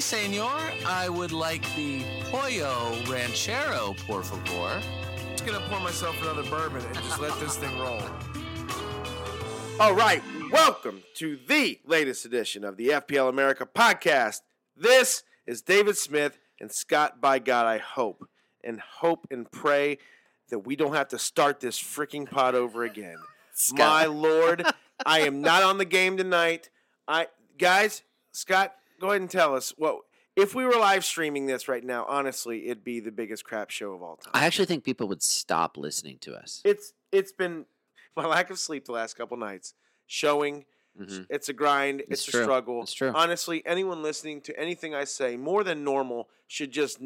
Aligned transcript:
Si, 0.00 0.16
senor. 0.16 0.58
I 0.86 1.10
would 1.10 1.30
like 1.30 1.62
the 1.76 2.02
pollo 2.30 2.96
ranchero, 3.06 3.94
por 4.06 4.22
favor. 4.22 4.80
I'm 4.80 5.30
just 5.32 5.44
gonna 5.44 5.60
pour 5.68 5.78
myself 5.80 6.20
another 6.22 6.42
bourbon 6.44 6.82
and 6.86 6.94
just 6.94 7.20
let 7.20 7.38
this 7.38 7.58
thing 7.58 7.78
roll. 7.78 8.00
All 9.78 9.94
right, 9.94 10.22
welcome 10.50 11.02
to 11.16 11.38
the 11.46 11.80
latest 11.84 12.24
edition 12.24 12.64
of 12.64 12.78
the 12.78 12.88
FPL 12.88 13.28
America 13.28 13.66
podcast. 13.66 14.40
This 14.74 15.22
is 15.46 15.60
David 15.60 15.98
Smith 15.98 16.38
and 16.58 16.72
Scott. 16.72 17.20
By 17.20 17.38
God, 17.38 17.66
I 17.66 17.76
hope 17.76 18.26
and 18.64 18.80
hope 18.80 19.26
and 19.30 19.50
pray 19.50 19.98
that 20.48 20.60
we 20.60 20.76
don't 20.76 20.94
have 20.94 21.08
to 21.08 21.18
start 21.18 21.60
this 21.60 21.78
freaking 21.78 22.28
pot 22.30 22.54
over 22.54 22.84
again. 22.84 23.18
My 23.72 24.06
lord, 24.06 24.64
I 25.04 25.20
am 25.20 25.42
not 25.42 25.62
on 25.62 25.76
the 25.76 25.84
game 25.84 26.16
tonight. 26.16 26.70
I 27.06 27.26
guys, 27.58 28.02
Scott, 28.32 28.74
go 29.00 29.08
ahead 29.08 29.20
and 29.22 29.30
tell 29.30 29.54
us 29.56 29.72
what 29.76 30.00
if 30.36 30.54
we 30.54 30.64
were 30.64 30.76
live 30.76 31.04
streaming 31.04 31.46
this 31.46 31.66
right 31.68 31.82
now. 31.82 32.04
Honestly, 32.08 32.66
it'd 32.66 32.84
be 32.84 33.00
the 33.00 33.10
biggest 33.10 33.44
crap 33.44 33.70
show 33.70 33.92
of 33.92 34.02
all 34.02 34.16
time. 34.16 34.30
I 34.34 34.44
actually 34.46 34.66
think 34.66 34.84
people 34.84 35.08
would 35.08 35.22
stop 35.22 35.76
listening 35.76 36.18
to 36.20 36.34
us. 36.34 36.60
it's 36.64 36.92
it's 37.12 37.32
been 37.32 37.66
my 38.16 38.26
lack 38.26 38.50
of 38.50 38.58
sleep 38.58 38.84
the 38.84 38.92
last 38.92 39.14
couple 39.16 39.36
nights 39.36 39.74
showing 40.06 40.64
Mhm. 41.00 41.26
it's 41.30 41.48
a 41.48 41.52
grind 41.52 42.00
it's, 42.00 42.10
It's 42.10 42.28
a 42.28 42.30
true. 42.32 42.42
struggle 42.42 42.82
It's 42.82 42.92
true. 42.92 43.12
honestly 43.14 43.62
anyone 43.64 44.02
listening 44.02 44.40
to 44.42 44.58
anything 44.58 44.92
i 44.92 45.04
say 45.04 45.36
more 45.36 45.62
than 45.62 45.84
normal 45.84 46.28
should 46.48 46.72
just 46.72 46.98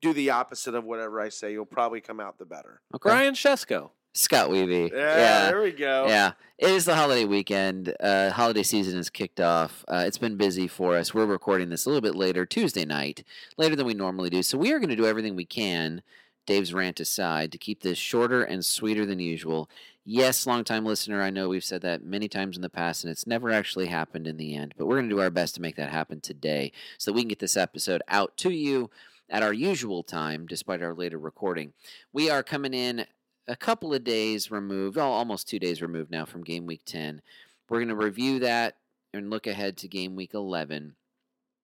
do 0.00 0.12
the 0.12 0.30
opposite 0.30 0.76
of 0.76 0.84
whatever 0.84 1.20
i 1.20 1.28
say 1.28 1.50
you'll 1.50 1.66
probably 1.66 2.00
come 2.00 2.20
out 2.20 2.38
the 2.38 2.44
better 2.44 2.80
Okay. 2.94 3.08
Brian 3.10 3.34
Shesko. 3.34 3.90
Scott 4.14 4.50
Weavy. 4.50 4.90
yeah, 4.90 5.16
Yeah. 5.16 5.46
there 5.46 5.62
we 5.62 5.72
go 5.72 6.06
Yeah, 6.06 6.32
it 6.58 6.70
is 6.70 6.84
the 6.84 6.94
holiday 6.94 7.24
weekend. 7.24 7.94
Uh, 7.98 8.30
holiday 8.30 8.62
season 8.62 8.98
is 8.98 9.08
kicked 9.10 9.40
off. 9.40 9.84
Uh, 9.88 10.04
it's 10.06 10.18
been 10.18 10.36
busy 10.36 10.68
for 10.68 10.96
us. 10.96 11.14
We're 11.14 11.26
recording 11.26 11.70
this 11.70 11.86
a 11.86 11.88
little 11.88 12.02
bit 12.02 12.14
later, 12.14 12.44
Tuesday 12.44 12.84
night, 12.84 13.24
later 13.56 13.74
than 13.74 13.86
we 13.86 13.94
normally 13.94 14.30
do. 14.30 14.42
So 14.42 14.58
we 14.58 14.72
are 14.72 14.78
going 14.78 14.90
to 14.90 14.96
do 14.96 15.06
everything 15.06 15.34
we 15.34 15.46
can, 15.46 16.02
Dave's 16.46 16.74
rant 16.74 17.00
aside, 17.00 17.52
to 17.52 17.58
keep 17.58 17.82
this 17.82 17.98
shorter 17.98 18.42
and 18.42 18.64
sweeter 18.64 19.06
than 19.06 19.18
usual. 19.18 19.70
Yes, 20.04 20.46
longtime 20.46 20.84
listener, 20.84 21.22
I 21.22 21.30
know 21.30 21.48
we've 21.48 21.62
said 21.64 21.80
that 21.82 22.02
many 22.04 22.28
times 22.28 22.56
in 22.56 22.62
the 22.62 22.68
past, 22.68 23.04
and 23.04 23.10
it's 23.10 23.26
never 23.26 23.50
actually 23.50 23.86
happened 23.86 24.26
in 24.26 24.36
the 24.36 24.54
end. 24.56 24.74
But 24.76 24.86
we're 24.86 24.96
going 24.96 25.08
to 25.08 25.14
do 25.14 25.20
our 25.20 25.30
best 25.30 25.54
to 25.54 25.62
make 25.62 25.76
that 25.76 25.90
happen 25.90 26.20
today, 26.20 26.72
so 26.98 27.10
that 27.10 27.14
we 27.14 27.22
can 27.22 27.28
get 27.28 27.38
this 27.38 27.56
episode 27.56 28.02
out 28.08 28.36
to 28.38 28.50
you 28.50 28.90
at 29.30 29.42
our 29.44 29.52
usual 29.52 30.02
time, 30.02 30.46
despite 30.46 30.82
our 30.82 30.92
later 30.92 31.18
recording. 31.18 31.72
We 32.12 32.28
are 32.28 32.42
coming 32.42 32.74
in 32.74 33.06
a 33.48 33.56
couple 33.56 33.92
of 33.92 34.04
days 34.04 34.50
removed, 34.50 34.96
well, 34.96 35.12
almost 35.12 35.48
two 35.48 35.58
days 35.58 35.82
removed 35.82 36.10
now 36.10 36.24
from 36.24 36.44
game 36.44 36.66
week 36.66 36.82
10. 36.84 37.22
We're 37.68 37.78
going 37.78 37.88
to 37.88 37.96
review 37.96 38.38
that 38.40 38.76
and 39.12 39.30
look 39.30 39.46
ahead 39.46 39.76
to 39.78 39.88
game 39.88 40.14
week 40.14 40.34
11. 40.34 40.94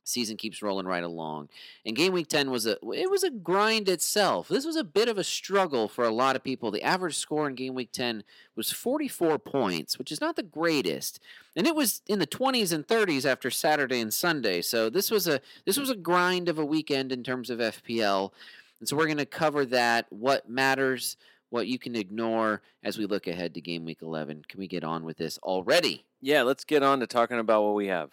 Season 0.05 0.39
keeps 0.39 0.63
rolling 0.63 0.87
right 0.87 1.05
along. 1.05 1.51
And 1.85 1.95
game 1.95 2.15
week 2.15 2.29
10 2.29 2.51
was 2.51 2.65
a 2.65 2.79
it 2.95 3.11
was 3.11 3.23
a 3.23 3.31
grind 3.31 3.91
itself. 3.91 4.49
This 4.49 4.65
was 4.65 4.77
a 4.77 4.83
bit 4.83 5.07
of 5.07 5.19
a 5.19 5.25
struggle 5.25 5.87
for 5.87 6.03
a 6.03 6.11
lot 6.11 6.35
of 6.35 6.43
people. 6.43 6.71
The 6.71 6.83
average 6.83 7.19
score 7.19 7.47
in 7.47 7.55
game 7.55 7.75
week 7.75 7.93
10 7.93 8.25
was 8.57 8.73
44 8.73 9.39
points, 9.39 9.99
which 9.99 10.11
is 10.11 10.21
not 10.21 10.37
the 10.37 10.43
greatest. 10.43 11.21
And 11.55 11.67
it 11.67 11.75
was 11.75 12.01
in 12.07 12.21
the 12.21 12.27
20s 12.27 12.73
and 12.73 12.87
30s 12.87 13.27
after 13.27 13.51
Saturday 13.51 14.01
and 14.01 14.13
Sunday. 14.13 14.63
So 14.63 14.89
this 14.89 15.11
was 15.11 15.29
a 15.29 15.43
this 15.67 15.77
was 15.77 15.91
a 15.91 15.97
grind 15.97 16.49
of 16.49 16.59
a 16.59 16.65
weekend 16.65 17.13
in 17.13 17.23
terms 17.23 17.51
of 17.51 17.59
FPL. 17.59 18.33
And 18.81 18.89
so 18.89 18.97
we're 18.97 19.07
going 19.07 19.19
to 19.19 19.27
cover 19.27 19.67
that, 19.67 20.07
what 20.11 20.49
matters, 20.49 21.19
what 21.51 21.67
you 21.67 21.79
can 21.79 21.97
ignore 21.97 22.63
as 22.83 22.99
we 22.99 23.07
look 23.07 23.27
ahead 23.27 23.55
to 23.55 23.61
game 23.61 23.85
week 23.85 24.03
11. 24.03 24.45
Can 24.49 24.61
we 24.61 24.69
get 24.69 24.85
on 24.85 25.05
with 25.05 25.17
this 25.17 25.39
already? 25.39 26.05
Yeah, 26.21 26.43
let's 26.43 26.65
get 26.65 26.83
on 26.83 27.01
to 27.01 27.07
talking 27.07 27.39
about 27.39 27.63
what 27.63 27.75
we 27.75 27.87
have. 27.87 28.11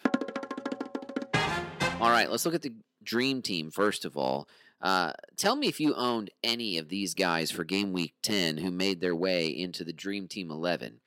All 2.00 2.10
right, 2.10 2.30
let's 2.30 2.44
look 2.44 2.54
at 2.54 2.62
the 2.62 2.74
dream 3.02 3.42
team 3.42 3.70
first 3.70 4.04
of 4.04 4.16
all. 4.16 4.48
Uh, 4.80 5.12
tell 5.36 5.56
me 5.56 5.68
if 5.68 5.80
you 5.80 5.94
owned 5.94 6.30
any 6.44 6.76
of 6.76 6.88
these 6.88 7.14
guys 7.14 7.50
for 7.50 7.64
game 7.64 7.92
week 7.92 8.14
10 8.22 8.58
who 8.58 8.70
made 8.70 9.00
their 9.00 9.16
way 9.16 9.48
into 9.48 9.84
the 9.84 9.92
dream 9.92 10.28
team 10.28 10.50
11. 10.50 11.00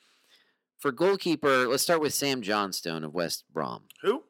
For 0.80 0.92
goalkeeper, 0.92 1.68
let's 1.68 1.84
start 1.84 2.02
with 2.02 2.14
Sam 2.14 2.42
Johnstone 2.42 3.04
of 3.04 3.14
West 3.14 3.44
Brom. 3.52 3.84
who 4.02 4.24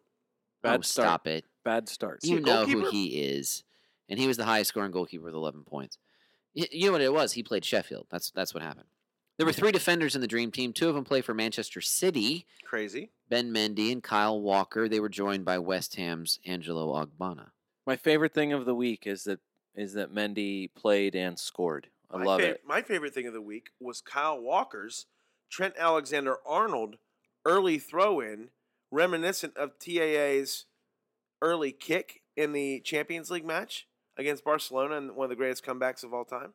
Bad 0.62 0.80
oh, 0.80 0.81
start. 0.81 1.06
stop 1.08 1.28
it. 1.28 1.46
Bad 1.64 1.88
start. 1.88 2.20
You 2.24 2.38
a 2.38 2.42
know 2.42 2.66
who 2.66 2.90
he 2.90 3.22
is. 3.22 3.64
And 4.10 4.20
he 4.20 4.28
was 4.28 4.38
the 4.38 4.46
highest 4.46 4.70
scoring 4.70 4.92
goalkeeper 4.92 5.24
with 5.24 5.36
11 5.36 5.64
points. 5.64 5.98
Y- 6.56 6.68
You 6.72 6.88
know 6.88 6.92
what 6.94 7.02
it 7.02 7.14
was? 7.14 7.34
He 7.34 7.44
played 7.44 7.66
Sheffield. 7.66 8.08
That's 8.10 8.32
that's 8.32 8.54
what 8.54 8.64
happened. 8.64 8.88
There 9.38 9.46
were 9.46 9.54
three 9.54 9.72
defenders 9.72 10.16
in 10.16 10.22
the 10.22 10.28
dream 10.28 10.52
team. 10.52 10.74
Two 10.74 10.90
of 10.90 10.96
them 10.96 11.06
play 11.06 11.22
for 11.22 11.34
Manchester 11.34 11.80
City. 11.82 12.46
crazy 12.66 13.12
Ben 13.30 13.54
Mendy 13.54 13.92
and 13.92 14.04
Kyle 14.04 14.42
Walker. 14.42 14.90
They 14.90 15.00
were 15.00 15.08
joined 15.10 15.46
by 15.46 15.60
West 15.60 15.96
Ham's 15.96 16.40
Angelo 16.46 16.94
Ogbonna. 16.94 17.52
My 17.88 17.96
favorite 17.96 18.34
thing 18.34 18.52
of 18.54 18.66
the 18.66 18.76
week 18.76 19.08
is 19.08 19.24
that 19.24 19.40
is 19.76 19.94
that 19.94 20.14
Mendy 20.14 20.70
played 20.76 21.16
and 21.16 21.40
scored. 21.40 21.88
I 22.12 22.18
my 22.18 22.24
love 22.26 22.42
fav- 22.42 22.50
it. 22.50 22.62
my 22.66 22.81
favorite 22.81 23.14
thing 23.14 23.28
of 23.28 23.34
the 23.34 23.42
week 23.42 23.70
was 23.80 24.02
kyle 24.02 24.42
walker's 24.42 25.06
trent 25.52 25.76
alexander 25.78 26.38
arnold 26.46 26.96
early 27.46 27.78
throw-in 27.78 28.50
reminiscent 28.92 29.56
of 29.56 29.78
taa's 29.78 30.66
early 31.40 31.72
kick 31.72 32.22
in 32.36 32.52
the 32.52 32.80
champions 32.80 33.30
league 33.30 33.46
match 33.46 33.88
against 34.19 34.44
barcelona 34.44 34.97
and 34.97 35.16
one 35.16 35.25
of 35.25 35.30
the 35.30 35.35
greatest 35.35 35.66
comebacks 35.66 36.03
of 36.03 36.13
all 36.13 36.25
time 36.25 36.53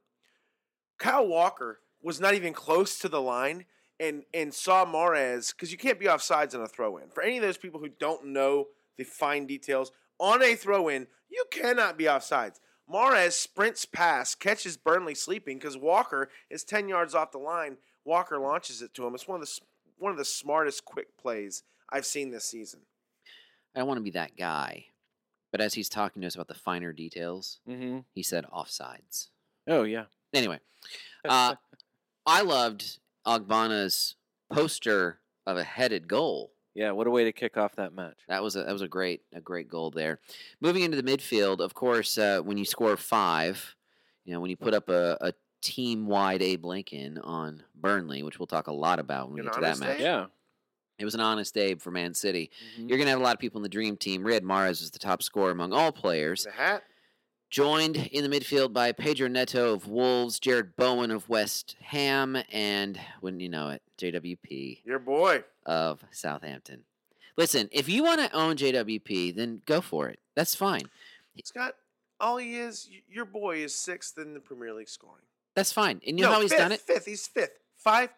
Kyle 0.98 1.26
Walker 1.26 1.80
was 2.02 2.20
not 2.20 2.34
even 2.34 2.52
close 2.52 2.98
to 2.98 3.08
the 3.08 3.20
line 3.20 3.64
and 4.00 4.25
and 4.32 4.52
saw 4.52 4.84
Mahrez 4.84 5.52
because 5.54 5.72
you 5.72 5.78
can't 5.78 5.98
be 5.98 6.06
offsides 6.06 6.54
on 6.54 6.60
a 6.60 6.69
throw 6.69 6.97
in. 6.97 7.08
For 7.10 7.22
any 7.22 7.38
of 7.38 7.42
those 7.42 7.56
people 7.56 7.80
who 7.80 7.88
don't 7.88 8.26
know 8.26 8.69
the 8.97 9.04
fine 9.04 9.47
details 9.47 9.92
on 10.19 10.42
a 10.42 10.54
throw 10.54 10.88
in, 10.88 11.06
you 11.28 11.44
cannot 11.50 11.97
be 11.97 12.04
offsides. 12.04 12.60
Mahrez 12.92 13.32
sprints 13.32 13.84
past, 13.84 14.41
catches 14.41 14.76
Burnley 14.76 15.14
sleeping 15.14 15.58
because 15.58 15.76
Walker 15.76 16.28
is 16.50 16.64
ten 16.64 16.88
yards 16.88 17.14
off 17.14 17.32
the 17.32 17.38
line. 17.38 17.78
Walker 18.04 18.38
launches 18.38 18.82
it 18.82 18.92
to 18.94 19.06
him. 19.06 19.14
It's 19.14 19.28
one 19.28 19.41
of 19.41 19.46
the 19.46 19.60
one 19.98 20.12
of 20.12 20.19
the 20.19 20.25
smartest 20.25 20.84
quick 20.84 21.16
plays 21.16 21.62
I've 21.91 22.06
seen 22.06 22.31
this 22.31 22.44
season. 22.44 22.81
I 23.75 23.81
don't 23.81 23.88
want 23.88 23.98
to 23.98 24.04
be 24.04 24.10
that 24.10 24.36
guy. 24.36 24.86
But 25.54 25.60
as 25.60 25.75
he's 25.75 25.88
talking 25.88 26.20
to 26.22 26.26
us 26.26 26.34
about 26.34 26.48
the 26.48 26.54
finer 26.54 26.92
details, 26.92 27.60
Mm-hmm. 27.69 28.00
he 28.12 28.25
said 28.25 28.44
offsides. 28.53 29.28
Oh 29.69 29.84
yeah. 29.84 30.06
Anyway, 30.32 30.59
uh, 31.28 31.54
I 32.26 32.42
loved 32.42 32.98
Ogbonna's 33.25 34.17
poster 34.52 35.20
of 35.46 35.56
a 35.56 35.62
headed 35.62 36.08
goal. 36.08 36.50
yeah. 36.75 36.90
What 36.90 37.06
a 37.06 37.11
way 37.11 37.23
to 37.23 37.31
kick 37.32 37.56
off 37.56 37.76
that 37.76 37.94
match. 37.94 38.17
That 38.26 38.43
was 38.43 38.56
a 38.56 38.64
that 38.64 38.73
was 38.73 38.82
a 38.82 38.88
great 38.88 39.23
a 39.32 39.40
great 39.40 39.69
goal 39.69 39.93
there. 39.93 40.19
Moving 40.61 40.82
into 40.82 41.00
the 41.00 41.05
midfield, 41.17 41.61
of 41.61 41.73
course, 41.73 42.19
uh, 42.19 42.40
when 42.43 42.58
you 42.58 42.64
score 42.64 42.96
five, 42.96 43.76
you 44.25 44.32
know 44.34 44.40
when 44.40 44.50
you 44.50 44.56
put 44.56 44.75
up 44.75 44.88
a, 44.88 45.17
a 45.20 45.32
team 45.62 46.08
wide 46.08 46.43
Abe 46.43 46.64
Lincoln 46.64 47.19
on 47.19 47.62
Burnley, 47.76 48.25
which 48.25 48.40
we'll 48.40 48.49
talk 48.49 48.67
a 48.67 48.73
lot 48.73 48.99
about 48.99 49.26
when 49.28 49.34
we 49.34 49.40
An 49.43 49.46
get 49.46 49.55
to 49.55 49.61
that 49.61 49.78
match. 49.78 50.00
Yeah. 50.00 50.26
It 50.99 51.05
was 51.05 51.14
an 51.14 51.20
honest 51.20 51.56
Abe 51.56 51.81
for 51.81 51.91
Man 51.91 52.14
City. 52.14 52.50
Mhm. 52.79 52.88
You're 52.88 52.99
going 52.99 53.06
to 53.06 53.11
have 53.11 53.20
a 53.20 53.23
lot 53.23 53.35
of 53.35 53.41
people 53.41 53.58
in 53.58 53.62
the 53.62 53.69
dream 53.69 53.96
team. 53.96 54.23
Riyad 54.23 54.43
Mahrez 54.43 54.81
was 54.81 54.91
the 54.93 54.99
top 54.99 55.23
scorer 55.23 55.50
among 55.50 55.73
all 55.73 55.91
players. 55.93 56.44
The 56.44 56.52
hat. 56.52 56.85
Joined 57.50 57.96
in 57.96 58.29
the 58.29 58.41
midfield 58.41 58.73
by 58.73 58.91
Pedro 58.93 59.29
Neto 59.29 59.73
of 59.73 59.87
Wolves, 59.87 60.41
Jarrod 60.41 60.75
Bowen 60.76 61.11
of 61.12 61.29
West 61.29 61.76
Ham, 61.82 62.37
and 62.50 62.99
wouldn't 63.20 63.43
you 63.43 63.49
know 63.49 63.69
it, 63.69 63.82
JWP 63.96 64.82
Your 64.85 64.99
boy. 64.99 65.44
of 65.64 66.05
Southampton. 66.11 66.85
Listen, 67.37 67.69
if 67.70 67.88
you 67.88 68.02
want 68.02 68.20
to 68.20 68.32
own 68.37 68.56
JWP, 68.56 69.31
then 69.37 69.62
go 69.67 69.81
for 69.81 70.08
it. 70.08 70.19
That's 70.35 70.55
fine. 70.56 70.82
Scott, 71.44 71.76
all 72.19 72.38
he 72.38 72.56
is, 72.56 72.88
your 73.08 73.25
boy 73.25 73.58
is 73.58 73.75
sixth 73.75 74.19
in 74.19 74.35
the 74.35 74.40
Premier 74.40 74.73
League 74.73 74.88
scoring. 74.88 75.25
That's 75.55 75.73
fine. 75.73 76.00
And 76.06 76.19
you 76.19 76.25
know 76.25 76.32
how 76.32 76.40
he's 76.40 76.50
fifth, 76.50 76.58
done 76.61 76.73
it? 76.73 76.81
Fifth. 76.81 77.05
He's 77.06 77.26
fifth. 77.29 77.58
Five, 77.76 78.11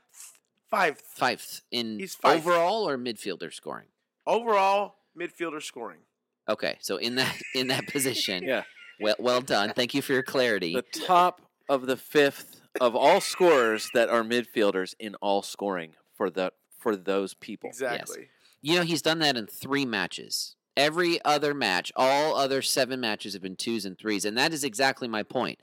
Fifth. 0.70 1.02
Fifth 1.14 1.62
in 1.70 1.98
He's 1.98 2.14
fifth. 2.14 2.24
overall 2.24 2.88
or 2.88 2.98
midfielder 2.98 3.52
scoring. 3.52 3.86
Overall, 4.26 4.96
midfielder 5.18 5.62
scoring. 5.62 6.00
Okay, 6.48 6.76
so 6.80 6.96
in 6.96 7.14
that 7.16 7.36
in 7.54 7.68
that 7.68 7.86
position, 7.92 8.42
Yeah. 8.44 8.62
well, 9.00 9.14
well 9.18 9.40
done. 9.40 9.72
Thank 9.74 9.94
you 9.94 10.02
for 10.02 10.12
your 10.12 10.22
clarity. 10.22 10.74
The 10.74 10.82
top 11.06 11.42
of 11.68 11.86
the 11.86 11.96
fifth 11.96 12.60
of 12.80 12.94
all 12.94 13.20
scorers 13.20 13.90
that 13.94 14.08
are 14.08 14.22
midfielders 14.22 14.94
in 14.98 15.14
all 15.16 15.42
scoring 15.42 15.92
for 16.16 16.30
the 16.30 16.52
for 16.78 16.96
those 16.96 17.34
people. 17.34 17.68
Exactly. 17.68 18.28
You 18.62 18.76
know, 18.76 18.82
he's 18.82 19.02
done 19.02 19.18
that 19.20 19.36
in 19.36 19.46
three 19.46 19.84
matches. 19.86 20.56
Every 20.76 21.24
other 21.24 21.54
match, 21.54 21.90
all 21.96 22.36
other 22.36 22.60
seven 22.62 23.00
matches 23.00 23.32
have 23.32 23.42
been 23.42 23.56
twos 23.56 23.84
and 23.86 23.96
threes. 23.98 24.24
And 24.24 24.36
that 24.36 24.52
is 24.52 24.62
exactly 24.62 25.08
my 25.08 25.22
point. 25.22 25.58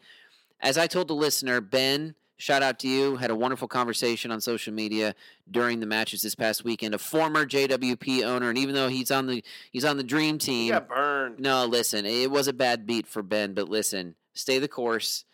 As 0.59 0.77
I 0.77 0.88
told 0.88 1.07
the 1.07 1.13
listener, 1.13 1.61
Ben, 1.61 2.15
shout 2.38 2.63
out 2.63 2.80
to 2.80 2.88
you, 2.88 3.15
had 3.18 3.31
a 3.31 3.35
wonderful 3.35 3.68
conversation 3.68 4.31
on 4.31 4.41
social 4.41 4.74
media 4.74 5.15
during 5.50 5.80
the 5.80 5.85
matches 5.85 6.21
this 6.21 6.35
past 6.35 6.63
weekend. 6.63 6.94
A 6.94 6.97
former 6.97 7.45
JWP 7.45 8.24
owner, 8.24 8.50
and 8.50 8.57
even 8.57 8.75
though 8.75 8.88
he's 8.89 9.12
on 9.12 9.27
the 9.27 9.44
he's 9.71 9.85
on 9.85 9.97
the 9.97 10.03
dream 10.03 10.35
He 10.35 10.39
team. 10.39 10.69
got 10.71 10.88
burned. 10.88 11.39
No, 11.39 11.65
listen, 11.65 12.06
it 12.06 12.31
was 12.31 12.47
a 12.47 12.53
bad 12.53 12.85
beat 12.85 13.07
for 13.07 13.24
Ben, 13.24 13.53
but 13.53 13.69
listen, 13.69 14.15
stay 14.33 14.59
the 14.59 14.68
course. 14.68 15.25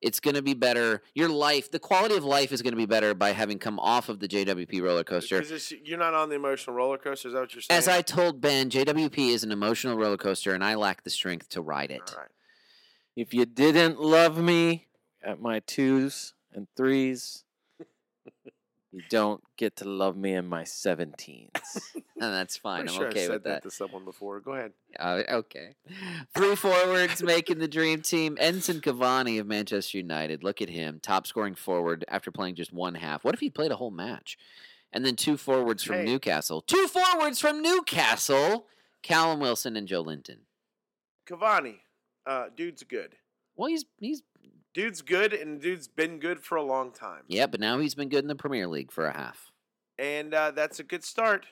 It's 0.00 0.20
going 0.20 0.36
to 0.36 0.42
be 0.42 0.54
better. 0.54 1.02
Your 1.14 1.28
life, 1.28 1.72
the 1.72 1.80
quality 1.80 2.14
of 2.14 2.22
life 2.22 2.52
is 2.52 2.62
going 2.62 2.72
to 2.72 2.76
be 2.76 2.86
better 2.86 3.14
by 3.14 3.32
having 3.32 3.58
come 3.58 3.80
off 3.80 4.08
of 4.08 4.20
the 4.20 4.28
JWP 4.28 4.80
roller 4.80 5.02
coaster. 5.02 5.40
Because 5.40 5.72
you're 5.84 5.98
not 5.98 6.14
on 6.14 6.28
the 6.28 6.36
emotional 6.36 6.76
roller 6.76 6.98
coaster. 6.98 7.26
Is 7.26 7.34
that 7.34 7.40
what 7.40 7.52
you're 7.52 7.62
saying? 7.62 7.76
As 7.76 7.88
I 7.88 8.02
told 8.02 8.40
Ben, 8.40 8.70
JWP 8.70 9.18
is 9.30 9.42
an 9.42 9.50
emotional 9.50 9.96
roller 9.96 10.16
coaster, 10.16 10.54
and 10.54 10.62
I 10.62 10.76
lack 10.76 11.02
the 11.02 11.10
strength 11.10 11.48
to 11.48 11.60
ride 11.60 11.90
it. 11.90 12.14
All 12.14 12.20
right. 12.22 12.30
If 13.16 13.34
you 13.34 13.44
didn't 13.44 14.00
love 14.00 14.38
me 14.38 14.86
at 15.20 15.40
my 15.40 15.58
twos 15.66 16.34
and 16.58 16.66
threes, 16.76 17.44
you 18.92 19.02
don't 19.10 19.42
get 19.56 19.76
to 19.76 19.84
love 19.88 20.16
me 20.16 20.34
in 20.34 20.46
my 20.46 20.62
seventeens. 20.62 21.50
And 21.94 22.02
that's 22.16 22.56
fine. 22.56 22.80
Pretty 22.86 22.94
I'm 22.94 22.96
sure 22.98 23.06
I 23.06 23.10
okay 23.10 23.26
said 23.26 23.30
with 23.32 23.44
that. 23.44 23.62
to 23.62 23.70
someone 23.70 24.04
before. 24.04 24.40
Go 24.40 24.52
ahead. 24.52 24.72
Uh, 24.98 25.22
okay. 25.30 25.74
Three 26.34 26.56
forwards 26.56 27.22
making 27.22 27.58
the 27.58 27.68
dream 27.68 28.02
team. 28.02 28.36
Edinson 28.40 28.80
Cavani 28.80 29.38
of 29.40 29.46
Manchester 29.46 29.98
United. 29.98 30.42
Look 30.42 30.60
at 30.62 30.68
him, 30.70 31.00
top 31.02 31.26
scoring 31.26 31.54
forward 31.54 32.04
after 32.08 32.30
playing 32.30 32.56
just 32.56 32.72
one 32.72 32.94
half. 32.94 33.24
What 33.24 33.34
if 33.34 33.40
he 33.40 33.50
played 33.50 33.70
a 33.72 33.76
whole 33.76 33.90
match? 33.90 34.36
And 34.92 35.04
then 35.04 35.16
two 35.16 35.36
forwards 35.36 35.82
from 35.82 35.96
Hey. 35.96 36.04
Newcastle. 36.06 36.62
Two 36.62 36.88
forwards 36.88 37.38
from 37.38 37.60
Newcastle. 37.62 38.66
Callum 39.02 39.38
Wilson 39.38 39.76
and 39.76 39.86
Joelinton. 39.86 40.38
Cavani, 41.28 41.76
uh, 42.26 42.46
dude's 42.56 42.82
good. 42.82 43.14
Well, 43.54 43.68
he's 43.68 43.84
he's 44.00 44.22
Dude's 44.74 45.02
good, 45.02 45.32
and 45.32 45.60
dude's 45.60 45.88
been 45.88 46.18
good 46.20 46.40
for 46.40 46.56
a 46.56 46.62
long 46.62 46.92
time. 46.92 47.22
yeah, 47.26 47.46
but 47.46 47.58
now 47.60 47.78
he's 47.78 47.94
been 47.94 48.08
good 48.08 48.22
in 48.24 48.28
the 48.28 48.36
Premier 48.36 48.66
League 48.68 48.92
for 48.92 49.06
a 49.06 49.12
half. 49.16 49.50
And 49.98 50.32
uh, 50.32 50.52
that's 50.52 50.78
a 50.78 50.84
good 50.84 51.02
start, 51.04 51.46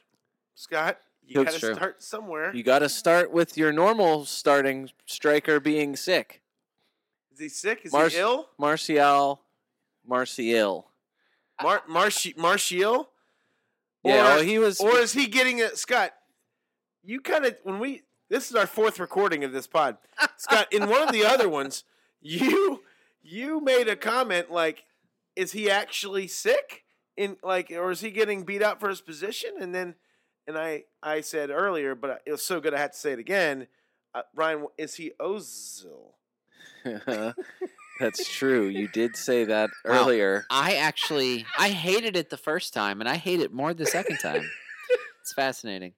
Scott. 0.54 0.98
You 1.26 1.42
got 1.44 1.54
to 1.54 1.74
start 1.74 2.02
somewhere. 2.04 2.54
you 2.54 2.62
got 2.62 2.78
to 2.80 2.88
start 2.88 3.32
with 3.32 3.56
your 3.56 3.72
normal 3.72 4.24
starting 4.26 4.90
striker 5.06 5.58
being 5.58 5.96
sick. 5.96 6.40
Is 7.32 7.40
he 7.40 7.48
sick? 7.48 7.80
Is 7.84 7.92
Mars- 7.92 8.12
he 8.14 8.20
ill? 8.20 8.48
Martial, 8.58 9.42
Martial. 10.06 10.86
Mar- 11.60 11.82
Marshi- 11.90 12.36
Martial? 12.36 13.10
Yeah, 14.04 14.20
Or- 14.20 14.24
well, 14.36 14.42
he 14.42 14.58
was. 14.60 14.78
Or 14.78 14.98
is 14.98 15.12
he 15.14 15.26
getting 15.26 15.60
a 15.62 15.74
Scott? 15.74 16.12
You 17.02 17.20
kind 17.20 17.44
of 17.44 17.56
when 17.64 17.80
we 17.80 18.02
this 18.28 18.48
is 18.50 18.56
our 18.56 18.66
fourth 18.66 19.00
recording 19.00 19.42
of 19.42 19.50
this 19.52 19.66
pod, 19.66 19.96
Scott. 20.36 20.72
In 20.72 20.88
one 20.88 21.02
of 21.02 21.12
the 21.12 21.24
other 21.24 21.48
ones, 21.48 21.82
you 22.20 22.82
you 23.26 23.60
made 23.60 23.88
a 23.88 23.96
comment 23.96 24.50
like, 24.50 24.84
"Is 25.34 25.52
he 25.52 25.70
actually 25.70 26.28
sick?" 26.28 26.84
In 27.16 27.36
like, 27.42 27.70
or 27.70 27.90
is 27.90 28.00
he 28.00 28.10
getting 28.10 28.44
beat 28.44 28.62
up 28.62 28.78
for 28.78 28.88
his 28.88 29.00
position? 29.00 29.52
And 29.60 29.74
then, 29.74 29.94
and 30.46 30.58
I 30.58 30.84
I 31.02 31.22
said 31.22 31.50
earlier, 31.50 31.94
but 31.94 32.22
it 32.26 32.30
was 32.30 32.42
so 32.42 32.60
good 32.60 32.74
I 32.74 32.78
had 32.78 32.92
to 32.92 32.98
say 32.98 33.12
it 33.12 33.18
again. 33.18 33.68
Uh, 34.14 34.22
Ryan, 34.34 34.66
is 34.78 34.94
he 34.94 35.12
Ozil? 35.20 36.12
That's 38.00 38.28
true. 38.28 38.66
You 38.66 38.88
did 38.88 39.16
say 39.16 39.44
that 39.44 39.70
Wow. 39.84 40.02
earlier. 40.02 40.46
I 40.50 40.76
actually 40.76 41.46
I 41.58 41.70
hated 41.70 42.16
it 42.16 42.30
the 42.30 42.36
first 42.36 42.74
time, 42.74 43.00
and 43.00 43.08
I 43.08 43.16
hate 43.16 43.40
it 43.40 43.52
more 43.52 43.72
the 43.74 43.86
second 43.86 44.18
time. 44.18 44.42
it's 45.20 45.32
fascinating. 45.32 45.94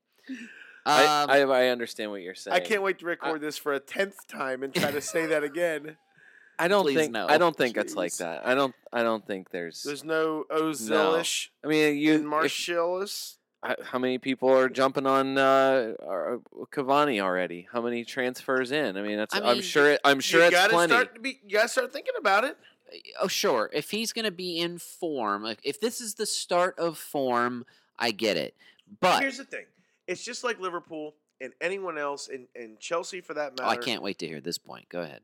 Um, 0.86 1.28
I 1.30 1.42
I 1.42 1.66
understand 1.68 2.10
what 2.10 2.22
you're 2.22 2.34
saying. 2.34 2.54
I 2.54 2.60
can't 2.60 2.82
wait 2.82 2.98
to 3.00 3.06
record 3.06 3.40
this 3.40 3.58
for 3.58 3.72
a 3.72 3.80
tenth 3.80 4.26
time 4.28 4.62
and 4.62 4.72
try 4.72 4.90
to 4.90 5.00
say 5.00 5.26
that 5.26 5.42
again. 5.42 5.96
I 6.58 6.68
don't 6.68 6.82
Please 6.84 6.96
think. 6.96 7.12
no. 7.12 7.26
I 7.28 7.38
don't 7.38 7.56
think 7.56 7.76
it's 7.76 7.94
like 7.94 8.12
Jeez. 8.12 8.18
that. 8.18 8.46
I 8.46 8.54
don't. 8.54 8.74
I 8.92 9.02
don't 9.02 9.24
think 9.26 9.50
there's. 9.50 9.82
There's 9.82 10.04
no 10.04 10.44
Ozilish 10.50 11.48
I 11.64 11.68
mean, 11.68 11.96
you. 11.98 12.14
and 12.14 12.24
if- 12.24 12.30
Martialis. 12.30 13.36
h- 13.64 13.76
how 13.84 13.98
many 13.98 14.18
people 14.18 14.48
are 14.50 14.68
jumping 14.68 15.06
on 15.06 15.38
uh, 15.38 15.94
uh, 16.00 16.36
Cavani 16.72 17.20
already? 17.20 17.68
How 17.72 17.80
many 17.80 18.04
transfers 18.04 18.72
in? 18.72 18.96
I 18.96 19.02
mean, 19.02 19.18
that's. 19.18 19.34
I 19.34 19.38
I 19.38 19.50
am 19.50 19.56
mean, 19.58 19.62
sure. 19.62 19.92
It, 19.92 20.00
I'm 20.04 20.20
sure 20.20 20.40
you 20.40 20.46
it's 20.46 20.54
gotta 20.56 20.72
plenty. 20.72 20.92
start 20.92 21.14
to 21.14 21.20
be. 21.20 21.40
You 21.46 21.56
gotta 21.58 21.68
start 21.68 21.92
thinking 21.92 22.14
about 22.18 22.44
it. 22.44 22.56
oh 23.20 23.28
sure, 23.28 23.70
if 23.72 23.90
he's 23.90 24.12
going 24.12 24.24
to 24.24 24.30
be 24.30 24.58
in 24.58 24.78
form, 24.78 25.42
like, 25.42 25.58
if 25.62 25.78
this 25.78 26.00
is 26.00 26.14
the 26.14 26.24
start 26.26 26.78
of 26.78 26.96
form, 26.96 27.66
I 27.98 28.10
get 28.12 28.36
it. 28.38 28.54
But 29.00 29.20
Here's 29.20 29.36
the 29.36 29.44
thing: 29.44 29.66
it's 30.06 30.24
just 30.24 30.42
like 30.42 30.58
Liverpool 30.58 31.14
and 31.40 31.52
anyone 31.60 31.98
else, 31.98 32.28
and, 32.28 32.46
and 32.56 32.80
Chelsea 32.80 33.20
for 33.20 33.34
that 33.34 33.52
oh, 33.60 33.62
matter. 33.62 33.80
I 33.80 33.84
can't 33.84 34.02
wait 34.02 34.18
to 34.20 34.26
hear 34.26 34.40
this 34.40 34.56
point. 34.58 34.88
Go 34.88 35.02
ahead. 35.02 35.20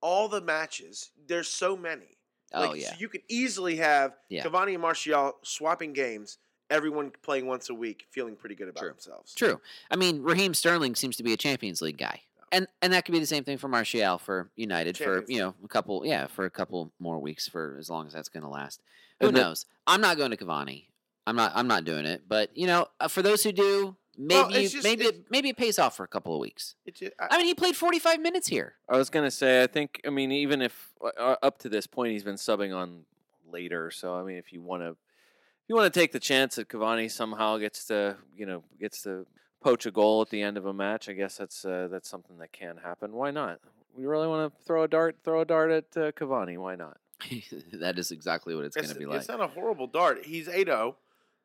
All 0.00 0.28
the 0.28 0.40
matches. 0.40 1.10
There's 1.26 1.48
so 1.48 1.76
many. 1.76 2.18
Oh 2.52 2.68
Like, 2.70 2.80
yeah, 2.80 2.90
So 2.90 2.96
you 2.98 3.08
could 3.08 3.22
easily 3.28 3.76
have 3.76 4.14
Yeah. 4.28 4.44
Cavani 4.44 4.72
and 4.72 4.82
Martial 4.82 5.36
swapping 5.42 5.92
games. 5.92 6.38
Everyone 6.70 7.12
playing 7.22 7.46
once 7.46 7.70
a 7.70 7.74
week, 7.74 8.06
feeling 8.10 8.36
pretty 8.36 8.54
good 8.54 8.68
about 8.68 8.80
True. 8.80 8.90
themselves. 8.90 9.34
true. 9.34 9.60
I 9.90 9.96
mean, 9.96 10.22
Raheem 10.22 10.52
Sterling 10.52 10.94
seems 10.94 11.16
to 11.16 11.22
be 11.22 11.32
a 11.32 11.36
Champions 11.36 11.80
League 11.80 11.96
guy. 11.96 12.20
And, 12.52 12.66
and 12.82 12.92
that 12.92 13.04
could 13.04 13.12
be 13.12 13.18
the 13.18 13.26
same 13.26 13.44
thing 13.44 13.58
for 13.58 13.68
Martial 13.68 14.18
for 14.18 14.50
United 14.56 14.96
for 14.96 15.22
you 15.28 15.38
know 15.38 15.54
a 15.62 15.68
couple 15.68 16.06
yeah 16.06 16.26
for 16.28 16.46
a 16.46 16.50
couple 16.50 16.92
more 16.98 17.18
weeks 17.18 17.46
for 17.46 17.76
as 17.78 17.90
long 17.90 18.06
as 18.06 18.14
that's 18.14 18.30
going 18.30 18.42
to 18.42 18.48
last. 18.48 18.80
Who 19.20 19.32
knows? 19.32 19.66
I'm 19.86 20.00
not 20.00 20.16
going 20.16 20.30
to 20.30 20.36
Cavani. 20.38 20.86
I'm 21.26 21.36
not. 21.36 21.52
I'm 21.54 21.68
not 21.68 21.84
doing 21.84 22.06
it. 22.06 22.22
But 22.26 22.56
you 22.56 22.66
know, 22.66 22.86
uh, 23.00 23.08
for 23.08 23.20
those 23.20 23.42
who 23.42 23.52
do, 23.52 23.96
maybe 24.18 24.34
Well, 24.42 24.50
you- 24.62 24.68
just- 24.68 24.84
maybe 24.84 25.04
it, 25.04 25.30
maybe 25.30 25.48
it 25.48 25.56
pays 25.56 25.78
off 25.78 25.96
for 25.96 26.02
a 26.04 26.08
couple 26.08 26.34
of 26.34 26.40
weeks. 26.40 26.74
It 26.84 26.96
ju- 26.96 27.10
I- 27.18 27.28
I 27.30 27.36
mean, 27.38 27.46
he 27.46 27.54
played 27.54 27.76
45 27.76 28.20
minutes 28.20 28.48
here. 28.48 28.74
I 28.88 28.96
was 28.98 29.08
gonna 29.08 29.30
say. 29.30 29.62
I 29.62 29.66
think. 29.68 30.00
I 30.04 30.10
mean, 30.10 30.32
even 30.32 30.60
if 30.60 30.90
uh, 31.02 31.36
up 31.42 31.58
to 31.60 31.68
this 31.68 31.86
point 31.86 32.12
he's 32.12 32.24
been 32.24 32.34
subbing 32.36 32.76
on 32.76 33.04
later. 33.50 33.90
So 33.90 34.14
I 34.14 34.22
mean, 34.24 34.36
if 34.36 34.52
you 34.52 34.60
want 34.60 34.82
to, 34.82 34.90
if 34.90 35.68
you 35.68 35.74
want 35.76 35.92
to 35.92 35.98
take 36.00 36.12
the 36.12 36.20
chance 36.20 36.56
that 36.56 36.68
Cavani 36.68 37.10
somehow 37.10 37.56
gets 37.58 37.84
to, 37.86 38.16
you 38.36 38.44
know, 38.44 38.64
gets 38.80 39.02
to 39.02 39.26
poach 39.60 39.86
a 39.86 39.90
goal 39.90 40.20
at 40.22 40.30
the 40.30 40.42
end 40.42 40.56
of 40.56 40.66
a 40.66 40.72
match, 40.74 41.08
I 41.08 41.12
guess 41.12 41.36
that's 41.36 41.64
uh, 41.64 41.88
that's 41.90 42.08
something 42.08 42.38
that 42.38 42.52
can 42.52 42.78
happen. 42.78 43.12
Why 43.12 43.30
not? 43.30 43.60
We 43.96 44.06
really 44.06 44.28
want 44.28 44.52
to 44.54 44.64
throw 44.64 44.84
a 44.84 44.88
dart, 44.88 45.16
throw 45.24 45.40
a 45.40 45.44
dart 45.44 45.70
at 45.70 45.84
uh, 45.96 46.12
Cavani. 46.12 46.58
Why 46.58 46.76
not? 46.76 46.98
that 47.72 47.98
is 47.98 48.12
exactly 48.12 48.54
what 48.54 48.64
it's 48.64 48.76
going 48.76 48.88
to 48.88 48.94
be 48.94 49.06
like. 49.06 49.18
it's 49.20 49.28
not 49.28 49.40
a 49.40 49.48
horrible 49.48 49.88
dart. 49.88 50.24
He's 50.24 50.46
8 50.48 50.66
0. 50.68 50.96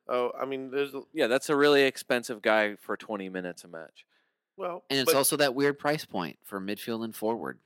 Oh, 0.08 0.32
I 0.40 0.46
mean, 0.46 0.70
there's. 0.72 0.94
a- 0.94 1.04
Yeah, 1.14 1.28
that's 1.28 1.50
a 1.50 1.56
really 1.56 1.84
expensive 1.84 2.42
guy 2.42 2.76
for 2.76 2.98
20 2.98 3.30
minutes 3.30 3.64
a 3.64 3.68
match. 3.68 4.06
Well, 4.58 4.84
And 4.90 5.00
it's 5.00 5.12
but 5.12 5.18
also 5.18 5.36
that 5.38 5.56
weird 5.56 5.80
price 5.80 6.06
point 6.06 6.38
for 6.44 6.60
midfield 6.60 7.04
and 7.04 7.16
forward. 7.16 7.60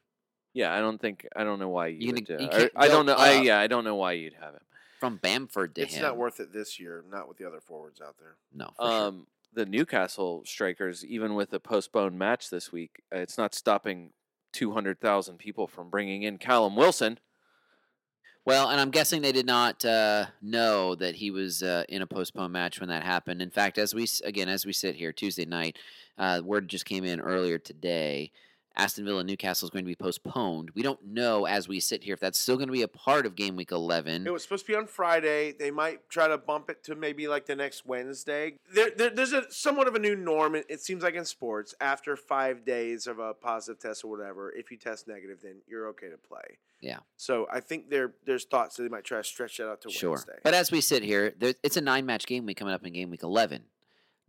Yeah, 0.54 0.74
I 0.74 0.80
don't 0.80 1.00
think 1.00 1.28
I 1.36 1.44
don't 1.44 1.60
know 1.60 1.70
why 1.70 1.88
you, 1.88 2.08
You 2.08 2.14
would. 2.14 2.28
gonna- 2.28 2.40
uh, 2.40 2.44
you 2.44 2.48
I- 2.48 2.60
can't 2.60 2.72
I, 2.76 2.88
don't 2.88 3.06
go 3.06 3.14
know. 3.14 3.20
I 3.20 3.38
up. 3.38 3.44
yeah, 3.44 3.60
I 3.60 3.68
don't 3.68 3.84
know 3.84 3.96
why 3.96 4.14
you'd 4.14 4.34
have 4.36 4.54
him. 4.54 4.62
From 5.00 5.18
Bamford 5.18 5.76
to 5.76 5.82
him. 5.82 5.86
it's 5.86 5.96
him. 5.96 6.02
not 6.04 6.18
worth 6.18 6.40
it 6.40 6.52
this 6.54 6.80
year, 6.80 7.04
not 7.10 7.28
with 7.28 7.38
the 7.38 7.46
other 7.46 7.60
forwards 7.60 8.02
out 8.02 8.18
there. 8.18 8.38
No, 8.54 8.68
for 8.78 8.86
sure. 8.86 8.92
Um, 9.08 9.28
the 9.54 9.66
Newcastle 9.66 10.44
strikers, 10.46 11.06
even 11.06 11.36
with 11.36 11.54
a 11.54 11.60
postponed 11.60 12.18
match 12.18 12.50
this 12.50 12.72
week, 12.72 13.02
uh, 13.14 13.20
it's 13.20 13.38
not 13.38 13.54
stopping 13.54 14.14
200,000 14.54 15.38
people 15.38 15.68
from 15.68 15.90
bringing 15.90 16.24
in 16.24 16.38
Callum 16.38 16.76
Wilson. 16.76 17.20
Well, 18.48 18.70
and 18.70 18.80
I'm 18.80 18.92
guessing 18.92 19.22
they 19.22 19.34
did 19.34 19.46
not 19.46 19.84
uh, 19.84 20.28
know 20.42 20.96
that 20.96 21.16
he 21.16 21.32
was 21.32 21.62
uh, 21.62 21.84
in 21.90 22.02
a 22.02 22.08
postponed 22.08 22.54
match 22.54 22.80
when 22.80 22.88
that 22.88 23.04
happened. 23.04 23.42
In 23.42 23.50
fact, 23.50 23.78
as 23.78 23.94
we 23.94 24.08
again 24.24 24.48
as 24.48 24.66
we 24.66 24.72
sit 24.72 24.96
here 24.96 25.12
Tuesday 25.12 25.44
night, 25.44 25.78
uh, 26.18 26.40
word 26.42 26.70
just 26.70 26.86
came 26.86 27.04
in 27.04 27.20
earlier 27.20 27.58
today. 27.58 28.32
Aston 28.78 29.06
Villa 29.06 29.24
Newcastle 29.24 29.66
is 29.66 29.72
going 29.72 29.84
to 29.84 29.88
be 29.90 29.96
postponed. 29.96 30.70
We 30.76 30.84
don't 30.84 31.04
know 31.04 31.46
as 31.46 31.68
we 31.68 31.80
sit 31.80 32.04
here 32.04 32.14
if 32.14 32.20
that's 32.20 32.38
still 32.38 32.58
going 32.58 32.68
to 32.68 32.74
be 32.74 32.84
a 32.84 32.88
part 32.88 33.26
of 33.26 33.36
game 33.36 33.56
week 33.56 33.72
11. 33.72 34.28
It 34.28 34.32
was 34.32 34.44
supposed 34.44 34.66
to 34.68 34.72
be 34.72 34.76
on 34.78 34.86
Friday. 34.86 35.52
They 35.52 35.72
might 35.72 36.08
try 36.10 36.28
to 36.28 36.38
bump 36.38 36.70
it 36.70 36.84
to 36.84 36.96
maybe 36.96 37.28
like 37.28 37.48
the 37.48 37.56
next 37.56 37.88
Wednesday. 37.88 38.54
There, 38.72 38.92
there, 38.96 39.10
there's 39.10 39.34
a 39.34 39.52
somewhat 39.52 39.88
of 39.88 39.96
a 39.96 40.00
new 40.00 40.16
norm. 40.16 40.54
It, 40.56 40.80
seems 40.80 41.02
like 41.02 41.16
in 41.16 41.26
sports, 41.26 41.74
after 41.82 42.16
five 42.16 42.64
days 42.64 43.08
of 43.08 43.18
a 43.18 43.34
positive 43.34 43.82
test 43.82 44.04
or 44.04 44.10
whatever, 44.10 44.54
if 44.56 44.70
you 44.70 44.78
test 44.78 45.08
negative, 45.08 45.40
then 45.42 45.56
you're 45.68 45.88
okay 45.90 46.10
to 46.10 46.18
play. 46.18 46.60
Yeah. 46.80 47.00
So 47.16 47.48
I 47.52 47.60
think 47.60 47.90
there 47.90 48.14
there's 48.26 48.46
thoughts 48.46 48.78
that 48.78 48.84
they 48.84 48.90
might 48.90 49.04
try 49.04 49.18
to 49.18 49.24
stretch 49.24 49.58
that 49.58 49.68
out 49.68 49.82
to 49.82 49.90
Sure. 49.90 50.12
Wednesday. 50.12 50.38
But 50.44 50.54
as 50.54 50.72
we 50.72 50.82
sit 50.82 51.02
here, 51.02 51.34
there, 51.40 51.56
it's 51.64 51.78
a 51.78 51.82
nine 51.82 52.06
match 52.06 52.28
game 52.28 52.46
week 52.46 52.58
coming 52.58 52.76
up 52.76 52.86
in 52.86 52.94
game 52.94 53.10
week 53.10 53.24
11. 53.24 53.64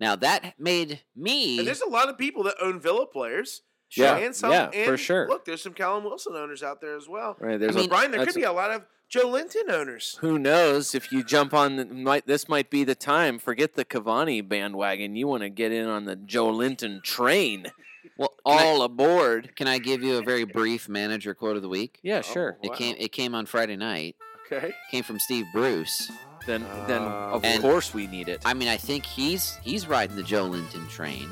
Now, 0.00 0.14
that 0.16 0.54
made 0.58 1.00
me. 1.16 1.58
and 1.58 1.66
there's 1.66 1.80
a 1.80 1.88
lot 1.88 2.08
of 2.08 2.16
people 2.16 2.44
that 2.44 2.54
own 2.62 2.80
Villa 2.80 3.04
players. 3.04 3.62
Yeah, 3.96 4.16
and 4.16 4.34
some, 4.36 4.52
yeah, 4.52 4.70
and 4.74 4.86
for 4.86 4.96
sure. 4.96 5.28
Look, 5.28 5.44
there's 5.44 5.62
some 5.62 5.72
Callum 5.74 6.04
Wilson 6.04 6.34
owners 6.36 6.62
out 6.62 6.80
there 6.80 6.96
as 6.96 7.08
well. 7.08 7.36
Right? 7.40 7.54
I 7.54 7.56
There's 7.56 7.74
mean, 7.76 7.86
a, 7.86 7.88
Brian, 7.88 8.10
there 8.10 8.24
could 8.24 8.34
be 8.34 8.42
a 8.42 8.52
lot 8.52 8.70
of 8.70 8.82
Joelinton 9.10 9.70
owners. 9.70 10.18
Who 10.20 10.38
knows 10.38 10.94
if 10.94 11.10
you 11.10 11.24
jump 11.24 11.54
on 11.54 11.76
the, 11.76 11.84
might 11.86 12.26
this 12.26 12.48
might 12.48 12.68
be 12.70 12.84
the 12.84 12.94
time. 12.94 13.38
Forget 13.38 13.74
the 13.74 13.84
Cavani 13.84 14.46
bandwagon. 14.46 15.16
You 15.16 15.26
want 15.26 15.42
to 15.42 15.48
get 15.48 15.72
in 15.72 15.86
on 15.86 16.04
the 16.04 16.16
Joelinton 16.16 17.02
train. 17.02 17.66
Well, 18.16 18.32
can 18.44 18.58
I- 18.58 18.64
All 18.64 18.82
aboard. 18.82 19.54
Can 19.54 19.68
I 19.68 19.78
give 19.78 20.02
you 20.02 20.16
a 20.16 20.22
very 20.22 20.42
brief 20.44 20.88
manager 20.88 21.34
quote 21.34 21.54
of 21.54 21.62
the 21.62 21.68
week? 21.68 22.00
Yeah, 22.02 22.20
sure. 22.22 22.58
It 22.64 22.70
Wow. 22.70 22.74
came. 22.74 22.96
It 22.98 23.12
came 23.12 23.32
on 23.32 23.46
Friday 23.46 23.76
night. 23.76 24.16
Okay. 24.50 24.72
Came 24.90 25.04
from 25.04 25.20
Steve 25.20 25.44
Bruce. 25.52 26.10
Then 26.44 26.64
then 26.88 27.02
Uh, 27.02 27.30
of 27.40 27.42
course 27.60 27.94
we 27.94 28.08
need 28.08 28.28
it. 28.28 28.40
I 28.44 28.54
mean, 28.54 28.66
I 28.66 28.76
think 28.76 29.06
he's 29.06 29.54
he's 29.62 29.86
riding 29.86 30.16
the 30.16 30.22
Joelinton 30.24 30.88
train. 30.88 31.28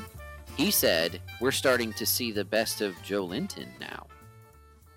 He 0.57 0.71
said 0.71 1.21
we're 1.39 1.51
starting 1.51 1.93
to 1.93 2.05
see 2.05 2.31
the 2.31 2.43
best 2.45 2.81
of 2.81 2.95
Joelinton 3.03 3.67
now. 3.79 4.07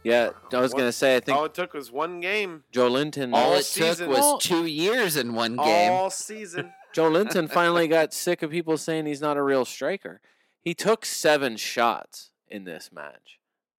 yeah, 0.03 0.31
I 0.53 0.61
was 0.61 0.73
gonna 0.73 0.91
say 0.93 1.17
I 1.17 1.21
think 1.21 1.37
All 1.37 1.45
it 1.45 1.55
took 1.55 1.75
was 1.75 1.93
one 1.93 2.21
game. 2.21 2.65
Joelinton. 2.73 3.35
All 3.35 3.51
All 3.51 3.53
it 3.57 3.65
season. 3.65 4.09
took 4.09 4.17
was 4.17 4.25
All- 4.25 4.39
two 4.39 4.65
years 4.65 5.17
in 5.17 5.35
one 5.35 5.57
game. 5.57 5.93
All 5.93 6.11
season. 6.11 6.73
Joelinton 6.95 7.49
finally 7.51 7.87
got 7.89 8.13
sick 8.15 8.43
of 8.43 8.51
people 8.51 8.77
saying 8.79 9.07
he's 9.07 9.21
not 9.21 9.37
a 9.37 9.43
real 9.43 9.65
striker. 9.65 10.21
He 10.63 10.75
took 10.75 11.05
seven 11.07 11.57
shots 11.57 12.31
in 12.49 12.65
this 12.65 12.91
match, 12.93 13.39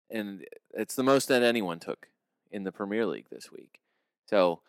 and 0.10 0.46
it's 0.74 0.96
the 0.96 1.04
most 1.04 1.28
that 1.28 1.44
anyone 1.44 1.80
took 1.80 2.08
in 2.52 2.64
the 2.64 2.72
Premier 2.72 3.06
League 3.06 3.26
this 3.32 3.52
week. 3.52 3.80
So 4.28 4.62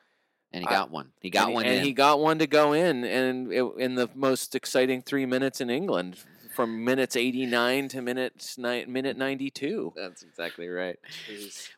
and 0.50 0.62
he 0.64 0.68
I- 0.68 0.70
got 0.70 0.90
one. 0.90 1.12
He 1.20 1.28
got 1.30 1.46
and, 1.48 1.54
one 1.54 1.66
and 1.66 1.74
in. 1.76 1.84
he 1.84 1.92
got 1.92 2.20
one 2.20 2.38
to 2.38 2.46
go 2.46 2.72
in, 2.72 3.04
and 3.04 3.52
it, 3.52 3.64
in 3.78 3.94
the 3.96 4.08
most 4.14 4.54
exciting 4.54 5.02
three 5.02 5.26
minutes 5.26 5.60
in 5.60 5.68
England, 5.70 6.16
from 6.52 6.84
minutes 6.84 7.16
eighty 7.16 7.46
nine 7.46 7.88
to 7.88 8.02
minutes 8.02 8.58
ni- 8.58 8.84
minute 8.84 9.16
ninety 9.16 9.50
two. 9.50 9.92
That's 9.96 10.22
exactly 10.22 10.68
right. 10.68 10.98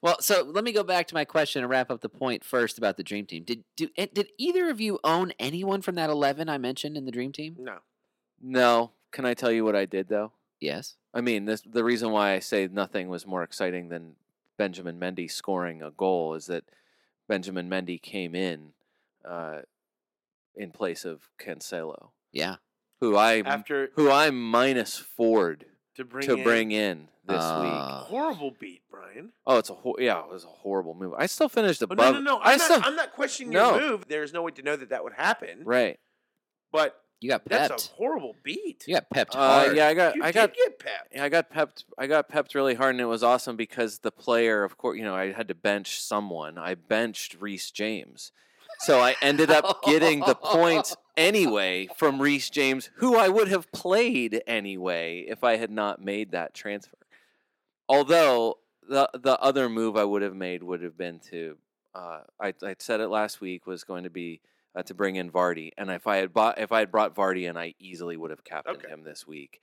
Well, 0.03 0.17
so 0.21 0.43
let 0.43 0.65
me 0.65 0.73
go 0.73 0.83
back 0.83 1.07
to 1.09 1.15
my 1.15 1.25
question 1.25 1.63
and 1.63 1.71
wrap 1.71 1.91
up 1.91 2.01
the 2.01 2.09
point 2.09 2.45
first 2.45 2.79
about 2.79 2.97
the 2.97 3.03
dream 3.03 3.27
team. 3.27 3.45
Did 3.45 3.65
do, 3.77 3.89
eh, 3.97 4.07
did 4.13 4.29
either 4.39 4.69
of 4.71 4.81
you 4.81 4.99
own 5.05 5.33
anyone 5.39 5.83
from 5.83 5.95
that 5.97 6.11
eleven 6.11 6.49
I 6.49 6.59
mentioned 6.59 6.97
in 6.97 7.05
the 7.05 7.13
dream 7.13 7.33
team? 7.33 7.57
No. 7.59 7.79
No, 8.43 8.91
can 9.13 9.25
I 9.25 9.35
tell 9.35 9.51
you 9.53 9.65
what 9.65 9.77
I 9.77 9.87
did 9.87 10.09
though? 10.09 10.33
Yes. 10.61 10.97
I 11.13 11.21
mean, 11.21 11.45
this 11.45 11.63
the 11.63 11.85
reason 11.85 12.11
why 12.11 12.33
I 12.33 12.39
say 12.41 12.69
nothing 12.71 13.09
was 13.09 13.27
more 13.27 13.43
exciting 13.43 13.89
than 13.89 14.17
Benjamin 14.57 14.99
Mendy 15.01 15.31
scoring 15.31 15.83
a 15.83 15.91
goal 15.91 16.35
is 16.35 16.47
that 16.47 16.65
Benjamin 17.29 17.69
Mendy 17.71 18.01
came 18.01 18.35
in 18.35 18.73
uh, 19.25 19.61
in 20.55 20.71
place 20.71 21.05
of 21.05 21.29
Cancelo, 21.39 22.11
Yeah. 22.33 22.57
Who 23.01 23.17
I 23.17 23.41
After 23.41 23.91
who 23.97 24.11
I 24.11 24.31
minus 24.31 24.97
Ford 24.99 25.67
to 25.97 26.05
bring 26.05 26.27
to 26.27 26.35
in 26.35 26.43
bring 26.43 26.73
in 26.73 27.09
this 27.27 27.43
Uh, 27.43 27.61
week. 27.63 28.09
horrible 28.09 28.51
beat, 28.59 28.83
Brian. 28.91 29.33
Oh, 29.47 29.59
it's 29.59 29.71
a 29.71 29.75
hor- 29.75 29.97
yeah, 29.99 30.21
it 30.21 30.29
was 30.29 30.45
a 30.45 30.49
horrible 30.49 30.95
move. 30.95 31.15
I 31.17 31.27
still 31.27 31.49
finished 31.49 31.81
But 31.81 31.93
above. 31.93 32.15
no, 32.15 32.21
no, 32.21 32.37
no. 32.37 32.39
I 32.39 32.53
I'm, 32.55 32.59
still 32.59 32.79
not, 32.79 32.87
I'm 32.89 32.97
not 32.97 33.13
questioning 33.13 33.53
No. 33.53 33.79
your 33.79 33.91
move. 33.91 34.05
There's 34.09 34.33
no 34.33 34.43
way 34.43 34.53
to 34.53 34.63
know 34.63 34.77
that 34.77 34.91
that 34.91 35.05
would 35.05 35.15
happen. 35.15 35.63
right. 35.65 35.99
But 36.73 37.01
You 37.21 37.31
got 37.31 37.45
that's 37.45 37.89
a 37.89 37.93
horrible 37.93 38.35
beat. 38.43 38.85
You 38.89 38.95
got 38.95 39.09
pepped 39.11 39.37
Uh, 39.37 39.71
yeah, 39.75 39.87
I 39.89 39.95
got 39.95 40.17
You 40.17 40.23
I 40.25 40.27
did 40.27 40.35
got 40.35 40.55
get 40.55 40.79
pepped. 40.79 41.09
Yeah, 41.15 41.25
I 41.25 41.29
got 41.29 41.51
pepped. 41.51 41.85
I 41.97 42.07
got 42.07 42.29
pepped 42.29 42.55
really 42.55 42.75
hard, 42.75 42.95
and 42.95 43.01
it 43.01 43.05
was 43.07 43.23
awesome 43.23 43.57
because 43.57 43.99
the 44.01 44.11
player, 44.11 44.65
of 44.65 44.77
course, 44.77 44.99
you 44.99 45.05
know, 45.05 45.15
I 45.15 45.33
had 45.33 45.49
to 45.49 45.55
bench 45.55 46.01
someone. 46.01 46.59
I 46.59 46.75
benched 46.75 47.37
Reece 47.41 47.71
James, 47.71 48.33
so 48.79 49.01
I 49.01 49.17
ended 49.23 49.51
up 49.51 49.83
getting 49.85 50.21
the 50.21 50.35
points 50.35 50.97
anyway 51.17 51.89
from 51.97 52.21
Reece 52.21 52.51
James, 52.51 52.91
who 52.97 53.17
I 53.17 53.29
would 53.29 53.49
have 53.49 53.71
played 53.73 54.43
anyway 54.47 55.21
if 55.29 55.45
I 55.45 55.57
had 55.57 55.71
not 55.71 56.03
made 56.03 56.33
that 56.33 56.55
transfer. 56.55 56.99
Although 57.89 58.59
the 58.89 59.09
the 59.15 59.39
other 59.41 59.69
move 59.69 59.97
I 59.97 60.05
would 60.05 60.23
have 60.23 60.35
made 60.35 60.63
would 60.63 60.83
have 60.83 60.97
been 60.97 61.21
to, 61.31 61.57
uh, 61.95 62.21
I 62.41 62.55
I 62.63 62.75
said 62.79 63.01
it 63.01 63.09
last 63.09 63.41
week 63.41 63.67
was 63.67 63.85
going 63.85 64.05
to 64.05 64.11
be. 64.11 64.41
Uh, 64.77 64.83
to 64.83 64.93
bring 64.93 65.15
in 65.15 65.31
Vardy, 65.31 65.71
and 65.79 65.89
if 65.89 66.09
I 66.09 66.17
had 66.17 66.33
bought, 66.33 66.59
if 66.59 66.73
I 66.73 66.81
had 66.81 66.91
brought 66.91 67.15
Vardy 67.15 67.49
in, 67.49 67.57
I 67.57 67.77
easily 67.79 68.17
would 68.17 68.31
have 68.31 68.43
captained 68.43 68.79
Okay. 68.79 68.89
him 68.89 69.05
this 69.05 69.25
week. 69.25 69.61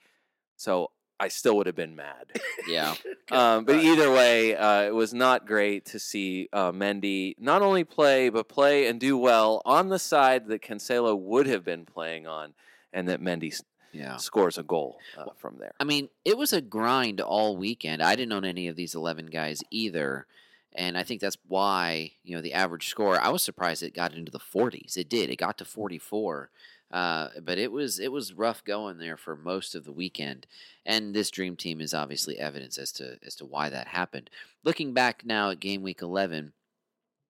So 0.56 0.92
I 1.22 1.28
still 1.28 1.56
would 1.58 1.68
have 1.68 1.76
been 1.76 1.96
mad. 1.96 2.32
yeah. 2.68 2.96
um, 3.32 3.64
but 3.66 3.76
either 3.76 4.12
way, 4.12 4.56
uh, 4.56 4.82
it 4.82 4.94
was 4.96 5.14
not 5.14 5.46
great 5.46 5.86
to 5.86 6.00
see 6.00 6.50
uh, 6.52 6.72
Mendy 6.72 7.36
not 7.38 7.62
only 7.62 7.84
play, 7.84 8.30
but 8.30 8.50
play 8.50 8.88
and 8.88 9.00
do 9.00 9.16
well 9.18 9.62
on 9.64 9.90
the 9.90 10.00
side 10.00 10.48
that 10.48 10.64
Cancelo 10.64 11.16
would 11.18 11.46
have 11.46 11.64
been 11.64 11.86
playing 11.86 12.26
on, 12.26 12.54
and 12.92 13.08
that 13.08 13.22
Mendy 13.22 13.54
Yeah. 13.94 14.18
scores 14.18 14.58
a 14.58 14.64
goal 14.64 14.98
uh, 15.16 15.26
from 15.38 15.58
there. 15.60 15.74
I 15.80 15.84
mean, 15.84 16.10
it 16.26 16.38
was 16.40 16.54
a 16.54 16.62
grind 16.62 17.22
all 17.22 17.56
weekend. 17.56 18.02
I 18.02 18.16
didn't 18.16 18.34
own 18.34 18.46
any 18.46 18.68
of 18.68 18.76
these 18.76 18.96
11 18.96 19.28
guys 19.28 19.62
either. 19.70 20.26
And 20.74 20.98
I 20.98 21.04
think 21.04 21.20
that's 21.20 21.38
why, 21.48 22.14
you 22.24 22.34
know, 22.34 22.42
the 22.42 22.54
average 22.54 22.88
score, 22.88 23.20
I 23.20 23.28
was 23.30 23.44
surprised 23.44 23.84
it 23.84 23.94
got 23.94 24.14
into 24.16 24.32
the 24.32 24.40
40s. 24.40 24.96
It 24.98 25.10
did. 25.10 25.30
It 25.30 25.36
got 25.36 25.58
to 25.58 25.66
44. 25.66 26.50
Uh, 26.92 27.30
but 27.42 27.58
it 27.58 27.72
was 27.72 28.00
it 28.00 28.12
was 28.12 28.34
rough 28.34 28.64
going 28.64 28.98
there 28.98 29.18
for 29.18 29.36
most 29.36 29.76
of 29.76 29.86
the 29.86 29.92
weekend. 29.92 30.48
And 30.86 31.14
this 31.14 31.32
dream 31.32 31.56
team 31.56 31.80
is 31.80 31.94
obviously 31.94 32.38
evidence 32.38 32.78
as 32.78 32.92
to 32.94 33.18
as 33.26 33.36
to 33.36 33.46
why 33.46 33.70
that 33.70 33.88
happened. 33.88 34.30
Looking 34.64 34.94
back 34.94 35.26
now 35.26 35.50
at 35.52 35.60
game 35.60 35.82
week 35.82 36.02
11, 36.02 36.54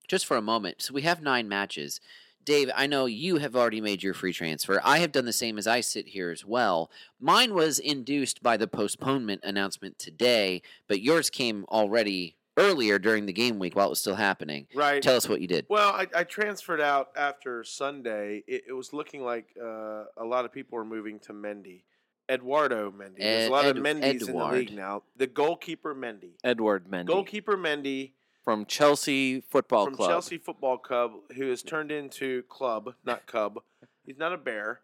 just 0.07 0.25
for 0.25 0.37
a 0.37 0.41
moment. 0.41 0.81
So 0.81 0.93
we 0.93 1.03
have 1.03 1.21
9 1.21 1.47
matches. 1.47 2.01
Dave, 2.43 2.71
I 2.75 2.87
know 2.87 3.05
you 3.05 3.37
have 3.37 3.55
already 3.55 3.81
made 3.81 4.01
your 4.01 4.15
free 4.15 4.33
transfer. 4.33 4.81
I 4.83 4.97
have 4.97 5.11
done 5.11 5.25
the 5.25 5.33
same 5.33 5.59
as 5.59 5.67
I 5.67 5.81
sit 5.81 6.07
here 6.07 6.31
as 6.31 6.43
well. 6.43 6.89
Mine 7.19 7.53
was 7.53 7.77
induced 7.77 8.41
by 8.41 8.57
the 8.57 8.67
postponement 8.67 9.41
announcement 9.43 9.99
today, 9.99 10.63
but 10.87 11.01
yours 11.01 11.29
came 11.29 11.65
already 11.69 12.35
earlier 12.57 12.99
during 12.99 13.25
the 13.25 13.33
game 13.33 13.59
week 13.59 13.75
while 13.75 13.87
it 13.87 13.89
was 13.89 13.99
still 13.99 14.15
happening. 14.15 14.67
Right. 14.75 15.01
Tell 15.01 15.15
us 15.15 15.27
what 15.27 15.41
you 15.41 15.47
did. 15.47 15.65
Well, 15.69 15.89
I, 15.89 16.07
I 16.15 16.23
transferred 16.23 16.81
out 16.81 17.09
after 17.15 17.63
Sunday. 17.63 18.43
It, 18.47 18.63
it 18.69 18.73
was 18.73 18.93
looking 18.93 19.23
like 19.23 19.47
uh, 19.61 20.05
a 20.17 20.25
lot 20.25 20.45
of 20.45 20.51
people 20.51 20.77
were 20.77 20.85
moving 20.85 21.19
to 21.21 21.33
Mendy. 21.33 21.83
Eduardo 22.29 22.91
Mendy. 22.91 23.17
There's 23.17 23.49
a 23.49 23.51
lot 23.51 23.65
of 23.65 23.77
Ed- 23.77 23.83
Mendys 23.83 24.27
in 24.27 24.37
the 24.37 24.45
league 24.45 24.73
now. 24.73 25.03
The 25.17 25.27
goalkeeper 25.27 25.93
Mendy. 25.93 26.31
Edward 26.43 26.87
Mendy 26.87 27.07
Goalkeeper 27.07 27.57
Mendy 27.57 28.11
from 28.45 28.65
Chelsea 28.65 29.41
Football 29.41 29.85
Club. 29.85 29.89
from 29.89 29.97
Club. 29.97 30.09
Chelsea 30.09 30.37
Football 30.37 30.77
Club, 30.77 31.11
who 31.35 31.49
has 31.49 31.61
turned 31.61 31.91
into 31.91 32.43
club, 32.43 32.93
not 33.05 33.25
cub. 33.27 33.61
He's 34.05 34.17
not 34.17 34.33
a 34.33 34.37
bear. 34.37 34.79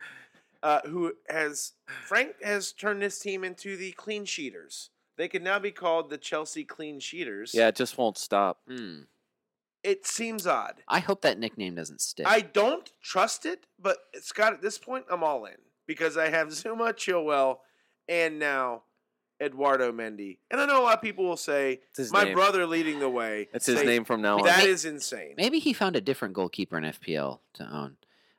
Uh, 0.62 0.82
who 0.86 1.14
has 1.30 1.74
Frank 2.06 2.32
has 2.44 2.72
turned 2.72 3.02
this 3.02 3.20
team 3.20 3.44
into 3.44 3.78
the 3.78 3.92
clean 3.94 4.26
sheeters. 4.26 4.90
They 5.18 5.28
can 5.28 5.44
now 5.44 5.60
be 5.60 5.72
called 5.72 6.10
the 6.10 6.18
Chelsea 6.18 6.64
Clean 6.64 7.00
Sheeters. 7.00 7.54
Yeah, 7.54 7.68
it 7.70 7.76
just 7.76 7.98
won't 7.98 8.18
stop. 8.18 8.60
Hmm. 8.68 9.02
It 9.84 10.06
seems 10.06 10.46
odd. 10.46 10.84
I 10.88 11.00
hope 11.00 11.22
that 11.22 11.40
nickname 11.40 11.76
doesn't 11.76 12.02
stick. 12.02 12.28
I 12.28 12.42
don't 12.42 12.90
trust 13.02 13.46
it, 13.46 13.66
but 13.80 13.98
Scott, 14.22 14.54
at 14.54 14.62
this 14.62 14.78
point, 14.78 15.06
I'm 15.10 15.24
all 15.24 15.46
in 15.46 15.56
because 15.86 16.18
I 16.18 16.30
have 16.30 16.50
Zouma, 16.50 16.94
Chilwell, 16.94 17.60
and 18.10 18.38
now 18.38 18.84
Eduardo 19.42 19.92
Mendy. 19.92 20.40
And 20.52 20.60
I 20.60 20.66
know 20.66 20.82
a 20.82 20.84
lot 20.84 20.96
of 20.96 21.02
people 21.02 21.26
will 21.26 21.38
say, 21.38 21.82
my 22.12 22.26
name. 22.26 22.34
brother 22.34 22.66
leading 22.66 23.00
the 23.00 23.10
way. 23.10 23.48
That's 23.54 23.66
his 23.68 23.80
Say, 23.80 23.86
name 23.86 24.04
from 24.04 24.22
now 24.22 24.40
on. 24.40 24.46
That 24.46 24.66
is 24.66 24.86
insane. 24.86 25.36
Maybe 25.38 25.60
he 25.60 25.74
found 25.74 25.96
a 25.96 26.02
different 26.02 26.34
goalkeeper 26.34 26.78
in 26.78 26.84
FPL 26.84 27.40
to 27.54 27.64
own. 27.64 27.98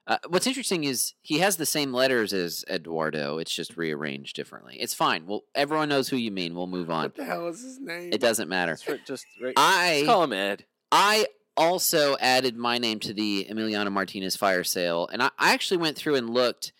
Uh, 0.08 0.16
what's 0.28 0.46
interesting 0.46 0.84
is 0.84 1.12
he 1.20 1.38
has 1.40 1.56
the 1.58 1.66
same 1.66 1.92
letters 1.92 2.32
as 2.32 2.64
Eduardo. 2.70 3.36
It's 3.38 3.54
just 3.54 3.76
rearranged 3.76 4.34
differently. 4.34 4.76
It's 4.80 4.94
fine. 4.94 5.26
Well, 5.26 5.44
everyone 5.54 5.90
knows 5.90 6.08
who 6.08 6.16
you 6.16 6.30
mean. 6.30 6.54
We'll 6.54 6.66
move 6.66 6.90
on. 6.90 7.02
What 7.04 7.14
the 7.16 7.24
hell 7.26 7.46
is 7.48 7.60
his 7.62 7.78
name? 7.78 8.10
It 8.12 8.20
doesn't 8.20 8.48
matter. 8.48 8.72
Just 8.72 8.88
right- 8.88 9.06
just 9.06 9.26
right- 9.40 9.52
I 9.56 10.02
call 10.06 10.24
him 10.24 10.32
Ed. 10.32 10.64
I 10.90 11.26
also 11.58 12.16
added 12.20 12.56
my 12.56 12.78
name 12.78 13.00
to 13.00 13.12
the 13.12 13.46
Emiliano 13.50 13.92
Martinez 13.92 14.34
fire 14.34 14.64
sale, 14.64 15.08
and 15.12 15.22
I, 15.22 15.30
I 15.38 15.52
actually 15.52 15.76
went 15.76 15.96
through 15.98 16.14
and 16.14 16.30
looked. 16.30 16.72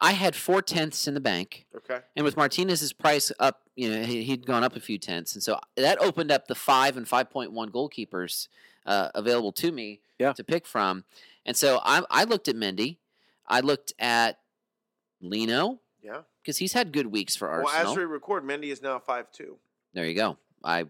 I 0.00 0.12
had 0.12 0.36
four 0.36 0.60
tenths 0.62 1.08
in 1.08 1.14
the 1.14 1.20
bank, 1.20 1.66
Okay. 1.74 2.00
and 2.14 2.24
with 2.24 2.36
Martinez's 2.36 2.92
price 2.92 3.32
up, 3.40 3.62
you 3.74 3.88
know, 3.90 4.02
he, 4.04 4.22
he'd 4.24 4.44
gone 4.46 4.62
up 4.62 4.76
a 4.76 4.80
few 4.80 4.98
tenths, 4.98 5.32
and 5.34 5.42
so 5.42 5.58
that 5.76 6.00
opened 6.02 6.30
up 6.30 6.46
the 6.46 6.54
five 6.54 6.96
and 6.98 7.08
five 7.08 7.30
point 7.30 7.50
one 7.50 7.70
goalkeepers 7.72 8.46
uh, 8.84 9.08
available 9.14 9.52
to 9.52 9.72
me 9.72 10.02
Yeah. 10.20 10.34
to 10.34 10.44
pick 10.44 10.66
from. 10.66 11.04
And 11.46 11.56
so 11.56 11.80
I, 11.82 12.02
I 12.10 12.24
looked 12.24 12.48
at 12.48 12.56
Mendy, 12.56 12.98
I 13.46 13.60
looked 13.60 13.92
at 13.98 14.38
Leno 15.22 15.80
Yeah. 16.02 16.22
because 16.42 16.58
he's 16.58 16.72
had 16.74 16.92
good 16.92 17.06
weeks 17.06 17.34
for 17.36 17.48
Arsenal. 17.48 17.72
Well, 17.84 17.92
as 17.92 17.96
we 17.96 18.04
record, 18.04 18.44
Mendy 18.44 18.64
is 18.72 18.82
now 18.82 18.98
five 18.98 19.32
two. 19.32 19.56
There 19.94 20.04
you 20.04 20.14
go. 20.14 20.36
I 20.62 20.86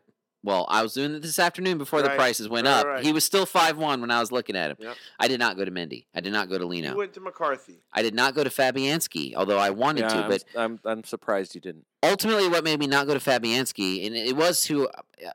well, 0.47 0.65
I 0.71 0.83
was 0.83 0.95
doing 0.95 1.13
it 1.15 1.21
this 1.23 1.39
afternoon 1.39 1.77
before 1.77 2.01
the 2.01 2.11
prices 2.11 2.49
went 2.49 2.67
Right, 2.67 2.73
up. 2.79 2.87
right. 2.87 3.05
He 3.05 3.13
was 3.13 3.25
still 3.25 3.45
five 3.45 3.77
one 3.77 4.01
when 4.01 4.11
I 4.11 4.21
was 4.21 4.31
looking 4.33 4.57
at 4.57 4.71
him. 4.71 4.77
Yep. 4.81 4.97
I 5.19 5.29
did 5.29 5.41
not 5.41 5.57
go 5.57 5.65
to 5.65 5.71
Mendy. 5.71 6.07
I 6.15 6.21
did 6.21 6.33
not 6.33 6.49
go 6.49 6.57
to 6.57 6.65
You 6.65 6.71
Leno. 6.71 6.97
went 6.97 7.13
to 7.15 7.21
McCarthy. 7.21 7.81
I 7.93 8.01
did 8.03 8.15
not 8.15 8.35
go 8.35 8.45
to 8.45 8.49
Fabianski, 8.51 9.35
although 9.35 9.59
I 9.59 9.71
wanted 9.71 10.03
Yeah, 10.03 10.09
to. 10.09 10.17
I'm, 10.25 10.29
But 10.31 10.45
I'm 10.57 10.81
I'm 10.85 11.05
surprised 11.05 11.55
you 11.55 11.61
didn't. 11.61 11.85
ultimately, 12.03 12.49
what 12.49 12.63
made 12.65 12.79
me 12.79 12.87
not 12.87 13.07
go 13.07 13.15
to 13.15 13.21
Fabianski, 13.21 14.07
and 14.07 14.17
it 14.17 14.37
was 14.37 14.63
to 14.65 14.89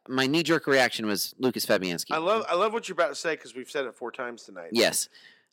my 0.08 0.26
knee 0.28 0.44
jerk 0.44 0.66
reaction 0.66 1.06
was 1.06 1.36
Lucas 1.38 1.66
Fabianski. 1.66 2.12
I 2.12 2.18
love 2.18 2.46
I 2.50 2.56
love 2.56 2.72
what 2.74 2.88
you're 2.88 2.94
about 2.94 3.10
to 3.10 3.16
say 3.16 3.32
because 3.36 3.54
we've 3.54 3.70
said 3.70 3.86
it 3.86 3.94
four 3.96 4.12
times 4.12 4.44
tonight. 4.44 4.70
Yes. 4.72 5.10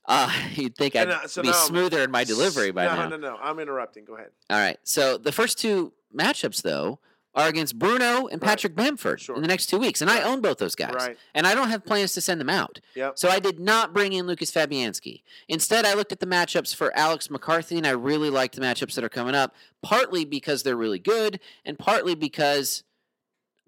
Uh, 0.06 0.32
you'd 0.54 0.74
think 0.76 0.96
I'd 0.96 1.02
And, 1.02 1.10
uh, 1.12 1.26
so 1.26 1.42
be 1.42 1.48
now 1.48 1.54
I'm- 1.58 1.66
smoother 1.66 2.00
in 2.02 2.10
my 2.10 2.24
delivery 2.24 2.70
by 2.70 2.86
no, 2.86 2.94
now. 2.94 3.08
No, 3.08 3.16
no, 3.16 3.30
no. 3.30 3.38
I'm 3.42 3.58
interrupting. 3.58 4.04
Go 4.04 4.14
ahead. 4.14 4.30
All 4.48 4.56
right. 4.58 4.78
So 4.84 5.18
the 5.18 5.32
first 5.32 5.58
two 5.58 5.92
matchups, 6.16 6.62
though, 6.62 6.98
are 7.35 7.47
against 7.49 7.78
Bruno 7.78 8.26
and 8.26 8.42
Right. 8.42 8.49
Patrick 8.49 8.75
Bamford 8.75 9.20
Sure. 9.20 9.37
in 9.37 9.42
the 9.42 9.49
next 9.49 9.66
two 9.66 9.78
weeks, 9.78 10.00
and 10.00 10.11
I 10.11 10.23
own 10.23 10.40
both 10.40 10.58
those 10.58 10.75
guys. 10.75 10.94
Right. 10.94 11.16
And 11.35 11.47
I 11.47 11.54
don't 11.54 11.68
have 11.68 11.85
plans 11.85 12.12
to 12.14 12.20
send 12.20 12.40
them 12.40 12.49
out. 12.50 12.80
Yep. 12.94 13.18
So 13.18 13.28
I 13.28 13.38
did 13.38 13.61
not 13.61 13.92
bring 13.92 14.12
in 14.12 14.26
Lucas 14.26 14.50
Fabianski. 14.50 15.23
Instead, 15.47 15.85
I 15.85 15.94
looked 15.94 16.11
at 16.11 16.20
the 16.20 16.26
matchups 16.26 16.75
for 16.75 16.97
Alex 16.97 17.30
McCarthy, 17.30 17.76
and 17.76 17.87
I 17.87 17.90
really 17.90 18.30
like 18.30 18.52
the 18.52 18.61
matchups 18.61 18.94
that 18.94 19.04
are 19.04 19.08
coming 19.08 19.35
up, 19.35 19.54
partly 19.82 20.25
because 20.25 20.62
they're 20.62 20.76
really 20.76 20.99
good, 20.99 21.38
and 21.64 21.78
partly 21.78 22.14
because 22.14 22.82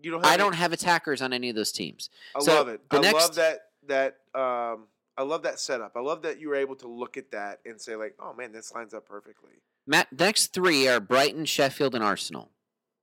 You 0.01 0.11
don't 0.11 0.21
have 0.23 0.31
I 0.31 0.35
any- 0.35 0.43
don't 0.43 0.55
have 0.55 0.73
attackers 0.73 1.21
on 1.23 1.33
any 1.33 1.51
of 1.51 1.55
those 1.57 1.71
teams. 1.73 2.09
I 2.35 2.41
So, 2.41 2.55
love 2.55 2.69
it. 2.69 2.81
the 2.91 2.97
I 2.97 3.01
next- 3.01 3.15
love 3.15 3.35
that 3.37 3.67
that 3.87 4.17
um 4.35 4.87
I 5.17 5.23
love 5.23 5.43
that 5.43 5.61
setup. 5.61 5.93
I 5.97 6.01
love 6.01 6.23
that 6.23 6.41
you 6.41 6.49
were 6.49 6.55
able 6.55 6.77
to 6.77 6.89
look 6.89 7.19
at 7.19 7.31
that 7.33 7.61
and 7.67 7.79
say 7.79 7.95
like, 7.95 8.15
"Oh 8.19 8.33
man, 8.33 8.53
this 8.53 8.73
lines 8.73 8.95
up 8.95 9.07
perfectly." 9.07 9.61
Matt, 9.87 10.09
the 10.11 10.25
next 10.25 10.55
three 10.55 10.89
are 10.89 10.99
Brighton, 11.01 11.45
Sheffield, 11.45 11.95
and 11.95 12.03
Arsenal. 12.03 12.51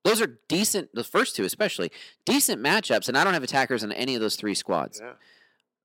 Those 0.08 0.22
are 0.22 0.40
decent, 0.48 0.96
the 0.96 1.04
first 1.04 1.36
two 1.36 1.44
especially, 1.44 1.92
decent 2.24 2.64
matchups, 2.64 3.10
and 3.10 3.18
I 3.18 3.26
don't 3.26 3.34
have 3.34 3.44
attackers 3.44 3.84
in 3.84 3.92
any 3.92 4.16
of 4.16 4.22
those 4.22 4.38
three 4.38 4.54
squads. 4.54 5.02
Yeah. 5.04 5.16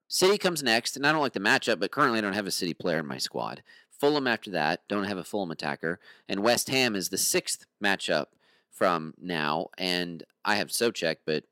City 0.06 0.38
comes 0.38 0.62
next, 0.62 0.96
and 0.96 1.04
I 1.04 1.10
don't 1.10 1.22
like 1.22 1.32
the 1.32 1.40
matchup, 1.40 1.80
but 1.80 1.90
currently 1.90 2.18
I 2.18 2.22
don't 2.22 2.34
have 2.34 2.46
a 2.46 2.52
City 2.52 2.72
player 2.72 3.00
in 3.00 3.06
my 3.06 3.18
squad. 3.18 3.64
Fulham 3.90 4.28
after 4.28 4.48
that, 4.52 4.86
don't 4.86 5.04
have 5.04 5.18
a 5.18 5.24
Fulham 5.24 5.50
attacker, 5.50 5.98
and 6.28 6.40
West 6.40 6.70
Ham 6.70 6.94
is 6.94 7.08
the 7.08 7.18
sixth 7.18 7.66
matchup 7.82 8.26
from 8.70 9.14
now, 9.20 9.70
and 9.76 10.22
I 10.44 10.54
have 10.54 10.68
Soucek, 10.68 11.16
but 11.26 11.42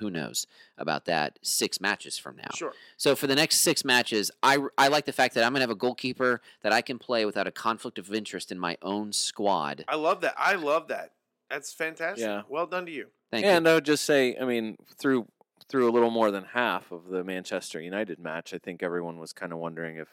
who 0.00 0.10
knows 0.10 0.48
about 0.76 1.04
that 1.04 1.38
six 1.42 1.80
matches 1.80 2.18
from 2.18 2.34
now. 2.38 2.50
Sure. 2.56 2.72
So 2.96 3.14
for 3.14 3.28
the 3.28 3.36
next 3.36 3.58
six 3.58 3.84
matches, 3.84 4.32
I, 4.42 4.58
I 4.76 4.88
like 4.88 5.04
the 5.04 5.12
fact 5.12 5.36
that 5.36 5.44
I'm 5.44 5.52
gonna 5.52 5.62
have 5.62 5.70
a 5.70 5.76
goalkeeper 5.76 6.40
that 6.62 6.72
I 6.72 6.80
can 6.82 6.98
play 6.98 7.24
without 7.24 7.46
a 7.46 7.52
conflict 7.52 8.00
of 8.00 8.12
interest 8.12 8.50
in 8.50 8.58
my 8.58 8.76
own 8.82 9.12
squad. 9.12 9.84
I 9.86 9.94
love 9.94 10.22
that. 10.22 10.34
I 10.36 10.56
love 10.56 10.88
that. 10.88 11.12
That's 11.50 11.72
fantastic. 11.72 12.26
Yeah. 12.26 12.42
Well 12.48 12.66
done 12.66 12.86
to 12.86 12.92
you. 12.92 13.06
Thank 13.30 13.44
and 13.44 13.64
you. 13.64 13.70
I 13.70 13.74
would 13.74 13.84
just 13.84 14.04
say, 14.04 14.36
I 14.40 14.44
mean, 14.44 14.76
through 14.98 15.26
through 15.68 15.90
a 15.90 15.92
little 15.92 16.10
more 16.10 16.30
than 16.30 16.44
half 16.44 16.92
of 16.92 17.08
the 17.08 17.24
Manchester 17.24 17.80
United 17.80 18.18
match, 18.20 18.54
I 18.54 18.58
think 18.58 18.82
everyone 18.82 19.18
was 19.18 19.32
kind 19.32 19.52
of 19.52 19.58
wondering 19.58 19.96
if 19.96 20.08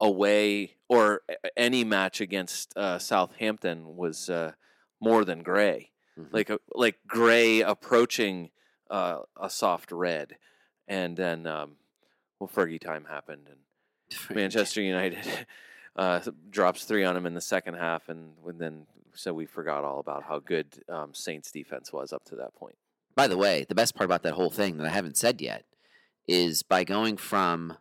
away 0.00 0.76
or 0.88 1.22
any 1.56 1.82
match 1.82 2.20
against 2.20 2.76
uh, 2.76 2.98
Southampton 2.98 3.96
was 3.96 4.30
uh, 4.30 4.52
more 5.00 5.24
than 5.24 5.42
gray, 5.42 5.90
Mhm. 6.16 6.28
like 6.32 6.50
a, 6.50 6.58
like 6.74 6.98
gray 7.06 7.60
approaching 7.60 8.50
uh, 8.90 9.20
a 9.40 9.50
soft 9.50 9.90
red, 9.92 10.36
and 10.86 11.16
then 11.16 11.46
um, 11.46 11.76
well, 12.38 12.48
Fergie 12.48 12.80
time 12.80 13.04
happened 13.06 13.48
and 13.48 13.58
Manchester 14.36 14.80
United 14.80 15.18
uh, 15.96 16.20
drops 16.50 16.84
three 16.84 17.04
on 17.04 17.16
him 17.16 17.26
in 17.26 17.34
the 17.34 17.40
second 17.40 17.74
half, 17.74 18.08
and 18.08 18.34
when 18.40 18.58
then 18.58 18.86
so 19.14 19.32
we 19.34 19.46
forgot 19.46 19.84
all 19.84 20.00
about 20.00 20.24
how 20.24 20.38
good 20.38 20.82
um, 20.88 21.14
Saints 21.14 21.50
defense 21.50 21.92
was 21.92 22.12
up 22.12 22.24
to 22.24 22.36
that 22.36 22.54
point. 22.54 22.76
By 23.14 23.26
the 23.26 23.36
way, 23.36 23.66
the 23.68 23.74
best 23.74 23.94
part 23.94 24.06
about 24.06 24.22
that 24.22 24.34
whole 24.34 24.50
thing 24.50 24.76
that 24.76 24.86
I 24.86 24.90
haven't 24.90 25.16
said 25.16 25.40
yet 25.40 25.64
is 26.26 26.62
by 26.62 26.84
going 26.84 27.16
from 27.16 27.76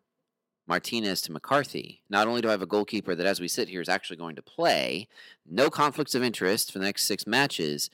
Martinez 0.67 1.21
to 1.21 1.31
McCarthy, 1.31 2.01
not 2.09 2.27
only 2.27 2.41
do 2.41 2.49
I 2.49 2.51
have 2.51 2.61
a 2.61 2.67
goalkeeper 2.67 3.15
that, 3.15 3.25
as 3.25 3.39
we 3.39 3.47
sit 3.47 3.69
here, 3.69 3.81
is 3.81 3.89
actually 3.89 4.17
going 4.17 4.35
to 4.35 4.41
play, 4.41 5.07
no 5.45 5.69
conflicts 5.69 6.13
of 6.13 6.23
interest 6.23 6.71
for 6.71 6.79
the 6.79 6.85
next 6.85 7.05
six 7.05 7.25
matches, 7.25 7.89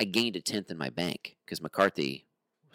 I 0.00 0.04
gained 0.04 0.36
a 0.36 0.40
tenth 0.40 0.70
in 0.70 0.78
my 0.78 0.90
bank 0.90 1.36
because 1.44 1.60
McCarthy, 1.60 2.26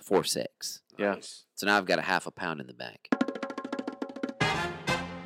4 0.02 0.24
6. 0.24 0.82
Yeah. 0.98 1.16
So 1.56 1.66
now 1.66 1.78
I've 1.78 1.86
got 1.86 2.00
a 2.00 2.04
half 2.04 2.28
a 2.28 2.32
pound 2.32 2.62
in 2.62 2.68
the 2.68 2.74
bank. 2.74 3.10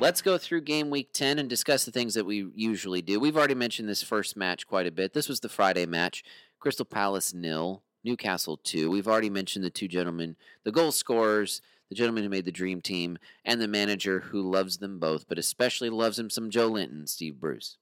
Let's 0.04 0.20
go 0.20 0.36
through 0.36 0.60
game 0.60 0.90
week 0.90 1.14
10 1.14 1.38
and 1.38 1.48
discuss 1.48 1.86
the 1.86 1.90
things 1.90 2.12
that 2.12 2.26
we 2.26 2.46
usually 2.54 3.00
do. 3.00 3.18
We've 3.18 3.38
already 3.38 3.54
mentioned 3.54 3.88
this 3.88 4.02
first 4.02 4.36
match 4.36 4.66
quite 4.66 4.86
a 4.86 4.90
bit. 4.90 5.14
This 5.14 5.30
was 5.30 5.40
the 5.40 5.48
Friday 5.48 5.86
match 5.86 6.22
Crystal 6.60 6.84
Palace 6.84 7.32
nil, 7.32 7.82
Newcastle 8.04 8.58
2. 8.58 8.90
We've 8.90 9.08
already 9.08 9.30
mentioned 9.30 9.64
the 9.64 9.70
two 9.70 9.88
gentlemen, 9.88 10.36
the 10.62 10.72
goal 10.72 10.92
scorers, 10.92 11.62
the 11.88 11.94
gentleman 11.94 12.22
who 12.22 12.28
made 12.28 12.44
the 12.44 12.52
dream 12.52 12.82
team, 12.82 13.16
and 13.46 13.62
the 13.62 13.66
manager 13.66 14.20
who 14.20 14.42
loves 14.42 14.76
them 14.76 14.98
both, 14.98 15.26
but 15.26 15.38
especially 15.38 15.88
loves 15.88 16.18
him 16.18 16.28
some 16.28 16.50
Joelinton, 16.50 17.08
Steve 17.08 17.40
Bruce. 17.40 17.78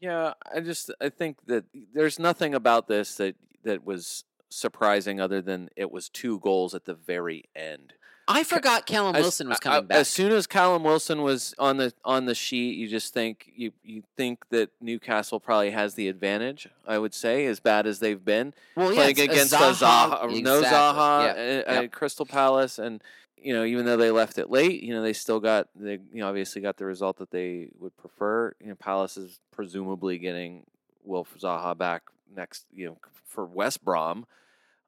Yeah, 0.00 0.34
I 0.54 0.60
just 0.60 0.92
I 1.00 1.08
think 1.08 1.38
that 1.46 1.64
there's 1.92 2.20
nothing 2.20 2.54
about 2.54 2.86
this 2.86 3.16
that 3.16 3.34
that 3.64 3.84
was 3.84 4.22
surprising 4.48 5.20
other 5.20 5.42
than 5.42 5.70
it 5.74 5.90
was 5.90 6.08
two 6.08 6.38
goals 6.38 6.72
at 6.72 6.84
the 6.84 6.94
very 6.94 7.46
end. 7.56 7.94
I 8.26 8.42
forgot 8.44 8.86
Callum 8.86 9.14
As- 9.16 9.22
Wilson 9.22 9.48
was 9.48 9.56
uh, 9.56 9.60
coming 9.60 9.76
uh, 9.76 9.78
I- 9.78 9.86
back. 9.86 9.98
As 9.98 10.08
soon 10.08 10.32
as 10.32 10.46
Callum 10.46 10.82
Wilson 10.84 11.22
was 11.22 11.54
on 11.58 11.76
the 11.76 11.92
on 12.04 12.24
the 12.26 12.34
sheet, 12.34 12.76
you 12.76 12.88
just 12.88 13.12
think 13.12 13.50
you 13.54 13.72
you 13.82 14.02
think 14.16 14.48
that 14.50 14.70
Newcastle 14.80 15.40
probably 15.40 15.70
has 15.70 15.94
the 15.94 16.08
advantage. 16.08 16.68
I 16.86 16.98
would 16.98 17.14
say, 17.14 17.46
as 17.46 17.60
bad 17.60 17.86
as 17.86 17.98
they've 17.98 18.24
been 18.24 18.54
well, 18.76 18.90
yeah, 18.92 18.96
playing 19.02 19.20
a 19.20 19.22
against 19.24 19.52
Zaha- 19.52 19.70
a 19.70 19.84
Zaha, 19.84 20.24
um, 20.24 20.42
no 20.42 20.62
Zaha 20.62 21.24
yeah. 21.24 21.30
at, 21.42 21.66
at 21.66 21.82
Yep. 21.84 21.92
Crystal 21.92 22.26
Palace, 22.26 22.78
and 22.78 23.02
you 23.36 23.52
know 23.52 23.64
even 23.64 23.84
though 23.84 23.96
they 23.98 24.10
left 24.10 24.38
it 24.38 24.50
late, 24.50 24.82
you 24.82 24.94
know 24.94 25.02
they 25.02 25.12
still 25.12 25.40
got 25.40 25.68
they 25.76 25.94
you 26.12 26.20
know 26.20 26.28
obviously 26.28 26.62
got 26.62 26.76
the 26.78 26.86
result 26.86 27.18
that 27.18 27.30
they 27.30 27.68
would 27.78 27.96
prefer. 27.96 28.54
You 28.60 28.68
know 28.68 28.74
Palace 28.74 29.16
is 29.16 29.38
presumably 29.50 30.18
getting 30.18 30.64
Wilf 31.04 31.34
Zaha 31.38 31.76
back 31.76 32.04
next 32.34 32.64
you 32.72 32.86
know 32.86 32.96
for 33.26 33.44
West 33.44 33.84
Brom. 33.84 34.26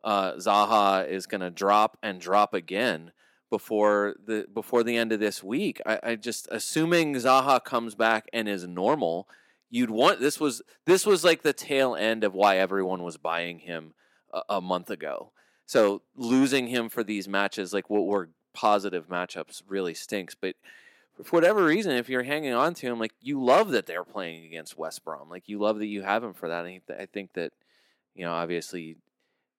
Uh, 0.05 0.35
Zaha 0.35 1.09
is 1.09 1.27
going 1.27 1.41
to 1.41 1.51
drop 1.51 1.99
and 2.01 2.21
drop 2.21 2.55
again 2.55 3.11
before 3.51 4.15
the 4.25 4.47
before 4.53 4.83
the 4.83 4.97
end 4.97 5.13
of 5.13 5.21
this 5.21 5.43
week. 5.43 5.81
I, 5.87 5.99
I 6.03 6.17
just 6.17 6.49
assuming 6.51 7.15
Zaha 7.15 7.63
comes 7.63 7.95
back 7.95 8.29
and 8.33 8.49
is 8.49 8.67
normal, 8.67 9.29
you'd 9.71 9.91
want 9.91 10.21
this 10.21 10.41
was 10.41 10.63
this 10.85 11.07
was 11.07 11.25
like 11.25 11.43
the 11.43 11.53
tail 11.53 11.95
end 11.95 12.25
of 12.25 12.35
why 12.35 12.59
everyone 12.59 13.03
was 13.03 13.17
buying 13.17 13.61
him 13.61 13.95
a, 14.33 14.43
a 14.49 14.61
month 14.61 14.91
ago. 14.91 15.33
So 15.67 16.03
losing 16.15 16.69
him 16.69 16.89
for 16.89 17.03
these 17.03 17.29
matches, 17.29 17.73
like 17.73 17.91
what 17.91 18.07
were 18.07 18.31
positive 18.53 19.09
matchups, 19.09 19.63
really 19.69 19.95
stinks. 19.95 20.35
But 20.35 20.55
for 21.25 21.37
whatever 21.37 21.65
reason, 21.65 21.93
if 21.93 22.09
you're 22.09 22.23
hanging 22.23 22.53
on 22.53 22.75
to 22.75 22.87
him, 22.87 22.99
like 22.99 23.15
you 23.21 23.43
love 23.43 23.71
that 23.71 23.87
they're 23.87 24.05
playing 24.05 24.45
against 24.45 24.79
West 24.79 25.05
Brom, 25.05 25.29
like 25.29 25.49
you 25.49 25.59
love 25.59 25.79
that 25.79 25.87
you 25.87 26.03
have 26.03 26.23
him 26.23 26.35
for 26.35 26.49
that. 26.49 26.67
And 26.67 26.81
I 26.99 27.07
think 27.07 27.33
that 27.35 27.53
you 28.15 28.25
know 28.25 28.33
obviously 28.33 28.97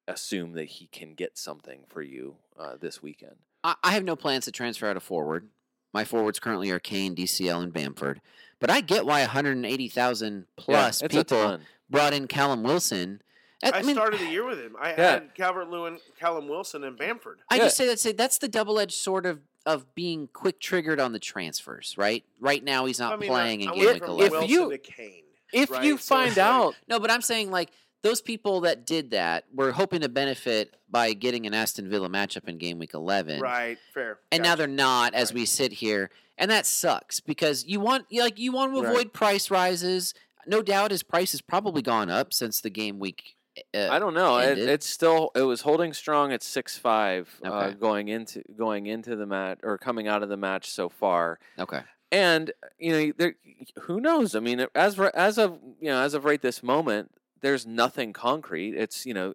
assume 0.07 0.53
that 0.53 0.65
he 0.65 0.87
can 0.87 1.13
get 1.13 1.37
something 1.37 1.81
for 1.87 2.01
you 2.01 2.35
uh, 2.57 2.77
this 2.79 3.01
weekend. 3.03 3.35
I, 3.67 3.75
I 3.83 3.91
have 3.91 4.03
no 4.03 4.15
plans 4.15 4.45
to 4.45 4.51
transfer 4.51 4.87
out 4.87 4.97
a 4.97 4.99
forward. 4.99 5.47
My 5.93 6.03
forwards 6.03 6.39
currently 6.39 6.71
are 6.71 6.79
Kane, 6.79 7.15
DCL, 7.15 7.61
and 7.63 7.73
Bamford. 7.73 8.21
But 8.59 8.69
I 8.71 8.81
get 8.81 9.05
why 9.05 9.19
180,000 9.21 10.45
plus 10.55 11.01
yeah, 11.01 11.07
people 11.07 11.59
brought 11.89 12.13
in 12.13 12.27
Callum 12.27 12.63
Wilson. 12.63 13.21
I, 13.63 13.69
I, 13.69 13.77
I 13.79 13.81
mean, 13.83 13.95
started 13.95 14.19
the 14.19 14.25
year 14.29 14.45
with 14.45 14.59
him. 14.59 14.75
I 14.79 14.89
Yeah. 14.91 15.11
had 15.11 15.35
Calvert 15.35 15.69
Lewin, 15.69 15.99
Callum 16.19 16.47
Wilson, 16.47 16.83
and 16.83 16.97
Bamford. 16.97 17.39
I 17.49 17.55
Yeah. 17.57 17.63
just 17.65 17.77
say 17.77 17.87
that 17.87 17.99
say 17.99 18.11
that's 18.11 18.37
the 18.37 18.47
double 18.47 18.79
edged 18.79 18.93
sword 18.95 19.25
of 19.25 19.41
of 19.65 19.93
being 19.95 20.29
quick 20.31 20.61
triggered 20.61 20.97
on 20.99 21.11
the 21.11 21.19
transfers, 21.19 21.93
right? 21.97 22.23
Right 22.39 22.63
now 22.63 22.85
he's 22.85 22.99
not 22.99 23.13
I 23.13 23.15
mean, 23.17 23.29
playing 23.29 23.61
I, 23.61 23.63
in 23.63 23.69
I 23.69 23.73
game 23.73 23.93
week 23.95 24.03
11. 24.03 24.43
If 24.43 24.49
you- 24.49 24.77
Kane. 24.81 25.23
If 25.51 25.71
right? 25.71 25.83
you 25.83 25.97
find 25.97 26.29
like- 26.31 26.37
out, 26.37 26.75
No, 26.87 26.99
but 26.99 27.11
I'm 27.11 27.21
saying 27.21 27.51
like 27.51 27.69
those 28.03 28.21
people 28.21 28.61
that 28.61 28.85
did 28.85 29.11
that 29.11 29.45
were 29.53 29.71
hoping 29.71 30.01
to 30.01 30.09
benefit 30.09 30.75
by 30.89 31.13
getting 31.13 31.45
an 31.45 31.53
Aston 31.53 31.89
Villa 31.89 32.09
matchup 32.09 32.47
in 32.47 32.57
game 32.57 32.79
week 32.79 32.93
11. 32.93 33.41
right, 33.41 33.77
fair. 33.93 34.19
and 34.31 34.43
now 34.43 34.55
they're 34.55 34.67
not 34.67 35.13
as 35.13 35.29
Right. 35.31 35.39
we 35.41 35.45
sit 35.45 35.73
here 35.73 36.09
and 36.37 36.49
that 36.51 36.65
sucks 36.65 37.19
because 37.19 37.65
you 37.65 37.79
want 37.79 38.05
like 38.11 38.37
you 38.39 38.51
want 38.51 38.73
to 38.73 38.81
Right. 38.81 38.89
avoid 38.91 39.13
price 39.13 39.49
rises 39.51 40.13
no 40.45 40.61
doubt 40.61 40.91
his 40.91 41.03
price 41.03 41.31
has 41.31 41.41
probably 41.41 41.81
gone 41.81 42.09
up 42.09 42.33
since 42.33 42.61
the 42.61 42.69
game 42.69 42.99
week 42.99 43.33
uh, 43.73 43.87
I 43.89 43.97
don't 43.97 44.13
know. 44.13 44.37
It, 44.37 44.59
it's 44.59 44.87
still 44.87 45.31
it 45.33 45.41
was 45.41 45.61
holding 45.61 45.91
strong 45.91 46.31
at 46.31 46.43
six 46.43 46.77
five 46.77 47.27
uh, 47.43 47.71
going 47.71 48.07
into 48.07 48.43
going 48.55 48.85
into 48.85 49.15
the 49.15 49.25
match 49.25 49.57
or 49.63 49.79
coming 49.79 50.07
out 50.07 50.21
of 50.21 50.29
the 50.29 50.37
match 50.37 50.69
so 50.69 50.89
far. 50.89 51.39
okay 51.57 51.81
And 52.11 52.51
you 52.77 52.91
know, 52.91 53.13
there, 53.17 53.35
who 53.81 53.99
knows? 53.99 54.35
I 54.35 54.41
mean, 54.41 54.67
as 54.75 54.99
as 54.99 55.39
of 55.39 55.57
you 55.81 55.87
know, 55.89 55.99
as 56.03 56.13
of 56.13 56.23
right 56.23 56.39
this 56.39 56.61
moment, 56.61 57.09
there's 57.41 57.65
nothing 57.65 58.13
concrete. 58.13 58.73
It's 58.75 59.05
you 59.05 59.13
know 59.13 59.33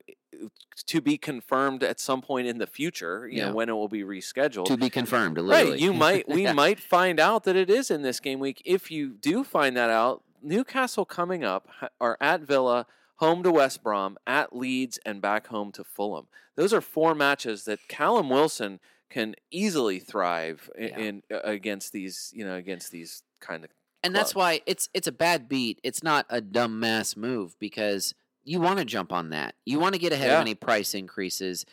to 0.87 1.01
be 1.01 1.19
confirmed 1.19 1.83
at 1.83 2.01
some 2.01 2.23
point 2.23 2.47
in 2.47 2.59
the 2.59 2.67
future. 2.67 3.29
You 3.29 3.39
Yeah. 3.39 3.49
know 3.49 3.55
when 3.55 3.69
it 3.69 3.73
will 3.73 3.89
be 3.89 4.03
rescheduled. 4.03 4.67
to 4.67 4.77
be 4.77 4.91
confirmed 4.91 5.37
literally 5.39 5.73
Right. 5.73 5.81
You 5.81 5.93
might 5.93 6.29
we 6.29 6.43
Yeah. 6.45 6.53
might 6.65 6.81
find 6.81 7.21
out 7.21 7.45
that 7.45 7.57
it 7.57 7.71
is 7.71 7.91
in 7.91 8.03
this 8.03 8.19
game 8.21 8.41
week. 8.41 8.63
If 8.65 8.91
you 8.91 9.11
do 9.11 9.45
find 9.45 9.77
that 9.77 9.91
out, 9.91 10.23
Newcastle 10.43 11.05
coming 11.05 11.45
up 11.45 11.69
are 12.01 12.17
at 12.21 12.41
Villa, 12.41 12.87
home 13.17 13.43
to 13.45 13.51
West 13.53 13.83
Brom, 13.83 14.19
at 14.27 14.57
Leeds, 14.57 14.99
and 15.07 15.21
back 15.23 15.47
home 15.49 15.71
to 15.73 15.85
Fulham. 15.85 16.27
Those 16.57 16.73
are 16.73 16.81
four 16.81 17.15
matches 17.15 17.65
that 17.67 17.87
Callum 17.89 18.29
Wilson 18.29 18.81
can 19.09 19.37
easily 19.51 19.99
thrive 20.01 20.69
in, 20.77 20.89
Yeah. 20.89 20.99
in 20.99 21.23
uh, 21.33 21.41
against 21.45 21.93
these, 21.93 22.33
you 22.35 22.45
know, 22.45 22.57
against 22.57 22.91
these 22.91 23.23
kind 23.41 23.63
of 23.65 23.71
and 24.03 24.15
that's 24.15 24.35
why 24.35 24.61
it's 24.67 24.89
it's 24.95 25.07
a 25.07 25.13
bad 25.13 25.49
beat. 25.49 25.81
It's 25.83 26.03
not 26.03 26.27
a 26.29 26.41
dumb 26.41 26.81
mass 26.81 27.17
move 27.17 27.57
because 27.59 28.15
you 28.45 28.61
want 28.61 28.79
to 28.79 28.85
jump 28.85 29.13
on 29.13 29.31
that. 29.31 29.55
You 29.65 29.79
want 29.79 29.95
to 29.95 30.01
get 30.01 30.13
ahead 30.13 30.29
Yeah. 30.29 30.35
of 30.37 30.41
any 30.43 30.55
price 30.55 30.95
increases. 30.95 31.65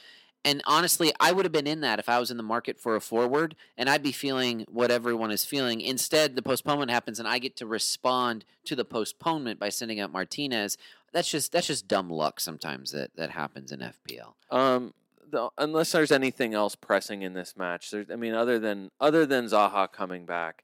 And 0.46 0.62
honestly 0.66 1.12
i 1.20 1.34
would 1.34 1.44
have 1.44 1.52
been 1.52 1.68
in 1.68 1.82
that 1.82 2.00
if 2.00 2.08
i 2.08 2.18
was 2.18 2.32
in 2.32 2.38
the 2.38 2.44
market 2.44 2.80
for 2.80 2.96
a 2.96 3.02
forward 3.02 3.58
and 3.78 3.90
i'd 3.90 4.02
be 4.02 4.14
feeling 4.14 4.66
what 4.70 4.90
everyone 4.90 5.32
is 5.32 5.44
feeling. 5.44 5.82
Instead 5.82 6.36
the 6.38 6.42
postponement 6.42 6.92
happens 6.92 7.20
and 7.20 7.28
i 7.28 7.40
get 7.40 7.58
to 7.58 7.66
respond 7.66 8.46
to 8.64 8.74
the 8.76 8.86
postponement 8.86 9.60
by 9.60 9.68
sending 9.70 10.00
out 10.00 10.12
martinez. 10.14 10.78
That's 11.12 11.30
just 11.30 11.52
that's 11.52 11.68
just 11.68 11.88
dumb 11.90 12.10
luck 12.10 12.40
sometimes 12.40 12.92
that 12.92 13.12
that 13.18 13.32
happens 13.32 13.72
in 13.74 13.80
FPL. 13.82 14.34
Um, 14.50 14.94
the, 15.30 15.50
unless 15.58 15.92
there's 15.92 16.12
anything 16.12 16.54
else 16.54 16.76
pressing 16.76 17.22
in 17.22 17.34
this 17.34 17.56
match, 17.58 17.92
there's, 17.92 18.10
I 18.10 18.16
mean, 18.16 18.34
other 18.34 18.60
than 18.60 18.92
other 19.00 19.26
than 19.26 19.46
Zaha 19.46 19.92
coming 19.92 20.26
back, 20.26 20.64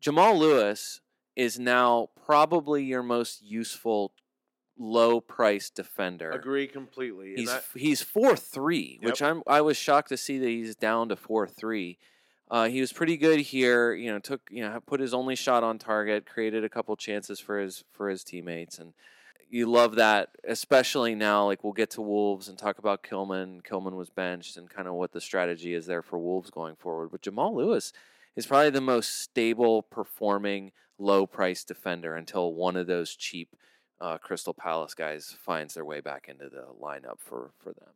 Jamal 0.00 0.38
Lewis 0.38 1.00
is 1.36 1.58
now 1.58 2.08
probably 2.24 2.84
your 2.84 3.02
most 3.02 3.42
useful 3.42 4.12
low 4.78 5.20
price 5.20 5.70
defender. 5.70 6.30
Agree 6.30 6.66
completely. 6.66 7.34
He's 7.36 7.48
that- 7.48 7.64
he's 7.74 8.02
four 8.02 8.36
three, 8.36 8.98
which 9.02 9.20
Yep. 9.20 9.30
I'm 9.30 9.42
I 9.46 9.60
was 9.60 9.76
shocked 9.76 10.08
to 10.10 10.16
see 10.16 10.38
that 10.38 10.48
he's 10.48 10.76
down 10.76 11.08
to 11.08 11.16
four 11.16 11.46
three. 11.46 11.98
Uh, 12.50 12.68
he 12.68 12.80
was 12.80 12.92
pretty 12.92 13.16
good 13.16 13.40
here. 13.40 13.92
You 13.92 14.12
know, 14.12 14.18
took 14.18 14.42
you 14.50 14.62
know 14.62 14.80
put 14.86 15.00
his 15.00 15.12
only 15.12 15.36
shot 15.36 15.62
on 15.62 15.78
target, 15.78 16.26
created 16.26 16.64
a 16.64 16.68
couple 16.68 16.96
chances 16.96 17.40
for 17.40 17.58
his 17.58 17.84
for 17.90 18.08
his 18.08 18.24
teammates, 18.24 18.78
and 18.78 18.94
you 19.50 19.66
love 19.66 19.96
that, 19.96 20.30
especially 20.46 21.14
now. 21.14 21.44
Like 21.44 21.62
we'll 21.64 21.72
get 21.72 21.90
to 21.90 22.02
Wolves 22.02 22.48
and 22.48 22.56
talk 22.56 22.78
about 22.78 23.02
Kilman. 23.02 23.62
Kilman 23.62 23.96
was 23.96 24.10
benched, 24.10 24.56
and 24.56 24.70
kind 24.70 24.88
of 24.88 24.94
what 24.94 25.12
the 25.12 25.20
strategy 25.20 25.74
is 25.74 25.86
there 25.86 26.02
for 26.02 26.18
Wolves 26.18 26.50
going 26.50 26.76
forward. 26.76 27.10
But 27.10 27.22
Jamal 27.22 27.54
Lewis 27.54 27.92
is 28.38 28.46
probably 28.46 28.70
the 28.70 28.80
most 28.80 29.20
stable 29.20 29.82
performing 29.82 30.70
low 30.96 31.26
price 31.26 31.64
defender 31.64 32.14
until 32.14 32.54
one 32.54 32.76
of 32.76 32.86
those 32.86 33.16
cheap 33.16 33.56
uh, 34.00 34.16
Crystal 34.16 34.54
Palace 34.54 34.94
guys 34.94 35.36
finds 35.44 35.74
their 35.74 35.84
way 35.84 36.00
back 36.00 36.28
into 36.28 36.48
the 36.48 36.66
lineup 36.80 37.18
for 37.18 37.50
for 37.58 37.72
them. 37.72 37.88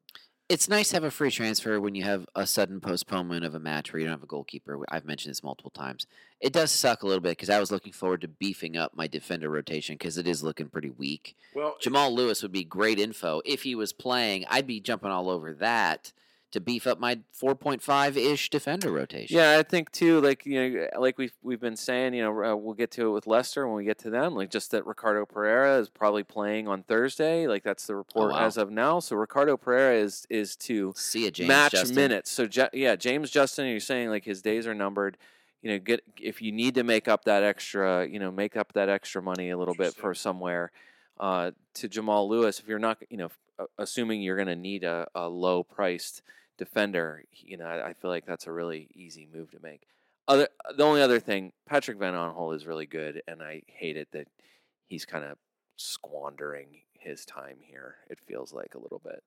It's 0.49 0.69
nice 0.69 0.89
to 0.91 0.97
have 0.97 1.05
a 1.05 1.11
free 1.13 1.31
transfer 1.31 1.81
when 1.81 1.95
you 1.95 2.03
have 2.03 2.27
a 2.35 2.47
sudden 2.47 2.81
postponement 2.81 3.45
of 3.45 3.55
a 3.55 3.61
match 3.61 3.93
where 3.93 4.01
you 4.01 4.07
don't 4.07 4.15
have 4.15 4.25
a 4.25 4.27
goalkeeper. 4.27 4.85
I've 4.91 5.05
mentioned 5.05 5.31
this 5.31 5.45
multiple 5.45 5.71
times. 5.71 6.07
It 6.41 6.53
does 6.53 6.73
suck 6.73 7.05
a 7.05 7.07
little 7.07 7.23
bit 7.23 7.31
because 7.31 7.49
I 7.49 7.61
was 7.61 7.71
looking 7.71 7.93
forward 7.93 8.21
to 8.23 8.29
beefing 8.29 8.77
up 8.77 8.93
my 8.95 9.07
defender 9.07 9.49
rotation 9.49 9.95
because 9.95 10.19
it 10.19 10.27
is 10.27 10.43
looking 10.43 10.69
pretty 10.69 10.91
weak. 10.91 11.37
well, 11.55 11.77
Jamal 11.81 12.13
Lewis 12.13 12.43
would 12.43 12.53
be 12.53 12.65
great 12.65 12.99
info 12.99 13.41
if 13.45 13.63
he 13.63 13.77
was 13.77 13.93
playing. 13.93 14.45
I'd 14.51 14.67
be 14.67 14.81
jumping 14.81 15.13
all 15.13 15.31
over 15.31 15.55
that 15.55 16.13
to 16.53 16.61
beef 16.61 16.87
up 16.87 17.01
my 17.01 17.21
4.5 17.39 18.17
ish 18.17 18.51
defender 18.51 18.93
rotation. 18.93 19.37
Yeah, 19.37 19.59
I 19.59 19.63
think 19.63 19.91
too. 19.91 20.21
Like 20.21 20.47
you 20.47 20.71
know, 20.71 20.87
like 20.99 21.19
we've 21.19 21.33
we've 21.43 21.61
been 21.61 21.77
saying, 21.77 22.15
you 22.15 22.23
know, 22.23 22.45
uh, 22.45 22.55
we'll 22.55 22.75
get 22.75 22.91
to 22.93 23.09
it 23.09 23.11
with 23.11 23.27
Leicester 23.27 23.67
when 23.67 23.77
we 23.77 23.85
get 23.85 23.99
to 24.01 24.11
them. 24.11 24.35
Like 24.35 24.51
just 24.51 24.71
that 24.71 24.87
Ricardo 24.87 25.27
Pereira 25.27 25.79
is 25.79 25.89
probably 25.89 26.23
playing 26.23 26.69
on 26.69 26.83
Thursday. 26.83 27.47
Like 27.47 27.65
that's 27.65 27.87
the 27.87 27.97
report 27.97 28.33
wow. 28.33 28.47
as 28.47 28.57
of 28.57 28.71
now. 28.71 29.01
So 29.01 29.17
Ricardo 29.17 29.57
Pereira 29.57 29.97
is 29.97 30.27
is 30.31 30.55
to 30.57 30.93
See 30.97 31.27
a 31.27 31.31
James 31.31 31.49
match 31.49 31.73
Justin. 31.73 31.97
minutes. 31.97 32.31
So 32.31 32.49
yeah, 32.73 32.97
James 32.97 33.31
Justin, 33.31 33.67
you're 33.67 33.81
saying 33.81 34.11
like 34.11 34.25
his 34.25 34.43
days 34.43 34.67
are 34.67 34.75
numbered. 34.75 35.19
You 35.63 35.71
know, 35.71 35.79
get 35.79 36.03
if 36.21 36.43
you 36.43 36.53
need 36.53 36.75
to 36.75 36.83
make 36.83 37.09
up 37.09 37.25
that 37.25 37.43
extra, 37.43 38.07
you 38.07 38.19
know, 38.19 38.31
make 38.31 38.57
up 38.57 38.73
that 38.75 38.89
extra 38.89 39.23
money 39.23 39.51
a 39.51 39.59
little 39.59 39.75
bit 39.75 39.95
for 39.95 40.15
somewhere. 40.15 40.71
Uh, 41.21 41.53
to 41.75 41.89
Jamal 41.89 42.29
Lewis, 42.29 42.59
if 42.59 42.67
you're 42.67 42.81
not, 42.81 42.99
you 43.09 43.17
know, 43.17 43.31
uh, 43.59 43.67
assuming 43.79 44.23
you're 44.23 44.37
going 44.37 44.49
to 44.49 44.57
need 44.57 44.83
a, 44.83 45.07
a 45.15 45.29
low 45.29 45.63
priced 45.63 46.23
defender, 46.59 47.25
you 47.33 47.57
know, 47.57 47.67
I, 47.67 47.89
I 47.89 47.93
feel 47.95 48.11
like 48.11 48.27
that's 48.27 48.47
a 48.47 48.53
really 48.53 48.89
easy 48.95 49.27
move 49.33 49.51
to 49.53 49.59
make. 49.63 49.83
Other, 50.29 50.49
the 50.77 50.85
only 50.85 51.03
other 51.03 51.19
thing, 51.21 51.53
Patrick 51.67 51.99
Van 51.99 52.15
Aanholt 52.15 52.55
is 52.55 52.67
really 52.67 52.87
good, 52.87 53.23
and 53.27 53.43
I 53.43 53.63
hate 53.67 53.97
it 53.97 54.09
that 54.13 54.29
he's 54.87 55.05
kind 55.05 55.25
of 55.25 55.37
squandering 55.77 56.69
his 56.95 57.25
time 57.27 57.57
here. 57.61 57.97
It 58.09 58.19
feels 58.27 58.53
like 58.53 58.75
a 58.75 58.79
little 58.79 59.01
bit. 59.05 59.23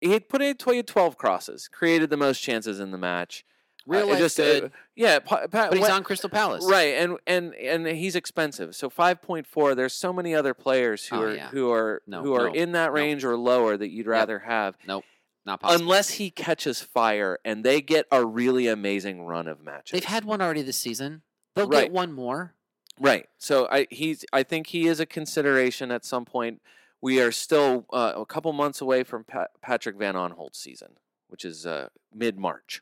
He 0.00 0.12
had 0.12 0.28
put 0.28 0.40
in 0.40 0.56
tw- 0.56 0.70
he 0.70 0.76
had 0.78 0.86
12 0.86 1.16
crosses, 1.18 1.68
created 1.68 2.10
the 2.10 2.16
most 2.16 2.40
chances 2.40 2.80
in 2.80 2.90
the 2.90 2.98
match. 2.98 3.44
Real 3.86 4.10
Uh, 4.10 4.18
just, 4.18 4.38
uh, 4.38 4.68
yeah, 4.94 5.18
pa- 5.20 5.46
pa- 5.46 5.68
but 5.68 5.72
he's 5.74 5.82
when- 5.82 5.90
on 5.90 6.04
Crystal 6.04 6.28
Palace. 6.30 6.64
Right, 6.68 6.94
and 6.96 7.16
and 7.26 7.54
and 7.54 7.86
he's 7.86 8.14
expensive. 8.14 8.76
So 8.76 8.90
five 8.90 9.22
point 9.22 9.46
four. 9.46 9.74
There's 9.74 9.94
so 9.94 10.12
many 10.12 10.34
other 10.34 10.52
players 10.54 11.06
who 11.06 11.16
Oh, 11.16 11.22
are 11.22 11.34
yeah. 11.34 11.48
who 11.48 11.72
are 11.72 12.02
No, 12.06 12.22
who 12.22 12.34
are 12.34 12.48
no, 12.48 12.54
in 12.54 12.72
that 12.72 12.88
no. 12.88 12.92
range 12.92 13.24
or 13.24 13.36
lower 13.36 13.76
that 13.78 13.88
you'd 13.88 14.06
rather 14.06 14.40
have, 14.40 14.76
Not 15.46 15.60
possible. 15.60 15.82
unless 15.82 16.10
he 16.12 16.30
catches 16.30 16.80
fire 16.82 17.38
and 17.44 17.64
they 17.64 17.80
get 17.80 18.06
a 18.12 18.24
really 18.24 18.66
amazing 18.68 19.22
run 19.22 19.48
of 19.48 19.62
matches. 19.62 19.92
They've 19.92 20.04
had 20.08 20.24
one 20.24 20.40
already 20.42 20.62
this 20.62 20.76
season. 20.76 21.22
They'll 21.54 21.66
Right. 21.68 21.84
get 21.84 21.92
one 21.92 22.12
more. 22.12 22.54
right. 22.98 23.26
So 23.38 23.66
I 23.70 23.86
he's 23.90 24.24
I 24.32 24.42
think 24.42 24.68
he 24.68 24.86
is 24.86 25.00
a 25.00 25.06
consideration 25.06 25.90
at 25.90 26.04
some 26.04 26.24
point. 26.24 26.60
We 27.00 27.20
are 27.22 27.32
still 27.32 27.86
uh, 27.92 28.12
a 28.16 28.26
couple 28.26 28.52
months 28.52 28.80
away 28.82 29.02
from 29.04 29.24
pa- 29.24 29.46
Patrick 29.62 29.96
Van 29.96 30.14
Aanholt's 30.14 30.58
season, 30.58 30.98
which 31.28 31.46
is 31.46 31.64
uh, 31.64 31.88
mid 32.14 32.38
March. 32.38 32.78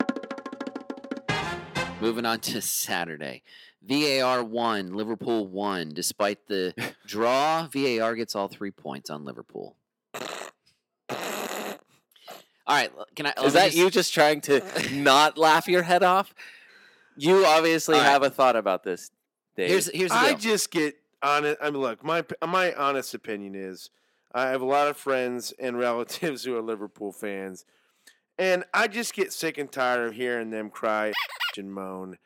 Moving 2.01 2.25
on 2.25 2.39
to 2.41 2.61
Saturday. 2.61 3.43
VAR 3.81 4.43
won, 4.43 4.93
Liverpool 4.93 5.47
won. 5.47 5.89
Despite 5.93 6.47
the 6.47 6.73
draw, 7.05 7.67
VAR 7.67 8.15
gets 8.15 8.35
all 8.35 8.47
three 8.47 8.71
points 8.71 9.09
on 9.09 9.25
Liverpool. 9.25 9.75
All 12.69 12.75
right, 12.75 12.91
can 13.15 13.25
I? 13.25 13.33
Is 13.43 13.53
that 13.53 13.65
just- 13.65 13.77
you 13.77 13.89
just 13.89 14.13
trying 14.13 14.41
to 14.41 14.61
not 14.93 15.37
laugh 15.37 15.67
your 15.67 15.81
head 15.83 16.03
off? 16.03 16.33
You 17.17 17.45
obviously 17.45 17.95
All 17.95 18.01
right. 18.01 18.09
have 18.09 18.23
a 18.23 18.29
thought 18.29 18.55
about 18.55 18.83
this, 18.83 19.11
Dave. 19.57 19.69
Here's 19.69 19.87
here's 19.91 20.11
the 20.11 20.17
I 20.17 20.33
just 20.35 20.71
get 20.71 20.95
honest. 21.21 21.57
I 21.61 21.71
mean, 21.71 21.81
look, 21.81 22.03
my 22.03 22.23
my 22.47 22.73
honest 22.75 23.13
opinion 23.15 23.55
is, 23.55 23.89
I 24.33 24.49
have 24.49 24.61
a 24.61 24.65
lot 24.65 24.87
of 24.87 24.95
friends 24.97 25.51
and 25.59 25.77
relatives 25.79 26.43
who 26.45 26.55
are 26.55 26.61
Liverpool 26.61 27.11
fans, 27.11 27.65
and 28.37 28.63
I 28.73 28.87
just 28.87 29.13
get 29.15 29.33
sick 29.33 29.57
and 29.57 29.69
tired 29.71 30.07
of 30.07 30.13
hearing 30.13 30.51
them 30.51 30.69
cry 30.69 31.11
and 31.57 31.73
moan 31.73 32.17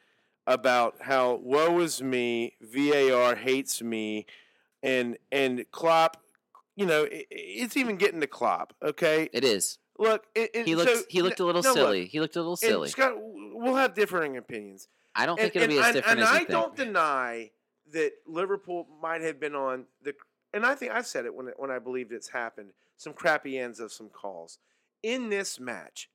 about 0.45 0.95
how 1.01 1.35
woe 1.41 1.79
is 1.79 2.03
me, 2.03 2.53
VAR 2.61 3.35
hates 3.35 3.81
me, 3.81 4.25
and 4.83 5.17
and 5.31 5.65
Klopp. 5.71 6.17
You 6.75 6.85
know, 6.85 7.03
it, 7.03 7.27
it's 7.31 7.77
even 7.77 7.95
getting 7.95 8.19
to 8.21 8.27
Klopp. 8.27 8.73
Okay, 8.83 9.29
It 9.31 9.43
is. 9.45 9.77
Look, 9.97 10.25
it, 10.35 10.51
it, 10.53 10.65
He 10.67 10.75
looked 10.75 10.89
so- 10.95 11.03
he 11.09 11.21
looked 11.21 11.39
a 11.39 11.45
little 11.45 11.61
no, 11.61 11.69
look, 11.69 11.77
silly. 11.77 12.05
he 12.05 12.19
looked 12.19 12.35
a 12.35 12.39
little 12.39 12.55
silly. 12.57 12.89
Scott, 12.89 13.13
we'll 13.17 13.75
have 13.75 13.93
differing 13.93 14.37
opinions. 14.37 14.87
I 15.15 15.25
don't 15.25 15.37
think 15.39 15.55
And- 15.55 15.63
it'll 15.65 15.73
be 15.73 15.77
and- 15.77 15.83
as 15.83 15.87
and- 15.87 15.95
different 15.95 16.19
and 16.19 16.27
as 16.27 16.29
I 16.33 16.37
think. 16.39 16.49
don't 16.49 16.75
deny 16.75 17.51
that 17.91 18.11
Liverpool 18.25 18.87
might 19.01 19.21
have 19.21 19.39
been 19.39 19.55
on 19.55 19.85
the, 20.01 20.15
and 20.53 20.65
I 20.65 20.73
think 20.75 20.91
I've 20.91 21.05
said 21.07 21.25
it 21.25 21.33
when 21.35 21.47
it, 21.49 21.53
when 21.57 21.69
I 21.71 21.79
believed 21.79 22.11
it's 22.11 22.29
happened. 22.29 22.71
Some 22.97 23.13
crappy 23.13 23.57
ends 23.59 23.79
of 23.79 23.91
some 23.91 24.09
calls 24.09 24.57
in 25.03 25.29
this 25.29 25.59
match. 25.59 26.09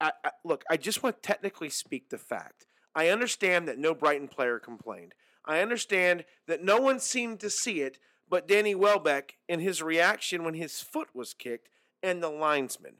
I, 0.00 0.12
I, 0.24 0.30
look, 0.44 0.62
I 0.70 0.76
just 0.76 1.02
want 1.02 1.22
to 1.22 1.26
technically 1.26 1.70
speak 1.70 2.10
the 2.10 2.18
fact. 2.18 2.66
I 2.94 3.08
understand 3.08 3.66
that 3.68 3.78
no 3.78 3.94
Brighton 3.94 4.28
player 4.28 4.58
complained. 4.58 5.14
I 5.44 5.60
understand 5.60 6.24
that 6.46 6.62
no 6.62 6.78
one 6.80 6.98
seemed 7.00 7.40
to 7.40 7.50
see 7.50 7.80
it, 7.80 7.98
but 8.28 8.46
Danny 8.48 8.74
Welbeck 8.74 9.36
in 9.48 9.60
his 9.60 9.82
reaction 9.82 10.44
when 10.44 10.54
his 10.54 10.80
foot 10.80 11.08
was 11.14 11.32
kicked 11.32 11.68
and 12.02 12.22
the 12.22 12.28
linesman. 12.28 12.96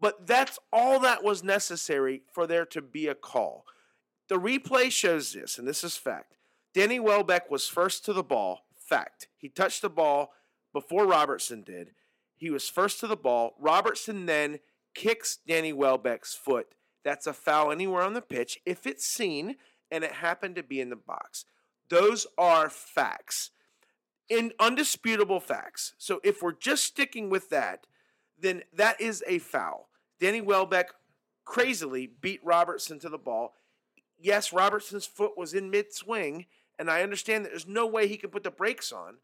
But 0.00 0.26
that's 0.26 0.58
all 0.72 1.00
that 1.00 1.24
was 1.24 1.42
necessary 1.42 2.22
for 2.32 2.46
there 2.46 2.66
to 2.66 2.80
be 2.80 3.08
a 3.08 3.14
call. 3.14 3.64
The 4.28 4.36
replay 4.36 4.90
shows 4.90 5.32
this, 5.32 5.58
and 5.58 5.66
this 5.66 5.82
is 5.82 5.96
fact. 5.96 6.36
Danny 6.74 7.00
Welbeck 7.00 7.50
was 7.50 7.66
first 7.66 8.04
to 8.04 8.12
the 8.12 8.22
ball. 8.22 8.66
Fact. 8.76 9.28
He 9.36 9.48
touched 9.48 9.82
the 9.82 9.90
ball 9.90 10.32
before 10.72 11.06
Robertson 11.06 11.62
did. 11.62 11.90
He 12.36 12.50
was 12.50 12.68
first 12.68 13.00
to 13.00 13.06
the 13.06 13.16
ball. 13.16 13.54
Robertson 13.58 14.26
then 14.26 14.60
kicks 14.94 15.38
Danny 15.46 15.72
Welbeck's 15.72 16.34
foot. 16.34 16.68
That's 17.04 17.26
a 17.26 17.32
foul 17.32 17.72
anywhere 17.72 18.02
on 18.02 18.14
the 18.14 18.22
pitch 18.22 18.60
if 18.64 18.86
it's 18.86 19.04
seen 19.04 19.56
and 19.90 20.04
it 20.04 20.12
happened 20.12 20.56
to 20.56 20.62
be 20.62 20.80
in 20.80 20.90
the 20.90 20.96
box. 20.96 21.44
Those 21.88 22.26
are 22.36 22.68
facts. 22.68 23.50
In 24.28 24.52
undisputable 24.60 25.40
facts. 25.40 25.94
So 25.96 26.20
if 26.22 26.42
we're 26.42 26.52
just 26.52 26.84
sticking 26.84 27.30
with 27.30 27.48
that, 27.48 27.86
then 28.40 28.62
that 28.74 29.00
is 29.00 29.22
a 29.26 29.38
foul. 29.38 29.88
Danny 30.20 30.40
Welbeck 30.40 30.90
crazily 31.44 32.10
beat 32.20 32.40
Robertson 32.44 32.98
to 33.00 33.08
the 33.08 33.18
ball. 33.18 33.54
Yes, 34.18 34.52
Robertson's 34.52 35.06
foot 35.06 35.38
was 35.38 35.54
in 35.54 35.70
mid 35.70 35.92
swing, 35.92 36.46
and 36.78 36.90
I 36.90 37.02
understand 37.02 37.44
that 37.44 37.50
there's 37.50 37.66
no 37.66 37.86
way 37.86 38.06
he 38.08 38.16
can 38.16 38.30
put 38.30 38.44
the 38.44 38.50
brakes 38.50 38.92
on, 38.92 39.18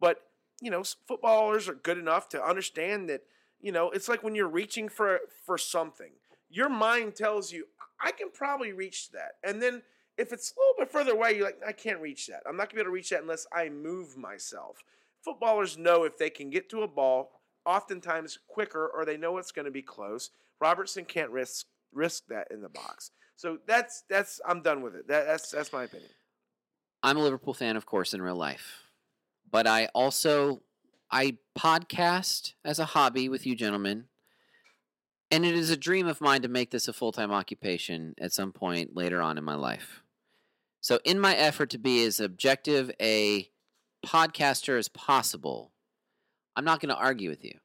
but 0.00 0.22
you 0.60 0.70
know, 0.70 0.82
footballers 1.06 1.68
are 1.68 1.74
good 1.74 1.98
enough 1.98 2.28
to 2.30 2.42
understand 2.42 3.10
that, 3.10 3.22
you 3.60 3.72
know, 3.72 3.90
it's 3.90 4.08
like 4.08 4.22
when 4.22 4.34
you're 4.34 4.48
reaching 4.48 4.88
for 4.88 5.20
for 5.44 5.58
something. 5.58 6.12
Your 6.48 6.68
mind 6.68 7.14
tells 7.14 7.52
you, 7.52 7.66
I 8.00 8.12
can 8.12 8.30
probably 8.30 8.72
reach 8.72 9.10
that. 9.10 9.32
And 9.44 9.60
then 9.60 9.82
if 10.16 10.32
it's 10.32 10.52
a 10.52 10.54
little 10.58 10.84
bit 10.84 10.92
further 10.92 11.12
away, 11.12 11.36
you're 11.36 11.44
like, 11.44 11.60
I 11.66 11.72
can't 11.72 12.00
reach 12.00 12.26
that. 12.28 12.42
I'm 12.48 12.56
not 12.56 12.68
gonna 12.68 12.76
be 12.76 12.80
able 12.80 12.90
to 12.90 12.94
reach 12.94 13.10
that 13.10 13.22
unless 13.22 13.46
I 13.52 13.68
move 13.68 14.16
myself. 14.16 14.82
Footballers 15.22 15.76
know 15.76 16.04
if 16.04 16.16
they 16.16 16.30
can 16.30 16.50
get 16.50 16.70
to 16.70 16.82
a 16.82 16.88
ball, 16.88 17.32
oftentimes 17.66 18.38
quicker, 18.46 18.86
or 18.86 19.04
they 19.04 19.16
know 19.16 19.38
it's 19.38 19.52
gonna 19.52 19.70
be 19.70 19.82
close. 19.82 20.30
Robertson 20.60 21.04
can't 21.04 21.30
risk 21.30 21.66
risk 21.92 22.26
that 22.28 22.48
in 22.50 22.60
the 22.60 22.68
box. 22.68 23.10
So 23.36 23.58
that's 23.66 24.04
that's 24.08 24.40
I'm 24.46 24.62
done 24.62 24.82
with 24.82 24.94
it. 24.94 25.08
That, 25.08 25.26
that's 25.26 25.50
that's 25.50 25.72
my 25.72 25.84
opinion. 25.84 26.10
I'm 27.02 27.16
a 27.16 27.22
Liverpool 27.22 27.54
fan, 27.54 27.76
of 27.76 27.86
course, 27.86 28.14
in 28.14 28.22
real 28.22 28.36
life, 28.36 28.82
but 29.50 29.66
I 29.66 29.86
also 29.94 30.62
I 31.10 31.36
podcast 31.56 32.54
as 32.64 32.78
a 32.78 32.86
hobby 32.86 33.28
with 33.28 33.46
you 33.46 33.54
gentlemen, 33.54 34.06
and 35.30 35.44
it 35.44 35.54
is 35.54 35.70
a 35.70 35.76
dream 35.76 36.06
of 36.06 36.20
mine 36.20 36.42
to 36.42 36.48
make 36.48 36.70
this 36.70 36.88
a 36.88 36.92
full 36.92 37.12
time 37.12 37.30
occupation 37.30 38.14
at 38.20 38.32
some 38.32 38.52
point 38.52 38.96
later 38.96 39.20
on 39.20 39.38
in 39.38 39.44
my 39.44 39.54
life. 39.54 40.02
So, 40.80 41.00
in 41.04 41.18
my 41.18 41.34
effort 41.34 41.70
to 41.70 41.78
be 41.78 42.04
as 42.04 42.20
objective 42.20 42.90
a 43.00 43.50
podcaster 44.04 44.78
as 44.78 44.88
possible, 44.88 45.72
I'm 46.56 46.64
not 46.64 46.80
going 46.80 46.88
to 46.88 47.00
argue 47.00 47.28
with 47.28 47.44
you. 47.44 47.58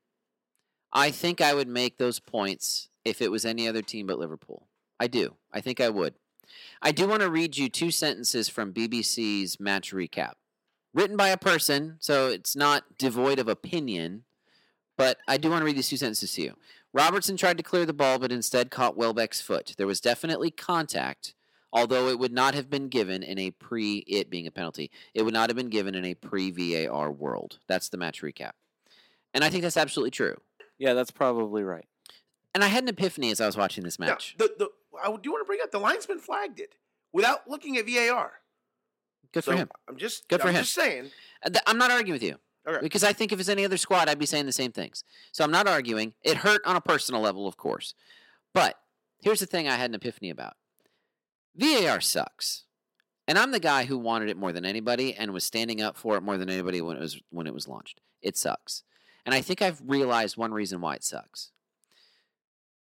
I 0.94 1.12
think 1.12 1.40
I 1.40 1.54
would 1.54 1.70
make 1.70 1.98
those 1.98 2.20
points 2.20 2.90
if 3.06 3.22
it 3.22 3.32
was 3.32 3.46
any 3.46 3.68
other 3.68 3.82
team 3.82 4.06
but 4.06 4.20
Liverpool. 4.20 4.68
I 5.00 5.08
do. 5.08 5.36
I 5.52 5.62
think 5.62 5.80
I 5.80 5.90
would. 5.90 6.16
I 6.82 6.92
do 6.92 7.08
want 7.08 7.22
to 7.22 7.30
read 7.30 7.58
you 7.58 7.70
two 7.70 7.92
sentences 7.92 8.50
from 8.50 8.74
BBC's 8.74 9.60
match 9.60 9.94
recap, 9.94 10.34
written 10.94 11.16
by 11.16 11.30
a 11.30 11.38
person, 11.38 11.96
so 12.00 12.28
it's 12.28 12.56
not 12.56 12.98
devoid 12.98 13.40
of 13.40 13.48
opinion. 13.48 14.26
But 14.98 15.18
I 15.28 15.38
do 15.38 15.50
want 15.50 15.62
to 15.62 15.66
read 15.66 15.78
these 15.78 15.90
two 15.90 15.98
sentences 15.98 16.34
to 16.34 16.42
you. 16.42 16.54
Robertson 16.94 17.38
tried 17.38 17.58
to 17.58 17.64
clear 17.64 17.86
the 17.86 17.94
ball, 17.94 18.20
but 18.20 18.34
instead 18.34 18.70
caught 18.70 18.98
Welbeck's 18.98 19.40
foot. 19.40 19.74
There 19.78 19.88
was 19.88 20.02
definitely 20.02 20.52
contact, 20.52 21.34
although 21.72 22.10
it 22.10 22.20
would 22.20 22.34
not 22.34 22.54
have 22.54 22.70
been 22.70 22.90
given 22.90 23.24
in 23.24 23.40
a 23.40 23.52
pre 23.52 24.00
it 24.00 24.30
being 24.30 24.46
a 24.46 24.52
penalty. 24.52 24.92
It 25.14 25.24
would 25.24 25.34
not 25.34 25.50
have 25.50 25.56
been 25.56 25.70
given 25.70 25.96
in 25.96 26.04
a 26.04 26.16
pre 26.16 26.52
VAR 26.52 27.12
world. 27.12 27.60
That's 27.68 27.88
the 27.88 27.98
match 27.98 28.22
recap. 28.22 28.52
And 29.34 29.44
I 29.44 29.50
think 29.50 29.64
that's 29.64 29.78
absolutely 29.78 30.12
true. 30.12 30.36
Yeah, 30.78 30.94
that's 30.94 31.12
probably 31.12 31.64
right. 31.64 31.86
And 32.54 32.64
I 32.64 32.68
had 32.68 32.84
an 32.84 32.90
epiphany 32.90 33.32
as 33.32 33.40
I 33.40 33.46
was 33.46 33.56
watching 33.56 33.84
this 33.84 33.98
Now, 34.00 34.08
match. 34.08 34.36
the, 34.38 34.52
the, 34.58 34.70
I 35.02 35.08
do 35.22 35.32
want 35.32 35.42
to 35.42 35.46
bring 35.46 35.60
up 35.64 35.72
the 35.72 35.80
linesman 35.80 36.20
flagged 36.20 36.60
it 36.60 36.76
without 37.14 37.48
looking 37.50 37.78
at 37.78 37.86
VAR. 37.88 38.34
Good 39.32 39.44
so 39.44 39.52
for 39.52 39.58
him. 39.58 39.70
I'm 39.88 39.96
just 39.98 40.28
Good 40.28 40.42
for 40.42 40.48
I'm 40.50 40.56
him. 40.56 40.62
just 40.64 40.74
saying. 40.74 41.12
Uh, 41.46 41.52
I'm 41.66 41.78
not 41.78 41.92
arguing 41.92 42.14
with 42.16 42.24
you. 42.24 42.38
Okay. 42.68 42.80
Because 42.82 43.04
I 43.04 43.14
think 43.14 43.32
if 43.32 43.40
it's 43.40 43.50
any 43.50 43.66
other 43.66 43.78
squad, 43.78 44.10
I'd 44.10 44.20
be 44.20 44.26
saying 44.26 44.46
the 44.46 44.52
same 44.52 44.72
things. 44.72 45.04
So 45.32 45.44
I'm 45.44 45.52
not 45.52 45.68
arguing. 45.68 46.14
It 46.24 46.38
hurt 46.38 46.62
on 46.66 46.76
a 46.76 46.82
personal 46.82 47.22
level, 47.22 47.48
of 47.48 47.58
course. 47.58 47.94
But 48.54 48.78
here's 49.22 49.40
the 49.40 49.46
thing 49.46 49.68
I 49.68 49.78
had 49.78 49.90
an 49.90 49.96
epiphany 49.96 50.30
about 50.30 50.54
VAR 51.56 52.02
sucks. 52.02 52.66
And 53.28 53.38
I'm 53.38 53.52
the 53.52 53.60
guy 53.60 53.86
who 53.86 53.98
wanted 53.98 54.30
it 54.30 54.38
more 54.38 54.52
than 54.52 54.66
anybody 54.66 55.16
and 55.16 55.32
was 55.32 55.44
standing 55.44 55.82
up 55.82 55.96
for 55.96 56.18
it 56.18 56.22
more 56.24 56.38
than 56.38 56.50
anybody 56.50 56.82
when 56.82 56.98
it 56.98 57.02
was 57.02 57.20
when 57.30 57.48
it 57.48 57.54
was 57.54 57.68
launched. 57.68 58.02
It 58.22 58.36
sucks. 58.36 58.84
And 59.26 59.36
I 59.36 59.42
think 59.42 59.62
I've 59.62 59.82
realized 59.86 60.38
one 60.38 60.54
reason 60.54 60.82
why 60.82 60.96
it 60.96 61.04
sucks. 61.04 61.52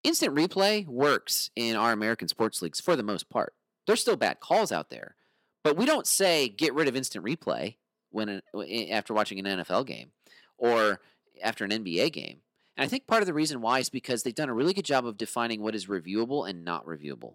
Instant 0.02 0.34
replay 0.34 0.86
works 0.86 1.50
in 1.56 1.76
our 1.76 1.92
American 1.92 2.28
sports 2.28 2.60
leagues 2.60 2.80
for 2.80 2.96
the 2.96 3.02
most 3.02 3.30
part. 3.30 3.54
There's 3.86 4.00
still 4.00 4.16
bad 4.16 4.40
calls 4.40 4.72
out 4.72 4.90
there, 4.90 5.16
but 5.62 5.76
we 5.76 5.86
don't 5.86 6.06
say 6.06 6.48
get 6.48 6.74
rid 6.74 6.88
of 6.88 6.96
instant 6.96 7.24
replay 7.24 7.76
when 8.10 8.42
after 8.90 9.14
watching 9.14 9.38
an 9.38 9.58
NFL 9.58 9.86
game 9.86 10.10
or 10.58 11.00
after 11.42 11.64
an 11.64 11.70
NBA 11.70 12.12
game. 12.12 12.40
And 12.76 12.84
I 12.84 12.88
think 12.88 13.06
part 13.06 13.22
of 13.22 13.26
the 13.26 13.34
reason 13.34 13.60
why 13.60 13.78
is 13.78 13.88
because 13.88 14.22
they've 14.22 14.34
done 14.34 14.48
a 14.48 14.54
really 14.54 14.74
good 14.74 14.84
job 14.84 15.06
of 15.06 15.16
defining 15.16 15.62
what 15.62 15.74
is 15.74 15.86
reviewable 15.86 16.48
and 16.48 16.64
not 16.64 16.86
reviewable. 16.86 17.34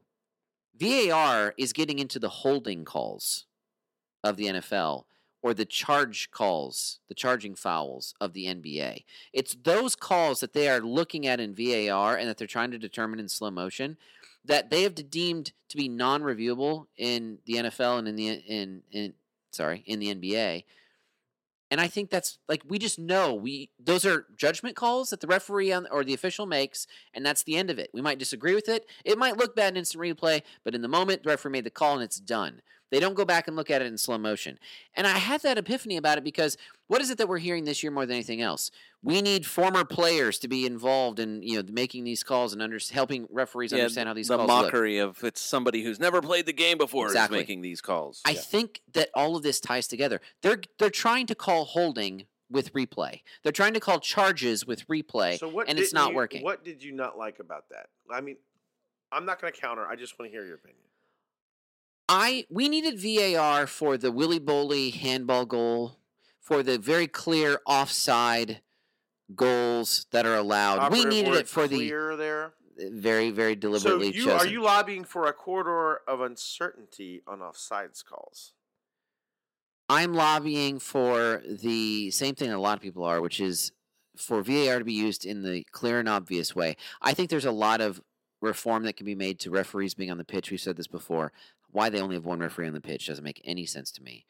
VAR 0.76 1.54
is 1.58 1.74
getting 1.74 2.00
into 2.00 2.20
the 2.20 2.30
holding 2.30 2.86
calls 2.86 3.46
of 4.24 4.38
the 4.38 4.46
NFL 4.46 5.06
or 5.42 5.54
the 5.54 5.66
charge 5.66 6.32
calls, 6.32 7.00
the 7.08 7.16
charging 7.16 7.56
fouls 7.56 8.14
of 8.20 8.34
the 8.34 8.46
NBA. 8.46 9.04
It's 9.34 9.56
those 9.64 9.96
calls 9.96 10.42
that 10.42 10.54
they 10.54 10.68
are 10.68 10.82
looking 10.82 11.28
at 11.28 11.40
in 11.40 11.56
VAR 11.56 12.18
and 12.18 12.28
that 12.28 12.38
they're 12.38 12.48
trying 12.48 12.72
to 12.72 12.78
determine 12.78 13.20
in 13.20 13.30
slow 13.30 13.52
motion 13.52 13.98
that 14.46 14.70
they 14.70 14.84
have 14.84 14.96
deemed 15.10 15.52
to 15.70 15.78
be 15.78 15.90
non-reviewable 15.90 16.88
in 16.98 17.40
the 17.46 17.56
NFL 17.56 18.00
and 18.00 18.08
in 18.08 18.16
the 18.16 18.28
in 18.30 18.82
in 18.92 19.14
sorry, 19.52 19.84
in 19.86 20.00
the 20.00 20.14
NBA. 20.14 20.64
And 21.72 21.80
I 21.80 21.88
think 21.88 22.10
that's 22.10 22.40
like 22.48 22.64
we 22.68 22.80
just 22.80 22.98
know 22.98 23.34
we 23.34 23.70
those 23.80 24.06
are 24.06 24.26
judgment 24.36 24.76
calls 24.76 25.12
that 25.12 25.22
the 25.22 25.28
referee 25.28 25.72
on, 25.72 25.88
or 25.92 26.04
the 26.04 26.16
official 26.16 26.46
makes, 26.46 26.88
and 27.14 27.26
that's 27.26 27.44
the 27.44 27.58
end 27.58 27.70
of 27.70 27.78
it. 27.78 27.92
We 27.94 28.02
might 28.02 28.18
disagree 28.18 28.56
with 28.56 28.70
it. 28.70 28.88
It 29.06 29.20
might 29.20 29.38
look 29.38 29.56
bad 29.56 29.74
in 29.74 29.78
instant 29.78 30.04
replay, 30.04 30.42
but 30.64 30.74
in 30.74 30.82
the 30.82 30.88
moment 30.88 31.24
the 31.24 31.30
referee 31.30 31.52
made 31.52 31.66
the 31.66 31.70
call 31.70 31.94
and 31.94 32.04
it's 32.04 32.20
done. 32.20 32.62
They 32.92 33.00
don't 33.00 33.14
go 33.14 33.26
back 33.26 33.48
and 33.48 33.56
look 33.56 33.70
at 33.70 33.82
it 33.82 33.86
in 33.86 33.98
slow 33.98 34.18
motion. 34.18 34.58
And 34.96 35.06
I 35.06 35.18
had 35.18 35.42
that 35.42 35.58
epiphany 35.58 35.98
about 35.98 36.18
it 36.18 36.24
because 36.24 36.58
what 36.88 37.02
is 37.02 37.10
it 37.10 37.18
that 37.20 37.30
we're 37.30 37.38
hearing 37.38 37.66
this 37.66 37.84
year 37.84 37.92
more 37.92 38.06
than 38.06 38.16
anything 38.16 38.42
else? 38.42 38.72
We 39.04 39.22
need 39.22 39.46
former 39.46 39.86
players 39.86 40.40
to 40.40 40.48
be 40.48 40.66
involved 40.66 41.20
in 41.20 41.42
you 41.44 41.58
know 41.62 41.70
making 41.72 42.04
these 42.04 42.24
calls 42.24 42.52
and 42.54 42.62
under, 42.62 42.80
helping 42.92 43.28
referees 43.30 43.72
Yeah, 43.72 43.80
understand 43.80 44.08
how 44.08 44.14
these 44.14 44.28
the 44.30 44.38
calls 44.38 44.48
look. 44.50 44.66
mockery 44.66 44.98
of 44.98 45.24
it's 45.24 45.42
somebody 45.42 45.84
who's 45.84 46.00
never 46.00 46.22
played 46.22 46.46
the 46.46 46.54
game 46.54 46.78
before 46.78 47.06
Exactly. 47.06 47.38
is 47.38 47.42
making 47.44 47.62
these 47.62 47.82
calls. 47.82 48.22
I 48.26 48.32
Yeah. 48.32 48.40
think 48.42 48.82
that 48.94 49.10
all 49.14 49.36
of 49.36 49.44
this 49.44 49.60
ties 49.60 49.88
together. 49.88 50.20
They're 50.42 50.62
they're 50.80 50.90
trying 50.90 51.28
to 51.28 51.36
call 51.36 51.66
holding 51.66 52.26
with 52.50 52.74
replay. 52.74 53.22
They're 53.44 53.52
trying 53.52 53.76
to 53.76 53.80
call 53.80 54.00
charges 54.00 54.66
with 54.66 54.88
replay, 54.88 55.38
So 55.38 55.48
what 55.48 55.70
and 55.70 55.78
it's 55.78 55.90
didn't 55.90 56.02
not 56.04 56.10
you- 56.10 56.16
working. 56.16 56.44
What 56.44 56.64
did 56.64 56.82
you 56.84 56.92
not 56.92 57.16
like 57.18 57.38
about 57.40 57.70
that? 57.70 57.90
I 58.10 58.22
mean, 58.22 58.38
I'm 59.12 59.26
not 59.26 59.40
going 59.40 59.54
to 59.54 59.60
counter. 59.62 59.86
I 59.88 59.96
just 59.96 60.18
want 60.18 60.32
to 60.32 60.36
hear 60.36 60.44
your 60.46 60.56
opinion. 60.56 60.82
I 62.10 62.46
we 62.50 62.68
needed 62.68 63.00
VAR 63.00 63.68
for 63.68 63.96
the 63.96 64.12
Willy 64.12 64.40
Boly 64.40 64.94
handball 64.94 65.46
goal, 65.46 65.98
for 66.42 66.64
the 66.64 66.80
very 66.80 67.08
clear 67.08 67.62
offside 67.68 68.62
goals 69.36 70.08
that 70.12 70.26
are 70.26 70.36
allowed. 70.36 70.92
we 70.92 71.06
needed 71.06 71.36
it 71.36 71.48
for 71.48 71.68
clear 71.68 72.16
there. 72.16 72.54
the 72.76 72.90
very 72.90 73.30
very 73.30 73.54
So 73.54 73.60
deliberately 73.60 74.08
you, 74.08 74.26
chosen. 74.26 74.32
are 74.40 74.48
you 74.48 74.64
lobbying 74.64 75.04
for 75.04 75.28
a 75.28 75.34
corridor 75.34 76.02
of 76.08 76.20
uncertainty 76.20 77.22
on 77.28 77.40
offsides 77.40 78.04
calls? 78.04 78.54
I'm 79.88 80.14
lobbying 80.14 80.80
for 80.80 81.44
the 81.48 82.10
same 82.12 82.34
thing 82.36 82.50
that 82.50 82.58
a 82.58 82.60
lot 82.60 82.78
of 82.78 82.82
people 82.82 83.04
are, 83.04 83.22
which 83.22 83.40
is 83.40 83.72
for 84.16 84.42
VAR 84.42 84.80
to 84.80 84.86
be 84.86 84.94
used 84.94 85.26
in 85.26 85.44
the 85.44 85.64
clear 85.72 86.00
and 86.00 86.10
obvious 86.10 86.56
way. 86.56 86.76
I 87.02 87.14
think 87.14 87.30
there's 87.30 87.46
a 87.46 87.52
lot 87.52 87.82
of 87.82 88.02
reform 88.42 88.84
that 88.84 88.98
can 88.98 89.06
be 89.06 89.16
made 89.16 89.40
to 89.42 89.52
referees 89.52 89.94
being 89.94 90.12
on 90.12 90.18
the 90.18 90.24
pitch. 90.26 90.50
We've 90.52 90.60
said 90.60 90.78
this 90.78 90.88
before. 90.88 91.32
Why 91.72 91.90
they 91.90 92.02
only 92.02 92.16
have 92.16 92.26
one 92.26 92.40
referee 92.40 92.68
on 92.68 92.74
the 92.74 92.82
pitch 92.82 93.08
doesn't 93.08 93.24
make 93.24 93.42
any 93.44 93.66
sense 93.66 93.92
to 93.92 94.04
me. 94.04 94.26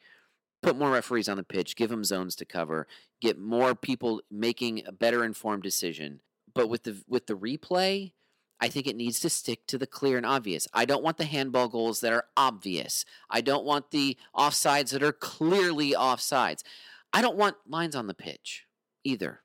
Put 0.62 0.76
more 0.76 0.90
referees 0.90 1.28
on 1.28 1.38
the 1.38 1.42
pitch, 1.42 1.74
give 1.74 1.88
them 1.88 2.04
zones 2.04 2.36
to 2.36 2.44
cover, 2.44 2.86
get 3.20 3.38
more 3.38 3.74
people 3.74 4.20
making 4.30 4.82
a 4.86 4.92
better 4.92 5.24
informed 5.24 5.62
decision. 5.62 6.20
But 6.54 6.68
with 6.68 6.82
the 6.82 7.02
with 7.08 7.26
the 7.26 7.34
replay, 7.34 8.12
I 8.60 8.68
think 8.68 8.86
it 8.86 8.96
needs 8.96 9.20
to 9.20 9.30
stick 9.30 9.66
to 9.68 9.78
the 9.78 9.86
clear 9.86 10.18
and 10.18 10.26
obvious. 10.26 10.68
I 10.74 10.84
don't 10.84 11.02
want 11.02 11.16
the 11.16 11.24
handball 11.24 11.68
goals 11.68 12.00
that 12.00 12.12
are 12.12 12.26
obvious. 12.36 13.06
I 13.30 13.40
don't 13.40 13.64
want 13.64 13.90
the 13.90 14.18
offsides 14.36 14.90
that 14.90 15.02
are 15.02 15.12
clearly 15.12 15.92
offsides. 15.92 16.62
I 17.12 17.22
don't 17.22 17.36
want 17.38 17.56
lines 17.66 17.96
on 17.96 18.06
the 18.06 18.14
pitch 18.14 18.66
either. 19.02 19.40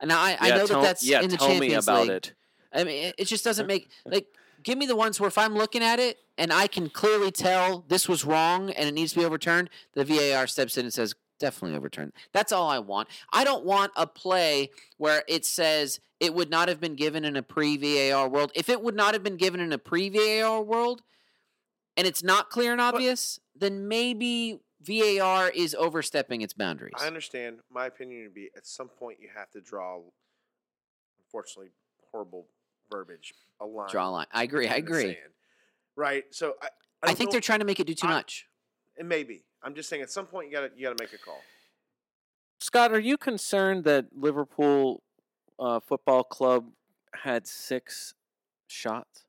And 0.00 0.08
now 0.08 0.20
I, 0.20 0.38
I 0.40 0.48
know 0.50 0.66
tell- 0.66 0.80
that 0.80 0.86
that's 0.86 1.06
yeah, 1.06 1.20
in 1.20 1.28
the 1.28 1.36
tell 1.36 1.48
me 1.48 1.54
Champions 1.54 1.86
about 1.86 2.02
League. 2.02 2.10
it. 2.10 2.34
I 2.72 2.84
mean, 2.84 3.04
it, 3.06 3.14
it 3.18 3.24
just 3.26 3.44
doesn't 3.44 3.66
make 3.68 3.90
like. 4.06 4.26
Give 4.66 4.76
me 4.76 4.86
the 4.86 4.96
ones 4.96 5.20
where 5.20 5.28
if 5.28 5.38
I'm 5.38 5.54
looking 5.54 5.84
at 5.84 6.00
it 6.00 6.18
and 6.36 6.52
I 6.52 6.66
can 6.66 6.90
clearly 6.90 7.30
tell 7.30 7.84
this 7.86 8.08
was 8.08 8.24
wrong 8.24 8.70
and 8.70 8.88
it 8.88 8.94
needs 8.94 9.12
to 9.12 9.20
be 9.20 9.24
overturned, 9.24 9.70
the 9.94 10.04
VAR 10.04 10.48
steps 10.48 10.76
in 10.76 10.86
and 10.86 10.92
says 10.92 11.14
definitely 11.38 11.76
overturned. 11.76 12.12
That's 12.32 12.50
all 12.50 12.68
I 12.68 12.80
want. 12.80 13.08
I 13.32 13.44
don't 13.44 13.64
want 13.64 13.92
a 13.94 14.08
play 14.08 14.70
where 14.98 15.22
it 15.28 15.44
says 15.44 16.00
it 16.18 16.34
would 16.34 16.50
not 16.50 16.68
have 16.68 16.80
been 16.80 16.96
given 16.96 17.24
in 17.24 17.36
a 17.36 17.44
pre 17.44 17.76
VAR 17.76 18.28
world. 18.28 18.50
If 18.56 18.68
it 18.68 18.82
would 18.82 18.96
not 18.96 19.14
have 19.14 19.22
been 19.22 19.36
given 19.36 19.60
in 19.60 19.72
a 19.72 19.78
pre 19.78 20.08
VAR 20.08 20.60
world, 20.60 21.02
and 21.96 22.04
it's 22.04 22.24
not 22.24 22.50
clear 22.50 22.72
and 22.72 22.80
obvious, 22.80 23.38
then 23.54 23.86
maybe 23.86 24.58
VAR 24.82 25.48
is 25.48 25.76
overstepping 25.76 26.40
its 26.40 26.54
boundaries. 26.54 26.94
I 27.00 27.06
understand. 27.06 27.58
My 27.70 27.86
opinion 27.86 28.24
would 28.24 28.34
be 28.34 28.50
at 28.56 28.66
some 28.66 28.88
point 28.88 29.18
you 29.20 29.28
have 29.32 29.48
to 29.52 29.60
draw, 29.60 30.00
unfortunately, 31.24 31.70
horrible 32.10 32.48
verbiage, 32.90 33.34
a 33.60 33.66
line. 33.66 33.88
Draw 33.90 34.08
a 34.08 34.10
line. 34.10 34.26
I 34.32 34.42
agree. 34.42 34.68
I 34.68 34.76
agree. 34.76 35.02
sand. 35.02 35.16
Right. 35.96 36.24
So 36.30 36.54
I, 36.62 36.66
I, 37.02 37.10
I 37.10 37.14
think 37.14 37.28
know- 37.28 37.32
they're 37.32 37.40
trying 37.40 37.60
to 37.60 37.64
make 37.64 37.80
it 37.80 37.86
do 37.86 37.94
too 37.94 38.06
I- 38.06 38.10
much. 38.12 38.46
It 38.96 39.04
may 39.06 39.24
be. 39.24 39.44
I'm 39.62 39.74
just 39.74 39.88
saying. 39.88 40.02
At 40.02 40.10
some 40.10 40.26
point, 40.26 40.46
you 40.48 40.52
got 40.52 40.60
to 40.62 40.70
you 40.76 40.86
got 40.86 40.96
to 40.96 41.02
make 41.04 41.12
a 41.12 41.18
call. 41.18 41.40
Scott, 42.60 42.92
are 42.92 42.98
you 42.98 43.16
concerned 43.18 43.84
that 43.84 44.06
Liverpool 44.16 45.02
uh, 45.58 45.80
Football 45.80 46.24
Club 46.24 46.66
had 47.22 47.46
six 47.46 48.14
shots 48.66 49.24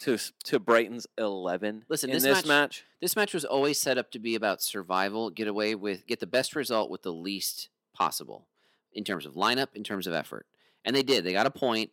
to 0.00 0.16
to 0.44 0.58
Brighton's 0.58 1.06
eleven? 1.18 1.84
Listen, 1.88 2.10
in 2.10 2.14
this 2.16 2.22
this 2.22 2.36
match- 2.38 2.46
match, 2.46 2.84
This 3.00 3.16
match 3.16 3.34
was 3.34 3.44
always 3.44 3.78
set 3.78 3.98
up 3.98 4.10
to 4.12 4.18
be 4.18 4.34
about 4.34 4.62
survival, 4.62 5.28
get 5.30 5.48
away 5.48 5.74
with, 5.74 6.06
get 6.06 6.20
the 6.20 6.26
best 6.26 6.56
result 6.56 6.90
with 6.90 7.02
the 7.02 7.12
least 7.12 7.68
possible 7.94 8.46
in 8.92 9.04
terms 9.04 9.26
of 9.26 9.34
lineup, 9.34 9.68
in 9.74 9.84
terms 9.84 10.06
of 10.06 10.14
effort. 10.14 10.46
And 10.84 10.94
they 10.96 11.02
did. 11.02 11.24
They 11.24 11.32
got 11.32 11.46
a 11.46 11.50
point. 11.50 11.90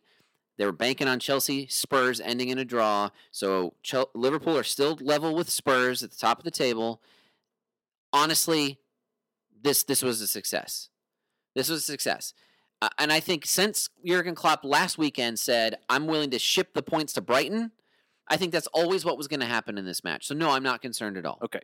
They 0.62 0.66
were 0.66 0.70
banking 0.70 1.08
on 1.08 1.18
Chelsea, 1.18 1.66
Spurs 1.66 2.20
ending 2.20 2.48
in 2.48 2.56
a 2.56 2.64
draw. 2.64 3.10
So 3.32 3.74
Chel- 3.82 4.10
Liverpool 4.14 4.56
are 4.56 4.62
still 4.62 4.96
level 5.00 5.34
with 5.34 5.50
Spurs 5.50 6.04
at 6.04 6.12
the 6.12 6.16
top 6.16 6.38
of 6.38 6.44
the 6.44 6.52
table. 6.52 7.02
Honestly, 8.12 8.78
this 9.60 9.82
this 9.82 10.04
was 10.04 10.20
a 10.20 10.28
success. 10.28 10.88
This 11.56 11.68
was 11.68 11.80
a 11.80 11.84
success. 11.84 12.32
Uh, 12.80 12.90
and 12.96 13.12
I 13.12 13.18
think 13.18 13.44
since 13.44 13.88
Jurgen 14.06 14.36
Klopp 14.36 14.64
last 14.64 14.98
weekend 14.98 15.40
said, 15.40 15.78
I'm 15.88 16.06
willing 16.06 16.30
to 16.30 16.38
ship 16.38 16.74
the 16.74 16.82
points 16.82 17.12
to 17.14 17.20
Brighton, 17.20 17.72
I 18.28 18.36
think 18.36 18.52
that's 18.52 18.68
always 18.68 19.04
what 19.04 19.18
was 19.18 19.26
going 19.26 19.40
to 19.40 19.46
happen 19.46 19.76
in 19.78 19.84
this 19.84 20.04
match. 20.04 20.28
So, 20.28 20.34
no, 20.36 20.50
I'm 20.50 20.62
not 20.62 20.80
concerned 20.80 21.16
at 21.16 21.26
all. 21.26 21.40
Okay. 21.42 21.62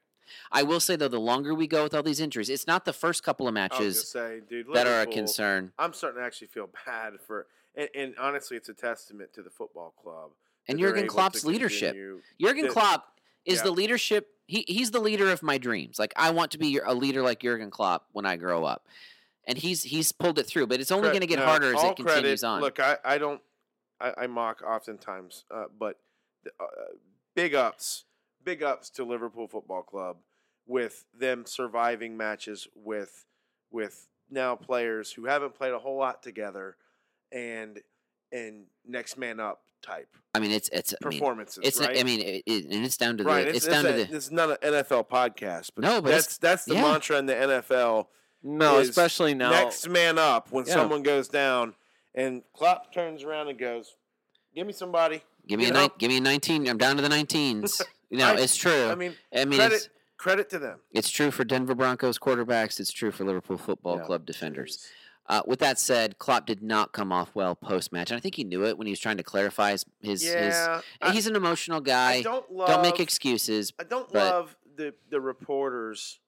I 0.51 0.65
will 0.65 0.81
say, 0.81 0.97
though, 0.97 1.07
the 1.07 1.21
longer 1.21 1.55
we 1.55 1.69
go 1.69 1.85
with 1.85 1.95
all 1.95 2.03
these 2.03 2.19
injuries, 2.19 2.51
it's 2.51 2.67
not 2.67 2.85
the 2.85 2.93
first 2.93 3.23
couple 3.23 3.47
of 3.47 3.55
matches 3.55 4.11
say, 4.11 4.41
dude, 4.49 4.67
that 4.75 4.89
are 4.89 5.03
a 5.03 5.07
concern. 5.07 5.73
I'm 5.79 5.93
starting 5.93 6.21
to 6.21 6.27
actually 6.27 6.49
feel 6.49 6.69
bad 6.87 7.15
for, 7.25 7.47
and, 7.79 7.88
and 7.95 8.14
honestly, 8.19 8.59
it's 8.59 8.69
a 8.69 8.75
testament 8.75 9.33
to 9.33 9.43
the 9.43 9.51
football 9.51 9.95
club 10.03 10.33
And 10.69 10.79
Jurgen 10.79 11.07
Klopp's 11.07 11.45
leadership. 11.47 11.97
Jurgen 12.38 12.69
Klopp 12.69 13.21
is 13.47 13.59
yeah. 13.59 13.62
the 13.64 13.71
leadership. 13.71 14.29
He, 14.47 14.64
he's 14.69 14.91
the 14.91 15.01
leader 15.01 15.31
of 15.31 15.43
my 15.43 15.57
dreams. 15.57 15.99
Like, 15.99 16.12
I 16.17 16.31
want 16.31 16.51
to 16.51 16.59
be 16.59 16.79
a 16.85 16.93
leader 16.95 17.23
like 17.23 17.41
Jurgen 17.41 17.71
Klopp 17.71 18.07
when 18.12 18.27
I 18.27 18.37
grow 18.37 18.64
up. 18.64 18.87
and 19.49 19.59
he's 19.59 19.83
he's 19.83 20.12
pulled 20.12 20.38
it 20.38 20.47
through. 20.47 20.67
But 20.69 20.81
it's 20.81 20.93
only 20.93 21.09
going 21.09 21.23
to 21.23 21.27
get 21.27 21.38
no, 21.38 21.47
harder 21.47 21.75
as 21.75 21.83
it 21.83 21.97
continues 21.97 22.41
credit- 22.41 22.45
on. 22.45 22.61
Look, 22.61 22.79
I, 22.79 22.99
I 23.05 23.19
don't, 23.19 23.41
I, 24.01 24.12
I 24.19 24.27
mock 24.27 24.62
oftentimes, 24.62 25.45
uh, 25.51 25.64
but 25.77 25.97
uh, 26.61 26.64
big 27.35 27.55
ups, 27.55 28.05
big 28.45 28.62
ups 28.62 28.91
to 28.91 29.05
Liverpool 29.05 29.49
Football 29.49 29.83
Club 29.83 30.19
with 30.67 31.07
them 31.19 31.45
surviving 31.47 32.17
matches 32.17 32.69
with 32.75 33.25
with 33.71 34.07
now 34.31 34.55
players 34.55 35.12
who 35.12 35.25
haven't 35.25 35.55
played 35.55 35.73
a 35.73 35.79
whole 35.79 35.99
lot 35.99 36.23
together, 36.23 36.77
and 37.33 37.81
and 38.33 38.64
next 38.87 39.17
man 39.19 39.41
up 39.41 39.61
type 39.83 40.09
I 40.35 40.41
mean, 40.41 40.51
it's 40.51 40.69
it's 40.71 40.93
I 41.03 41.09
mean, 41.09 41.19
performances. 41.19 41.61
it's 41.62 41.81
right? 41.81 41.99
I 41.99 42.03
mean, 42.03 42.21
it, 42.21 42.43
it, 42.47 42.64
and 42.67 42.85
it's 42.85 42.97
down 42.97 43.17
to 43.19 43.25
the 43.25 43.29
right. 43.29 43.47
it's, 43.49 43.59
It's, 43.59 43.67
down 43.67 43.87
it's, 43.87 44.03
to 44.05 44.11
the 44.11 44.17
it's 44.17 44.31
not 44.31 44.51
an 44.51 44.73
NFL 44.75 45.09
podcast, 45.09 45.71
but 45.75 45.83
No, 45.85 46.01
but 46.03 46.11
that's 46.11 46.37
that's 46.38 46.64
the 46.64 46.75
yeah. 46.75 46.83
mantra 46.83 47.19
in 47.19 47.27
the 47.27 47.35
NFL. 47.35 48.07
No, 48.43 48.79
especially 48.79 49.35
now. 49.35 49.51
next 49.51 49.88
man 49.88 50.19
up 50.19 50.53
when 50.53 50.64
Yeah. 50.67 50.75
someone 50.75 51.03
goes 51.03 51.29
down, 51.29 51.75
and 52.14 52.43
Klopp 52.53 52.93
turns 52.93 53.25
around 53.25 53.49
and 53.49 53.59
goes, 53.59 53.97
"Give 54.55 54.67
me 54.67 54.73
somebody." 54.73 55.23
give 55.47 55.59
me 55.59 55.67
a 55.69 55.73
know? 55.73 55.81
nine, 55.81 55.91
give 55.99 56.11
me 56.11 56.19
a 56.19 56.21
nineteen. 56.21 56.69
I'm 56.69 56.77
down 56.79 56.97
to 56.97 57.03
the 57.03 57.09
19s. 57.09 57.81
You 58.11 58.17
know, 58.17 58.29
I- 58.29 58.37
it's 58.41 58.57
true. 58.57 58.87
I 58.88 58.95
mean, 58.95 59.14
I 59.35 59.45
mean, 59.45 59.59
credit 59.59 59.75
it's 59.75 59.88
credit 60.17 60.49
to 60.51 60.59
them. 60.59 60.79
it's 60.93 61.11
true 61.11 61.31
for 61.31 61.45
Denver 61.45 61.75
Broncos 61.75 62.19
quarterbacks. 62.19 62.81
It's 62.81 62.91
true 62.91 63.11
for 63.11 63.25
Liverpool 63.25 63.59
Football 63.59 63.99
Yeah, 63.99 64.05
Club 64.05 64.25
defenders. 64.25 64.87
Uh, 65.29 65.43
with 65.47 65.59
that 65.59 65.79
said, 65.79 66.19
Klopp 66.19 66.47
did 66.47 66.62
not 66.62 66.93
come 66.93 67.12
off 67.12 67.35
well 67.35 67.55
post 67.55 67.93
match, 67.93 68.11
and 68.11 68.17
I 68.17 68.21
think 68.21 68.35
he 68.35 68.45
knew 68.45 68.64
it 68.64 68.79
when 68.79 68.87
he 68.87 68.93
was 68.93 68.99
trying 69.01 69.19
to 69.19 69.23
clarify 69.23 69.73
his. 69.73 69.85
his, 70.01 70.23
his 70.23 70.33
Yeah, 70.55 70.81
I, 71.03 71.12
he's 71.12 71.27
an 71.27 71.37
emotional 71.37 71.81
guy. 71.81 72.23
don't 72.23 72.51
love. 72.51 72.69
Don't 72.69 72.83
make 72.83 72.99
excuses. 72.99 73.73
I 73.79 73.85
don't 73.85 74.11
but- 74.12 74.25
love 74.25 74.57
the 74.77 74.95
the 75.11 75.21
reporters. 75.21 76.21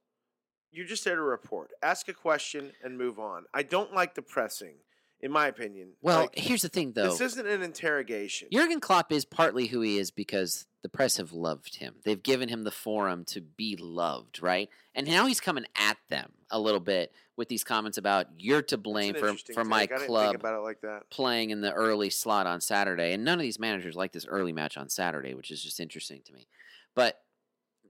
You're 0.72 0.86
just 0.86 1.04
there 1.04 1.16
to 1.16 1.22
report. 1.22 1.70
Ask 1.82 2.08
a 2.08 2.12
question 2.12 2.72
and 2.84 2.96
move 2.96 3.18
on. 3.18 3.44
I 3.52 3.64
don't 3.64 3.92
like 3.92 4.14
the 4.14 4.22
pressing, 4.22 4.74
in 5.20 5.32
my 5.32 5.48
opinion. 5.48 5.94
Well, 6.00 6.20
Like, 6.20 6.36
here's 6.38 6.62
the 6.62 6.68
thing, 6.68 6.92
though. 6.92 7.10
this 7.10 7.20
isn't 7.20 7.44
an 7.46 7.62
interrogation. 7.62 8.48
Jurgen 8.52 8.78
Klopp 8.80 9.10
is 9.10 9.24
partly 9.24 9.66
who 9.66 9.80
he 9.80 9.98
is 9.98 10.12
because 10.12 10.66
the 10.82 10.88
press 10.88 11.18
have 11.18 11.32
loved 11.32 11.76
him. 11.76 11.96
They've 12.04 12.22
given 12.22 12.48
him 12.48 12.64
the 12.64 12.70
forum 12.70 13.24
to 13.26 13.40
be 13.40 13.76
loved, 13.76 14.42
right? 14.42 14.68
And 14.94 15.06
now 15.06 15.26
he's 15.26 15.40
coming 15.40 15.66
at 15.76 15.98
them 16.08 16.32
a 16.50 16.58
little 16.58 16.80
bit 16.80 17.12
with 17.36 17.48
these 17.48 17.64
comments 17.64 17.98
about 17.98 18.26
you're 18.38 18.62
to 18.62 18.78
blame 18.78 19.14
for 19.14 19.34
for 19.54 19.64
my 19.64 19.86
take. 19.86 19.92
I 19.92 19.94
didn't 19.96 20.08
club 20.08 20.34
it 20.44 20.58
like 20.58 20.78
playing 21.10 21.50
in 21.50 21.60
the 21.60 21.72
early 21.72 22.10
slot 22.10 22.46
on 22.46 22.60
Saturday. 22.60 23.12
And 23.12 23.24
none 23.24 23.38
of 23.38 23.42
these 23.42 23.58
managers 23.58 23.94
like 23.94 24.12
this 24.12 24.26
early 24.26 24.52
match 24.52 24.76
on 24.76 24.88
Saturday, 24.88 25.34
which 25.34 25.50
is 25.50 25.62
just 25.62 25.80
interesting 25.80 26.22
to 26.26 26.32
me. 26.32 26.48
But 26.94 27.20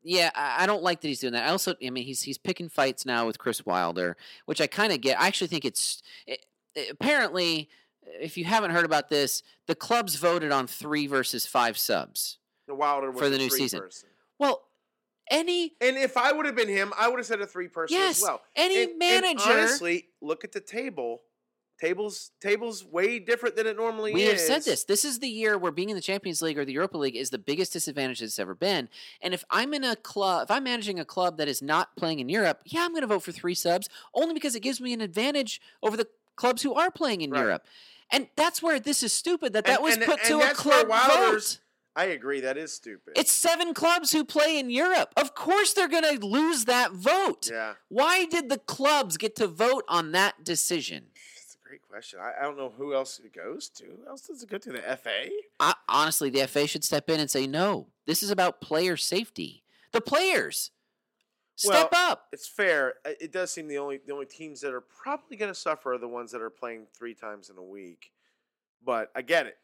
yeah, 0.02 0.30
I, 0.34 0.64
I 0.64 0.66
don't 0.66 0.82
like 0.82 1.00
that 1.00 1.08
he's 1.08 1.20
doing 1.20 1.32
that. 1.34 1.46
I 1.46 1.50
also, 1.50 1.74
I 1.84 1.90
mean, 1.90 2.04
he's 2.04 2.22
he's 2.22 2.38
picking 2.38 2.68
fights 2.68 3.06
now 3.06 3.26
with 3.26 3.38
Chris 3.38 3.64
Wilder, 3.64 4.16
which 4.46 4.60
I 4.60 4.66
kind 4.66 4.92
of 4.92 5.00
get. 5.00 5.20
I 5.20 5.26
actually 5.26 5.48
think 5.48 5.64
it's 5.64 6.02
it, 6.26 6.44
apparently, 6.90 7.68
if 8.20 8.36
you 8.36 8.44
haven't 8.44 8.72
heard 8.72 8.84
about 8.84 9.08
this, 9.08 9.42
the 9.66 9.74
clubs 9.74 10.16
voted 10.16 10.52
on 10.52 10.66
three 10.66 11.06
versus 11.06 11.46
five 11.46 11.78
subs. 11.78 12.38
The 12.70 12.76
Wilder 12.76 13.12
For 13.12 13.28
the 13.28 13.34
a 13.34 13.38
new 13.38 13.50
season. 13.50 13.80
Person. 13.80 14.08
Well, 14.38 14.62
any 15.28 15.74
And 15.80 15.96
if 15.96 16.16
I 16.16 16.30
would 16.32 16.46
have 16.46 16.54
been 16.54 16.68
him, 16.68 16.92
I 16.96 17.08
would 17.08 17.18
have 17.18 17.26
said 17.26 17.40
a 17.40 17.46
three 17.46 17.66
person 17.68 17.96
yes, 17.96 18.18
as 18.18 18.22
well. 18.22 18.42
any 18.54 18.82
And- 18.84 18.90
and 18.92 18.98
manager. 18.98 19.42
honestly, 19.50 20.08
look 20.20 20.44
at 20.44 20.52
the 20.52 20.60
table. 20.60 21.22
Tables 21.80 22.30
tables 22.42 22.84
way 22.84 23.18
different 23.18 23.56
than 23.56 23.66
it 23.66 23.74
normally 23.76 24.12
We 24.12 24.20
is. 24.22 24.26
We 24.26 24.30
have 24.32 24.40
said 24.40 24.62
this. 24.70 24.84
This 24.84 25.02
is 25.04 25.18
the 25.18 25.28
year 25.30 25.56
where 25.56 25.72
being 25.72 25.88
in 25.88 25.96
the 25.96 26.02
Champions 26.02 26.42
League 26.42 26.58
or 26.58 26.64
the 26.66 26.74
Europa 26.74 26.98
League 26.98 27.16
is 27.16 27.30
the 27.30 27.38
biggest 27.38 27.72
disadvantage 27.72 28.20
it's 28.22 28.38
ever 28.38 28.54
been. 28.54 28.88
And 29.22 29.32
if 29.32 29.44
I'm 29.50 29.72
in 29.72 29.82
a 29.82 29.96
club, 29.96 30.44
if 30.44 30.50
I'm 30.50 30.62
managing 30.64 31.00
a 31.00 31.06
club 31.06 31.38
that 31.38 31.48
is 31.48 31.62
not 31.62 31.96
playing 31.96 32.20
in 32.20 32.28
Europe, 32.28 32.60
yeah, 32.66 32.84
I'm 32.84 32.90
going 32.90 33.00
to 33.00 33.06
vote 33.06 33.22
for 33.22 33.32
three 33.32 33.54
subs 33.54 33.88
only 34.14 34.34
because 34.34 34.54
it 34.54 34.60
gives 34.60 34.78
me 34.80 34.92
an 34.92 35.00
advantage 35.00 35.58
over 35.82 35.96
the 35.96 36.06
clubs 36.36 36.60
who 36.62 36.74
are 36.74 36.90
playing 36.90 37.22
in 37.22 37.30
Right. 37.30 37.40
Europe. 37.40 37.66
And 38.12 38.28
that's 38.36 38.60
where 38.62 38.78
this 38.78 39.02
is 39.02 39.12
stupid 39.14 39.54
that 39.54 39.64
that 39.64 39.76
And- 39.76 39.82
was 39.82 39.94
and- 39.96 40.04
put 40.04 40.18
and 40.20 40.28
to 40.28 40.40
a 40.50 40.52
club 40.54 40.86
Wilder's- 40.88 41.54
vote. 41.54 41.60
I 42.00 42.04
agree. 42.06 42.40
That 42.40 42.56
is 42.56 42.72
stupid. 42.72 43.12
It's 43.16 43.30
seven 43.30 43.74
clubs 43.74 44.10
who 44.12 44.24
play 44.24 44.58
in 44.58 44.70
Europe. 44.70 45.12
Of 45.18 45.34
course, 45.34 45.74
they're 45.74 45.86
going 45.88 46.18
to 46.18 46.24
lose 46.24 46.64
that 46.64 46.92
vote. 46.92 47.48
yeah. 47.50 47.74
Why 47.88 48.24
did 48.24 48.48
the 48.48 48.56
clubs 48.58 49.18
get 49.18 49.36
to 49.36 49.46
vote 49.46 49.84
on 49.86 50.12
that 50.12 50.42
decision? 50.42 51.08
That's 51.36 51.56
a 51.62 51.68
great 51.68 51.82
question. 51.82 52.18
I, 52.20 52.32
I 52.40 52.42
don't 52.44 52.56
know 52.56 52.72
who 52.74 52.94
else 52.94 53.20
it 53.22 53.34
goes 53.34 53.68
to. 53.70 53.84
Who 53.84 54.08
else 54.08 54.22
does 54.22 54.42
it 54.42 54.48
go 54.48 54.56
to? 54.56 54.72
The 54.72 54.80
FA? 54.96 55.28
I, 55.60 55.74
honestly, 55.88 56.30
the 56.30 56.46
FA 56.48 56.66
should 56.66 56.84
step 56.84 57.10
in 57.10 57.20
and 57.20 57.30
say, 57.30 57.46
no, 57.46 57.88
this 58.06 58.22
is 58.22 58.30
about 58.30 58.62
player 58.62 58.96
safety. 58.96 59.62
The 59.92 60.00
players 60.00 60.70
step 61.56 61.90
Well, 61.92 62.12
up. 62.12 62.28
It's 62.32 62.48
fair. 62.48 62.94
It 63.04 63.30
does 63.30 63.50
seem 63.50 63.68
the 63.68 63.76
only 63.76 64.00
the 64.06 64.14
only 64.14 64.24
teams 64.26 64.62
that 64.62 64.72
are 64.72 64.80
probably 64.80 65.36
going 65.36 65.52
to 65.52 65.58
suffer 65.58 65.92
are 65.92 65.98
the 65.98 66.08
ones 66.08 66.32
that 66.32 66.40
are 66.40 66.48
playing 66.48 66.86
three 66.96 67.12
times 67.14 67.50
in 67.50 67.58
a 67.58 67.62
week. 67.62 68.10
But 68.82 69.10
I 69.14 69.20
get 69.20 69.46
it. 69.46 69.58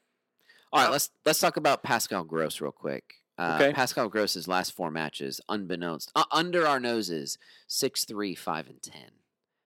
All 0.72 0.80
right, 0.80 0.88
uh, 0.88 0.92
let's 0.92 1.10
let's 1.24 1.38
talk 1.38 1.56
about 1.56 1.82
Pascal 1.82 2.24
Gross 2.24 2.60
real 2.60 2.72
quick. 2.72 3.14
Uh, 3.38 3.58
Okay. 3.60 3.72
Pascal 3.72 4.08
Gross's 4.08 4.48
last 4.48 4.72
four 4.72 4.90
matches, 4.90 5.40
unbeknownst, 5.48 6.10
uh, 6.14 6.24
under 6.32 6.66
our 6.66 6.80
noses, 6.80 7.36
six, 7.66 8.04
three, 8.04 8.34
five, 8.34 8.66
and 8.68 8.82
ten. 8.82 9.10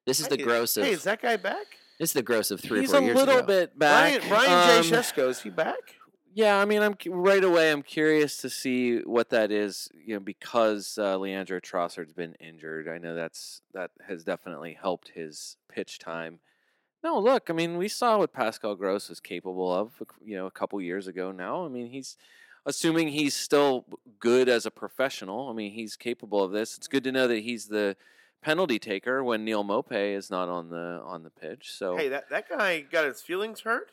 This 0.06 0.18
is 0.20 0.28
the 0.28 0.36
gross 0.38 0.76
of 0.76 0.84
Hey, 0.84 0.92
is 0.92 1.04
that 1.04 1.22
guy 1.22 1.36
back? 1.36 1.66
this 1.98 2.10
is 2.10 2.14
the 2.14 2.22
gross 2.22 2.50
of 2.50 2.60
three 2.60 2.80
He's 2.80 2.90
or 2.90 2.94
four 2.94 3.00
a 3.02 3.04
years 3.04 3.16
little 3.16 3.38
ago. 3.38 3.46
bit 3.46 3.78
back. 3.78 4.20
Ryan 4.22 4.28
Brian 4.28 4.78
Um, 4.78 4.82
J. 4.82 4.90
Shesko, 4.90 5.28
is 5.28 5.40
he 5.40 5.50
back? 5.50 5.96
Yeah, 6.32 6.58
I 6.60 6.64
mean, 6.64 6.80
I'm 6.82 6.96
right 7.06 7.42
away. 7.42 7.70
I'm 7.72 7.82
curious 7.82 8.36
to 8.38 8.50
see 8.50 8.98
what 9.00 9.30
that 9.30 9.50
is. 9.50 9.88
You 10.04 10.14
know, 10.14 10.20
because 10.20 10.96
uh, 10.98 11.16
Leandro 11.18 11.58
Trossard's 11.60 12.12
been 12.12 12.34
injured. 12.40 12.88
I 12.88 12.98
know 12.98 13.14
that's 13.16 13.62
that 13.74 13.90
has 14.06 14.22
definitely 14.24 14.74
helped 14.80 15.08
his 15.08 15.56
pitch 15.68 15.98
time. 15.98 16.38
No, 17.02 17.18
look, 17.18 17.48
I 17.48 17.52
mean, 17.54 17.76
we 17.78 17.88
saw 17.88 18.18
what 18.18 18.32
Pascal 18.32 18.74
Gross 18.74 19.08
was 19.08 19.20
capable 19.20 19.72
of. 19.72 19.92
You 20.24 20.36
know, 20.36 20.46
a 20.46 20.50
couple 20.50 20.80
years 20.82 21.06
ago 21.06 21.32
now. 21.32 21.64
I 21.64 21.68
mean, 21.68 21.86
he's 21.90 22.16
assuming 22.66 23.08
he's 23.08 23.34
still 23.34 23.86
good 24.18 24.48
as 24.48 24.66
a 24.66 24.70
professional. 24.70 25.48
I 25.48 25.52
mean, 25.54 25.72
he's 25.72 25.96
capable 25.96 26.44
of 26.44 26.52
this. 26.52 26.76
It's 26.76 26.88
good 26.88 27.04
to 27.04 27.12
know 27.12 27.26
that 27.28 27.38
he's 27.40 27.66
the 27.68 27.96
penalty 28.42 28.78
taker 28.78 29.22
when 29.24 29.44
Neal 29.44 29.64
Maupay 29.64 30.14
is 30.16 30.30
not 30.30 30.48
on 30.48 30.68
the 30.70 31.00
on 31.04 31.22
the 31.22 31.30
pitch. 31.30 31.72
So 31.72 31.96
Hey, 31.96 32.08
that, 32.08 32.28
that 32.30 32.48
guy 32.48 32.80
got 32.82 33.04
his 33.06 33.20
feelings 33.22 33.60
hurt? 33.60 33.92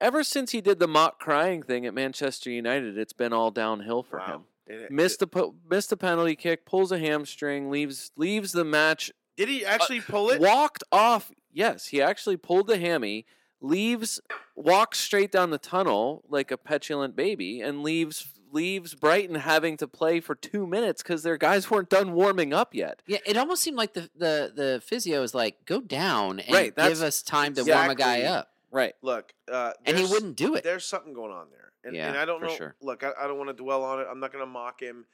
ever 0.00 0.22
since 0.22 0.52
he 0.52 0.60
did 0.60 0.78
the 0.78 0.86
mock 0.88 1.18
crying 1.18 1.62
thing 1.62 1.86
at 1.86 1.94
Manchester 1.94 2.50
United, 2.50 2.98
it's 2.98 3.12
been 3.14 3.32
all 3.32 3.50
downhill 3.50 4.02
for 4.02 4.18
him. 4.20 4.42
It- 4.66 4.90
Missed 4.90 5.22
a 5.22 5.26
po- 5.28 5.54
missed 5.70 5.90
a 5.92 5.96
penalty 5.96 6.34
kick, 6.36 6.66
pulls 6.66 6.90
a 6.92 6.98
hamstring, 6.98 7.70
leaves 7.70 8.10
leaves 8.16 8.50
the 8.52 8.64
match, 8.64 9.10
Did 9.36 9.48
he 9.48 9.64
uh, 9.64 9.70
actually 9.70 10.00
pull 10.00 10.30
it? 10.30 10.40
walked 10.40 10.82
off. 10.92 11.30
Yes, 11.56 11.86
he 11.86 12.02
actually 12.02 12.36
pulled 12.36 12.66
the 12.66 12.76
hammy, 12.76 13.24
leaves, 13.62 14.20
walks 14.54 15.00
straight 15.00 15.32
down 15.32 15.48
the 15.48 15.56
tunnel 15.58 16.22
like 16.28 16.50
a 16.50 16.58
petulant 16.58 17.16
baby, 17.16 17.62
and 17.62 17.82
leaves 17.82 18.34
leaves 18.52 18.94
Brighton 18.94 19.36
having 19.36 19.78
to 19.78 19.88
play 19.88 20.20
for 20.20 20.34
two 20.34 20.66
minutes 20.66 21.02
because 21.02 21.22
their 21.22 21.38
guys 21.38 21.70
weren't 21.70 21.88
done 21.88 22.12
warming 22.12 22.52
up 22.52 22.74
yet. 22.74 23.00
Yeah, 23.06 23.18
it 23.24 23.38
almost 23.38 23.62
seemed 23.62 23.78
like 23.78 23.94
the 23.94 24.10
the 24.14 24.52
the 24.54 24.82
physio 24.84 25.22
is 25.22 25.34
like, 25.34 25.64
go 25.64 25.80
down 25.80 26.40
and 26.40 26.54
Right, 26.54 26.76
give 26.76 27.00
us 27.00 27.22
time 27.22 27.54
to 27.54 27.64
warm 27.64 27.88
a 27.88 27.94
guy 27.94 28.22
up, 28.24 28.50
Right. 28.70 28.92
Look, 29.00 29.32
uh, 29.50 29.72
and 29.86 29.96
he 29.96 30.04
wouldn't 30.04 30.36
do 30.36 30.56
it. 30.56 30.62
There's 30.62 30.84
something 30.84 31.14
going 31.14 31.32
on 31.32 31.46
there, 31.50 31.72
and, 31.84 31.96
Yeah, 31.96 32.08
and 32.08 32.18
I 32.18 32.26
don't 32.26 32.40
for 32.40 32.46
know. 32.48 32.54
sure. 32.54 32.74
Look, 32.82 33.02
I, 33.02 33.12
I 33.18 33.26
don't 33.26 33.38
want 33.38 33.48
to 33.48 33.54
dwell 33.54 33.82
on 33.82 34.00
it. 34.00 34.06
I'm 34.10 34.20
not 34.20 34.30
going 34.30 34.44
to 34.44 34.50
mock 34.50 34.82
him. 34.82 35.06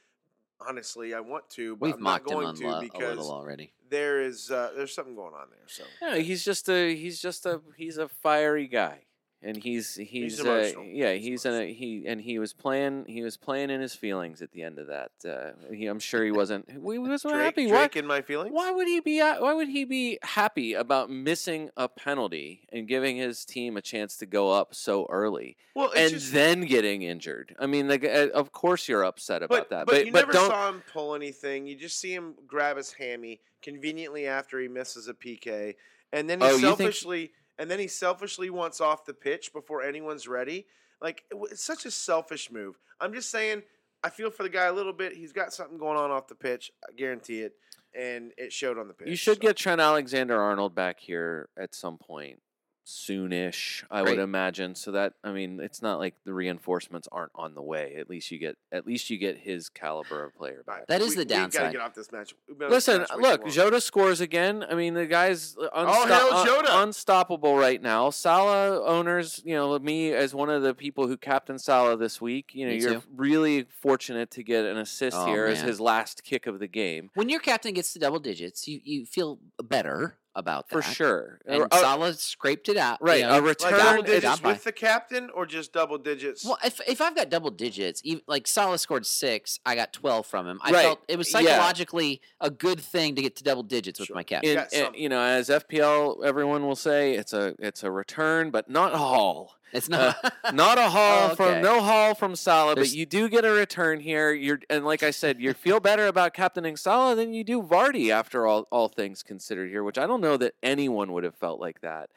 Honestly, 0.68 1.14
I 1.14 1.20
want 1.20 1.48
to, 1.50 1.76
but 1.76 1.86
We've 1.86 1.94
I'm 1.94 2.02
not 2.02 2.10
mocked 2.24 2.30
him 2.30 2.34
going 2.36 2.46
on 2.48 2.54
to 2.56 2.66
lo- 2.68 2.78
a 2.78 2.80
because 2.82 3.16
little 3.18 3.30
already. 3.32 3.72
there 3.90 4.22
is 4.22 4.50
uh, 4.50 4.70
there's 4.76 4.94
something 4.94 5.14
going 5.14 5.34
on 5.34 5.48
there. 5.50 5.66
So 5.66 5.84
Yeah, 6.00 6.16
he's 6.18 6.44
just 6.44 6.68
a 6.68 6.94
he's 6.94 7.20
just 7.20 7.46
a 7.46 7.60
he's 7.76 7.98
a 7.98 8.08
fiery 8.08 8.68
guy, 8.68 9.04
and 9.42 9.56
he's 9.56 9.96
he's, 9.96 10.40
uh, 10.40 10.72
yeah 10.84 11.12
He's 11.12 11.24
he's 11.24 11.44
in 11.46 11.54
a 11.54 11.72
he 11.72 12.04
and 12.06 12.20
he 12.20 12.38
was 12.38 12.52
playing 12.52 13.04
he 13.06 13.22
was 13.22 13.36
playing 13.36 13.70
in 13.70 13.80
his 13.80 13.94
feelings 13.94 14.42
at 14.42 14.52
the 14.52 14.62
end 14.62 14.78
of 14.78 14.86
that. 14.88 15.10
Uh, 15.24 15.72
he, 15.72 15.86
I'm 15.86 15.98
sure 15.98 16.24
he 16.24 16.30
wasn't 16.42 16.70
he 16.70 16.78
wasn't 16.78 17.34
Drake, 17.34 17.44
happy. 17.44 17.68
Drake 17.68 17.94
Why, 17.94 17.98
in 17.98 18.06
my 18.06 18.22
feelings. 18.22 18.52
why 18.52 18.70
would 18.70 18.86
he 18.86 19.00
be 19.00 19.20
uh, 19.20 19.40
why 19.40 19.54
would 19.54 19.68
he 19.68 19.84
be 19.84 20.18
happy 20.22 20.74
about 20.74 21.10
missing 21.10 21.70
a 21.76 21.88
penalty 21.88 22.66
and 22.72 22.86
giving 22.86 23.16
his 23.16 23.44
team 23.44 23.76
a 23.76 23.82
chance 23.82 24.16
to 24.18 24.26
go 24.26 24.50
up 24.50 24.74
so 24.74 25.06
early 25.10 25.56
Well, 25.74 25.92
and 25.96 26.10
just, 26.10 26.32
then 26.32 26.62
getting 26.62 27.02
injured? 27.02 27.54
I 27.58 27.66
mean, 27.66 27.88
like, 27.88 28.04
uh, 28.04 28.28
of 28.34 28.52
course 28.52 28.88
you're 28.88 29.04
upset 29.04 29.42
about 29.42 29.48
but, 29.56 29.70
that, 29.70 29.86
but 29.86 29.92
but 29.92 30.06
you 30.06 30.12
but 30.12 30.20
never 30.20 30.32
don't 30.32 30.50
saw 30.50 30.68
him 30.68 30.82
pull 30.92 31.14
anything. 31.14 31.66
You 31.66 31.76
just 31.76 31.98
see 31.98 32.14
him 32.14 32.34
grab 32.46 32.76
his 32.76 32.92
hammy 32.92 33.40
conveniently 33.62 34.26
after 34.26 34.60
he 34.60 34.68
misses 34.68 35.08
a 35.08 35.14
PK, 35.14 35.74
and 36.12 36.28
then 36.28 36.40
he 36.40 36.46
Oh, 36.46 36.58
selfishly 36.58 37.32
and 37.58 37.70
then 37.70 37.78
he 37.78 37.88
selfishly 37.88 38.50
wants 38.50 38.80
off 38.80 39.04
the 39.04 39.14
pitch 39.14 39.52
before 39.52 39.82
anyone's 39.82 40.28
ready. 40.28 40.66
Like 41.00 41.24
it's 41.32 41.64
such 41.64 41.84
a 41.84 41.90
selfish 41.90 42.50
move. 42.50 42.78
I'm 43.00 43.12
just 43.12 43.30
saying. 43.30 43.62
I 44.04 44.10
feel 44.10 44.30
for 44.30 44.42
the 44.42 44.48
guy 44.48 44.64
a 44.64 44.72
little 44.72 44.92
bit. 44.92 45.12
He's 45.12 45.32
got 45.32 45.52
something 45.52 45.78
going 45.78 45.96
on 45.96 46.10
off 46.10 46.26
the 46.26 46.34
pitch. 46.34 46.72
I 46.88 46.92
guarantee 46.92 47.42
it, 47.42 47.54
and 47.94 48.32
it 48.36 48.52
showed 48.52 48.76
on 48.76 48.88
the 48.88 48.94
pitch. 48.94 49.08
You 49.08 49.14
should 49.14 49.36
so. 49.36 49.42
get 49.42 49.56
Trent 49.56 49.80
Alexander 49.80 50.40
Arnold 50.40 50.74
back 50.74 50.98
here 50.98 51.48
at 51.56 51.72
some 51.74 51.98
point 51.98 52.40
soonish. 52.86 53.84
I 53.90 54.02
Great. 54.02 54.16
would 54.16 54.22
imagine. 54.22 54.74
So 54.74 54.92
that 54.92 55.14
I 55.24 55.32
mean, 55.32 55.60
it's 55.60 55.82
not 55.82 55.98
like 55.98 56.14
the 56.24 56.32
reinforcements 56.32 57.08
aren't 57.12 57.32
on 57.34 57.54
the 57.54 57.62
way. 57.62 57.94
At 57.98 58.08
least 58.10 58.30
you 58.30 58.38
get 58.38 58.56
at 58.70 58.86
least 58.86 59.10
you 59.10 59.18
get 59.18 59.38
his 59.38 59.68
caliber 59.68 60.24
of 60.24 60.34
player 60.34 60.62
back. 60.66 60.76
Right. 60.78 60.86
That 60.88 61.00
is 61.00 61.10
We- 61.10 61.16
the 61.16 61.20
We 61.22 61.24
gotta 61.26 61.40
downside. 61.42 61.72
get 61.72 61.80
off 61.80 61.94
this 61.94 62.10
match. 62.12 62.34
We've 62.48 62.58
been 62.58 62.66
on 62.66 62.70
this 62.72 62.88
Listen, 62.88 63.00
match 63.02 63.10
look. 63.40 63.48
Jota 63.48 63.80
scores 63.80 64.20
again. 64.20 64.64
I 64.68 64.74
mean, 64.74 64.94
the 64.94 65.06
guy's 65.06 65.56
oh, 65.58 65.62
unsto- 65.62 65.70
Oh, 65.74 66.06
hail 66.06 66.26
un- 66.26 66.32
uh, 66.32 66.44
Jota. 66.44 66.82
unstoppable 66.82 67.56
right 67.56 67.80
now. 67.80 68.10
Salah 68.10 68.84
owners, 68.84 69.42
you 69.44 69.54
know, 69.54 69.78
me 69.78 70.12
as 70.12 70.34
one 70.34 70.50
of 70.50 70.62
the 70.62 70.74
people 70.74 71.06
who 71.06 71.16
captained 71.16 71.60
Salah 71.60 71.96
this 71.96 72.20
week, 72.20 72.50
you 72.54 72.66
know, 72.66 72.72
Me 72.72 72.80
you're 72.80 72.94
too. 72.94 73.02
really 73.14 73.64
fortunate 73.80 74.30
to 74.32 74.42
get 74.42 74.64
an 74.64 74.76
assist 74.78 75.16
Oh, 75.16 75.26
here 75.26 75.46
as 75.46 75.60
his 75.60 75.80
last 75.80 76.24
kick 76.24 76.46
of 76.46 76.58
the 76.58 76.68
game. 76.68 77.10
When 77.14 77.28
your 77.28 77.40
captain 77.40 77.72
gets 77.74 77.92
to 77.92 77.98
double 77.98 78.18
digits, 78.20 78.66
you, 78.66 78.80
you 78.82 79.06
feel 79.06 79.38
better 79.62 80.18
about 80.34 80.68
that. 80.68 80.74
For 80.74 80.82
sure. 80.82 81.40
And 81.46 81.64
Uh, 81.70 81.76
Salah 81.80 82.14
scraped 82.14 82.68
it 82.68 82.76
out. 82.76 82.98
you 83.00 83.06
right, 83.06 83.20
know, 83.22 83.30
a 83.30 83.32
like 83.34 83.42
return 83.44 83.72
double 83.72 84.00
it's- 84.04 84.20
digits 84.22 84.42
with 84.42 84.64
the 84.64 84.72
captain 84.72 85.30
or 85.30 85.44
just 85.46 85.72
double 85.72 85.98
digits? 85.98 86.44
Well, 86.44 86.58
if 86.64 86.80
if 86.86 87.00
I've 87.00 87.14
got 87.14 87.28
double 87.28 87.50
digits, 87.50 88.00
even, 88.04 88.22
like 88.26 88.46
Salah 88.46 88.78
scored 88.78 89.06
six, 89.06 89.60
I 89.66 89.74
got 89.74 89.92
twelve 89.92 90.26
from 90.26 90.46
him. 90.46 90.58
I 90.62 90.70
Right, 90.72 90.82
felt 90.84 91.00
it 91.08 91.16
was 91.18 91.30
yeah. 91.32 91.40
psychologically 91.40 92.20
a 92.40 92.50
good 92.50 92.80
thing 92.80 93.14
to 93.16 93.22
get 93.22 93.36
to 93.36 93.44
double 93.44 93.62
digits 93.62 94.00
with 94.00 94.10
my 94.14 94.22
captain. 94.22 94.50
in, 94.50 94.56
got 94.56 94.72
in- 94.72 94.94
you 94.94 95.08
know, 95.08 95.22
as 95.22 95.48
FPL, 95.50 96.22
everyone 96.24 96.66
will 96.66 96.76
say 96.76 97.12
it's 97.14 97.32
a 97.32 97.54
it's 97.58 97.82
a 97.82 97.90
return, 97.90 98.50
but 98.50 98.70
not 98.70 98.94
a 98.94 98.98
haul. 98.98 99.56
It's 99.72 99.88
not 99.88 100.16
Not 100.54 100.78
a 100.78 100.88
haul 100.88 101.30
Oh, 101.32 101.34
from 101.34 101.46
okay. 101.48 101.60
no 101.62 101.80
haul 101.80 102.14
from 102.14 102.36
Salah, 102.36 102.74
There's- 102.74 102.90
but 102.90 102.96
you 102.96 103.06
do 103.06 103.28
get 103.28 103.44
a 103.44 103.50
return 103.50 104.00
here. 104.00 104.32
You're 104.32 104.60
and 104.70 104.84
like 104.84 105.02
I 105.02 105.10
said, 105.10 105.40
you 105.40 105.52
feel 105.54 105.80
better 105.80 106.06
about 106.06 106.34
captaining 106.34 106.76
Salah 106.76 107.14
than 107.14 107.32
you 107.32 107.44
do 107.44 107.62
Vardy 107.62 108.10
after 108.10 108.46
all 108.46 108.66
all 108.70 108.88
things 108.88 109.22
considered 109.22 109.70
here, 109.70 109.82
which 109.84 109.98
I 109.98 110.06
don't 110.06 110.20
know 110.20 110.36
that 110.36 110.54
anyone 110.62 111.12
would 111.12 111.24
have 111.24 111.36
felt 111.36 111.60
like 111.60 111.80
that. 111.80 112.10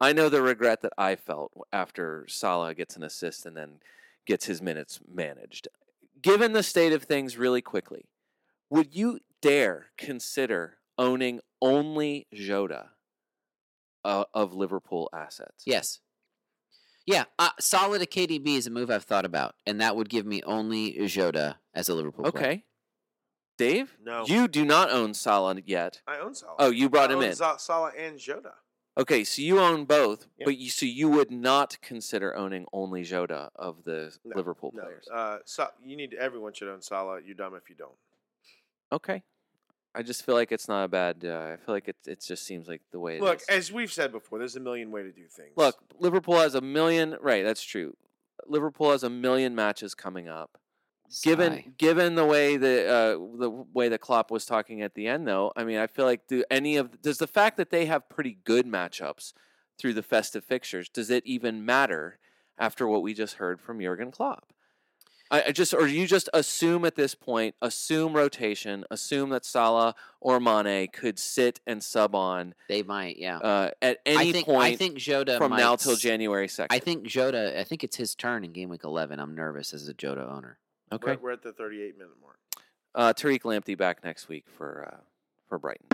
I 0.00 0.12
know 0.12 0.28
the 0.28 0.42
regret 0.42 0.82
that 0.82 0.92
I 0.96 1.16
felt 1.16 1.52
after 1.72 2.24
Salah 2.28 2.74
gets 2.74 2.94
an 2.96 3.02
assist 3.02 3.44
and 3.46 3.56
then 3.56 3.80
gets 4.26 4.46
his 4.46 4.60
minutes 4.62 5.00
managed. 5.12 5.66
Given 6.22 6.52
the 6.52 6.62
state 6.62 6.92
of 6.92 7.02
things 7.04 7.36
really 7.36 7.62
quickly, 7.62 8.04
would 8.70 8.94
you 8.94 9.18
dare 9.40 9.86
consider 9.96 10.78
owning 10.98 11.40
only 11.62 12.26
Jota 12.34 12.90
uh, 14.04 14.24
of 14.34 14.52
Liverpool 14.54 15.08
assets? 15.14 15.62
yes. 15.66 16.00
Yeah, 17.08 17.24
uh, 17.38 17.48
solid 17.58 18.02
a 18.02 18.06
KDB 18.06 18.48
is 18.58 18.66
a 18.66 18.70
move 18.70 18.90
I've 18.90 19.04
thought 19.04 19.24
about, 19.24 19.54
and 19.66 19.80
that 19.80 19.96
would 19.96 20.10
give 20.10 20.26
me 20.26 20.42
only 20.42 21.06
Jota 21.08 21.56
as 21.72 21.88
a 21.88 21.94
Liverpool 21.94 22.30
player. 22.30 22.44
Okay. 22.44 22.64
Dave? 23.56 23.96
No. 24.04 24.26
You 24.26 24.46
do 24.46 24.62
not 24.66 24.90
own 24.90 25.14
Salah 25.14 25.56
yet. 25.64 26.02
I 26.06 26.18
own 26.18 26.34
Salah. 26.34 26.56
Oh, 26.58 26.70
you 26.70 26.90
brought 26.90 27.08
I 27.08 27.14
him 27.14 27.18
own 27.20 27.24
in. 27.24 27.34
Za- 27.34 27.56
Salah 27.58 27.92
and 27.98 28.18
Jota. 28.18 28.52
Okay, 28.98 29.24
so 29.24 29.40
you 29.40 29.58
own 29.58 29.86
both, 29.86 30.26
Yep. 30.36 30.44
but 30.44 30.56
you 30.58 30.68
so 30.68 30.84
you 30.84 31.08
would 31.08 31.30
not 31.30 31.80
consider 31.80 32.36
owning 32.36 32.66
only 32.74 33.04
Jota 33.04 33.50
of 33.56 33.84
the 33.84 34.14
No, 34.24 34.36
Liverpool 34.36 34.72
No, 34.74 34.82
players. 34.82 35.08
uh, 35.10 35.38
so 35.46 35.68
you 35.82 35.96
need 35.96 36.12
everyone 36.12 36.52
should 36.52 36.68
own 36.68 36.82
Salah. 36.82 37.20
You're 37.24 37.36
dumb 37.36 37.54
if 37.54 37.70
you 37.70 37.74
don't. 37.76 37.96
Okay. 38.92 39.22
I 39.94 40.02
just 40.02 40.24
feel 40.24 40.34
like 40.34 40.52
it's 40.52 40.68
not 40.68 40.84
a 40.84 40.88
bad. 40.88 41.24
Uh, 41.24 41.54
I 41.54 41.56
feel 41.56 41.74
like 41.74 41.88
it. 41.88 41.96
It 42.06 42.22
just 42.24 42.44
seems 42.44 42.68
like 42.68 42.82
the 42.92 43.00
way. 43.00 43.16
it 43.16 43.22
Look, 43.22 43.40
is. 43.40 43.46
as 43.48 43.72
we've 43.72 43.92
said 43.92 44.12
before, 44.12 44.38
there's 44.38 44.56
a 44.56 44.60
million 44.60 44.90
way 44.90 45.02
to 45.02 45.12
do 45.12 45.26
things. 45.26 45.52
Look, 45.56 45.76
Liverpool 45.98 46.38
has 46.38 46.54
a 46.54 46.60
million. 46.60 47.16
Right, 47.20 47.44
that's 47.44 47.62
true. 47.62 47.96
Liverpool 48.46 48.92
has 48.92 49.02
a 49.02 49.10
million 49.10 49.54
matches 49.54 49.94
coming 49.94 50.28
up. 50.28 50.58
Given 51.22 51.54
Sigh. 51.54 51.64
given 51.78 52.14
the 52.16 52.26
way 52.26 52.58
the 52.58 52.86
uh, 52.86 53.38
the 53.38 53.50
way 53.50 53.88
that 53.88 54.00
Klopp 54.00 54.30
was 54.30 54.44
talking 54.44 54.82
at 54.82 54.94
the 54.94 55.06
end, 55.06 55.26
though, 55.26 55.52
I 55.56 55.64
mean, 55.64 55.78
I 55.78 55.86
feel 55.86 56.04
like 56.04 56.26
do 56.26 56.44
any 56.50 56.76
of 56.76 57.00
does 57.00 57.16
the 57.16 57.26
fact 57.26 57.56
that 57.56 57.70
they 57.70 57.86
have 57.86 58.10
pretty 58.10 58.36
good 58.44 58.66
matchups 58.66 59.32
through 59.78 59.94
the 59.94 60.02
festive 60.02 60.44
fixtures 60.44 60.88
does 60.88 61.08
it 61.08 61.24
even 61.24 61.64
matter 61.64 62.18
after 62.58 62.86
what 62.86 63.00
we 63.00 63.14
just 63.14 63.34
heard 63.36 63.60
from 63.60 63.80
Jurgen 63.80 64.10
Klopp? 64.10 64.52
I, 65.30 65.44
I 65.48 65.52
just 65.52 65.74
or 65.74 65.86
you 65.86 66.06
just 66.06 66.28
assume 66.32 66.84
at 66.84 66.94
this 66.94 67.14
point, 67.14 67.54
assume 67.60 68.12
rotation, 68.14 68.84
assume 68.90 69.30
that 69.30 69.44
Salah 69.44 69.94
or 70.20 70.40
Mane 70.40 70.88
could 70.88 71.18
sit 71.18 71.60
and 71.66 71.82
sub 71.82 72.14
on 72.14 72.54
they 72.68 72.82
might. 72.82 73.18
Yeah, 73.18 73.38
uh, 73.38 73.70
at 73.82 73.98
any 74.06 74.30
I 74.30 74.32
think 74.32 74.46
point 74.46 74.62
I 74.62 74.76
think 74.76 74.96
Jota 74.96 75.36
from 75.38 75.50
might 75.50 75.58
now 75.58 75.76
till 75.76 75.96
January 75.96 76.48
second. 76.48 76.74
I 76.74 76.78
think 76.78 77.04
Jota. 77.04 77.58
I 77.58 77.64
think 77.64 77.84
it's 77.84 77.96
his 77.96 78.14
turn 78.14 78.44
in 78.44 78.52
game 78.52 78.68
week 78.68 78.84
eleven. 78.84 79.20
I'm 79.20 79.34
nervous 79.34 79.74
as 79.74 79.88
a 79.88 79.94
Jota 79.94 80.28
owner. 80.28 80.58
okay. 80.92 81.16
we're, 81.16 81.28
we're 81.28 81.32
at 81.32 81.42
the 81.42 81.52
38 81.52 81.98
minute 81.98 82.14
mark. 82.22 82.38
Uh, 82.94 83.12
Tariq 83.12 83.42
Lamptey 83.42 83.76
back 83.76 84.02
next 84.02 84.28
week 84.28 84.44
for 84.48 84.88
uh, 84.92 85.00
for 85.48 85.58
Brighton. 85.58 85.86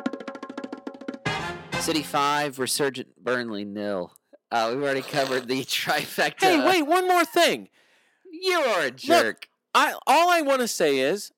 City 1.81 2.03
five, 2.03 2.59
Resurgent 2.59 3.23
Burnley 3.23 3.65
nil. 3.65 4.13
Uh, 4.51 4.71
we've 4.73 4.83
already 4.83 5.03
covered 5.03 5.49
the 5.49 5.65
trifecta. 5.65 6.41
Hey, 6.41 6.65
wait, 6.65 6.83
one 6.83 7.09
more 7.09 7.25
thing. 7.25 7.69
You 8.43 8.59
are 8.59 8.83
a 8.83 8.91
jerk. 8.91 9.49
I 9.75 9.95
all 10.07 10.31
I 10.31 10.43
want 10.43 10.61
to 10.61 10.69
say 10.69 10.99
is 10.99 11.33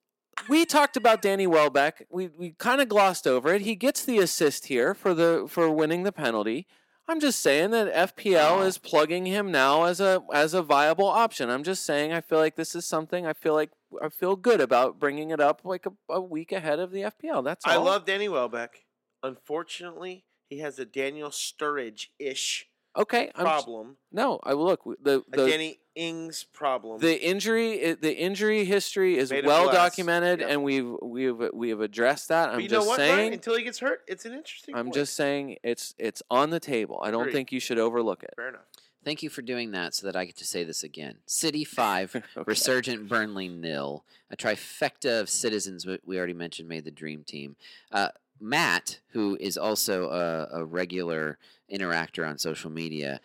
we 0.49 0.65
talked 0.65 0.97
about 0.97 1.23
Danny 1.23 1.47
Welbeck. 1.47 2.07
We 2.11 2.29
we 2.29 2.51
kind 2.53 2.81
of 2.81 2.89
glossed 2.89 3.27
over 3.27 3.53
it. 3.55 3.63
He 3.63 3.75
gets 3.75 4.05
the 4.05 4.19
assist 4.19 4.67
here 4.67 4.95
for 4.95 5.15
the 5.15 5.47
for 5.49 5.71
winning 5.71 6.03
the 6.03 6.13
penalty. 6.13 6.67
I'm 7.09 7.21
just 7.21 7.41
saying 7.41 7.71
that 7.71 8.17
FPL 8.17 8.59
oh. 8.59 8.63
is 8.63 8.79
plugging 8.79 9.27
him 9.27 9.53
now 9.53 9.85
as 9.85 10.01
a 10.01 10.23
as 10.33 10.55
a 10.55 10.63
viable 10.63 11.07
option. 11.07 11.51
I'm 11.51 11.63
just 11.63 11.85
saying 11.85 12.13
I 12.13 12.21
feel 12.21 12.39
like 12.39 12.57
this 12.57 12.75
is 12.75 12.85
something 12.85 13.27
I 13.27 13.33
feel 13.33 13.55
like 13.55 13.71
I 14.03 14.09
feel 14.09 14.37
good 14.37 14.61
about 14.61 14.99
bringing 14.99 15.31
it 15.31 15.41
up 15.41 15.63
like 15.65 15.87
a, 15.87 15.93
a 16.13 16.21
week 16.21 16.53
ahead 16.53 16.81
of 16.81 16.91
the 16.91 17.03
FPL. 17.03 17.45
That's 17.45 17.65
all. 17.65 17.73
I 17.73 17.77
love 17.77 18.05
Danny 18.05 18.29
Welbeck. 18.29 18.85
Unfortunately, 19.23 20.25
he 20.49 20.59
has 20.59 20.79
a 20.79 20.85
Daniel 20.85 21.31
Sturridge 21.31 22.09
ish 22.19 22.67
okay. 22.97 23.31
I'm, 23.35 23.45
problem, 23.45 23.97
no, 24.13 24.41
I 24.43 24.53
look 24.53 24.83
the 25.03 25.23
a 25.33 25.37
Danny 25.37 25.79
Ings 25.95 26.45
problem. 26.53 27.01
the 27.01 27.25
injury 27.27 27.95
the 27.95 28.15
injury 28.17 28.65
history 28.65 29.17
is 29.19 29.31
Made 29.31 29.45
him 29.45 29.49
well 29.49 29.67
less. 29.67 29.75
documented 29.75 30.41
Yep. 30.41 30.49
and 30.51 30.63
we've 30.65 30.93
we've 31.03 31.43
we 31.55 31.71
have 31.71 31.81
addressed 31.81 32.29
that. 32.29 32.51
I'm 32.51 32.57
but 32.57 32.63
you 32.65 32.69
just 32.69 32.85
know 32.85 32.89
what, 32.91 32.97
Brian? 32.99 33.17
saying 33.17 33.33
Until 33.35 33.57
he 33.57 33.63
gets 33.65 33.79
hurt, 33.79 34.03
it's 34.07 34.25
an 34.25 34.33
interesting. 34.35 34.75
I'm 34.75 34.87
point. 34.87 34.95
just 34.95 35.15
saying 35.15 35.57
it's 35.63 35.95
it's 35.99 36.23
on 36.31 36.51
the 36.51 36.61
table. 36.61 37.01
I 37.03 37.11
don't 37.11 37.23
Agreed. 37.23 37.33
think 37.33 37.53
you 37.53 37.61
should 37.61 37.79
overlook 37.79 38.23
it. 38.23 38.35
fair 38.37 38.49
enough. 38.49 38.63
Thank 39.05 39.23
you 39.23 39.31
for 39.31 39.41
doing 39.41 39.71
that 39.71 39.95
so 39.95 40.05
that 40.09 40.17
I 40.17 40.25
get 40.25 40.37
to 40.39 40.45
say 40.45 40.65
this 40.65 40.83
again. 40.83 41.19
City 41.27 41.63
five, 41.65 42.15
Okay. 42.37 42.45
Resurgent 42.45 43.09
Burnley 43.09 43.49
nil. 43.49 44.05
A 44.33 44.37
trifecta 44.37 45.21
of 45.21 45.29
citizens 45.31 45.87
we- 45.87 46.01
we 46.05 46.19
already 46.19 46.33
mentioned 46.35 46.69
made 46.69 46.85
the 46.85 46.91
dream 46.91 47.23
team. 47.23 47.55
Uh, 47.93 48.09
Matt, 48.41 48.99
who 49.13 49.37
is 49.41 49.57
also 49.57 50.11
a, 50.11 50.59
a 50.61 50.65
regular 50.65 51.39
interactor 51.73 52.29
on 52.29 52.39
social 52.39 52.71
media, 52.71 53.21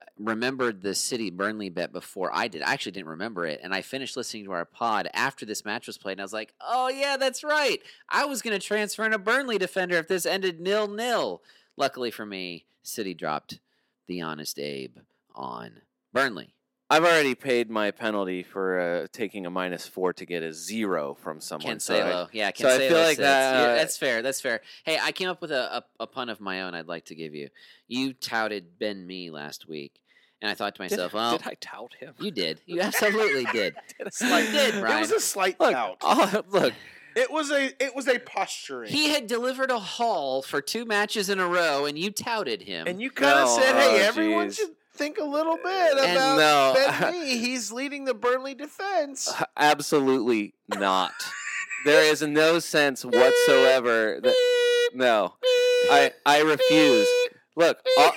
uh, 0.00 0.04
remembered 0.18 0.82
the 0.82 0.94
City 0.94 1.30
Burnley 1.30 1.68
bet 1.68 1.92
before 1.92 2.30
I 2.32 2.48
did. 2.48 2.62
I 2.62 2.72
actually 2.72 2.92
didn't 2.92 3.08
remember 3.10 3.46
it, 3.46 3.60
and 3.62 3.74
I 3.74 3.82
finished 3.82 4.16
listening 4.16 4.44
to 4.44 4.52
our 4.52 4.64
pod 4.64 5.08
after 5.14 5.46
this 5.46 5.64
match 5.64 5.86
was 5.86 5.98
played, 5.98 6.12
and 6.12 6.20
I 6.20 6.24
was 6.24 6.32
like, 6.32 6.54
"Oh 6.60 6.88
yeah, 6.88 7.16
that's 7.16 7.44
right. 7.44 7.78
I 8.08 8.24
was 8.24 8.42
going 8.42 8.58
to 8.58 8.66
transfer 8.66 9.04
in 9.04 9.12
a 9.12 9.18
Burnley 9.18 9.58
defender 9.58 9.96
if 9.96 10.08
this 10.08 10.26
ended 10.26 10.60
nil 10.60 10.88
nil." 10.88 11.42
Luckily 11.76 12.10
for 12.10 12.26
me, 12.26 12.66
City 12.82 13.14
dropped 13.14 13.60
the 14.06 14.20
honest 14.20 14.58
Abe 14.58 14.98
on 15.34 15.82
Burnley. 16.12 16.55
I've 16.88 17.02
already 17.02 17.34
paid 17.34 17.68
my 17.68 17.90
penalty 17.90 18.44
for 18.44 18.78
uh, 18.78 19.06
taking 19.12 19.44
a 19.44 19.50
minus 19.50 19.86
four 19.88 20.12
to 20.12 20.24
get 20.24 20.42
a 20.44 20.52
zero 20.52 21.14
from 21.14 21.40
someone. 21.40 21.80
so 21.80 21.96
I- 21.96 22.00
Cancelo, 22.00 22.28
yeah, 22.32 22.50
so 22.54 22.68
I 22.68 22.72
Cancelo 22.78 22.88
feel 22.88 22.98
like 22.98 23.06
sits. 23.08 23.18
that, 23.18 23.52
Yeah, 23.54 23.68
uh, 23.70 23.74
that's 23.74 23.96
fair. 23.98 24.22
That's 24.22 24.40
fair. 24.40 24.60
Hey, 24.84 24.98
I 25.02 25.10
came 25.12 25.28
up 25.28 25.40
with 25.42 25.50
a, 25.50 25.78
a, 25.78 25.84
a 26.00 26.06
pun 26.06 26.28
of 26.28 26.40
my 26.40 26.62
own. 26.62 26.74
I'd 26.74 26.86
like 26.86 27.06
to 27.06 27.14
give 27.16 27.34
you. 27.34 27.48
You 27.88 28.12
touted 28.12 28.78
Ben 28.78 29.04
Me 29.04 29.30
last 29.32 29.68
week, 29.68 30.00
and 30.40 30.48
I 30.48 30.54
thought 30.54 30.76
to 30.76 30.82
did, 30.82 30.92
myself, 30.92 31.12
well, 31.12 31.36
did 31.36 31.46
I 31.46 31.54
tout 31.60 31.92
him? 31.98 32.14
you 32.20 32.30
did. 32.30 32.60
You 32.66 32.80
absolutely 32.82 33.46
did. 33.46 33.74
Did 33.98 34.06
I- 34.06 34.10
Slight 34.10 34.50
did, 34.52 34.74
It 34.76 34.82
was 34.82 35.10
a 35.10 35.20
slight 35.20 35.58
Look, 35.58 35.72
doubt. 35.72 35.96
oh, 36.02 36.42
look, 36.50 36.72
It 37.16 37.32
was 37.32 37.50
a 37.50 37.70
it 37.82 37.96
was 37.96 38.06
a 38.06 38.18
posturing. 38.20 38.92
He 38.92 39.08
had 39.08 39.26
delivered 39.26 39.70
a 39.72 39.78
haul 39.80 40.40
for 40.42 40.60
two 40.60 40.84
matches 40.84 41.30
in 41.30 41.40
a 41.40 41.48
row, 41.48 41.86
and 41.86 41.98
you 41.98 42.10
touted 42.12 42.62
him. 42.62 42.86
and 42.86 43.00
you 43.02 43.10
kind 43.10 43.40
of 43.40 43.46
No, 43.48 43.58
said, 43.58 43.74
"Hey, 43.74 44.02
oh, 44.02 44.06
everyone 44.06 44.48
jeez. 44.50 44.56
should 44.58 44.75
think 44.96 45.18
a 45.18 45.24
little 45.24 45.56
bit 45.56 45.92
about 45.92 46.36
no. 46.36 46.74
Ben 46.74 47.12
Mee. 47.12 47.38
He's 47.38 47.70
leading 47.72 48.04
the 48.04 48.14
Burnley 48.14 48.54
defense." 48.54 49.28
Uh, 49.28 49.44
absolutely 49.56 50.54
not. 50.68 51.12
there 51.84 52.02
is 52.02 52.22
no 52.22 52.58
sense 52.58 53.04
whatsoever 53.04 54.18
that 54.22 54.34
no. 54.94 55.34
I 55.90 56.12
I 56.24 56.40
refuse. 56.40 57.08
Look, 57.56 57.78
all, 57.98 58.12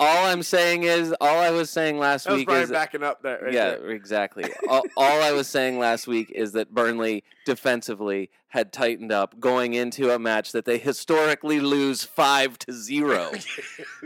all 0.00 0.26
I'm 0.26 0.42
saying 0.42 0.84
is 0.84 1.12
all 1.20 1.38
I 1.38 1.50
was 1.50 1.70
saying 1.70 1.98
last 1.98 2.24
That 2.24 2.32
was 2.32 2.38
week 2.40 2.48
Brian 2.48 2.62
is 2.64 2.70
backing 2.70 3.02
up 3.02 3.22
that. 3.22 3.42
Right 3.42 3.52
yeah, 3.52 3.70
there. 3.70 3.90
exactly. 3.90 4.44
all, 4.68 4.82
all 4.96 5.22
I 5.22 5.32
was 5.32 5.48
saying 5.48 5.78
last 5.78 6.06
week 6.06 6.30
is 6.34 6.52
that 6.52 6.72
Burnley 6.72 7.24
defensively 7.44 8.30
had 8.48 8.72
tightened 8.72 9.12
up 9.12 9.38
going 9.40 9.74
into 9.74 10.14
a 10.14 10.18
match 10.18 10.52
that 10.52 10.64
they 10.64 10.78
historically 10.78 11.60
lose 11.60 12.04
five 12.04 12.58
to 12.60 12.72
zero. 12.72 13.32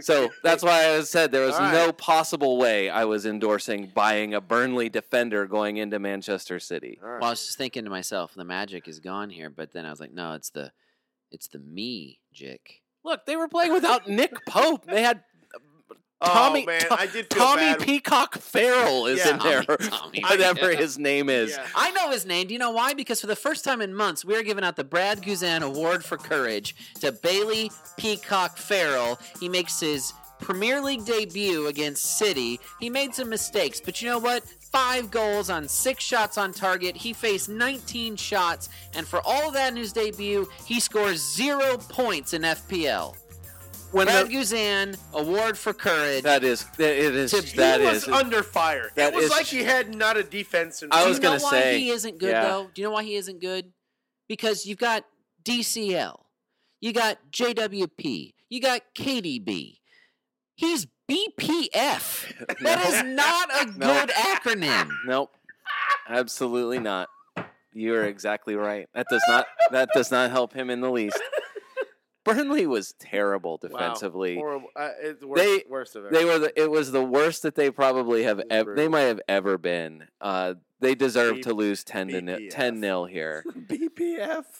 so 0.00 0.30
that's 0.42 0.62
why 0.64 0.88
I 0.96 1.00
said 1.02 1.30
there 1.30 1.46
was 1.46 1.54
All 1.54 1.60
right. 1.60 1.72
no 1.72 1.92
possible 1.92 2.56
way 2.58 2.88
I 2.90 3.04
was 3.04 3.26
endorsing 3.26 3.92
buying 3.94 4.34
a 4.34 4.40
Burnley 4.40 4.88
defender 4.88 5.46
going 5.46 5.76
into 5.76 5.98
Manchester 5.98 6.58
City. 6.58 6.98
All 7.02 7.08
right. 7.08 7.20
well, 7.20 7.28
I 7.28 7.32
was 7.32 7.44
just 7.44 7.58
thinking 7.58 7.84
to 7.84 7.90
myself, 7.90 8.34
the 8.34 8.44
magic 8.44 8.88
is 8.88 8.98
gone 8.98 9.30
here. 9.30 9.50
But 9.50 9.72
then 9.72 9.84
I 9.86 9.90
was 9.90 10.00
like, 10.00 10.12
no, 10.12 10.32
it's 10.32 10.50
the, 10.50 10.72
it's 11.30 11.48
the 11.48 11.58
me, 11.58 12.18
Jick. 12.32 12.82
Look, 13.04 13.26
they 13.26 13.36
were 13.36 13.48
playing 13.48 13.72
without 13.72 14.08
Nick 14.08 14.32
Pope. 14.46 14.86
They 14.86 15.02
had 15.02 15.22
Oh, 16.22 16.32
Tommy 16.32 16.62
oh, 16.62 16.66
man, 16.66 16.82
I 16.90 17.06
did 17.06 17.32
feel 17.32 17.44
Tommy 17.44 17.62
bad. 17.62 17.80
Peacock 17.80 18.38
Farrell 18.38 19.06
is 19.06 19.18
Yeah. 19.18 19.30
in 19.34 19.38
there, 19.40 19.62
Tommy- 19.64 19.88
Tommy. 19.90 20.20
whatever 20.22 20.72
Yeah. 20.72 20.78
his 20.78 20.98
name 20.98 21.28
is. 21.28 21.50
Yeah. 21.50 21.66
I 21.74 21.90
know 21.90 22.10
his 22.10 22.24
name. 22.24 22.46
Do 22.46 22.52
you 22.54 22.58
know 22.60 22.70
why? 22.70 22.94
Because 22.94 23.20
for 23.20 23.26
the 23.26 23.36
first 23.36 23.64
time 23.64 23.80
in 23.80 23.94
months, 23.94 24.24
we 24.24 24.34
are 24.36 24.42
giving 24.42 24.64
out 24.64 24.76
the 24.76 24.84
Brad 24.84 25.22
Guzan 25.22 25.62
Award 25.62 26.04
for 26.04 26.16
Courage 26.16 26.74
to 27.00 27.12
Bailey 27.12 27.70
Peacock 27.96 28.56
Farrell. 28.56 29.18
He 29.40 29.48
makes 29.48 29.80
his 29.80 30.12
Premier 30.40 30.80
League 30.80 31.04
debut 31.04 31.66
against 31.68 32.18
City. 32.18 32.58
He 32.80 32.90
made 32.90 33.14
some 33.14 33.28
mistakes, 33.28 33.80
but 33.80 34.02
you 34.02 34.08
know 34.08 34.18
what? 34.18 34.42
Five 34.72 35.10
goals 35.10 35.50
on 35.50 35.68
six 35.68 36.02
shots 36.02 36.36
on 36.38 36.52
target. 36.52 36.96
He 36.96 37.12
faced 37.12 37.48
19 37.48 38.16
shots, 38.16 38.68
and 38.94 39.06
for 39.06 39.20
all 39.24 39.48
of 39.48 39.54
that 39.54 39.68
in 39.68 39.76
his 39.76 39.92
debut, 39.92 40.48
he 40.64 40.80
scores 40.80 41.20
zero 41.34 41.76
points 41.76 42.32
in 42.32 42.42
FPL. 42.42 43.14
When 43.92 44.06
Brad 44.06 44.26
the- 44.28 44.34
Guzan 44.34 44.96
Award 45.12 45.56
for 45.58 45.72
Courage. 45.74 46.22
that 46.24 46.42
is, 46.44 46.64
that 46.78 46.96
it 46.96 47.14
is, 47.14 47.30
To- 47.32 47.56
that 47.56 47.80
he 47.80 47.86
is. 47.86 48.06
was 48.06 48.08
under 48.22 48.42
fire. 48.42 48.90
that 48.96 49.12
it 49.12 49.16
was 49.16 49.26
is 49.26 49.30
like 49.30 49.46
he 49.46 49.62
had 49.62 49.94
not 49.94 50.16
a 50.16 50.22
defense. 50.22 50.82
In 50.82 50.88
I 50.90 51.02
Do 51.02 51.08
was 51.10 51.18
know 51.20 51.30
gonna 51.30 51.42
why 51.42 51.50
say, 51.50 51.78
he 51.78 51.90
isn't 51.90 52.18
good 52.18 52.30
yeah. 52.30 52.42
though. 52.42 52.70
Do 52.72 52.80
you 52.82 52.88
know 52.88 52.92
why 52.92 53.02
he 53.04 53.14
isn't 53.16 53.40
good? 53.40 53.72
Because 54.28 54.64
you've 54.66 54.78
got 54.78 55.04
DCL, 55.44 56.20
you 56.80 56.92
got 56.92 57.18
JWP, 57.30 58.32
you 58.48 58.60
got 58.60 58.80
KDB. 58.96 59.78
He's 60.54 60.86
BPF. 61.10 62.32
That 62.62 62.86
is 62.86 63.02
not 63.02 63.50
a 63.62 63.66
No. 63.78 63.86
good 64.00 64.10
acronym. 64.10 64.88
Nope, 65.06 65.34
absolutely 66.08 66.78
not. 66.78 67.08
You 67.74 67.94
are 67.94 68.04
exactly 68.04 68.54
right. 68.54 68.86
That 68.94 69.06
does 69.10 69.22
not 69.28 69.46
that 69.70 69.88
does 69.94 70.10
not 70.10 70.30
help 70.30 70.52
him 70.54 70.70
in 70.70 70.80
the 70.80 70.90
least. 70.90 71.18
Burnley 72.24 72.66
was 72.66 72.92
terrible 72.94 73.56
defensively. 73.56 74.36
Wow. 74.36 74.42
Horrible. 74.42 74.68
Uh, 74.76 74.90
it's 75.00 75.24
worst, 75.24 75.42
They- 75.42 75.64
worst 75.68 75.96
of 75.96 76.04
it. 76.06 76.12
They 76.12 76.24
were 76.24 76.38
the, 76.38 76.60
it 76.62 76.70
was 76.70 76.92
the 76.92 77.02
worst 77.04 77.42
that 77.42 77.54
they 77.54 77.70
probably 77.70 78.22
have 78.22 78.40
ever 78.50 78.74
they 78.74 78.88
might 78.88 79.02
have 79.02 79.20
ever 79.28 79.58
been. 79.58 80.04
Uh, 80.20 80.54
they 80.80 80.94
deserve 80.94 81.36
B- 81.36 81.42
to 81.42 81.54
lose 81.54 81.82
10 81.84 82.08
to 82.08 82.20
ni- 82.22 82.48
10 82.48 82.80
nil 82.80 83.06
here. 83.06 83.44
BPF. 83.56 84.44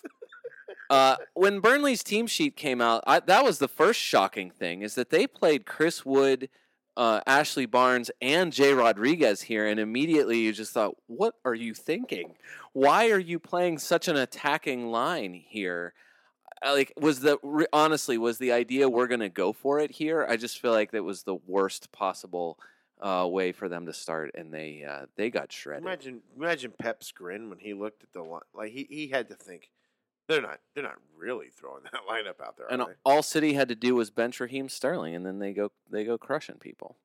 Uh, 0.90 1.16
when 1.32 1.60
Burnley's 1.60 2.02
team 2.02 2.26
sheet 2.26 2.54
came 2.54 2.82
out, 2.82 3.02
I, 3.06 3.20
that 3.20 3.44
was 3.44 3.58
the 3.58 3.68
first 3.68 3.98
shocking 3.98 4.50
thing 4.50 4.82
is 4.82 4.94
that 4.94 5.08
they 5.08 5.26
played 5.26 5.64
Chris 5.64 6.04
Wood, 6.04 6.50
uh, 6.98 7.20
Ashley 7.26 7.64
Barnes, 7.64 8.10
and 8.20 8.52
Jay 8.52 8.74
Rodriguez 8.74 9.42
here, 9.42 9.66
and 9.66 9.80
immediately 9.80 10.40
you 10.40 10.52
just 10.52 10.72
thought, 10.74 10.96
"What 11.06 11.34
are 11.46 11.54
you 11.54 11.72
thinking? 11.72 12.34
Why 12.74 13.10
are 13.10 13.18
you 13.18 13.38
playing 13.38 13.78
such 13.78 14.06
an 14.06 14.16
attacking 14.16 14.90
line 14.90 15.32
here?" 15.32 15.94
Like, 16.64 16.92
was 17.00 17.20
the 17.20 17.38
re- 17.42 17.66
honestly 17.72 18.18
was 18.18 18.38
the 18.38 18.52
idea 18.52 18.88
we're 18.88 19.06
going 19.08 19.20
to 19.20 19.28
go 19.28 19.52
for 19.52 19.80
it 19.80 19.90
here? 19.90 20.24
I 20.28 20.36
just 20.36 20.60
feel 20.60 20.72
like 20.72 20.92
that 20.92 21.02
was 21.04 21.22
the 21.24 21.36
worst 21.46 21.90
possible 21.92 22.58
uh, 23.00 23.26
way 23.28 23.50
for 23.52 23.68
them 23.68 23.86
to 23.86 23.92
start, 23.92 24.30
and 24.36 24.52
they 24.54 24.84
uh, 24.88 25.06
they 25.16 25.28
got 25.30 25.50
shredded. 25.52 25.82
Imagine, 25.84 26.20
imagine 26.36 26.72
Pep's 26.78 27.10
grin 27.10 27.50
when 27.50 27.58
he 27.58 27.74
looked 27.74 28.02
at 28.04 28.12
the 28.12 28.22
line. 28.22 28.42
Like 28.54 28.70
he, 28.72 28.86
he 28.88 29.08
had 29.08 29.28
to 29.30 29.34
think, 29.34 29.70
they're 30.28 30.40
not, 30.40 30.60
they're 30.74 30.84
not 30.84 30.98
really 31.18 31.48
throwing 31.48 31.82
that 31.92 32.02
lineup 32.08 32.40
out 32.40 32.56
there. 32.56 32.66
Are 32.66 32.72
and 32.72 32.82
they? 32.82 32.94
all 33.04 33.22
City 33.24 33.54
had 33.54 33.68
to 33.68 33.74
do 33.74 33.96
was 33.96 34.10
bench 34.10 34.38
Raheem 34.38 34.68
Sterling, 34.68 35.16
and 35.16 35.26
then 35.26 35.40
they 35.40 35.52
go 35.52 35.72
they 35.90 36.04
go 36.04 36.16
crushing 36.16 36.56
people. 36.58 36.96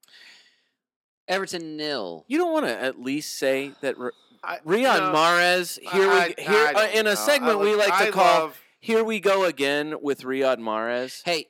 Everton 1.28 1.76
nil. 1.78 2.26
You 2.28 2.38
don't 2.38 2.54
want 2.54 2.66
to 2.68 2.82
at 2.82 3.02
least 3.02 3.38
say 3.38 3.72
that 3.82 3.98
Re- 3.98 4.12
I- 4.44 4.60
Riyad 4.60 5.12
no, 5.12 5.14
Mahrez 5.18 5.80
here 5.80 6.10
I- 6.10 6.34
we 6.38 6.44
here 6.44 6.54
I 6.68 6.74
uh, 6.74 6.86
don't 6.86 6.96
in 6.96 7.06
know. 7.06 7.12
a 7.12 7.16
segment 7.18 7.60
I 7.60 7.64
we 7.64 7.76
like 7.76 7.88
to 7.88 7.94
I 8.08 8.12
call 8.12 8.24
love- 8.42 8.62
"Here 8.80 9.04
We 9.04 9.20
Go 9.20 9.44
Again" 9.46 9.96
with 10.02 10.22
Riyad 10.22 10.58
Mahrez. 10.60 11.22
Hey, 11.26 11.48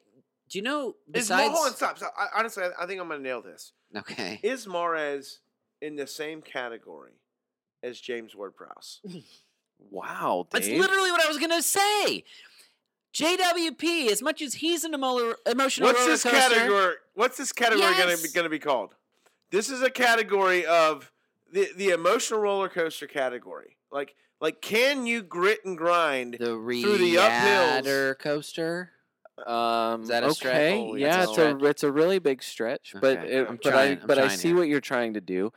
do 0.50 0.58
you 0.58 0.62
know 0.64 0.90
Is 0.90 0.96
besides? 1.12 1.54
Hold 1.54 1.68
on, 1.68 1.74
stop, 1.76 1.98
stop. 1.98 2.14
I, 2.18 2.40
honestly, 2.40 2.64
I, 2.64 2.84
I 2.84 2.86
think 2.88 3.02
I'm 3.02 3.08
gonna 3.08 3.22
nail 3.22 3.42
this. 3.42 3.74
Okay. 3.96 4.40
Is 4.44 4.66
Mahrez 4.66 5.38
in 5.82 5.96
the 5.96 6.08
same 6.08 6.42
category 6.42 7.14
as 7.84 8.00
James 8.00 8.36
Ward-Prowse? 8.36 9.02
Wow, 9.92 10.48
That's 10.52 10.68
literally 10.68 11.12
what 11.12 11.24
I 11.24 11.28
was 11.28 11.38
gonna 11.38 11.62
say. 11.62 12.24
JWP, 13.14 14.12
as 14.12 14.22
much 14.22 14.42
as 14.42 14.56
he's 14.56 14.84
an 14.84 14.94
emo- 14.94 15.36
emotional 15.50 15.88
What's 15.88 16.00
roller 16.00 16.12
this 16.12 16.24
coaster, 16.24 16.56
category? 16.56 16.94
What's 17.16 17.38
this 17.38 17.52
category 17.52 17.92
gonna 17.94 18.06
be 18.18 18.24
Yes. 18.24 18.32
gonna 18.32 18.50
be 18.50 18.60
called? 18.60 18.96
This 19.50 19.70
is 19.70 19.82
a 19.82 19.90
category 19.90 20.66
of 20.66 21.12
the 21.52 21.70
the 21.76 21.90
emotional 21.90 22.40
roller 22.42 22.70
coaster 22.70 23.08
category. 23.08 23.77
Like 23.92 24.16
like, 24.40 24.62
can 24.62 25.06
you 25.08 25.24
grit 25.24 25.66
and 25.66 25.78
grind? 25.78 26.38
the 26.40 26.46
through 26.46 26.98
the 26.98 27.16
uphills. 27.16 28.20
Coaster. 28.20 28.92
Um, 29.46 30.02
Is 30.04 30.08
that 30.10 30.24
a 30.24 30.34
stretch? 30.34 30.54
okay, 30.56 30.78
Holy 30.78 31.02
yeah, 31.02 31.24
cow. 31.26 31.30
it's 31.32 31.38
a 31.38 31.66
it's 31.66 31.84
a 31.84 31.92
really 31.92 32.18
big 32.20 32.42
stretch, 32.42 32.96
but 33.00 33.20
Okay, 33.20 33.32
it, 33.34 33.48
I'm 33.48 33.60
but 33.62 33.70
trying, 33.72 33.98
I 33.98 34.02
I'm 34.02 34.08
but 34.08 34.18
I 34.18 34.22
trying 34.26 34.38
see 34.38 34.48
here. 34.50 34.58
what 34.58 34.68
you're 34.68 34.82
trying 34.82 35.14
to 35.14 35.22
do. 35.22 35.52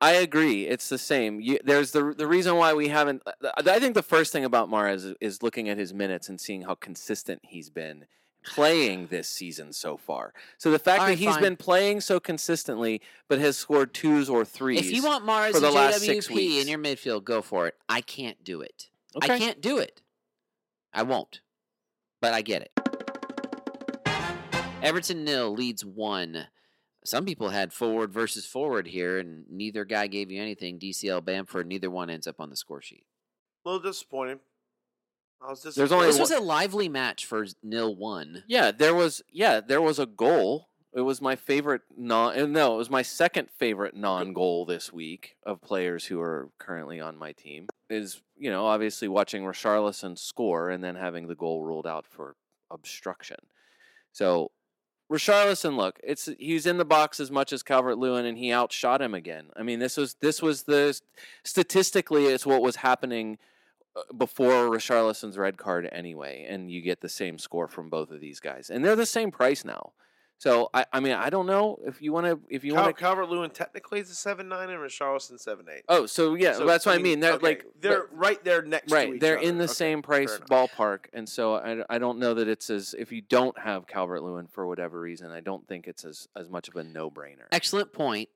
I 0.00 0.12
agree. 0.12 0.68
It's 0.68 0.88
the 0.88 0.98
same. 0.98 1.40
You, 1.40 1.58
there's 1.64 1.90
the 1.90 2.14
the 2.16 2.28
reason 2.28 2.54
why 2.56 2.74
we 2.74 2.88
haven't. 2.88 3.22
uh, 3.26 3.50
I 3.56 3.80
think 3.80 3.94
the 3.94 4.02
first 4.04 4.32
thing 4.32 4.44
about 4.44 4.70
Mahrez 4.70 5.04
is, 5.04 5.14
is 5.20 5.42
looking 5.42 5.68
at 5.68 5.76
his 5.78 5.92
minutes 5.92 6.28
and 6.28 6.40
seeing 6.40 6.62
how 6.62 6.76
consistent 6.76 7.40
he's 7.42 7.70
been 7.70 8.06
playing 8.48 9.06
this 9.08 9.28
season 9.28 9.72
so 9.72 9.96
far. 9.96 10.32
So 10.58 10.70
the 10.70 10.78
fact 10.78 11.00
All 11.00 11.06
that 11.06 11.12
right, 11.12 11.18
he's 11.18 11.28
fine. 11.34 11.42
been 11.42 11.56
playing 11.56 12.00
so 12.00 12.18
consistently, 12.20 13.00
but 13.28 13.38
has 13.38 13.56
scored 13.56 13.94
twos 13.94 14.28
or 14.28 14.44
threes. 14.44 14.80
If 14.80 14.92
you 14.92 15.02
want 15.04 15.24
Mahrez 15.24 15.52
for 15.52 15.60
the 15.60 15.66
and 15.66 15.74
last 15.76 16.00
six 16.00 16.28
JWP 16.28 16.34
weeks. 16.34 16.62
in 16.62 16.68
your 16.68 16.78
midfield, 16.78 17.24
go 17.24 17.42
for 17.42 17.66
it. 17.66 17.74
I 17.88 18.00
can't 18.00 18.42
do 18.44 18.60
it. 18.60 18.90
okay. 19.16 19.34
I 19.34 19.38
can't 19.38 19.60
do 19.60 19.78
it. 19.78 20.02
I 20.92 21.02
won't. 21.02 21.40
But 22.20 22.34
I 22.34 22.42
get 22.42 22.62
it. 22.62 22.72
Everton 24.82 25.24
nil 25.24 25.52
leads 25.52 25.84
one. 25.84 26.46
Some 27.04 27.24
people 27.24 27.48
had 27.50 27.72
forward 27.72 28.12
versus 28.12 28.44
forward 28.46 28.88
here, 28.88 29.18
and 29.18 29.44
neither 29.50 29.84
guy 29.84 30.06
gave 30.08 30.30
you 30.30 30.40
anything. 30.40 30.78
DCL 30.78 31.24
Bamford, 31.24 31.66
neither 31.66 31.90
one 31.90 32.10
ends 32.10 32.26
up 32.26 32.40
on 32.40 32.50
the 32.50 32.56
score 32.56 32.82
sheet. 32.82 33.04
A 33.64 33.68
little 33.70 33.82
disappointed. 33.90 34.40
I 35.40 35.50
was 35.50 35.62
There's 35.62 35.92
only. 35.92 36.06
This 36.06 36.16
one- 36.16 36.22
was 36.22 36.30
a 36.30 36.40
lively 36.40 36.88
match 36.88 37.26
for 37.26 37.46
nil 37.62 37.94
one. 37.94 38.44
Yeah, 38.46 38.70
there 38.70 38.94
was 38.94 39.22
yeah, 39.30 39.60
there 39.60 39.82
was 39.82 39.98
a 39.98 40.06
goal. 40.06 40.68
It 40.94 41.02
was 41.02 41.20
my 41.20 41.36
favorite 41.36 41.82
non 41.96 42.38
uh, 42.38 42.46
no, 42.46 42.74
it 42.74 42.78
was 42.78 42.90
my 42.90 43.02
second 43.02 43.50
favorite 43.50 43.94
non-goal 43.94 44.64
this 44.66 44.92
week 44.92 45.36
of 45.44 45.60
players 45.60 46.06
who 46.06 46.20
are 46.20 46.50
currently 46.58 47.00
on 47.00 47.16
my 47.16 47.32
team. 47.32 47.66
Is, 47.90 48.20
you 48.36 48.50
know, 48.50 48.66
obviously 48.66 49.06
watching 49.06 49.44
Richarlison 49.44 50.18
score 50.18 50.70
and 50.70 50.82
then 50.82 50.96
having 50.96 51.28
the 51.28 51.34
goal 51.34 51.62
ruled 51.62 51.86
out 51.86 52.06
for 52.06 52.36
obstruction. 52.70 53.36
So 54.12 54.50
Richarlison, 55.10 55.76
look, 55.76 56.00
it's 56.02 56.28
he's 56.38 56.66
in 56.66 56.78
the 56.78 56.84
box 56.84 57.20
as 57.20 57.30
much 57.30 57.52
as 57.52 57.62
Calvert 57.62 57.98
Lewin, 57.98 58.26
and 58.26 58.36
he 58.36 58.52
outshot 58.52 59.00
him 59.00 59.14
again. 59.14 59.50
I 59.56 59.62
mean, 59.62 59.78
this 59.78 59.96
was 59.96 60.16
this 60.20 60.42
was 60.42 60.64
the 60.64 60.98
statistically, 61.44 62.26
it's 62.26 62.44
what 62.46 62.62
was 62.62 62.76
happening 62.76 63.38
before 64.16 64.68
Richarlison's 64.68 65.36
red 65.38 65.56
card 65.56 65.88
anyway, 65.92 66.46
and 66.48 66.70
you 66.70 66.80
get 66.82 67.00
the 67.00 67.08
same 67.08 67.38
score 67.38 67.68
from 67.68 67.88
both 67.90 68.10
of 68.10 68.20
these 68.20 68.40
guys, 68.40 68.70
and 68.70 68.84
they're 68.84 68.96
the 68.96 69.06
same 69.06 69.30
price 69.30 69.64
now. 69.64 69.92
So 70.40 70.70
I, 70.72 70.86
I 70.92 71.00
mean, 71.00 71.14
I 71.14 71.30
don't 71.30 71.46
know 71.46 71.80
if 71.84 72.00
you 72.00 72.12
want 72.12 72.26
to 72.26 72.38
if 72.48 72.62
you 72.62 72.72
Cal- 72.72 72.84
want 72.84 72.96
to. 72.96 73.02
Calvert 73.02 73.28
Lewin 73.28 73.50
technically 73.50 73.98
is 73.98 74.08
a 74.08 74.14
seven 74.14 74.48
nine 74.48 74.70
and 74.70 74.78
Richarlison 74.78 75.36
seven 75.40 75.66
eight. 75.68 75.82
Oh, 75.88 76.06
so 76.06 76.34
yeah, 76.36 76.52
So, 76.52 76.64
that's 76.64 76.86
what 76.86 76.94
I 76.94 76.98
mean. 77.02 77.18
They're 77.18 77.32
okay, 77.32 77.44
like 77.46 77.66
they're 77.80 78.02
but- 78.06 78.16
right 78.16 78.44
there 78.44 78.62
next 78.62 78.92
right. 78.92 79.14
each 79.14 79.20
They're 79.20 79.38
other. 79.38 79.44
in 79.48 79.58
the 79.58 79.64
Okay, 79.64 79.72
same 79.72 80.00
price 80.00 80.38
ballpark, 80.48 81.06
and 81.12 81.28
so 81.28 81.56
I, 81.56 81.82
I 81.90 81.98
don't 81.98 82.20
know 82.20 82.34
that 82.34 82.46
it's 82.46 82.70
as 82.70 82.94
if 82.96 83.10
you 83.10 83.20
don't 83.20 83.58
have 83.58 83.88
Calvert 83.88 84.22
Lewin 84.22 84.46
for 84.46 84.64
whatever 84.68 85.00
reason, 85.00 85.32
I 85.32 85.40
don't 85.40 85.66
think 85.66 85.88
it's 85.88 86.04
as 86.04 86.28
as 86.36 86.48
much 86.48 86.68
of 86.68 86.76
a 86.76 86.84
no 86.84 87.10
brainer. 87.10 87.46
Excellent 87.50 87.92
point. 87.92 88.28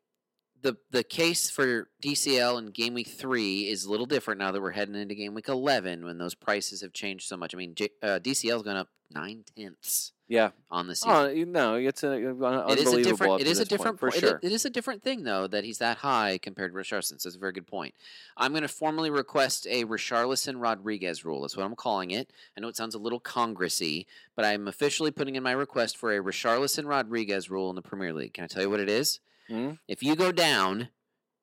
The 0.62 0.76
the 0.90 1.02
case 1.02 1.50
for 1.50 1.88
DCL 2.02 2.58
in 2.58 2.66
game 2.66 2.94
week 2.94 3.08
three 3.08 3.68
is 3.68 3.84
a 3.84 3.90
little 3.90 4.06
different 4.06 4.38
now 4.38 4.52
that 4.52 4.62
we're 4.62 4.70
heading 4.70 4.94
into 4.94 5.14
game 5.14 5.34
week 5.34 5.48
eleven 5.48 6.04
when 6.04 6.18
those 6.18 6.34
prices 6.36 6.80
have 6.82 6.92
changed 6.92 7.26
so 7.28 7.36
much. 7.36 7.54
I 7.54 7.58
mean, 7.58 7.74
J, 7.74 7.88
uh, 8.02 8.18
DCL's 8.22 8.62
gone 8.62 8.76
up 8.76 8.88
nine 9.10 9.44
tenths 9.56 10.12
Yeah. 10.28 10.50
on 10.70 10.86
the 10.86 10.94
season. 10.94 11.10
Oh 11.10 11.44
no, 11.44 11.74
it's 11.74 12.02
a, 12.04 12.12
it 12.12 12.78
is 12.78 12.92
a 12.92 13.02
different. 13.02 13.40
It 13.40 13.46
is 13.48 13.58
a 13.58 13.60
this 13.64 13.68
point, 13.68 13.68
different 13.68 13.98
for 14.00 14.10
po- 14.10 14.16
it 14.16 14.20
sure. 14.20 14.40
it 14.40 14.52
is 14.52 14.64
a 14.64 14.70
different 14.70 15.02
thing 15.02 15.24
though 15.24 15.46
that 15.48 15.64
he's 15.64 15.78
that 15.78 15.98
high 15.98 16.38
compared 16.38 16.72
to 16.72 16.78
Richarlison. 16.78 17.20
So 17.20 17.26
it's 17.26 17.36
a 17.36 17.40
very 17.40 17.52
good 17.52 17.66
point. 17.66 17.94
I'm 18.36 18.52
going 18.52 18.62
to 18.62 18.68
formally 18.68 19.10
request 19.10 19.66
a 19.68 19.84
Richarlison 19.84 20.54
Rodriguez 20.62 21.24
rule. 21.24 21.40
That's 21.42 21.56
what 21.56 21.66
I'm 21.66 21.74
calling 21.74 22.12
it. 22.12 22.32
I 22.56 22.60
know 22.60 22.68
it 22.68 22.76
sounds 22.76 22.94
a 22.94 22.98
little 23.00 23.20
congressy, 23.20 24.06
but 24.36 24.44
I'm 24.44 24.68
officially 24.68 25.10
putting 25.10 25.34
in 25.34 25.42
my 25.42 25.52
request 25.52 25.96
for 25.96 26.16
a 26.16 26.22
Richarlison 26.22 26.86
Rodriguez 26.86 27.50
rule 27.50 27.68
in 27.68 27.74
the 27.76 27.82
Premier 27.82 28.12
League. 28.12 28.32
Can 28.34 28.44
I 28.44 28.46
tell 28.46 28.62
you 28.62 28.70
what 28.70 28.80
it 28.80 28.88
is? 28.88 29.18
Hmm? 29.49 29.72
If 29.88 30.03
you 30.03 30.16
go 30.16 30.32
down 30.32 30.88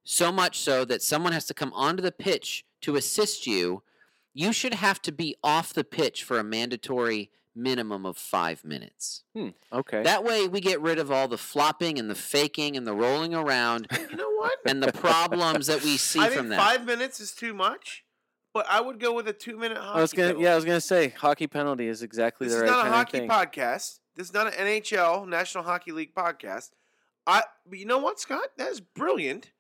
so 0.04 0.32
much 0.32 0.60
so 0.60 0.86
that 0.86 1.02
someone 1.02 1.34
has 1.34 1.46
to 1.46 1.54
come 1.54 1.72
onto 1.74 2.02
the 2.02 2.12
pitch 2.12 2.66
to 2.82 2.96
assist 2.96 3.46
you, 3.46 3.84
you 4.34 4.54
should 4.54 4.74
have 4.76 5.02
to 5.04 5.12
be 5.12 5.36
off 5.44 5.74
the 5.74 5.84
pitch 5.84 6.24
for 6.24 6.40
a 6.40 6.44
mandatory 6.44 7.30
minimum 7.56 8.06
of 8.06 8.16
five 8.18 8.64
minutes. 8.64 9.24
Hmm, 9.36 9.50
okay. 9.74 10.02
That 10.04 10.24
way, 10.24 10.48
we 10.48 10.62
get 10.62 10.80
rid 10.80 10.98
of 10.98 11.12
all 11.12 11.28
the 11.28 11.38
flopping 11.38 12.00
and 12.00 12.10
the 12.10 12.16
faking 12.16 12.78
and 12.78 12.88
the 12.88 12.94
rolling 12.94 13.34
around 13.36 13.88
You 14.10 14.16
know 14.16 14.32
what? 14.32 14.58
and 14.66 14.82
the 14.82 14.94
problems 14.94 15.68
that 15.68 15.84
we 15.84 15.98
see 15.98 16.20
I 16.22 16.30
from 16.30 16.48
think 16.48 16.50
that. 16.52 16.60
five 16.60 16.86
minutes 16.86 17.20
is 17.20 17.34
too 17.34 17.54
much, 17.54 18.06
but 18.54 18.66
I 18.70 18.80
would 18.80 19.00
go 19.00 19.14
with 19.14 19.28
a 19.28 19.34
two 19.34 19.58
minute 19.58 19.78
hockey. 19.78 19.98
I 19.98 20.02
was 20.02 20.14
gonna 20.14 20.28
penalty. 20.30 20.44
yeah, 20.46 20.54
I 20.54 20.56
was 20.56 20.66
gonna 20.66 20.80
say 20.80 21.10
hockey 21.10 21.48
penalty 21.48 21.88
is 21.88 22.02
exactly 22.02 22.48
This 22.48 22.56
the 22.56 22.62
right. 22.62 22.68
This 22.68 22.78
is 22.78 22.84
not 22.84 22.88
a 22.88 22.92
hockey 22.92 23.20
thing. 23.20 23.30
podcast. 23.30 24.00
This 24.16 24.28
is 24.28 24.34
not 24.34 24.48
an 24.48 24.54
NHL 24.54 25.28
National 25.28 25.64
Hockey 25.64 25.92
League 25.92 26.14
podcast. 26.16 26.70
I. 27.30 27.44
But 27.68 27.80
you 27.80 27.86
know 27.86 28.00
what, 28.00 28.20
Scott? 28.20 28.48
That 28.58 28.70
is 28.72 28.80
brilliant. 28.82 29.52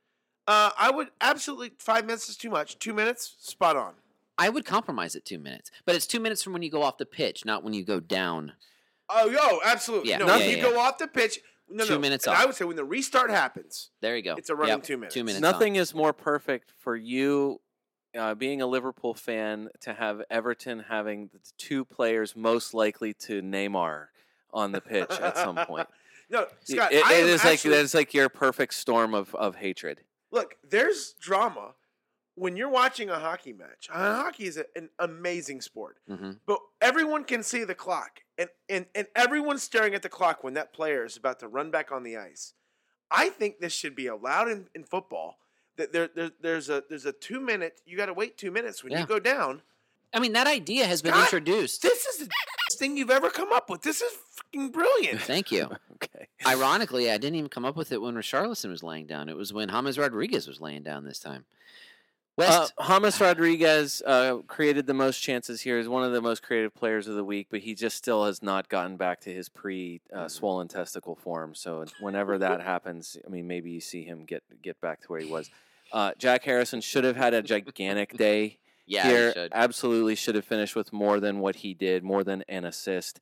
Uh, 0.47 0.71
I 0.77 0.89
would 0.91 1.09
absolutely. 1.21 1.71
Five 1.77 2.05
minutes 2.05 2.27
is 2.29 2.35
too 2.37 2.49
much. 2.49 2.79
Two 2.79 2.93
minutes, 2.93 3.35
spot 3.39 3.77
on. 3.77 3.93
I 4.37 4.49
would 4.49 4.65
compromise 4.65 5.15
at 5.15 5.25
two 5.25 5.37
minutes, 5.37 5.69
but 5.85 5.95
it's 5.95 6.07
two 6.07 6.19
minutes 6.19 6.41
from 6.41 6.53
when 6.53 6.61
you 6.61 6.71
go 6.71 6.81
off 6.81 6.97
the 6.97 7.05
pitch, 7.05 7.45
not 7.45 7.63
when 7.63 7.73
you 7.73 7.83
go 7.83 7.99
down. 7.99 8.53
Oh, 9.09 9.29
yo, 9.29 9.59
absolutely. 9.65 10.09
Yeah, 10.11 10.19
no, 10.19 10.27
yeah, 10.27 10.35
if 10.35 10.41
yeah, 10.41 10.49
you 10.51 10.57
yeah. 10.57 10.63
go 10.63 10.79
off 10.79 10.97
the 10.97 11.07
pitch, 11.07 11.39
no, 11.69 11.85
Two 11.85 11.95
no. 11.95 11.99
minutes 11.99 12.25
and 12.25 12.35
off. 12.35 12.41
I 12.41 12.45
would 12.45 12.55
say 12.55 12.65
when 12.65 12.75
the 12.75 12.85
restart 12.85 13.29
happens, 13.29 13.89
There 14.01 14.15
you 14.15 14.23
go. 14.23 14.35
It's 14.35 14.49
a 14.49 14.55
running 14.55 14.75
Yep, 14.77 14.83
two 14.83 14.97
minutes. 14.97 15.13
Two 15.13 15.23
minutes. 15.23 15.43
on. 15.43 15.51
Nothing 15.51 15.75
is 15.75 15.93
more 15.93 16.13
perfect 16.13 16.73
for 16.79 16.95
you, 16.95 17.59
uh, 18.17 18.33
being 18.35 18.61
a 18.61 18.67
Liverpool 18.67 19.13
fan, 19.13 19.69
to 19.81 19.93
have 19.93 20.21
Everton 20.31 20.85
having 20.89 21.29
the 21.33 21.39
two 21.57 21.85
players 21.85 22.35
most 22.35 22.73
likely 22.73 23.13
to 23.15 23.41
Neymar 23.41 24.07
on 24.53 24.71
the 24.71 24.81
pitch 24.81 25.11
at 25.11 25.37
some 25.37 25.55
point. 25.67 25.87
No, 26.29 26.47
Scott, 26.63 26.91
It- 26.93 27.03
I 27.05 27.15
it 27.15 27.21
am 27.23 27.27
is 27.29 27.43
like 27.43 27.53
actually- 27.53 27.75
it's 27.75 27.93
like 27.93 28.13
your 28.13 28.29
perfect 28.29 28.73
storm 28.73 29.13
of, 29.13 29.33
of 29.35 29.55
hatred. 29.55 30.01
Look, 30.31 30.55
there's 30.63 31.13
drama 31.19 31.73
when 32.35 32.55
you're 32.55 32.69
watching 32.69 33.09
a 33.09 33.19
hockey 33.19 33.51
match. 33.53 33.89
Uh, 33.91 34.15
hockey 34.23 34.45
is 34.45 34.57
a, 34.57 34.65
an 34.75 34.89
amazing 34.99 35.61
sport, 35.61 35.97
Mhm. 36.09 36.39
but 36.45 36.59
everyone 36.81 37.23
can 37.23 37.43
see 37.43 37.63
the 37.63 37.75
clock, 37.75 38.21
and, 38.37 38.49
and 38.69 38.85
and 38.95 39.07
everyone's 39.15 39.63
staring 39.63 39.93
at 39.95 40.01
the 40.03 40.09
clock 40.09 40.43
when 40.43 40.53
that 40.53 40.71
player 40.73 41.03
is 41.03 41.17
about 41.17 41.39
to 41.39 41.47
run 41.47 41.71
back 41.71 41.91
on 41.91 42.03
the 42.03 42.15
ice. 42.17 42.53
I 43.11 43.29
think 43.29 43.59
this 43.59 43.73
should 43.73 43.95
be 43.95 44.05
allowed 44.07 44.49
in, 44.49 44.67
in 44.75 44.83
football. 44.83 45.39
That 45.77 45.91
there, 45.93 46.09
there 46.15 46.31
there's 46.39 46.69
a 46.69 46.83
there's 46.89 47.05
a 47.05 47.11
two 47.11 47.39
minute. 47.39 47.81
You 47.85 47.97
got 47.97 48.05
to 48.05 48.13
wait 48.13 48.37
two 48.37 48.51
minutes 48.51 48.83
when 48.83 48.91
Yeah. 48.91 48.99
you 49.01 49.05
go 49.07 49.19
down. 49.19 49.63
I 50.13 50.19
mean, 50.19 50.33
that 50.33 50.47
idea 50.47 50.85
has 50.85 51.01
been 51.01 51.13
Scott, 51.13 51.23
introduced. 51.25 51.81
This 51.81 52.05
is 52.05 52.17
the 52.17 52.25
best 52.25 52.48
thing 52.79 52.97
you've 52.97 53.09
ever 53.11 53.29
come 53.29 53.51
up 53.51 53.69
with. 53.69 53.81
This 53.81 54.01
is 54.01 54.11
fucking 54.31 54.71
brilliant. 54.71 55.21
Thank 55.21 55.51
you. 55.51 55.69
Okay. 56.01 56.27
Ironically, 56.47 57.11
I 57.11 57.17
didn't 57.17 57.35
even 57.35 57.49
come 57.49 57.65
up 57.65 57.75
with 57.75 57.91
it 57.91 58.01
when 58.01 58.15
Richarlison 58.15 58.69
was 58.69 58.81
laying 58.81 59.05
down. 59.05 59.27
It 59.27 59.35
was 59.35 59.51
when 59.51 59.67
James 59.67 59.99
Rodriguez 59.99 60.47
was 60.47 60.61
laying 60.61 60.81
down 60.81 61.03
this 61.03 61.19
time. 61.19 61.43
West, 62.37 62.73
Uh, 62.77 62.99
James 62.99 63.19
Rodriguez 63.19 64.01
uh, 64.05 64.37
created 64.47 64.87
the 64.87 64.93
most 64.93 65.19
chances 65.19 65.59
here. 65.59 65.77
Is 65.77 65.89
one 65.89 66.05
of 66.05 66.13
the 66.13 66.21
most 66.21 66.41
creative 66.41 66.73
players 66.73 67.09
of 67.09 67.15
the 67.15 67.23
week, 67.25 67.47
but 67.51 67.59
he 67.59 67.75
just 67.75 67.97
still 67.97 68.23
has 68.23 68.41
not 68.41 68.69
gotten 68.69 68.95
back 68.95 69.19
to 69.21 69.33
his 69.33 69.49
pre 69.49 69.99
uh, 70.13 70.29
swollen 70.29 70.69
testicle 70.69 71.15
form. 71.17 71.53
So 71.53 71.83
whenever 71.99 72.37
that 72.37 72.61
happens, 72.73 73.17
I 73.27 73.29
mean, 73.29 73.45
maybe 73.45 73.71
you 73.71 73.81
see 73.81 74.03
him 74.05 74.23
get 74.23 74.41
get 74.61 74.79
back 74.79 75.01
to 75.01 75.07
where 75.07 75.19
he 75.19 75.29
was. 75.29 75.51
Uh, 75.91 76.13
Jack 76.17 76.45
Harrison 76.45 76.79
should 76.79 77.03
have 77.03 77.17
had 77.17 77.33
a 77.33 77.41
gigantic 77.41 78.15
day 78.15 78.57
yeah, 78.89 79.03
he 79.03 79.09
here. 79.09 79.33
should. 79.33 79.51
Absolutely 79.53 80.15
should 80.15 80.35
have 80.35 80.45
finished 80.45 80.75
with 80.75 80.91
more 80.91 81.19
than 81.19 81.39
what 81.39 81.57
he 81.57 81.73
did, 81.73 82.03
more 82.03 82.23
than 82.23 82.43
an 82.49 82.65
assist. 82.65 83.19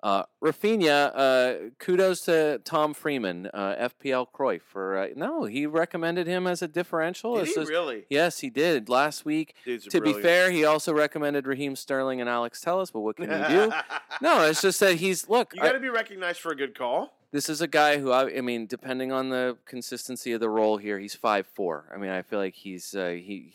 Uh, 0.00 0.22
Rafinha, 0.40 1.10
uh, 1.12 1.54
kudos 1.80 2.20
to 2.26 2.60
Tom 2.64 2.94
Freeman, 2.94 3.50
uh, 3.52 3.88
FPL 3.90 4.28
Cruyff 4.32 4.60
for 4.62 4.96
uh, 4.96 5.08
no, 5.16 5.44
he 5.44 5.66
recommended 5.66 6.28
him 6.28 6.46
as 6.46 6.62
a 6.62 6.68
differential. 6.68 7.34
Did 7.34 7.48
It's 7.48 7.56
he 7.56 7.64
really? 7.64 8.04
Yes, 8.08 8.38
he 8.38 8.48
did 8.48 8.88
last 8.88 9.24
week. 9.24 9.56
Dudes 9.64 9.88
are 9.88 9.90
To 9.90 10.00
be 10.00 10.12
fair, 10.12 10.52
he 10.52 10.64
also 10.64 10.92
recommended 10.92 11.48
Raheem 11.48 11.74
Sterling 11.74 12.20
and 12.20 12.30
Alex 12.30 12.60
Telles, 12.60 12.92
but 12.92 13.00
what 13.00 13.16
can 13.16 13.24
you 13.24 13.48
do? 13.48 13.72
no, 14.22 14.42
it's 14.44 14.62
just 14.62 14.78
that 14.78 14.94
he's 14.96 15.28
look. 15.28 15.52
you 15.52 15.60
got 15.60 15.72
to 15.72 15.80
be 15.80 15.88
recognized 15.88 16.38
for 16.38 16.52
a 16.52 16.56
good 16.56 16.78
call. 16.78 17.12
this 17.32 17.48
is 17.48 17.60
a 17.60 17.66
guy 17.66 17.98
who 17.98 18.12
I, 18.12 18.36
I 18.36 18.40
mean, 18.40 18.66
depending 18.66 19.10
on 19.10 19.30
the 19.30 19.56
consistency 19.66 20.30
of 20.30 20.38
the 20.38 20.48
role 20.48 20.76
here, 20.76 21.00
he's 21.00 21.16
five 21.16 21.44
four. 21.48 21.90
I 21.92 21.98
mean, 21.98 22.10
I 22.10 22.22
feel 22.22 22.38
like 22.38 22.54
he's 22.54 22.94
uh, 22.94 23.08
he, 23.08 23.54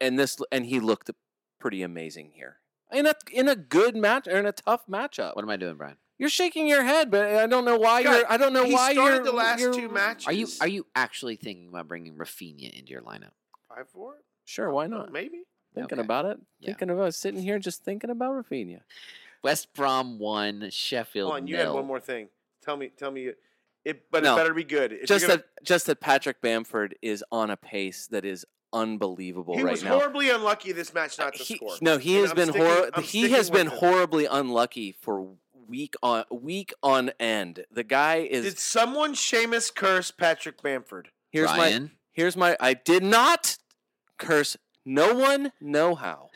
and 0.00 0.18
this 0.18 0.38
and 0.52 0.66
he 0.66 0.80
looked 0.80 1.10
pretty 1.58 1.82
amazing 1.82 2.30
here 2.34 2.56
in 2.92 3.06
a 3.06 3.14
in 3.32 3.48
a 3.48 3.56
good 3.56 3.96
match 3.96 4.26
or 4.28 4.38
in 4.38 4.46
a 4.46 4.52
tough 4.52 4.86
matchup. 4.86 5.34
what 5.36 5.42
am 5.42 5.50
I 5.50 5.56
doing, 5.56 5.76
Brian? 5.76 5.96
You're 6.18 6.28
shaking 6.28 6.68
your 6.68 6.84
head, 6.84 7.10
but 7.10 7.26
I 7.36 7.46
don't 7.46 7.64
know 7.64 7.76
why 7.76 8.02
Scott, 8.02 8.16
you're. 8.16 8.32
I 8.32 8.36
don't 8.36 8.52
know 8.52 8.64
he 8.64 8.72
why 8.72 8.92
started 8.92 9.14
you're. 9.16 9.24
the 9.24 9.32
last 9.32 9.60
you're- 9.60 9.76
two 9.76 9.88
matches. 9.88 10.26
Are 10.28 10.32
you 10.32 10.46
are 10.60 10.68
you 10.68 10.86
actually 10.94 11.36
thinking 11.36 11.68
about 11.68 11.88
bringing 11.88 12.14
Rafinha 12.16 12.70
into 12.78 12.92
your 12.92 13.02
lineup? 13.02 13.32
five 13.68 13.88
four? 13.88 14.14
Sure, 14.44 14.70
why 14.70 14.86
not? 14.86 15.10
Maybe. 15.10 15.42
Thinking 15.74 15.98
Okay. 15.98 16.04
about 16.04 16.24
it. 16.26 16.38
Yeah. 16.60 16.66
Thinking 16.68 16.90
about 16.90 17.14
sitting 17.14 17.42
here, 17.42 17.58
just 17.58 17.82
thinking 17.82 18.10
about 18.10 18.32
Rafinha. 18.34 18.80
West 19.42 19.74
Brom 19.74 20.18
one, 20.20 20.68
Sheffield 20.70 21.30
Hold 21.30 21.42
on, 21.42 21.46
you 21.48 21.56
nil. 21.56 21.66
had 21.66 21.74
one 21.74 21.86
more 21.86 21.98
thing. 22.00 22.28
Tell 22.62 22.76
me, 22.76 22.90
tell 22.96 23.10
me, 23.10 23.30
it, 23.84 24.10
but 24.10 24.22
No. 24.22 24.34
it 24.34 24.36
better 24.38 24.54
be 24.54 24.62
good. 24.64 24.92
If 24.92 25.06
just 25.08 25.26
gonna- 25.26 25.38
that 25.38 25.64
just 25.64 25.86
that 25.86 26.00
Patrick 26.00 26.40
Bamford 26.40 26.96
is 27.02 27.24
on 27.32 27.50
a 27.50 27.56
pace 27.56 28.06
that 28.06 28.24
is 28.24 28.46
unbelievable 28.74 29.56
he 29.56 29.62
right 29.62 29.70
was 29.70 29.82
now. 29.84 29.98
horribly 29.98 30.28
unlucky 30.30 30.72
this 30.72 30.92
match 30.92 31.18
not 31.18 31.32
to 31.34 31.42
He- 31.42 31.56
score. 31.56 31.76
no, 31.80 31.96
he 31.98 32.14
And 32.16 32.22
has 32.22 32.30
I'm 32.32 32.36
been 32.36 32.48
sticking- 32.50 32.66
hor- 32.66 33.02
he 33.02 33.30
has 33.30 33.48
been 33.50 33.66
with 33.66 33.74
it. 33.74 33.78
horribly 33.78 34.26
unlucky 34.26 34.96
for 35.00 35.36
week 35.66 35.94
on 36.02 36.24
week 36.30 36.74
on 36.82 37.10
end. 37.18 37.64
The 37.70 37.84
guy 37.84 38.16
is 38.16 38.44
Did 38.44 38.58
someone 38.58 39.14
Seamus 39.14 39.74
curse 39.74 40.10
Patrick 40.10 40.60
Bamford? 40.62 41.08
here's 41.30 41.48
my 41.48 41.88
here's 42.12 42.36
my 42.36 42.56
I 42.60 42.74
did 42.74 43.02
not 43.02 43.56
curse 44.18 44.56
no 44.84 45.14
one 45.14 45.52
no 45.60 45.94
how. 45.94 46.28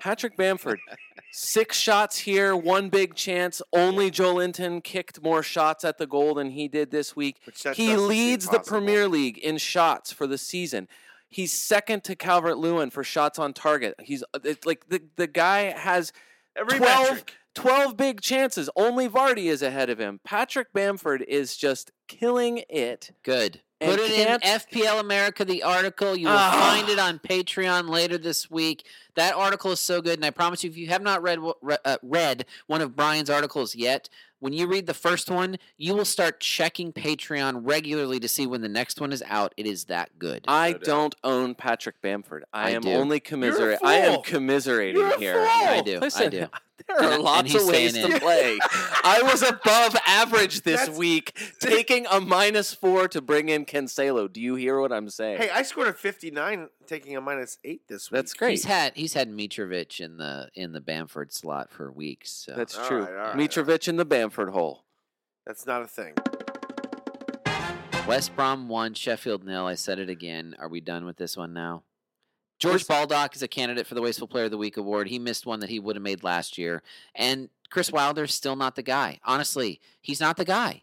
Patrick 0.00 0.36
Bamford, 0.36 0.80
six 1.32 1.78
shots 1.78 2.18
here, 2.18 2.54
one 2.54 2.88
big 2.90 3.14
chance. 3.14 3.62
Only 3.72 4.10
Joelinton 4.10 4.82
kicked 4.84 5.22
more 5.22 5.42
shots 5.42 5.82
at 5.84 5.96
the 5.98 6.06
goal 6.06 6.34
than 6.34 6.50
he 6.50 6.68
did 6.68 6.90
this 6.90 7.14
week. 7.16 7.36
He 7.74 7.96
leads 7.96 8.48
the. 8.48 8.58
Premier 8.60 9.08
League 9.08 9.38
in 9.38 9.56
shots 9.56 10.12
for 10.12 10.26
the 10.26 10.36
season. 10.36 10.88
He's 11.34 11.52
second 11.52 12.04
to 12.04 12.14
Calvert 12.14 12.58
Lewin 12.58 12.90
for 12.90 13.02
shots 13.02 13.40
on 13.40 13.52
target. 13.54 13.94
He's 14.00 14.22
uh, 14.32 14.38
it's 14.44 14.64
like 14.64 14.88
the 14.88 15.02
the 15.16 15.26
guy 15.26 15.72
has 15.76 16.12
Every 16.56 16.78
12, 16.78 17.02
metric. 17.08 17.34
12 17.56 17.96
big 17.96 18.20
chances. 18.20 18.70
Only 18.76 19.08
Vardy 19.08 19.46
is 19.46 19.60
ahead 19.60 19.90
of 19.90 19.98
him. 19.98 20.20
Patrick 20.22 20.72
Bamford 20.72 21.22
is 21.26 21.56
just 21.56 21.90
killing 22.06 22.62
it. 22.68 23.10
good. 23.24 23.60
Put 23.80 23.98
it 23.98 24.12
in 24.12 24.40
FPL 24.40 25.00
America, 25.00 25.44
the 25.44 25.62
article. 25.64 26.16
You 26.16 26.28
will 26.28 26.36
Ah. 26.38 26.72
find 26.74 26.88
it 26.88 26.98
on 27.00 27.18
Patreon 27.18 27.88
later 27.90 28.16
this 28.16 28.48
week. 28.50 28.86
That 29.16 29.34
article 29.34 29.72
is 29.72 29.80
so 29.80 30.00
good, 30.00 30.14
and 30.14 30.24
I 30.24 30.30
promise 30.30 30.62
you, 30.64 30.70
if 30.70 30.76
you 30.76 30.86
have 30.86 31.02
not 31.02 31.20
read 31.20 31.38
re- 31.60 31.76
uh, 31.84 31.98
read 32.02 32.46
one 32.68 32.80
of 32.80 32.94
Brian's 32.96 33.28
articles 33.28 33.74
yet, 33.74 34.08
when 34.44 34.52
you 34.52 34.66
read 34.66 34.84
the 34.86 34.92
first 34.92 35.30
one, 35.30 35.56
you 35.78 35.94
will 35.94 36.04
start 36.04 36.38
checking 36.38 36.92
Patreon 36.92 37.62
regularly 37.62 38.20
to 38.20 38.28
see 38.28 38.46
when 38.46 38.60
the 38.60 38.68
next 38.68 39.00
one 39.00 39.10
is 39.10 39.22
out. 39.26 39.54
It 39.56 39.64
is 39.64 39.84
that 39.84 40.18
good. 40.18 40.44
I 40.46 40.72
doubt. 40.72 40.84
don't 40.84 41.14
own 41.24 41.54
Patrick 41.54 42.02
Bamford. 42.02 42.44
I, 42.52 42.66
I 42.66 42.70
am 42.72 42.82
do. 42.82 42.90
only 42.90 43.20
commiserating. 43.20 43.78
I 43.82 43.94
am 43.94 44.20
commiserating 44.20 45.00
You're 45.00 45.14
a 45.14 45.18
here. 45.18 45.32
fool. 45.36 45.46
I 45.46 45.80
do. 45.80 45.98
Listen, 45.98 46.26
I 46.26 46.28
do. 46.28 46.46
There 46.88 46.98
are 46.98 47.02
And- 47.04 47.14
and 47.14 47.22
lots 47.22 47.50
he's 47.52 47.62
of 47.62 47.68
ways 47.68 47.94
to 47.94 48.04
in. 48.06 48.20
play. 48.20 48.58
I 49.04 49.22
was 49.24 49.42
above 49.42 49.96
average 50.06 50.62
this 50.62 50.80
That's- 50.80 50.96
week, 50.98 51.32
taking 51.60 52.06
a 52.10 52.20
minus 52.20 52.74
four 52.74 53.08
to 53.08 53.20
bring 53.22 53.48
in 53.48 53.64
Cancelo. 53.64 54.30
Do 54.30 54.40
you 54.40 54.54
hear 54.54 54.78
what 54.78 54.92
I'm 54.92 55.08
saying? 55.08 55.38
Hey, 55.38 55.50
I 55.50 55.62
scored 55.62 55.88
a 55.88 55.92
59, 55.94 56.68
taking 56.86 57.16
a 57.16 57.20
minus 57.22 57.58
eight 57.64 57.82
this 57.88 58.10
week. 58.10 58.16
That's 58.18 58.34
great. 58.34 58.50
He's 58.50 58.64
had 58.66 58.92
he's 58.96 59.14
had 59.14 59.30
Mitrovic 59.30 59.98
in 60.00 60.18
the 60.18 60.50
in 60.54 60.72
the 60.72 60.80
Bamford 60.80 61.32
slot 61.32 61.70
for 61.70 61.90
weeks. 61.90 62.30
So. 62.30 62.52
That's 62.54 62.76
All 62.76 62.86
true. 62.86 63.00
right, 63.00 63.10
all 63.10 63.16
right, 63.34 63.36
Mitrovic 63.36 63.88
in 63.88 63.96
the 63.96 64.04
Bamford 64.04 64.50
hole. 64.50 64.84
That's 65.46 65.66
not 65.66 65.82
a 65.82 65.86
thing. 65.86 66.12
West 68.06 68.36
Brom 68.36 68.68
one, 68.68 68.92
Sheffield 68.92 69.44
nil. 69.44 69.64
I 69.66 69.74
said 69.74 69.98
it 69.98 70.10
again. 70.10 70.54
Are 70.58 70.68
we 70.68 70.80
done 70.80 71.06
with 71.06 71.16
this 71.16 71.36
one 71.36 71.54
now? 71.54 71.82
George 72.64 72.86
Baldock 72.86 73.36
is 73.36 73.42
a 73.42 73.48
candidate 73.48 73.86
for 73.86 73.94
the 73.94 74.02
Wasteful 74.02 74.28
Player 74.28 74.44
of 74.46 74.50
the 74.50 74.58
Week 74.58 74.76
award. 74.76 75.08
He 75.08 75.18
missed 75.18 75.46
one 75.46 75.60
that 75.60 75.70
he 75.70 75.78
would 75.78 75.96
have 75.96 76.02
made 76.02 76.22
last 76.24 76.58
year, 76.58 76.82
and 77.14 77.48
Chris 77.70 77.92
Wilder's 77.92 78.34
still 78.34 78.56
not 78.56 78.76
the 78.76 78.82
guy. 78.82 79.18
Honestly, 79.24 79.80
he's 80.00 80.20
not 80.20 80.36
the 80.36 80.44
guy. 80.44 80.82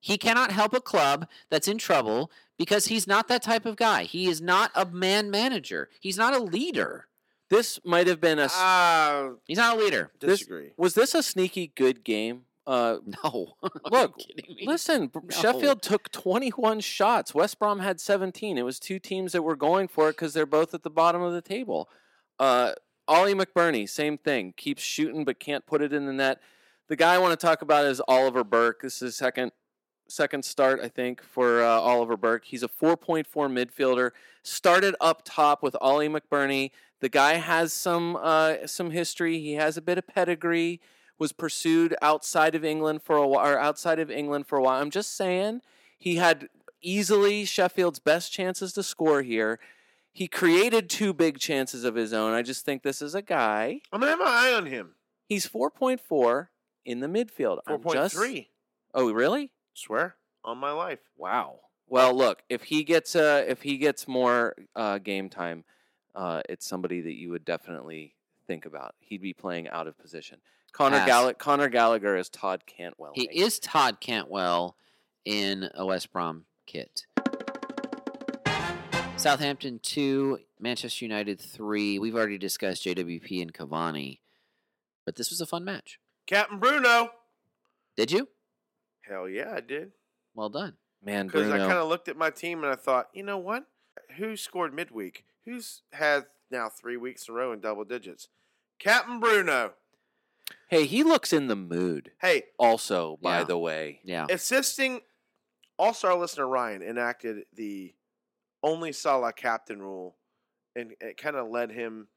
He 0.00 0.16
cannot 0.16 0.52
help 0.52 0.72
a 0.74 0.80
club 0.80 1.28
that's 1.50 1.66
in 1.68 1.78
trouble 1.78 2.30
because 2.56 2.86
he's 2.86 3.06
not 3.06 3.28
that 3.28 3.42
type 3.42 3.66
of 3.66 3.76
guy. 3.76 4.04
He 4.04 4.26
is 4.28 4.40
not 4.40 4.70
a 4.74 4.86
man 4.86 5.30
manager. 5.30 5.88
He's 6.00 6.16
not 6.16 6.34
a 6.34 6.38
leader. 6.42 7.06
This 7.50 7.80
might 7.84 8.06
have 8.06 8.20
been 8.20 8.38
a. 8.38 8.48
Ah, 8.50 9.30
He's 9.46 9.56
not 9.58 9.76
a 9.76 9.80
leader. 9.80 10.10
This- 10.20 10.40
disagree. 10.40 10.72
was 10.76 10.94
this 10.94 11.14
a 11.14 11.22
sneaky 11.22 11.72
good 11.74 12.04
game? 12.04 12.44
Uh, 12.68 12.98
No. 13.24 13.54
Look? 13.90 14.20
Listen, 14.62 15.10
No. 15.14 15.22
Sheffield 15.30 15.82
took 15.82 16.12
21 16.12 16.80
shots. 16.80 17.34
West 17.34 17.58
Brom 17.58 17.80
had 17.80 18.00
17. 18.00 18.58
It 18.58 18.64
was 18.64 18.78
two 18.78 18.98
teams 18.98 19.32
that 19.32 19.42
were 19.42 19.56
going 19.56 19.88
for 19.88 20.10
it 20.10 20.12
because 20.12 20.34
they're 20.34 20.46
both 20.46 20.74
at 20.74 20.82
the 20.82 20.90
bottom 20.90 21.22
of 21.22 21.32
the 21.32 21.42
table. 21.42 21.88
Uh, 22.38 22.72
Ollie 23.08 23.34
McBurnie, 23.34 23.88
same 23.88 24.18
thing. 24.18 24.52
Keeps 24.56 24.82
shooting 24.82 25.24
but 25.24 25.40
can't 25.40 25.66
put 25.66 25.80
it 25.80 25.92
in 25.94 26.04
the 26.06 26.12
net. 26.12 26.40
The 26.88 26.96
guy 26.96 27.14
I 27.14 27.18
want 27.18 27.38
to 27.38 27.46
talk 27.46 27.62
about 27.62 27.86
is 27.86 28.02
Oliver 28.06 28.44
Burke. 28.44 28.82
This 28.82 29.00
is 29.02 29.16
second 29.16 29.52
second 30.10 30.44
start, 30.44 30.80
I 30.82 30.88
think, 30.88 31.22
for 31.22 31.62
uh, 31.62 31.66
Oliver 31.66 32.16
Burke. 32.16 32.46
He's 32.46 32.62
a 32.62 32.68
4.4 32.68 33.26
midfielder. 33.26 34.10
Started 34.42 34.94
up 35.00 35.20
top 35.24 35.62
with 35.62 35.76
Ollie 35.82 36.08
McBurnie. 36.08 36.70
The 37.00 37.08
guy 37.10 37.34
has 37.34 37.72
some 37.72 38.16
uh, 38.20 38.66
some 38.66 38.90
history. 38.90 39.40
He 39.40 39.54
has 39.54 39.76
a 39.76 39.82
bit 39.82 39.98
of 39.98 40.06
pedigree 40.06 40.80
was 41.18 41.32
pursued 41.32 41.94
outside 42.00 42.54
of 42.54 42.64
England 42.64 43.02
for 43.02 43.16
a 43.16 43.26
while, 43.26 43.46
or 43.46 43.58
outside 43.58 43.98
of 43.98 44.10
England 44.10 44.46
for 44.46 44.58
a 44.58 44.62
while. 44.62 44.80
I'm 44.80 44.90
just 44.90 45.14
saying 45.16 45.62
he 45.98 46.16
had 46.16 46.48
easily 46.80 47.44
Sheffield's 47.44 47.98
best 47.98 48.32
chances 48.32 48.72
to 48.74 48.82
score 48.82 49.22
here. 49.22 49.58
He 50.12 50.28
created 50.28 50.88
two 50.88 51.12
big 51.12 51.38
chances 51.38 51.84
of 51.84 51.94
his 51.94 52.12
own. 52.12 52.32
I 52.34 52.42
just 52.42 52.64
think 52.64 52.82
this 52.82 53.02
is 53.02 53.14
a 53.14 53.22
guy. 53.22 53.80
I'm 53.92 54.00
gonna 54.00 54.10
have 54.12 54.18
my 54.18 54.26
eye 54.26 54.54
on 54.54 54.66
him. 54.66 54.94
He's 55.26 55.46
4.4 55.46 56.48
in 56.84 57.00
the 57.00 57.06
midfield. 57.06 57.58
I'm 57.66 57.82
just- 57.92 58.14
three. 58.14 58.50
Oh, 58.94 59.12
really? 59.12 59.50
Swear 59.74 60.16
on 60.44 60.58
my 60.58 60.72
life. 60.72 61.00
Wow. 61.16 61.60
Well, 61.86 62.14
look, 62.14 62.42
if 62.48 62.64
he 62.64 62.84
gets 62.84 63.14
uh, 63.16 63.44
if 63.46 63.62
he 63.62 63.78
gets 63.78 64.06
more 64.08 64.54
uh, 64.76 64.98
game 64.98 65.28
time, 65.28 65.64
uh, 66.14 66.42
it's 66.48 66.66
somebody 66.66 67.00
that 67.00 67.14
you 67.14 67.30
would 67.30 67.44
definitely 67.44 68.14
think 68.46 68.66
about. 68.66 68.94
He'd 69.00 69.22
be 69.22 69.32
playing 69.32 69.68
out 69.68 69.86
of 69.86 69.96
position. 69.98 70.40
Connor 70.72 70.98
Pass. 70.98 71.08
Gall- 71.08 71.34
Conor 71.34 71.68
Gallagher 71.68 72.16
is 72.16 72.28
Todd 72.28 72.64
Cantwell. 72.66 73.12
He 73.14 73.26
Nate. 73.26 73.36
is 73.36 73.58
Todd 73.58 74.00
Cantwell 74.00 74.76
in 75.24 75.68
a 75.74 75.84
West 75.86 76.12
Brom 76.12 76.44
kit. 76.66 77.06
Southampton 79.16 79.80
2, 79.82 80.38
Manchester 80.60 81.04
United 81.04 81.40
3. 81.40 81.98
We've 81.98 82.14
already 82.14 82.38
discussed 82.38 82.84
JWP 82.84 83.42
and 83.42 83.52
Cavani, 83.52 84.20
but 85.04 85.16
this 85.16 85.30
was 85.30 85.40
a 85.40 85.46
fun 85.46 85.64
match. 85.64 85.98
Captain 86.26 86.58
Bruno. 86.60 87.10
Did 87.96 88.12
you? 88.12 88.28
Hell 89.00 89.28
yeah, 89.28 89.52
I 89.56 89.60
did. 89.60 89.90
Well 90.34 90.50
done. 90.50 90.74
man 91.02 91.26
Because 91.26 91.50
I 91.50 91.58
kind 91.58 91.72
of 91.72 91.88
looked 91.88 92.08
at 92.08 92.16
my 92.16 92.30
team 92.30 92.62
and 92.62 92.70
I 92.72 92.76
thought, 92.76 93.08
you 93.12 93.24
know 93.24 93.38
what? 93.38 93.64
Who 94.18 94.36
scored 94.36 94.72
midweek? 94.72 95.24
Who's 95.44 95.82
had 95.92 96.26
now 96.50 96.68
three 96.68 96.96
weeks 96.96 97.26
in 97.28 97.34
a 97.34 97.38
row 97.38 97.52
in 97.52 97.58
double 97.60 97.84
digits? 97.84 98.28
Captain 98.78 99.18
Bruno. 99.18 99.72
Hey, 100.68 100.84
he 100.86 101.02
looks 101.02 101.32
in 101.32 101.48
the 101.48 101.56
mood. 101.56 102.12
Hey, 102.20 102.44
Also, 102.58 103.16
by 103.22 103.38
Yeah. 103.38 103.44
the 103.44 103.58
way, 103.58 104.00
Yeah. 104.04 104.26
assisting 104.30 105.02
All 105.78 105.94
Star 105.94 106.14
listener 106.16 106.46
Ryan 106.48 106.82
enacted 106.82 107.46
the 107.52 107.94
only 108.62 108.92
Salah 108.92 109.32
captain 109.32 109.80
rule, 109.80 110.16
and 110.74 110.94
it 111.00 111.16
kind 111.16 111.36
of 111.36 111.48
led 111.48 111.70
him. 111.70 112.08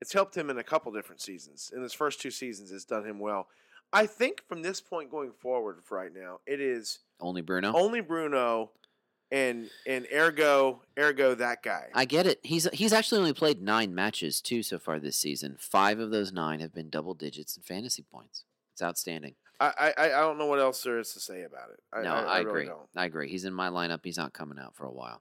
It's 0.00 0.12
helped 0.12 0.36
him 0.36 0.48
in 0.50 0.58
a 0.58 0.64
couple 0.64 0.90
different 0.92 1.20
seasons. 1.20 1.70
In 1.74 1.82
his 1.82 1.92
first 1.92 2.20
two 2.20 2.30
seasons, 2.30 2.72
it's 2.72 2.84
done 2.86 3.04
him 3.06 3.18
well. 3.18 3.48
I 3.92 4.06
think 4.06 4.42
from 4.48 4.62
this 4.62 4.80
point 4.80 5.10
going 5.10 5.32
forward, 5.32 5.84
for 5.84 5.96
right 5.98 6.12
now, 6.12 6.40
it 6.46 6.60
is 6.60 7.00
Only 7.20 7.42
Bruno. 7.42 7.72
only 7.76 8.00
Bruno, 8.00 8.72
and 9.34 9.68
and 9.84 10.06
ergo 10.14 10.80
ergo 10.96 11.34
that 11.34 11.62
guy. 11.62 11.88
I 11.92 12.04
get 12.04 12.26
it. 12.26 12.38
He's 12.44 12.68
he's 12.72 12.92
actually 12.92 13.18
only 13.18 13.32
played 13.32 13.60
nine 13.60 13.92
matches 13.94 14.40
too 14.40 14.62
so 14.62 14.78
far 14.78 15.00
this 15.00 15.16
season. 15.18 15.56
Five 15.58 15.98
of 15.98 16.10
those 16.10 16.32
nine 16.32 16.60
have 16.60 16.72
been 16.72 16.88
double 16.88 17.14
digits 17.14 17.56
in 17.56 17.62
fantasy 17.64 18.02
points. 18.02 18.44
It's 18.72 18.82
outstanding. 18.82 19.34
I, 19.58 19.92
I 19.98 20.04
I 20.06 20.20
don't 20.20 20.38
know 20.38 20.46
what 20.46 20.60
else 20.60 20.82
there 20.84 20.98
is 20.98 21.12
to 21.14 21.20
say 21.20 21.42
about 21.42 21.70
it. 21.70 21.80
I, 21.92 22.02
no, 22.02 22.12
I, 22.14 22.20
I, 22.20 22.22
I 22.22 22.38
really 22.38 22.50
agree. 22.50 22.66
don't. 22.66 22.88
I 22.96 23.04
agree. 23.06 23.28
He's 23.28 23.44
in 23.44 23.52
my 23.52 23.68
lineup. 23.70 24.00
He's 24.04 24.16
not 24.16 24.32
coming 24.32 24.58
out 24.58 24.76
for 24.76 24.84
a 24.84 24.92
while. 24.92 25.20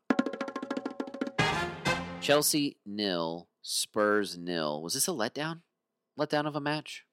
Chelsea 2.21 2.77
nil, 2.85 3.47
Spurs 3.61 4.37
nil. 4.37 4.81
Was 4.81 4.93
this 4.93 5.07
a 5.07 5.11
letdown? 5.11 5.61
Letdown 6.17 6.45
of 6.45 6.55
a 6.55 6.61
match? 6.61 7.05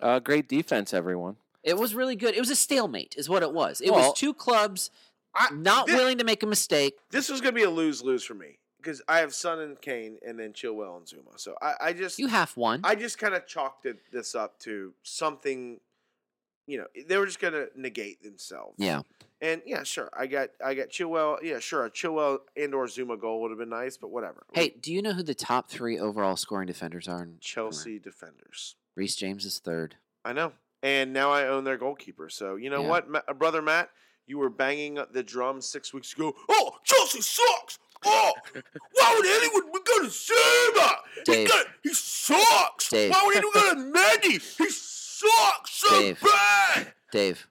uh, 0.00 0.18
great 0.18 0.48
defense, 0.48 0.94
everyone. 0.94 1.36
It 1.62 1.76
was 1.76 1.94
really 1.94 2.16
good. 2.16 2.34
It 2.34 2.40
was 2.40 2.48
a 2.50 2.56
stalemate, 2.56 3.14
is 3.18 3.28
what 3.28 3.42
it 3.42 3.52
was. 3.52 3.80
It 3.82 3.90
Well, 3.90 4.08
was 4.10 4.18
two 4.18 4.32
clubs 4.32 4.90
I, 5.34 5.50
not 5.52 5.88
thi- 5.88 5.94
willing 5.94 6.18
to 6.18 6.24
make 6.24 6.42
a 6.42 6.46
mistake. 6.46 6.94
This 7.10 7.28
was 7.28 7.40
gonna 7.40 7.52
be 7.52 7.62
a 7.64 7.70
lose 7.70 8.02
lose 8.02 8.24
for 8.24 8.34
me 8.34 8.58
because 8.78 9.02
I 9.08 9.18
have 9.18 9.34
Son 9.34 9.60
and 9.60 9.80
Kane, 9.80 10.18
and 10.26 10.38
then 10.38 10.52
Chilwell 10.52 10.96
and 10.96 11.06
Zouma. 11.06 11.38
So 11.38 11.54
I, 11.62 11.74
I 11.80 11.92
just 11.92 12.18
You 12.18 12.26
half 12.28 12.56
won. 12.56 12.80
I 12.84 12.94
just 12.94 13.18
kind 13.18 13.34
of 13.34 13.46
chalked 13.46 13.86
it, 13.86 13.98
this 14.12 14.34
up 14.34 14.58
to 14.60 14.92
something. 15.02 15.80
You 16.66 16.78
know, 16.78 16.86
they 17.08 17.16
were 17.16 17.26
just 17.26 17.40
gonna 17.40 17.66
negate 17.76 18.22
themselves. 18.22 18.74
yeah. 18.78 19.02
And 19.42 19.62
yeah, 19.64 19.84
sure. 19.84 20.10
I 20.16 20.26
got 20.26 20.50
I 20.62 20.74
got 20.74 20.88
Chilwell. 20.90 21.38
Yeah, 21.42 21.60
sure. 21.60 21.86
A 21.86 21.90
Chilwell 21.90 22.40
and 22.56 22.74
or 22.74 22.84
Zouma 22.86 23.18
goal 23.18 23.40
would 23.40 23.50
have 23.50 23.58
been 23.58 23.70
nice, 23.70 23.96
but 23.96 24.10
whatever. 24.10 24.44
Hey, 24.52 24.74
do 24.80 24.92
you 24.92 25.00
know 25.00 25.14
who 25.14 25.22
the 25.22 25.34
top 25.34 25.70
three 25.70 25.98
overall 25.98 26.36
scoring 26.36 26.66
defenders 26.66 27.08
are? 27.08 27.22
In 27.22 27.38
Chelsea 27.40 27.98
defenders. 27.98 28.76
Reece 28.96 29.16
James 29.16 29.46
is 29.46 29.58
third. 29.58 29.96
I 30.26 30.34
know. 30.34 30.52
And 30.82 31.14
now 31.14 31.30
I 31.30 31.46
own 31.46 31.64
their 31.64 31.78
goalkeeper. 31.78 32.28
So 32.28 32.56
you 32.56 32.68
know 32.68 32.82
Yeah. 32.82 32.88
what, 32.88 33.08
Ma- 33.08 33.32
brother 33.34 33.62
Matt, 33.62 33.88
you 34.30 34.38
were 34.38 34.48
banging 34.48 34.98
the 35.12 35.22
drum 35.22 35.60
six 35.60 35.92
weeks 35.92 36.14
ago. 36.14 36.34
Oh, 36.48 36.76
Chelsea 36.84 37.20
sucks. 37.20 37.78
Oh, 38.06 38.32
why 38.54 39.14
would 39.16 39.26
anyone 39.26 39.70
go 39.84 39.98
to 40.02 40.06
Zouma? 40.06 40.90
He, 41.26 41.32
Dave. 41.32 41.48
got, 41.48 41.66
he 41.82 41.92
sucks. 41.92 42.88
Dave. 42.88 43.10
Why 43.10 43.22
would 43.26 43.36
anyone 43.36 43.52
go 43.52 43.74
to 43.74 43.98
Mendy? 43.98 44.32
He 44.56 44.70
sucks 44.70 45.70
so 45.70 46.00
Dave. 46.00 46.18
bad. 46.22 46.94
Dave. 47.12 47.46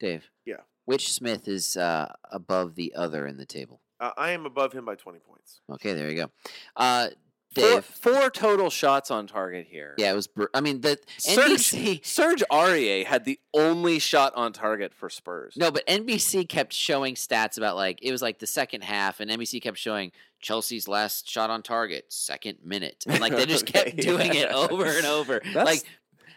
Dave. 0.00 0.30
Yeah. 0.46 0.60
Which 0.86 1.12
Smith 1.12 1.48
is 1.48 1.76
uh, 1.76 2.10
above 2.30 2.76
the 2.76 2.94
other 2.96 3.26
in 3.26 3.36
the 3.36 3.44
table? 3.44 3.80
Uh, 4.00 4.12
I 4.16 4.30
am 4.30 4.46
above 4.46 4.72
him 4.72 4.84
by 4.84 4.94
twenty 4.94 5.18
points. 5.18 5.60
Okay, 5.68 5.92
there 5.92 6.08
you 6.08 6.16
go. 6.16 6.30
Uh, 6.76 7.08
Dave. 7.54 7.84
four 7.84 8.30
total 8.30 8.70
shots 8.70 9.10
on 9.10 9.26
target 9.26 9.66
here. 9.70 9.94
Yeah, 9.98 10.12
it 10.12 10.14
was. 10.14 10.26
Br- 10.26 10.44
I 10.54 10.60
mean, 10.60 10.80
the 10.82 10.98
Serge, 11.18 11.50
NBC. 11.50 12.04
Serge 12.06 12.42
Aurier 12.50 13.04
had 13.04 13.24
the 13.24 13.40
only 13.54 13.98
shot 13.98 14.32
on 14.36 14.52
target 14.52 14.92
for 14.94 15.08
Spurs. 15.10 15.54
No, 15.56 15.70
but 15.70 15.86
NBC 15.86 16.48
kept 16.48 16.72
showing 16.72 17.14
stats 17.14 17.56
about 17.56 17.76
like 17.76 17.98
it 18.02 18.12
was 18.12 18.22
like 18.22 18.38
the 18.38 18.46
second 18.46 18.82
half, 18.84 19.20
and 19.20 19.30
NBC 19.30 19.60
kept 19.62 19.78
showing 19.78 20.12
Chelsea's 20.40 20.86
last 20.88 21.28
shot 21.28 21.50
on 21.50 21.62
target, 21.62 22.12
second 22.12 22.58
minute, 22.64 23.04
and 23.08 23.20
like 23.20 23.34
they 23.34 23.46
just 23.46 23.66
kept 23.66 23.96
doing 23.96 24.34
it 24.34 24.50
over 24.50 24.84
and 24.86 25.06
over. 25.06 25.40
That's- 25.44 25.64
Like 25.66 25.82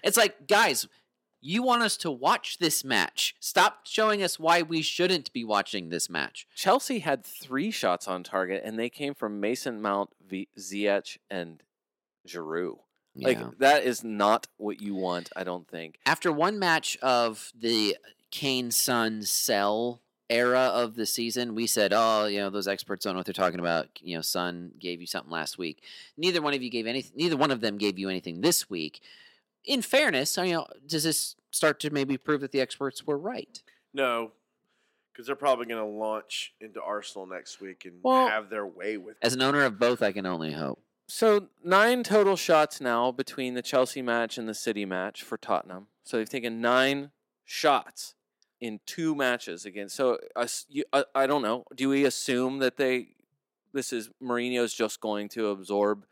it's 0.04 0.18
like 0.18 0.48
guys, 0.48 0.88
you 1.42 1.64
want 1.64 1.82
us 1.82 1.98
to 1.98 2.12
watch 2.12 2.60
this 2.60 2.84
match? 2.84 3.36
Stop 3.40 3.82
showing 3.86 4.22
us 4.24 4.40
why 4.40 4.62
we 4.62 4.82
shouldn't 4.82 5.34
be 5.34 5.44
watching 5.44 5.90
this 5.90 6.10
match. 6.10 6.48
Chelsea 6.56 7.00
had 7.00 7.26
three 7.26 7.72
shots 7.72 8.08
on 8.08 8.24
target, 8.24 8.62
and 8.64 8.78
they 8.78 8.90
came 8.90 9.14
from 9.14 9.40
Mason 9.40 9.82
Mount, 9.82 10.12
v- 10.26 10.48
Ziyech, 10.58 11.18
and 11.30 11.64
Giroud. 12.28 12.80
Like 13.16 13.58
that 13.58 13.84
is 13.84 14.04
not 14.04 14.48
what 14.58 14.82
you 14.82 14.96
want. 14.96 15.30
I 15.36 15.44
don't 15.44 15.68
think. 15.68 16.00
after 16.06 16.32
one 16.32 16.60
match 16.60 16.98
of 17.02 17.52
the 17.60 17.98
Kane 18.32 18.72
Son 18.72 19.24
Cell 19.24 20.02
era 20.30 20.72
of 20.74 20.96
the 20.96 21.06
season, 21.06 21.54
we 21.54 21.68
said, 21.68 21.92
"Oh, 21.94 22.26
you 22.28 22.40
know, 22.40 22.50
those 22.50 22.70
experts 22.70 23.04
don't 23.04 23.14
know 23.14 23.20
what 23.20 23.26
they're 23.26 23.34
talking 23.34 23.60
about." 23.60 23.90
You 24.02 24.16
know, 24.16 24.22
Son 24.22 24.72
gave 24.80 25.02
you 25.02 25.08
something 25.08 25.32
last 25.32 25.58
week. 25.58 25.84
Neither 26.16 26.42
one 26.42 26.54
of 26.54 26.62
you 26.64 26.70
gave 26.70 26.88
anything. 26.88 27.12
Neither 27.16 27.36
one 27.36 27.52
of 27.52 27.60
them 27.60 27.78
gave 27.78 28.00
you 28.00 28.08
anything 28.08 28.40
this 28.40 28.70
week. 28.70 29.02
In 29.66 29.82
fairness, 29.82 30.38
you 30.38 30.54
know, 30.54 30.68
does 30.86 31.04
this 31.04 31.36
start 31.52 31.80
to 31.82 31.90
maybe 31.90 32.18
prove 32.18 32.42
that 32.42 32.52
the 32.52 32.62
experts 32.62 33.06
were 33.06 33.18
right? 33.18 33.62
No, 33.94 34.32
because 35.12 35.28
they're 35.28 35.36
probably 35.36 35.66
going 35.66 35.84
to 35.84 35.90
launch 35.90 36.54
into 36.62 36.82
Arsenal 36.82 37.26
next 37.28 37.60
week 37.62 37.86
and 37.86 38.00
Well- 38.02 38.28
have 38.28 38.50
their 38.50 38.66
way 38.66 38.98
with. 38.98 39.18
As 39.22 39.34
an 39.34 39.42
owner 39.42 39.64
of 39.64 39.78
both, 39.78 40.02
I 40.02 40.12
can 40.12 40.26
only 40.26 40.54
hope. 40.54 40.82
So 41.08 41.50
nine 41.64 42.04
total 42.04 42.38
shots 42.38 42.80
now 42.80 43.12
between 43.12 43.54
the 43.54 43.62
Chelsea 43.62 44.02
match 44.02 44.38
and 44.38 44.48
the 44.48 44.54
City 44.54 44.86
match 44.86 45.24
for 45.24 45.38
Tottenham. 45.38 45.88
So 46.04 46.18
they've 46.18 46.30
taken 46.30 46.62
nine 46.62 47.12
shots 47.44 48.16
in 48.62 48.80
two 48.86 49.14
matches 49.14 49.66
against. 49.66 49.96
So 49.96 50.20
us, 50.38 50.66
you, 50.70 50.86
I, 50.94 51.04
I 51.14 51.28
don't 51.28 51.42
know. 51.42 51.66
Do 51.76 51.90
we 51.90 52.06
assume 52.06 52.60
that 52.60 52.78
they 52.78 53.10
this 53.74 53.92
is 53.94 54.10
Mourinho's 54.22 54.74
just 54.74 55.00
going 55.02 55.30
to 55.30 55.48
absorb 55.48 56.06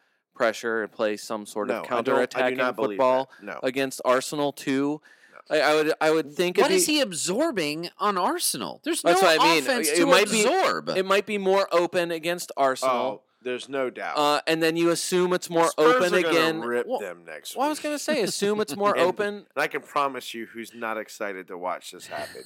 pressure 0.43 0.83
and 0.83 0.91
play 0.91 1.17
some 1.17 1.45
sort 1.45 1.67
no, 1.67 1.73
of 1.73 1.79
I 1.79 1.87
don't- 1.87 1.91
I 1.91 2.01
do 2.01 2.11
counter-attacking 2.11 2.57
not 2.57 2.75
believe 2.77 2.91
football. 2.91 3.29
No, 3.41 3.59
against 3.61 3.99
Arsenal 4.05 4.53
too? 4.53 5.01
I, 5.51 5.59
I 5.61 5.73
would 5.75 5.93
I 5.99 6.11
would 6.11 6.31
think 6.33 6.57
what 6.57 6.71
is 6.71 6.71
it'd 6.71 6.81
is 6.83 6.87
be- 6.87 6.93
he 6.93 7.01
absorbing 7.01 7.89
on 7.99 8.17
Arsenal? 8.17 8.79
There's 8.83 9.03
no 9.03 9.11
That's 9.11 9.21
what 9.21 9.39
I 9.41 9.43
mean. 9.55 9.63
offense 9.63 9.89
It 9.89 9.97
to 9.97 10.05
might 10.05 10.31
be- 10.31 10.43
absorb. 10.45 10.89
it 10.89 11.05
might 11.05 11.25
be 11.25 11.37
more 11.37 11.67
open 11.73 12.11
against 12.11 12.51
Arsenal. 12.55 12.95
oh, 12.95 13.21
there's 13.41 13.67
no 13.67 13.89
doubt. 13.89 14.17
Uh, 14.17 14.39
and 14.47 14.61
then 14.63 14.77
you 14.77 14.91
assume 14.91 15.33
it's 15.33 15.49
more 15.49 15.67
Spurs 15.67 15.95
open 15.95 16.13
are 16.13 16.17
again. 16.29 16.61
Rip 16.61 16.87
Well, 16.87 16.99
them 16.99 17.23
next. 17.25 17.55
well, 17.57 17.65
I 17.65 17.69
was 17.69 17.79
going 17.79 17.95
to 17.95 17.99
say, 17.99 18.21
assume 18.21 18.61
it's 18.61 18.75
more 18.83 18.91
And- 18.95 19.01
open. 19.01 19.33
And 19.35 19.45
I 19.57 19.67
can 19.67 19.81
promise 19.81 20.33
you, 20.33 20.45
who's 20.45 20.73
not 20.73 20.97
excited 20.97 21.47
to 21.47 21.57
watch 21.57 21.91
this 21.91 22.07
happen? 22.07 22.43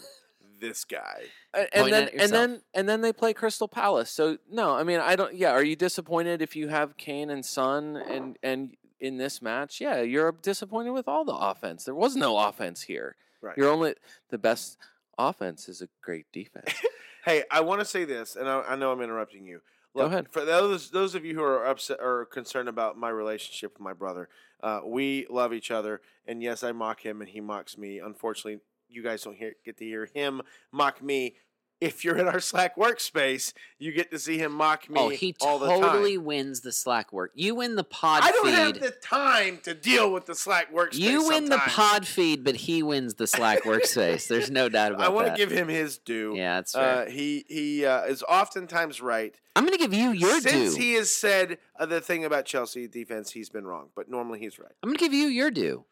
This 0.64 0.86
guy. 0.86 1.24
A- 1.54 1.58
Point 1.58 1.72
and 1.74 1.94
then 1.94 2.10
and 2.20 2.32
then 2.32 2.62
and 2.74 2.90
then 2.90 3.02
they 3.02 3.14
play 3.14 3.34
Crystal 3.34 3.68
Palace. 3.68 4.10
So 4.10 4.38
no, 4.50 4.74
I 4.76 4.84
mean 4.84 5.00
I 5.00 5.16
don't. 5.16 5.36
Yeah, 5.36 5.52
are 5.52 5.64
you 5.64 5.76
disappointed 5.76 6.42
if 6.42 6.56
you 6.56 6.70
have 6.70 6.98
Kane 6.98 7.30
and 7.30 7.46
Son 7.46 7.98
and 7.98 8.38
and 8.42 8.76
in 9.00 9.18
this 9.18 9.42
match? 9.42 9.80
Yeah, 9.82 10.02
you're 10.02 10.32
disappointed 10.32 10.92
with 10.92 11.08
all 11.08 11.26
the 11.26 11.36
offense. 11.36 11.84
There 11.84 11.94
was 11.96 12.16
no 12.16 12.38
offense 12.38 12.82
here. 12.84 13.16
Right. 13.42 13.58
You're 13.58 13.70
only 13.70 13.96
the 14.30 14.38
best 14.38 14.78
offense 15.18 15.68
is 15.68 15.82
a 15.82 15.90
great 16.02 16.26
defense. 16.32 16.74
Hey, 17.26 17.46
I 17.50 17.62
want 17.62 17.80
to 17.80 17.86
say 17.86 18.04
this, 18.04 18.36
and 18.36 18.50
I, 18.50 18.60
I 18.64 18.76
know 18.76 18.92
I'm 18.92 19.00
interrupting 19.00 19.46
you. 19.46 19.62
Go 19.96 20.08
ahead. 20.08 20.28
For 20.32 20.44
those 20.44 20.90
those 20.90 21.16
of 21.16 21.24
you 21.24 21.36
who 21.36 21.42
are 21.42 21.66
upset 21.66 22.00
or 22.02 22.26
concerned 22.26 22.68
about 22.68 22.98
my 22.98 23.08
relationship 23.10 23.72
with 23.76 23.80
my 23.80 23.94
brother, 23.94 24.28
uh, 24.62 24.82
we 24.86 25.26
love 25.30 25.54
each 25.54 25.72
other, 25.72 26.02
and 26.28 26.44
yes, 26.44 26.64
I 26.64 26.74
mock 26.74 27.06
him, 27.06 27.22
and 27.22 27.30
he 27.30 27.40
mocks 27.40 27.78
me. 27.78 28.00
Unfortunately, 28.00 28.60
you 28.94 29.04
guys 29.04 29.24
don't 29.24 29.36
hear, 29.36 29.54
get 29.66 29.78
to 29.78 29.86
hear 29.86 30.08
him 30.14 30.42
mock 30.72 31.02
me. 31.02 31.36
If 31.82 32.06
you're 32.06 32.16
in 32.16 32.30
our 32.30 32.40
Slack 32.40 32.78
workspace, 32.78 33.52
you 33.78 33.92
get 33.92 34.10
to 34.12 34.20
see 34.20 34.38
him 34.38 34.54
mock 34.54 34.90
me 34.90 35.02
oh, 35.02 35.10
he 35.10 35.36
all 35.42 35.60
the 35.60 35.68
totally 35.68 36.16
time. 36.16 36.24
wins 36.24 36.62
the 36.62 36.72
Slack 36.72 37.12
work. 37.12 37.32
You 37.36 37.56
win 37.56 37.76
the 37.76 37.84
pod 37.84 38.24
I 38.24 38.32
don't 38.32 38.46
feed. 38.46 38.54
have 38.54 38.80
the 38.80 38.92
time 39.02 39.60
to 39.64 39.74
deal 39.74 40.10
with 40.10 40.26
the 40.26 40.36
Slack 40.36 40.72
workspace. 40.74 41.00
You 41.00 41.28
win 41.28 41.46
the 41.46 41.58
sometimes. 41.58 41.74
pod 41.74 42.08
feed, 42.08 42.46
but 42.46 42.56
he 42.56 42.84
wins 42.84 43.16
the 43.16 43.28
Slack 43.28 43.64
workspace. 43.66 44.30
There's 44.30 44.50
no 44.50 44.70
doubt 44.70 44.94
about 44.94 45.04
it. 45.04 45.06
I 45.08 45.10
want 45.10 45.28
to 45.28 45.34
give 45.36 45.52
him 45.52 45.68
his 45.68 45.98
due. 45.98 46.34
yeah, 46.38 46.56
that's 46.56 46.72
fair. 46.72 47.06
Uh, 47.06 47.10
he 47.10 47.44
he 47.50 47.86
uh, 47.86 48.04
is 48.04 48.24
oftentimes 48.30 49.02
right. 49.02 49.36
I'm 49.58 49.66
going 49.66 49.78
to 49.78 49.84
give 49.84 49.94
you 49.94 50.12
your 50.12 50.40
Since 50.40 50.44
due. 50.46 50.52
Since 50.52 50.76
he 50.78 50.94
has 50.94 51.10
said 51.14 51.58
uh, 51.78 51.86
the 51.86 52.00
thing 52.00 52.24
about 52.24 52.46
Chelsea 52.46 52.88
defense, 52.88 53.32
he's 53.32 53.50
been 53.50 53.66
wrong, 53.66 53.90
but 53.94 54.10
normally 54.10 54.40
he's 54.40 54.58
right. 54.58 54.72
I'm 54.82 54.88
going 54.90 54.98
to 54.98 55.04
give 55.04 55.14
you 55.14 55.28
your 55.28 55.52
due. 55.52 55.84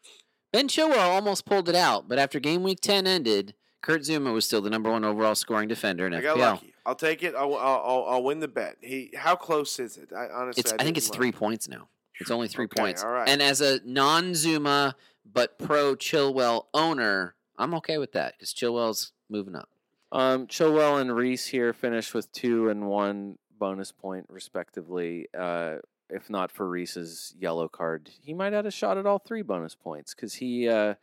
Ben 0.52 0.68
Chilwell 0.68 0.98
almost 1.08 1.46
pulled 1.46 1.68
it 1.68 1.74
out, 1.74 2.08
but 2.08 2.18
after 2.18 2.38
game 2.38 2.62
week 2.62 2.80
10 2.80 3.06
ended, 3.06 3.54
Kurt 3.80 4.02
Zouma 4.02 4.32
was 4.32 4.44
still 4.44 4.60
the 4.60 4.70
number 4.70 4.90
one 4.90 5.04
overall 5.04 5.34
scoring 5.34 5.66
defender 5.68 6.06
in 6.06 6.14
I 6.14 6.20
FPL. 6.20 6.24
got 6.24 6.38
lucky. 6.38 6.74
I'll 6.84 6.94
take 6.94 7.22
it. 7.22 7.34
I'll, 7.34 7.54
I'll, 7.54 7.82
I'll, 7.84 8.04
I'll 8.10 8.22
win 8.22 8.40
the 8.40 8.48
bet. 8.48 8.76
He, 8.80 9.10
how 9.16 9.34
close 9.34 9.78
is 9.78 9.96
it? 9.96 10.10
I 10.12 10.28
honestly, 10.28 10.60
It's, 10.60 10.72
I, 10.72 10.76
I, 10.80 10.84
think 10.84 10.96
it's 10.98 11.08
look. 11.08 11.16
three 11.16 11.32
points 11.32 11.68
now. 11.68 11.88
It's 12.20 12.30
only 12.30 12.48
three 12.48 12.66
Okay, 12.66 12.80
points. 12.80 13.02
all 13.02 13.10
right. 13.10 13.28
And 13.28 13.40
as 13.40 13.60
a 13.60 13.80
non-Zouma 13.84 14.94
but 15.32 15.58
pro 15.58 15.96
Chilwell 15.96 16.66
owner, 16.74 17.34
I'm 17.56 17.74
okay 17.74 17.98
with 17.98 18.12
that 18.12 18.34
because 18.36 18.52
Chilwell's 18.52 19.12
moving 19.30 19.54
up. 19.56 19.68
Um, 20.12 20.46
Chilwell 20.46 21.00
and 21.00 21.14
Reece 21.16 21.46
here 21.46 21.72
finished 21.72 22.12
with 22.14 22.30
two 22.32 22.68
and 22.68 22.86
one 22.86 23.38
bonus 23.58 23.90
point 23.92 24.26
respectively. 24.28 25.26
Uh, 25.36 25.76
if 26.12 26.28
not 26.28 26.52
for 26.52 26.68
Reece's 26.68 27.34
yellow 27.38 27.68
card, 27.68 28.10
he 28.20 28.34
might 28.34 28.52
have 28.52 28.64
had 28.64 28.66
a 28.66 28.70
shot 28.70 28.98
at 28.98 29.06
all 29.06 29.18
three 29.18 29.42
bonus 29.42 29.74
points 29.74 30.14
because 30.14 30.34
he 30.34 30.68
uh, 30.68 30.94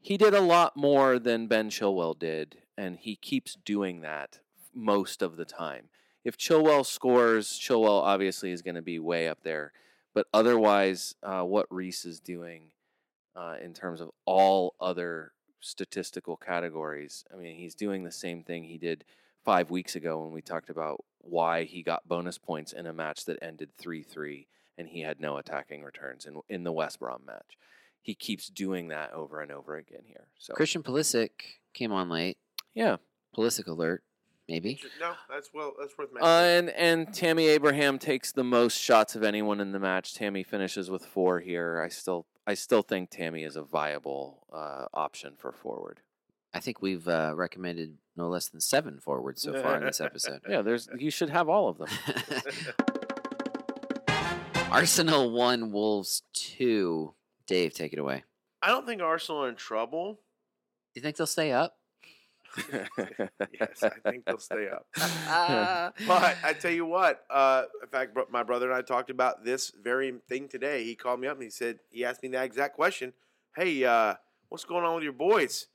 he 0.00 0.16
did 0.16 0.34
a 0.34 0.40
lot 0.40 0.76
more 0.76 1.18
than 1.18 1.46
Ben 1.46 1.70
Chilwell 1.70 2.18
did, 2.18 2.58
and 2.76 2.98
he 2.98 3.16
keeps 3.16 3.56
doing 3.64 4.00
that 4.00 4.40
most 4.74 5.22
of 5.22 5.36
the 5.36 5.44
time. 5.44 5.88
If 6.24 6.36
Chilwell 6.36 6.84
scores, 6.84 7.58
Chilwell 7.58 8.02
obviously 8.02 8.50
is 8.50 8.62
going 8.62 8.74
to 8.74 8.82
be 8.82 8.98
way 8.98 9.28
up 9.28 9.42
there, 9.42 9.72
but 10.14 10.26
otherwise, 10.32 11.14
uh, 11.22 11.42
what 11.42 11.66
Reece 11.70 12.04
is 12.04 12.20
doing 12.20 12.72
uh, 13.36 13.56
in 13.62 13.74
terms 13.74 14.00
of 14.00 14.10
all 14.24 14.74
other 14.80 15.32
statistical 15.60 16.36
categories. 16.36 17.24
I 17.32 17.36
mean, 17.36 17.56
he's 17.56 17.74
doing 17.74 18.04
the 18.04 18.12
same 18.12 18.42
thing 18.42 18.64
he 18.64 18.78
did 18.78 19.04
five 19.50 19.68
weeks 19.70 19.96
ago 19.96 20.22
when 20.22 20.30
we 20.32 20.40
talked 20.40 20.70
about 20.70 21.04
why 21.18 21.64
he 21.64 21.82
got 21.82 22.06
bonus 22.06 22.38
points 22.38 22.72
in 22.72 22.86
a 22.86 22.92
match 22.92 23.24
that 23.24 23.36
ended 23.42 23.68
3 23.76 24.00
3 24.04 24.46
and 24.78 24.88
he 24.88 25.00
had 25.00 25.18
no 25.20 25.38
attacking 25.38 25.82
returns 25.82 26.24
in, 26.24 26.40
in 26.48 26.62
the 26.62 26.70
West 26.70 27.00
Brom 27.00 27.22
match. 27.26 27.58
He 28.00 28.14
keeps 28.14 28.46
doing 28.48 28.88
that 28.88 29.12
over 29.12 29.40
and 29.40 29.50
over 29.50 29.76
again 29.76 30.02
here. 30.06 30.28
So, 30.38 30.54
Christian 30.54 30.84
Pulisic 30.84 31.30
came 31.74 31.90
on 31.90 32.08
late. 32.08 32.38
yeah. 32.74 32.96
Pulisic 33.36 33.66
alert, 33.66 34.02
maybe. 34.48 34.80
No, 35.00 35.12
that's 35.28 35.50
well. 35.52 35.72
That's 35.80 35.96
worth 35.98 36.10
Uh, 36.10 36.14
mentioning. 36.20 36.70
and, 36.76 37.06
and 37.06 37.14
Tammy 37.14 37.46
Abraham 37.48 37.98
takes 37.98 38.30
the 38.32 38.42
most 38.44 38.76
shots 38.76 39.14
of 39.16 39.22
anyone 39.24 39.60
in 39.60 39.72
the 39.72 39.78
match. 39.80 40.14
Tammy 40.14 40.42
finishes 40.44 40.90
with 40.90 41.04
four 41.04 41.40
here. 41.40 41.80
I 41.84 41.88
still 41.88 42.26
I 42.46 42.54
still 42.54 42.82
think 42.82 43.10
Tammy 43.10 43.42
is 43.44 43.54
a 43.56 43.62
viable 43.62 44.46
uh, 44.52 44.86
option 44.94 45.34
for 45.36 45.52
forward. 45.52 46.00
I 46.52 46.58
think 46.58 46.82
we've 46.82 47.06
uh, 47.06 47.34
recommended 47.36 47.98
no 48.20 48.28
less 48.28 48.48
than 48.48 48.60
seven 48.60 48.98
forwards 49.00 49.42
so 49.42 49.60
far 49.62 49.76
in 49.76 49.84
this 49.84 50.00
episode. 50.00 50.42
Yeah, 50.48 50.62
there's 50.62 50.88
you 50.98 51.10
should 51.10 51.30
have 51.30 51.48
all 51.48 51.68
of 51.68 51.78
them. 51.78 51.88
Arsenal 54.70 55.30
one, 55.30 55.72
Wolves 55.72 56.22
two. 56.32 57.14
Dave, 57.46 57.74
take 57.74 57.92
it 57.92 57.98
away. 57.98 58.24
I 58.62 58.68
don't 58.68 58.86
think 58.86 59.00
Arsenal 59.00 59.44
are 59.44 59.48
in 59.48 59.56
trouble. 59.56 60.20
Do 60.94 61.00
you 61.00 61.02
think 61.02 61.16
they'll 61.16 61.26
stay 61.26 61.52
up? 61.52 61.76
Yes, 63.58 63.82
I 63.82 64.10
think 64.10 64.24
they'll 64.24 64.38
stay 64.38 64.68
up. 64.68 64.86
But 66.06 66.36
I 66.44 66.52
tell 66.60 66.72
you 66.72 66.84
what, 66.84 67.24
uh, 67.30 67.64
in 67.82 67.88
fact, 67.88 68.16
my 68.30 68.42
brother 68.42 68.66
and 68.70 68.76
I 68.76 68.82
talked 68.82 69.08
about 69.10 69.44
this 69.44 69.72
very 69.82 70.14
thing 70.28 70.48
today. 70.48 70.84
He 70.84 70.94
called 70.94 71.20
me 71.20 71.28
up 71.28 71.34
and 71.36 71.44
he 71.44 71.50
said, 71.50 71.78
he 71.90 72.04
asked 72.04 72.22
me 72.22 72.28
that 72.30 72.44
exact 72.44 72.74
question. 72.74 73.12
Hey, 73.56 73.84
uh, 73.84 74.14
what's 74.48 74.64
going 74.64 74.84
on 74.84 74.94
with 74.94 75.04
your 75.04 75.12
boys? 75.12 75.68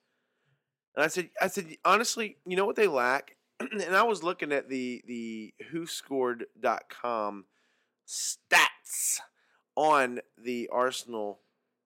And 0.96 1.04
I 1.04 1.08
said, 1.08 1.30
I 1.42 1.48
said, 1.48 1.68
honestly, 1.84 2.38
you 2.46 2.56
know 2.56 2.66
what 2.66 2.76
they 2.76 2.88
lack? 2.88 3.36
and 3.60 3.96
I 3.96 4.04
was 4.04 4.24
looking 4.24 4.52
at 4.52 4.70
the 4.70 5.02
the 5.08 5.54
whoscored.com 5.72 7.46
stats 8.08 9.20
on 9.76 10.20
the 10.38 10.70
Arsenal 10.72 11.40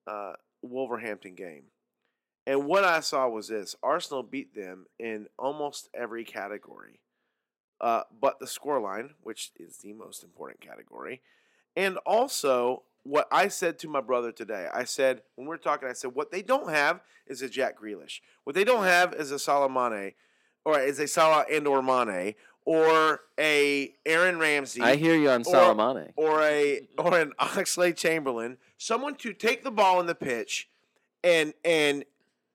uh, 0.07 0.33
Wolverhampton 0.61 1.35
game. 1.35 1.65
And 2.45 2.65
what 2.65 2.83
I 2.83 2.99
saw 2.99 3.27
was 3.29 3.47
this 3.47 3.75
Arsenal 3.83 4.23
beat 4.23 4.55
them 4.55 4.87
in 4.97 5.27
almost 5.37 5.89
every 5.93 6.23
category, 6.23 7.01
uh, 7.79 8.03
but 8.19 8.39
the 8.39 8.47
scoreline, 8.47 9.11
which 9.21 9.51
is 9.59 9.77
the 9.77 9.93
most 9.93 10.23
important 10.23 10.61
category. 10.61 11.21
And 11.75 11.97
also, 12.05 12.83
what 13.03 13.27
I 13.31 13.47
said 13.47 13.79
to 13.79 13.87
my 13.87 14.01
brother 14.01 14.31
today, 14.31 14.67
I 14.73 14.83
said, 14.83 15.21
when 15.35 15.47
we 15.47 15.55
are 15.55 15.59
talking, 15.59 15.87
I 15.89 15.93
said, 15.93 16.13
what 16.13 16.31
they 16.31 16.41
don't 16.41 16.69
have 16.69 17.01
is 17.27 17.41
a 17.41 17.49
Jack 17.49 17.79
Grealish. 17.79 18.19
What 18.43 18.55
they 18.55 18.63
don't 18.63 18.83
have 18.83 19.13
is 19.13 19.31
a 19.31 19.35
Salamane, 19.35 20.13
or 20.65 20.79
is 20.79 20.99
a 20.99 21.07
Salah 21.07 21.45
and 21.51 21.67
or 21.67 21.81
Mane, 21.81 22.35
or 22.65 23.21
a 23.39 23.95
Aaron 24.05 24.37
Ramsey 24.37 24.81
I 24.81 24.95
hear 24.95 25.15
you 25.15 25.29
on 25.29 25.41
Or- 25.41 25.53
Salamane. 25.53 26.11
or 26.15 26.41
a 26.43 26.87
or 26.97 27.17
an 27.17 27.31
Oxlade 27.39 27.95
Chamberlain, 27.95 28.57
someone 28.77 29.15
to 29.15 29.33
take 29.33 29.63
the 29.63 29.71
ball 29.71 29.99
in 29.99 30.05
the 30.05 30.13
pitch, 30.15 30.69
and 31.23 31.53
and 31.63 32.03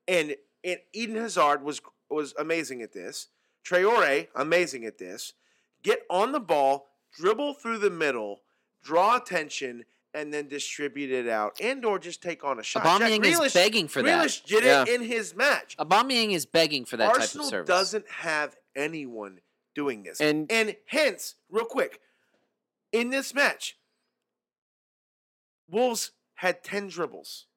and 0.07 0.35
and 0.63 0.79
Eden 0.93 1.15
Hazard 1.15 1.63
was 1.63 1.81
was 2.09 2.33
amazing 2.37 2.81
at 2.81 2.93
this. 2.93 3.27
Traore 3.65 4.27
amazing 4.35 4.85
at 4.85 4.99
this. 4.99 5.33
Get 5.81 6.03
on 6.09 6.31
the 6.31 6.39
ball, 6.39 6.87
dribble 7.11 7.55
through 7.55 7.79
the 7.79 7.89
middle, 7.89 8.41
draw 8.83 9.17
attention, 9.17 9.85
and 10.15 10.33
then 10.33 10.47
distribute 10.47 11.11
it 11.11 11.27
out, 11.27 11.59
and 11.61 11.83
or 11.85 11.99
just 11.99 12.23
take 12.23 12.43
on 12.43 12.57
a 12.59 12.63
shot. 12.63 12.83
Jack 12.83 13.01
Aubameyang 13.01 13.43
is 13.45 13.53
begging 13.53 13.87
for 13.87 14.01
that. 14.01 14.25
Grealish 14.25 14.43
did 14.45 14.63
Yeah. 14.63 14.83
it 14.83 14.87
in 14.89 15.01
his 15.03 15.35
match. 15.35 15.75
Aubameyang 15.77 16.31
is 16.31 16.45
begging 16.45 16.85
for 16.85 16.97
that 16.97 17.09
Arsenal 17.09 17.45
type 17.45 17.47
of 17.47 17.49
service. 17.49 17.67
doesn't 17.67 18.09
have 18.09 18.55
anyone 18.75 19.41
doing 19.75 20.03
this. 20.03 20.21
And- 20.21 20.49
and 20.51 20.77
hence, 20.87 21.35
real 21.49 21.65
quick, 21.65 21.99
in 22.93 23.09
this 23.09 23.33
match, 23.33 23.77
Wolves 25.67 26.11
had 26.35 26.63
10 26.63 26.87
dribbles. 26.87 27.47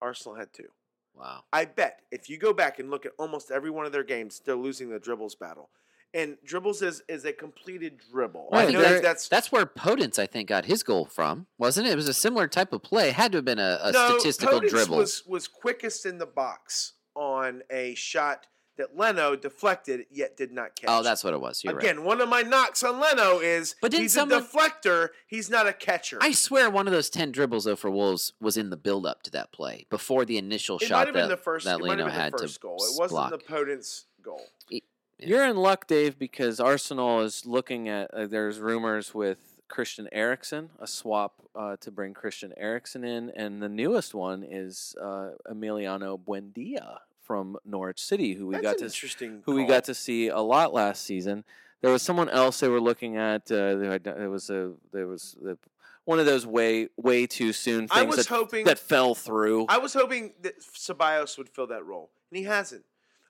Arsenal 0.00 0.36
had 0.36 0.52
two. 0.52 0.72
Wow. 1.14 1.44
I 1.52 1.64
bet 1.66 2.00
if 2.10 2.28
you 2.30 2.38
go 2.38 2.52
back 2.52 2.78
and 2.78 2.90
look 2.90 3.04
at 3.04 3.12
almost 3.18 3.50
every 3.50 3.70
one 3.70 3.84
of 3.86 3.92
their 3.92 4.04
games, 4.04 4.40
they're 4.44 4.56
losing 4.56 4.88
the 4.90 4.98
dribbles 4.98 5.34
battle. 5.34 5.70
And 6.12 6.38
dribbles 6.44 6.82
is, 6.82 7.02
is 7.08 7.24
a 7.24 7.32
completed 7.32 8.00
dribble. 8.10 8.48
Well, 8.50 8.60
I 8.60 8.64
I 8.64 8.66
think 8.66 8.78
know 8.78 8.84
they're- 8.84 9.00
that's 9.00 9.28
That's 9.28 9.52
where 9.52 9.64
Podence, 9.64 10.18
I 10.18 10.26
think, 10.26 10.48
got 10.48 10.64
his 10.64 10.82
goal 10.82 11.04
from, 11.06 11.46
wasn't 11.56 11.86
it? 11.86 11.92
It 11.92 11.96
was 11.96 12.08
a 12.08 12.14
similar 12.14 12.48
type 12.48 12.72
of 12.72 12.82
play. 12.82 13.10
It 13.10 13.14
had 13.14 13.30
to 13.32 13.38
have 13.38 13.44
been 13.44 13.60
a, 13.60 13.78
a 13.82 13.92
no, 13.92 14.18
statistical 14.18 14.60
Podence 14.60 14.70
dribble. 14.70 14.96
Was 14.96 15.22
was 15.26 15.46
quickest 15.46 16.06
in 16.06 16.18
the 16.18 16.26
box 16.26 16.94
on 17.14 17.62
a 17.70 17.94
shot 17.94 18.46
that 18.76 18.96
Leno 18.96 19.36
deflected 19.36 20.06
yet 20.10 20.36
did 20.38 20.50
not 20.52 20.74
catch. 20.74 20.88
oh, 20.88 21.02
that's 21.02 21.22
what 21.22 21.34
it 21.34 21.40
was. 21.40 21.62
You're 21.62 21.74
right. 21.74 21.84
Again, 21.84 22.02
one 22.02 22.20
of 22.22 22.28
my 22.30 22.40
knocks 22.42 22.82
on 22.82 22.98
Leno 22.98 23.38
is 23.38 23.74
But 23.82 23.92
he's 23.92 24.12
someone- 24.14 24.40
a 24.40 24.44
deflector. 24.44 25.10
He's 25.28 25.50
not 25.50 25.66
a 25.68 25.72
catcher. 25.72 26.18
I 26.22 26.32
swear 26.32 26.70
one 26.70 26.86
of 26.88 26.92
those 26.92 27.10
10 27.10 27.30
dribbles, 27.30 27.64
though, 27.64 27.76
for 27.76 27.90
Wolves 27.90 28.32
was 28.40 28.56
in 28.56 28.70
the 28.70 28.76
build 28.78 29.04
up 29.06 29.22
to 29.24 29.30
that 29.32 29.52
play 29.52 29.86
before 29.90 30.24
the 30.24 30.38
initial 30.38 30.78
it 30.78 30.86
shot 30.86 31.04
that, 31.06 31.12
been 31.14 31.28
the 31.28 31.36
first. 31.36 31.66
that 31.66 31.80
Leno 31.82 32.08
had 32.08 32.32
the 32.32 32.38
first 32.38 32.54
to 32.54 32.60
goal. 32.60 32.76
It 32.76 32.98
wasn't 32.98 33.10
block. 33.10 33.30
the 33.32 33.38
Podence 33.38 34.04
goal. 34.22 34.40
Yeah. 34.70 34.80
You're 35.22 35.46
in 35.46 35.56
luck, 35.56 35.86
Dave, 35.86 36.18
because 36.18 36.60
Arsenal 36.60 37.20
is 37.20 37.46
looking 37.46 37.88
at. 37.88 38.12
Uh, 38.12 38.26
there's 38.26 38.58
rumors 38.58 39.14
with 39.14 39.38
Christian 39.68 40.08
Eriksen, 40.12 40.70
a 40.78 40.86
swap 40.86 41.34
uh, 41.54 41.76
to 41.80 41.90
bring 41.90 42.14
Christian 42.14 42.52
Eriksen 42.56 43.04
in, 43.04 43.30
and 43.30 43.62
the 43.62 43.68
newest 43.68 44.14
one 44.14 44.42
is 44.42 44.94
uh, 45.00 45.30
Emiliano 45.50 46.18
Buendia 46.18 46.98
from 47.22 47.56
Norwich 47.64 48.02
City, 48.02 48.34
who 48.34 48.48
we 48.48 48.54
That's 48.54 48.64
got 48.64 48.78
to 48.78 48.84
interesting. 48.84 49.42
who 49.46 49.54
we 49.54 49.64
got 49.64 49.84
to 49.84 49.94
see 49.94 50.28
a 50.28 50.40
lot 50.40 50.72
last 50.72 51.04
season. 51.04 51.44
There 51.80 51.92
was 51.92 52.02
someone 52.02 52.28
else 52.28 52.60
they 52.60 52.68
were 52.68 52.80
looking 52.80 53.16
at. 53.16 53.50
Uh, 53.50 53.76
there 53.76 54.30
was 54.30 54.50
a 54.50 54.72
there 54.92 55.06
was 55.06 55.36
the, 55.40 55.56
one 56.04 56.18
of 56.18 56.26
those 56.26 56.46
way 56.46 56.88
way 56.96 57.26
too 57.26 57.52
soon 57.52 57.88
things 57.88 57.90
I 57.92 58.02
was 58.02 58.16
that, 58.16 58.26
hoping. 58.26 58.64
that 58.64 58.78
fell 58.78 59.14
through. 59.14 59.66
I 59.68 59.78
was 59.78 59.94
hoping 59.94 60.32
that 60.42 60.60
Ceballos 60.60 61.38
would 61.38 61.48
fill 61.48 61.68
that 61.68 61.84
role, 61.84 62.10
and 62.30 62.38
he 62.38 62.44
hasn't. 62.44 62.84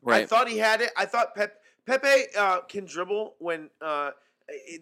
I 0.06 0.24
thought 0.24 0.48
he 0.48 0.58
had 0.58 0.80
it. 0.80 0.90
I 0.96 1.04
thought 1.04 1.34
Pep, 1.34 1.59
Pepe 1.86 2.24
uh, 2.38 2.60
can 2.62 2.84
dribble 2.84 3.34
when. 3.38 3.70
Uh, 3.80 4.10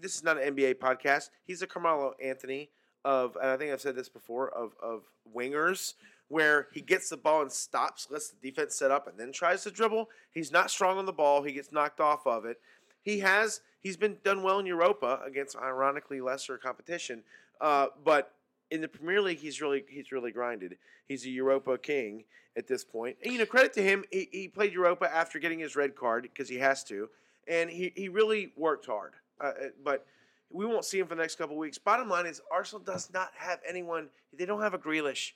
this 0.00 0.14
is 0.14 0.24
not 0.24 0.40
an 0.40 0.54
NBA 0.54 0.76
podcast. 0.76 1.30
He's 1.44 1.60
a 1.60 1.66
Carmelo 1.66 2.14
Anthony 2.22 2.70
of, 3.04 3.36
and 3.36 3.50
I 3.50 3.56
think 3.56 3.72
I've 3.72 3.80
said 3.80 3.96
this 3.96 4.08
before 4.08 4.50
of 4.50 4.72
of 4.82 5.02
wingers, 5.34 5.94
where 6.28 6.68
he 6.72 6.80
gets 6.80 7.08
the 7.08 7.16
ball 7.16 7.42
and 7.42 7.52
stops, 7.52 8.08
lets 8.10 8.30
the 8.30 8.50
defense 8.50 8.74
set 8.74 8.90
up, 8.90 9.08
and 9.08 9.18
then 9.18 9.32
tries 9.32 9.62
to 9.64 9.70
dribble. 9.70 10.08
He's 10.32 10.52
not 10.52 10.70
strong 10.70 10.98
on 10.98 11.06
the 11.06 11.12
ball. 11.12 11.42
He 11.42 11.52
gets 11.52 11.72
knocked 11.72 12.00
off 12.00 12.26
of 12.26 12.44
it. 12.44 12.60
He 13.02 13.20
has. 13.20 13.60
He's 13.80 13.96
been 13.96 14.16
done 14.24 14.42
well 14.42 14.58
in 14.58 14.66
Europa 14.66 15.20
against 15.24 15.56
ironically 15.56 16.20
lesser 16.20 16.58
competition, 16.58 17.22
uh, 17.60 17.86
but 18.04 18.34
in 18.70 18.80
the 18.80 18.88
Premier 18.88 19.20
League, 19.20 19.38
he's 19.38 19.60
really 19.60 19.84
he's 19.88 20.12
really 20.12 20.30
grinded. 20.30 20.76
He's 21.06 21.24
a 21.24 21.30
Europa 21.30 21.78
king 21.78 22.24
at 22.56 22.66
this 22.66 22.84
point. 22.84 23.16
And 23.22 23.32
you 23.32 23.38
know, 23.38 23.46
credit 23.46 23.72
to 23.74 23.82
him, 23.82 24.04
he, 24.10 24.28
he 24.30 24.48
played 24.48 24.72
Europa 24.72 25.08
after 25.14 25.38
getting 25.38 25.58
his 25.58 25.76
red 25.76 25.96
card 25.96 26.22
because 26.24 26.48
he 26.48 26.58
has 26.58 26.84
to, 26.84 27.08
and 27.46 27.70
he, 27.70 27.92
he 27.96 28.08
really 28.08 28.52
worked 28.56 28.86
hard. 28.86 29.14
Uh, 29.40 29.46
uh, 29.46 29.52
but 29.84 30.06
we 30.50 30.66
won't 30.66 30.84
see 30.84 30.98
him 30.98 31.06
for 31.06 31.14
the 31.14 31.22
next 31.22 31.36
couple 31.36 31.56
weeks. 31.56 31.78
Bottom 31.78 32.08
line 32.08 32.26
is 32.26 32.40
Arsenal 32.52 32.82
does 32.82 33.10
not 33.12 33.30
have 33.36 33.60
anyone. 33.66 34.08
They 34.36 34.44
don't 34.44 34.62
have 34.62 34.74
a 34.74 34.78
Grealish, 34.78 35.32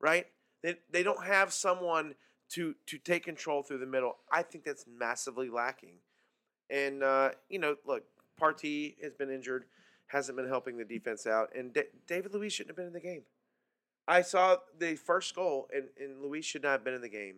right? 0.00 0.26
They, 0.62 0.76
they 0.90 1.02
don't 1.02 1.24
have 1.24 1.52
someone 1.52 2.14
to 2.50 2.74
to 2.86 2.98
take 2.98 3.24
control 3.24 3.62
through 3.62 3.78
the 3.78 3.86
middle. 3.86 4.16
I 4.30 4.42
think 4.42 4.64
that's 4.64 4.84
massively 4.86 5.48
lacking. 5.48 5.94
And 6.70 7.02
uh, 7.02 7.30
you 7.48 7.58
know, 7.58 7.76
look, 7.86 8.04
Partey 8.40 8.94
has 9.02 9.14
been 9.14 9.30
injured, 9.30 9.64
hasn't 10.08 10.36
been 10.36 10.48
helping 10.48 10.76
the 10.76 10.84
defense 10.84 11.26
out, 11.26 11.50
and 11.56 11.72
Da- 11.72 11.88
David 12.06 12.32
Luiz 12.34 12.52
shouldn't 12.52 12.70
have 12.70 12.76
been 12.76 12.86
in 12.86 12.92
the 12.92 13.00
game. 13.00 13.22
I 14.08 14.22
saw 14.22 14.56
the 14.78 14.94
first 14.96 15.34
goal, 15.34 15.68
and, 15.74 15.88
and 16.00 16.22
Luiz 16.22 16.44
should 16.44 16.62
not 16.62 16.70
have 16.72 16.84
been 16.84 16.94
in 16.94 17.02
the 17.02 17.08
game. 17.08 17.36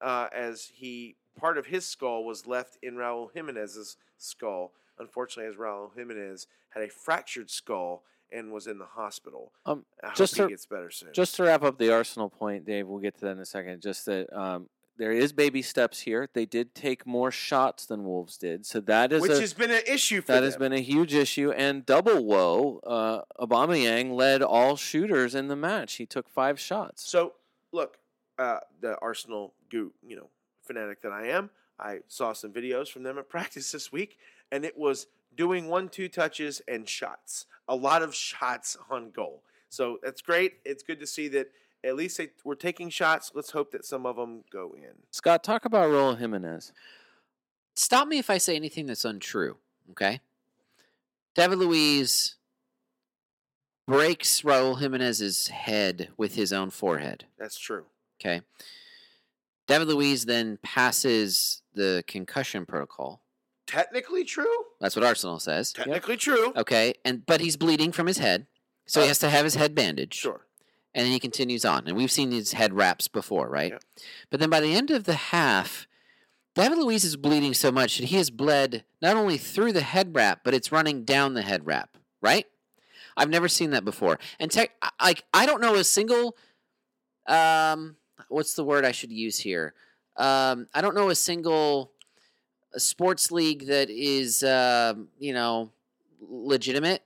uh, 0.00 0.28
as 0.32 0.70
he 0.74 1.16
part 1.38 1.56
of 1.58 1.66
his 1.66 1.86
skull 1.86 2.22
was 2.24 2.46
left 2.46 2.76
in 2.82 2.94
Raul 2.96 3.28
Jimenez's 3.34 3.96
skull. 4.18 4.72
Unfortunately, 4.98 5.50
as 5.50 5.56
Raul 5.56 5.90
Jimenez 5.96 6.46
had 6.70 6.82
a 6.82 6.88
fractured 6.88 7.50
skull 7.50 8.02
and 8.30 8.52
was 8.52 8.66
in 8.66 8.78
the 8.78 8.84
hospital. 8.86 9.52
Um, 9.64 9.84
I 10.02 10.08
hope 10.08 10.16
just 10.16 10.36
he 10.36 10.42
to- 10.42 10.48
gets 10.48 10.66
better 10.66 10.90
soon. 10.90 11.10
Just 11.14 11.34
to 11.36 11.44
wrap 11.44 11.62
up 11.62 11.78
the 11.78 11.92
Arsenal 11.92 12.28
point, 12.28 12.64
Dave, 12.66 12.86
we'll 12.86 13.00
get 13.00 13.14
to 13.16 13.20
that 13.22 13.30
in 13.32 13.38
a 13.40 13.44
second. 13.46 13.80
Just 13.82 14.04
that 14.06 14.30
um, 14.38 14.68
there 14.98 15.12
is 15.12 15.32
baby 15.32 15.62
steps 15.62 16.00
here. 16.00 16.28
They 16.32 16.46
did 16.46 16.74
take 16.74 17.06
more 17.06 17.30
shots 17.30 17.86
than 17.86 18.04
Wolves 18.04 18.36
did, 18.36 18.66
so 18.66 18.80
that 18.80 19.12
is 19.12 19.22
which 19.22 19.32
a, 19.32 19.40
has 19.40 19.52
been 19.52 19.70
an 19.70 19.82
issue 19.86 20.20
for 20.20 20.28
that 20.28 20.34
them. 20.36 20.44
has 20.44 20.56
been 20.56 20.72
a 20.72 20.80
huge 20.80 21.14
issue. 21.14 21.50
And 21.52 21.84
double 21.84 22.24
woe, 22.24 22.80
uh, 22.86 23.22
Aubameyang 23.44 24.14
led 24.14 24.42
all 24.42 24.76
shooters 24.76 25.34
in 25.34 25.48
the 25.48 25.56
match. 25.56 25.94
He 25.94 26.06
took 26.06 26.28
five 26.28 26.58
shots. 26.58 27.08
So, 27.08 27.34
look, 27.72 27.98
uh, 28.38 28.58
the 28.80 28.98
Arsenal 29.00 29.54
goo, 29.70 29.92
you 30.06 30.16
know, 30.16 30.28
fanatic 30.62 31.02
that 31.02 31.12
I 31.12 31.28
am, 31.28 31.50
I 31.78 31.98
saw 32.08 32.32
some 32.32 32.52
videos 32.52 32.88
from 32.88 33.02
them 33.02 33.18
at 33.18 33.28
practice 33.28 33.72
this 33.72 33.92
week, 33.92 34.18
and 34.50 34.64
it 34.64 34.76
was 34.76 35.06
doing 35.34 35.68
one-two 35.68 36.08
touches 36.08 36.62
and 36.66 36.88
shots. 36.88 37.46
A 37.68 37.76
lot 37.76 38.02
of 38.02 38.14
shots 38.14 38.76
on 38.90 39.10
goal. 39.10 39.42
So 39.68 39.98
that's 40.02 40.22
great. 40.22 40.54
It's 40.64 40.82
good 40.82 41.00
to 41.00 41.06
see 41.06 41.28
that 41.28 41.50
at 41.86 41.96
least 41.96 42.18
they 42.18 42.28
were 42.44 42.54
taking 42.56 42.90
shots. 42.90 43.30
Let's 43.34 43.50
hope 43.50 43.70
that 43.72 43.84
some 43.84 44.06
of 44.06 44.16
them 44.16 44.44
go 44.50 44.74
in. 44.76 44.92
Scott, 45.10 45.44
talk 45.44 45.64
about 45.64 45.88
Raul 45.90 46.18
Jimenez. 46.18 46.72
Stop 47.74 48.08
me 48.08 48.18
if 48.18 48.30
I 48.30 48.38
say 48.38 48.56
anything 48.56 48.86
that's 48.86 49.04
untrue. 49.04 49.56
Okay. 49.90 50.20
David 51.34 51.58
Luiz 51.58 52.36
breaks 53.86 54.42
Raul 54.42 54.78
Jimenez's 54.80 55.48
head 55.48 56.08
with 56.16 56.34
his 56.34 56.52
own 56.52 56.70
forehead. 56.70 57.26
That's 57.38 57.58
true. 57.58 57.84
Okay. 58.20 58.40
David 59.68 59.88
Luiz 59.88 60.24
then 60.24 60.58
passes 60.62 61.62
the 61.74 62.02
concussion 62.06 62.66
protocol. 62.66 63.20
Technically 63.66 64.24
true. 64.24 64.46
That's 64.80 64.94
what 64.96 65.04
Arsenal 65.04 65.40
says. 65.40 65.72
Technically 65.72 66.16
true. 66.16 66.52
Okay, 66.56 66.94
and 67.04 67.26
but 67.26 67.40
he's 67.40 67.56
bleeding 67.56 67.90
from 67.90 68.06
his 68.06 68.18
head, 68.18 68.46
so 68.86 69.00
he 69.00 69.06
Uh, 69.06 69.08
has 69.08 69.18
to 69.18 69.28
have 69.28 69.44
his 69.44 69.56
head 69.56 69.74
bandaged. 69.74 70.14
Sure. 70.14 70.45
And 70.96 71.04
then 71.04 71.12
he 71.12 71.20
continues 71.20 71.66
on. 71.66 71.86
And 71.86 71.94
we've 71.94 72.10
seen 72.10 72.30
these 72.30 72.52
head 72.52 72.72
wraps 72.72 73.06
before, 73.06 73.50
right? 73.50 73.72
Yeah. 73.72 73.78
But 74.30 74.40
then 74.40 74.48
by 74.48 74.60
the 74.60 74.74
end 74.74 74.90
of 74.90 75.04
the 75.04 75.14
half, 75.14 75.86
David 76.54 76.78
Luiz 76.78 77.04
is 77.04 77.16
bleeding 77.16 77.52
so 77.52 77.70
much 77.70 77.98
that 77.98 78.06
he 78.06 78.16
has 78.16 78.30
bled 78.30 78.82
not 79.02 79.14
only 79.14 79.36
through 79.36 79.74
the 79.74 79.82
head 79.82 80.14
wrap, 80.16 80.40
but 80.42 80.54
it's 80.54 80.72
running 80.72 81.04
down 81.04 81.34
the 81.34 81.42
head 81.42 81.66
wrap, 81.66 81.98
right? 82.22 82.46
I've 83.14 83.28
never 83.28 83.46
seen 83.46 83.70
that 83.70 83.84
before. 83.84 84.18
And 84.40 84.50
tech, 84.50 84.70
like 85.00 85.22
I 85.34 85.44
don't 85.44 85.60
know 85.60 85.74
a 85.74 85.84
single, 85.84 86.34
um, 87.26 87.96
what's 88.30 88.54
the 88.54 88.64
word 88.64 88.86
I 88.86 88.92
should 88.92 89.12
use 89.12 89.38
here? 89.38 89.74
Um, 90.16 90.66
I 90.72 90.80
don't 90.80 90.94
know 90.94 91.10
a 91.10 91.14
single 91.14 91.92
uh, 92.74 92.78
sports 92.78 93.30
league 93.30 93.66
that 93.66 93.90
is, 93.90 94.42
um, 94.42 95.08
you 95.18 95.34
know, 95.34 95.72
legitimate 96.26 97.02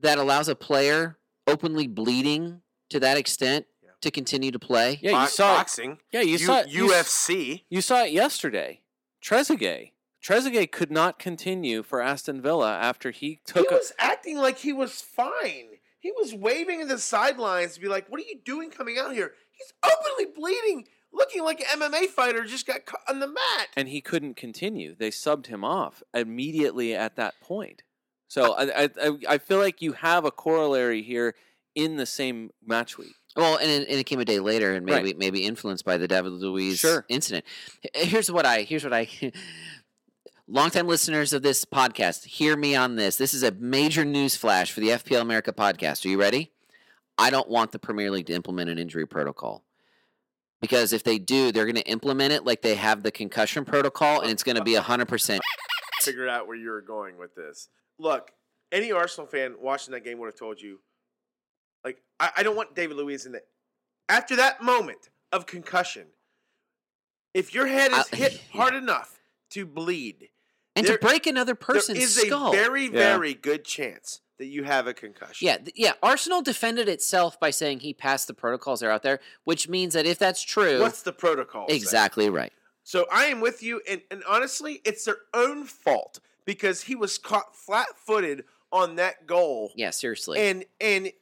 that 0.00 0.18
allows 0.18 0.48
a 0.48 0.54
player 0.54 1.16
openly 1.46 1.86
bleeding 1.86 2.60
to 2.90 3.00
that 3.00 3.16
extent 3.16 3.66
Yeah. 3.82 3.90
to 4.00 4.10
continue 4.10 4.50
to 4.50 4.58
play. 4.58 4.98
Yeah, 5.02 5.10
you 5.10 5.16
Box- 5.16 5.34
saw 5.34 5.54
it. 5.54 5.56
boxing. 5.58 5.98
Yeah, 6.12 6.20
you 6.22 6.32
U- 6.32 6.38
saw 6.38 6.60
it. 6.60 6.68
You, 6.68 6.88
UFC. 6.88 7.64
you 7.68 7.80
saw 7.80 8.04
it 8.04 8.12
yesterday. 8.12 8.82
Trezeguet. 9.22 9.92
Trezeguet 10.22 10.72
could 10.72 10.90
not 10.90 11.18
continue 11.18 11.82
for 11.82 12.00
Aston 12.00 12.40
Villa 12.42 12.76
after 12.76 13.10
he 13.10 13.40
took 13.46 13.68
he 13.68 13.74
a, 13.74 13.78
was 13.78 13.92
acting 13.98 14.38
like 14.38 14.58
he 14.58 14.72
was 14.72 15.00
fine. 15.00 15.78
He 16.00 16.12
was 16.12 16.34
waving 16.34 16.80
in 16.80 16.88
the 16.88 16.98
sidelines 16.98 17.74
to 17.74 17.80
be 17.80 17.88
like, 17.88 18.08
"What 18.08 18.20
are 18.20 18.24
you 18.24 18.38
doing 18.44 18.70
coming 18.70 18.98
out 18.98 19.12
here?" 19.14 19.34
He's 19.52 19.72
openly 19.84 20.26
bleeding, 20.34 20.86
looking 21.12 21.42
like 21.42 21.60
an 21.60 21.80
MMA 21.80 22.06
fighter 22.08 22.44
just 22.44 22.66
got 22.66 22.86
caught 22.86 23.00
on 23.08 23.20
the 23.20 23.26
mat. 23.28 23.68
and 23.76 23.88
he 23.88 24.00
couldn't 24.00 24.34
continue. 24.36 24.94
They 24.94 25.10
subbed 25.10 25.46
him 25.46 25.64
off 25.64 26.02
immediately 26.12 26.94
at 26.94 27.16
that 27.16 27.34
point. 27.40 27.82
So 28.28 28.52
uh 28.52 28.66
I, 28.76 28.82
I 28.84 29.08
I- 29.08 29.34
I 29.34 29.38
feel 29.38 29.58
like 29.58 29.80
you 29.82 29.92
have 29.94 30.24
a 30.24 30.30
corollary 30.32 31.02
here 31.02 31.34
in 31.76 31.96
the 31.96 32.06
same 32.06 32.50
match 32.66 32.98
week. 32.98 33.14
Well, 33.36 33.58
and 33.58 33.70
it, 33.70 33.88
and 33.88 33.98
it 34.00 34.04
came 34.04 34.18
a 34.18 34.24
day 34.24 34.40
later, 34.40 34.72
and 34.72 34.88
Right. 34.88 35.04
maybe 35.04 35.16
maybe 35.18 35.44
influenced 35.44 35.84
by 35.84 35.98
the 35.98 36.08
David 36.08 36.32
Luiz 36.32 36.78
Sure. 36.80 37.04
incident. 37.08 37.44
Here's 37.94 38.30
what 38.32 38.44
I 38.46 38.62
here's 38.62 38.82
what 38.82 38.92
I. 38.94 39.08
Longtime 40.48 40.86
listeners 40.86 41.32
of 41.32 41.42
this 41.42 41.64
podcast, 41.64 42.24
hear 42.24 42.56
me 42.56 42.76
on 42.76 42.94
this. 42.94 43.16
This 43.16 43.34
is 43.34 43.42
a 43.42 43.50
major 43.50 44.04
news 44.04 44.36
flash 44.36 44.70
for 44.70 44.78
the 44.78 44.90
FPL 44.90 45.20
America 45.20 45.52
podcast. 45.52 46.04
Are 46.04 46.08
you 46.08 46.20
ready? 46.20 46.52
I 47.18 47.30
don't 47.30 47.48
want 47.48 47.72
the 47.72 47.80
Premier 47.80 48.12
League 48.12 48.26
to 48.26 48.32
implement 48.32 48.70
an 48.70 48.78
injury 48.78 49.06
protocol. 49.06 49.64
Because 50.60 50.92
if 50.92 51.02
they 51.02 51.18
do, 51.18 51.50
they're 51.50 51.64
going 51.64 51.74
to 51.74 51.88
implement 51.90 52.32
it 52.32 52.44
like 52.44 52.62
they 52.62 52.76
have 52.76 53.02
the 53.02 53.10
concussion 53.10 53.64
protocol, 53.64 54.20
and 54.20 54.30
it's 54.30 54.44
going 54.44 54.56
to 54.56 54.62
be 54.62 54.74
100%. 54.74 55.40
Figured 56.00 56.28
out 56.28 56.46
where 56.46 56.56
you 56.56 56.70
were 56.70 56.80
going 56.80 57.18
with 57.18 57.34
this. 57.34 57.68
Look, 57.98 58.30
any 58.70 58.92
Arsenal 58.92 59.26
fan 59.26 59.56
watching 59.60 59.92
that 59.92 60.04
game 60.04 60.18
would 60.18 60.26
have 60.26 60.38
told 60.38 60.60
you, 60.60 60.78
like, 61.86 62.02
I, 62.20 62.30
I 62.38 62.42
don't 62.42 62.56
want 62.56 62.74
David 62.74 62.96
Luiz 62.96 63.24
in 63.26 63.32
that. 63.32 63.46
After 64.08 64.36
that 64.36 64.60
moment 64.62 65.08
of 65.32 65.46
concussion, 65.46 66.08
if 67.32 67.54
your 67.54 67.66
head 67.66 67.92
is 67.92 68.04
I- 68.12 68.16
hit 68.16 68.32
yeah. 68.34 68.60
hard 68.60 68.74
enough 68.74 69.20
to 69.50 69.64
bleed, 69.64 70.28
And 70.74 70.86
There- 70.86 70.98
to 70.98 71.06
break 71.06 71.26
another 71.26 71.54
person's 71.54 71.96
there 71.98 72.04
is 72.06 72.14
skull. 72.26 72.52
a 72.52 72.56
very, 72.56 72.84
Yeah. 72.84 72.90
very 72.90 73.32
good 73.32 73.64
chance 73.64 74.20
that 74.38 74.44
you 74.46 74.64
have 74.64 74.86
a 74.86 74.92
concussion. 74.92 75.46
Yeah, 75.46 75.56
th- 75.56 75.72
yeah. 75.74 75.94
Arsenal 76.02 76.42
defended 76.42 76.86
itself 76.86 77.40
by 77.40 77.48
saying 77.48 77.80
he 77.80 77.94
passed 77.94 78.26
the 78.26 78.34
protocols 78.34 78.80
that 78.80 78.88
are 78.88 78.90
out 78.90 79.02
there, 79.02 79.20
which 79.44 79.70
means 79.70 79.94
that 79.94 80.04
if 80.04 80.18
that's 80.18 80.42
true, 80.42 80.78
What's 80.80 81.00
the 81.00 81.14
protocol? 81.14 81.66
say? 81.70 81.76
exactly 81.76 82.28
right. 82.28 82.52
So 82.82 83.06
I 83.10 83.24
am 83.26 83.40
with 83.40 83.62
you, 83.62 83.80
and, 83.88 84.02
and 84.10 84.22
honestly, 84.28 84.82
it's 84.84 85.06
their 85.06 85.16
own 85.32 85.64
fault 85.64 86.20
because 86.44 86.82
he 86.82 86.94
was 86.94 87.16
caught 87.16 87.56
flat-footed 87.56 88.44
on 88.70 88.96
that 88.96 89.26
goal, 89.26 89.72
Yeah, 89.76 89.90
seriously. 89.90 90.38
and 90.40 90.66
and, 90.78 91.06
and 91.06 91.12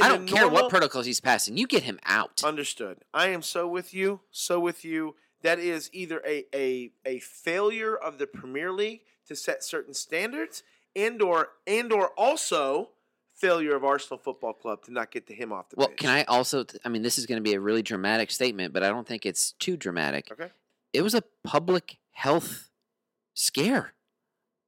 I 0.00 0.08
don't 0.08 0.26
care 0.26 0.48
what 0.48 0.70
protocols 0.70 1.06
he's 1.06 1.20
passing. 1.20 1.56
You 1.56 1.66
get 1.66 1.82
him 1.82 1.98
out. 2.04 2.42
Understood. 2.44 2.98
I 3.12 3.28
am 3.28 3.42
so 3.42 3.68
with 3.68 3.92
you. 3.92 4.20
So 4.30 4.60
with 4.60 4.84
you. 4.84 5.16
That 5.42 5.58
is 5.58 5.90
either 5.92 6.22
a 6.26 6.46
a 6.54 6.92
a 7.04 7.18
failure 7.18 7.96
of 7.96 8.18
the 8.18 8.26
Premier 8.26 8.72
League 8.72 9.00
to 9.26 9.36
set 9.36 9.64
certain 9.64 9.92
standards, 9.92 10.62
and 10.94 11.20
or 11.20 11.48
and 11.66 11.92
or 11.92 12.08
also 12.10 12.90
failure 13.34 13.74
of 13.74 13.84
Arsenal 13.84 14.18
Football 14.18 14.52
Club 14.52 14.82
to 14.84 14.92
not 14.92 15.10
get 15.10 15.26
to 15.26 15.34
him 15.34 15.52
off 15.52 15.68
the 15.68 15.76
well, 15.76 15.88
pitch. 15.88 15.98
can 15.98 16.10
I 16.10 16.22
also? 16.24 16.64
I 16.84 16.88
mean, 16.88 17.02
this 17.02 17.18
is 17.18 17.26
going 17.26 17.38
to 17.38 17.42
be 17.42 17.54
a 17.54 17.60
really 17.60 17.82
dramatic 17.82 18.30
statement, 18.30 18.72
but 18.72 18.82
I 18.84 18.88
don't 18.88 19.06
think 19.06 19.26
it's 19.26 19.52
too 19.52 19.76
dramatic. 19.76 20.28
Okay. 20.30 20.50
It 20.92 21.02
was 21.02 21.14
a 21.14 21.24
public 21.42 21.98
health 22.12 22.70
scare. 23.34 23.94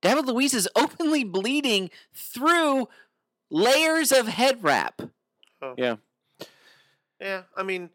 David 0.02 0.26
Luiz 0.26 0.52
is 0.54 0.68
openly 0.74 1.24
bleeding 1.24 1.90
through 2.12 2.88
layers 3.50 4.12
of 4.12 4.28
head 4.28 4.62
wrap. 4.62 5.00
Yeah. 5.76 5.96
Yeah, 7.20 7.42
I 7.56 7.62
mean, 7.62 7.90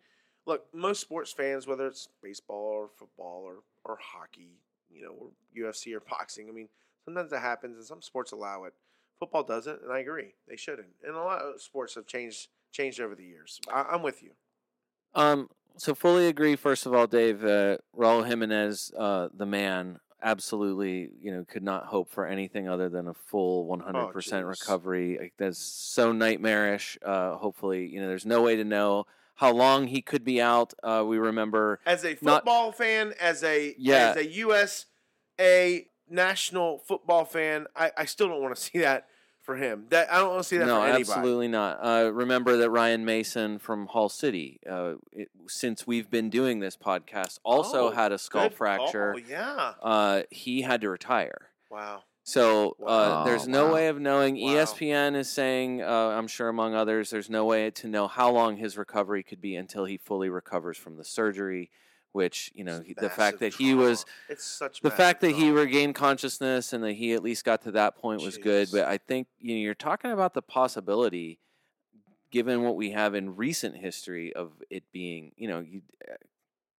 look, 0.45 0.65
most 0.73 1.01
sports 1.01 1.31
fans, 1.31 1.67
whether 1.67 1.85
it's 1.85 2.07
baseball 2.23 2.57
or 2.57 2.89
football 2.97 3.43
or, 3.45 3.57
or 3.85 3.97
hockey, 4.01 4.57
you 4.89 5.03
know, 5.03 5.11
or 5.11 5.27
UFC 5.57 5.95
or 5.95 5.99
boxing, 5.99 6.47
I 6.49 6.51
mean, 6.51 6.69
sometimes 7.05 7.31
that 7.31 7.41
happens 7.41 7.77
and 7.77 7.85
some 7.85 8.01
sports 8.01 8.31
allow 8.31 8.63
it. 8.63 8.73
Football 9.19 9.43
doesn't, 9.43 9.81
and 9.83 9.91
I 9.91 9.99
agree. 9.99 10.33
They 10.47 10.55
shouldn't. 10.55 10.87
And 11.03 11.15
a 11.15 11.21
lot 11.21 11.41
of 11.41 11.61
sports 11.61 11.95
have 11.95 12.07
changed 12.07 12.47
changed 12.71 12.99
over 12.99 13.15
the 13.15 13.23
years. 13.23 13.59
I, 13.71 13.81
I'm 13.91 14.01
with 14.01 14.23
you. 14.23 14.31
Um, 15.15 15.49
so 15.77 15.95
fully 15.95 16.27
agree. 16.27 16.55
First 16.55 16.85
of 16.85 16.93
all, 16.93 17.07
Dave, 17.07 17.43
uh, 17.43 17.77
Raul 17.97 18.25
Jimenez, 18.25 18.91
uh, 18.97 19.29
the 19.33 19.45
man, 19.45 19.99
absolutely, 20.21 21.09
you 21.21 21.31
know, 21.31 21.45
could 21.47 21.63
not 21.63 21.85
hope 21.85 22.09
for 22.11 22.25
anything 22.25 22.67
other 22.67 22.89
than 22.89 23.07
a 23.07 23.13
full 23.13 23.65
100% 23.67 24.13
jeez. 24.13 24.47
recovery. 24.47 25.17
Like, 25.19 25.33
that's 25.37 25.59
so 25.59 26.11
nightmarish. 26.11 26.97
Uh, 27.03 27.35
hopefully, 27.35 27.87
you 27.87 27.99
know, 28.01 28.07
there's 28.07 28.25
no 28.25 28.41
way 28.41 28.55
to 28.55 28.63
know 28.63 29.05
how 29.35 29.51
long 29.53 29.87
he 29.87 30.01
could 30.01 30.23
be 30.23 30.41
out. 30.41 30.73
Uh, 30.83 31.03
we 31.07 31.17
remember, 31.17 31.79
As 31.85 32.03
a 32.03 32.17
Not- 32.21 32.39
football 32.43 32.71
fan, 32.71 33.13
as 33.19 33.43
a 33.43 33.73
Yeah. 33.77 34.09
as 34.11 34.17
a 34.17 34.25
USA 34.27 35.85
national 36.09 36.79
football 36.79 37.25
fan, 37.25 37.67
I, 37.75 37.91
I 37.97 38.05
still 38.05 38.27
don't 38.27 38.41
want 38.41 38.55
to 38.55 38.61
see 38.61 38.79
that 38.79 39.07
for 39.49 39.55
him. 39.55 39.85
That 39.89 40.11
I 40.13 40.19
don't 40.19 40.29
want 40.29 40.43
to 40.43 40.47
see 40.47 40.57
that 40.57 40.67
no, 40.67 40.75
for 40.79 40.83
anybody. 40.85 41.01
absolutely 41.01 41.47
not. 41.47 41.79
Uh, 41.81 42.11
remember 42.13 42.57
that 42.57 42.69
Ryan 42.69 43.03
Mason 43.03 43.57
from 43.57 43.87
Hull 43.87 44.07
City, 44.09 44.59
uh, 44.69 44.93
it, 45.11 45.29
since 45.47 45.87
we've 45.87 46.09
been 46.09 46.29
doing 46.29 46.59
this 46.59 46.77
podcast, 46.77 47.39
also 47.43 47.87
Oh, 47.87 47.91
had 47.91 48.11
a 48.11 48.19
skull 48.19 48.49
Good 48.49 48.53
fracture. 48.57 49.13
call, 49.13 49.21
Yeah. 49.21 49.73
Uh, 49.81 50.21
he 50.29 50.61
had 50.61 50.81
to 50.81 50.89
retire. 50.89 51.49
Wow. 51.71 52.03
So 52.23 52.75
uh, 52.81 52.85
Wow. 52.85 53.23
there's 53.23 53.47
no 53.47 53.65
Wow. 53.67 53.73
way 53.73 53.87
of 53.87 53.99
knowing. 53.99 54.35
Wow. 54.35 54.49
ESPN 54.53 55.15
is 55.15 55.31
saying, 55.31 55.81
uh, 55.81 55.87
I'm 55.87 56.27
sure 56.27 56.47
among 56.49 56.75
others, 56.75 57.09
there's 57.09 57.29
no 57.29 57.43
way 57.45 57.71
to 57.71 57.87
know 57.87 58.07
how 58.07 58.29
long 58.29 58.57
his 58.57 58.77
recovery 58.77 59.23
could 59.23 59.41
be 59.41 59.55
until 59.55 59.85
he 59.85 59.97
fully 59.97 60.29
recovers 60.29 60.77
from 60.77 60.97
the 60.97 61.03
surgery. 61.03 61.71
Which 62.11 62.51
you 62.55 62.63
know, 62.63 62.81
he, 62.81 62.93
the 62.93 63.09
fact 63.09 63.17
massive 63.19 63.39
that 63.39 63.53
he 63.53 63.75
was, 63.75 64.05
it's 64.29 64.43
such 64.43 64.81
the 64.81 64.89
massive 64.89 64.97
fact 64.97 65.21
that 65.21 65.31
he 65.35 65.51
regained 65.51 65.93
consciousness 65.95 66.73
and 66.73 66.83
that 66.83 66.93
he 66.93 67.13
at 67.13 67.21
least 67.21 67.45
got 67.45 67.61
to 67.63 67.71
that 67.71 67.97
point 67.97 68.21
was 68.23 68.37
good. 68.37 68.69
But 68.71 68.85
I 68.85 68.97
think 68.97 69.27
you 69.39 69.55
know, 69.55 69.61
you're 69.61 69.75
talking 69.75 70.11
about 70.11 70.33
the 70.33 70.41
possibility, 70.41 71.39
given 72.31 72.63
what 72.63 72.75
we 72.75 72.91
have 72.91 73.13
in 73.13 73.35
recent 73.35 73.77
history 73.77 74.33
of 74.33 74.51
it 74.71 74.83
being, 74.91 75.33
you 75.37 75.47
know, 75.47 75.59
you, 75.59 75.83
uh, 76.09 76.15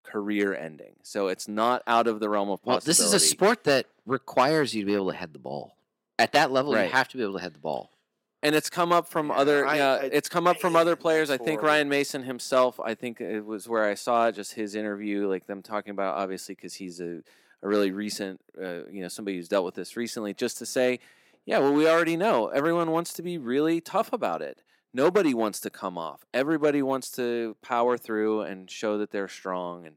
career 0.03 0.53
ending. 0.55 0.97
So 1.05 1.28
it's 1.28 1.47
not 1.47 1.83
out 1.87 2.09
of 2.09 2.18
the 2.18 2.28
realm 2.28 2.51
of 2.51 2.61
Well, 2.64 2.76
possibility. 2.78 2.87
this 2.87 3.01
is 3.01 3.12
a 3.14 3.20
sport 3.20 3.64
that 3.64 3.87
requires 4.07 4.74
you 4.74 4.83
to 4.83 4.87
be 4.87 4.95
able 4.95 5.11
to 5.12 5.16
head 5.16 5.33
the 5.33 5.39
ball. 5.39 5.76
At 6.18 6.33
that 6.33 6.51
level, 6.51 6.74
Right. 6.74 6.87
you 6.87 6.91
have 6.91 7.09
to 7.09 7.16
be 7.16 7.22
able 7.22 7.35
to 7.35 7.39
head 7.41 7.55
the 7.55 7.61
ball. 7.61 7.91
And 8.43 8.55
it's 8.55 8.70
come 8.70 8.93
up 8.93 9.09
from 9.09 9.30
other 9.30 9.66
I- 9.66 9.76
yeah, 9.76 9.93
I- 10.03 10.05
it's 10.12 10.28
come 10.28 10.47
up 10.47 10.59
from 10.61 10.76
other 10.76 10.97
players. 10.97 11.30
I 11.30 11.36
think. 11.38 11.62
Ryan 11.62 11.88
Mason 11.88 12.22
himself. 12.24 12.80
I 12.80 12.95
think 12.95 13.20
it 13.20 13.45
was 13.45 13.68
where 13.68 13.84
I 13.84 13.95
saw 13.95 14.30
just 14.30 14.55
his 14.55 14.74
interview, 14.74 15.28
like 15.28 15.47
them 15.47 15.62
talking 15.62 15.91
about 15.91 16.16
obviously 16.16 16.55
because 16.55 16.74
he's 16.74 17.01
a, 17.01 17.22
a 17.62 17.68
really 17.68 17.91
recent, 17.91 18.41
uh, 18.61 18.86
you 18.91 19.03
know, 19.03 19.09
somebody 19.09 19.36
who's 19.36 19.49
dealt 19.49 19.64
with 19.64 19.74
this 19.74 19.97
recently. 19.97 20.32
Just 20.34 20.59
to 20.59 20.66
say, 20.66 21.01
yeah, 21.45 21.59
well, 21.59 21.72
we 21.72 21.88
already 21.88 22.16
know 22.16 22.49
everyone 22.49 22.91
wants 22.91 23.12
to 23.14 23.22
be 23.22 23.36
really 23.38 23.80
tough 23.80 24.12
about 24.12 24.43
it. 24.43 24.62
Nobody 24.93 25.34
wants 25.34 25.61
to 25.61 25.70
come 25.70 25.97
off. 25.97 26.24
Everybody 26.34 26.82
wants 26.82 27.11
to 27.12 27.57
power 27.62 27.97
through 27.97 28.41
and 28.43 28.70
show 28.70 28.99
that 28.99 29.11
they're 29.12 29.28
strong. 29.28 29.86
And 29.86 29.97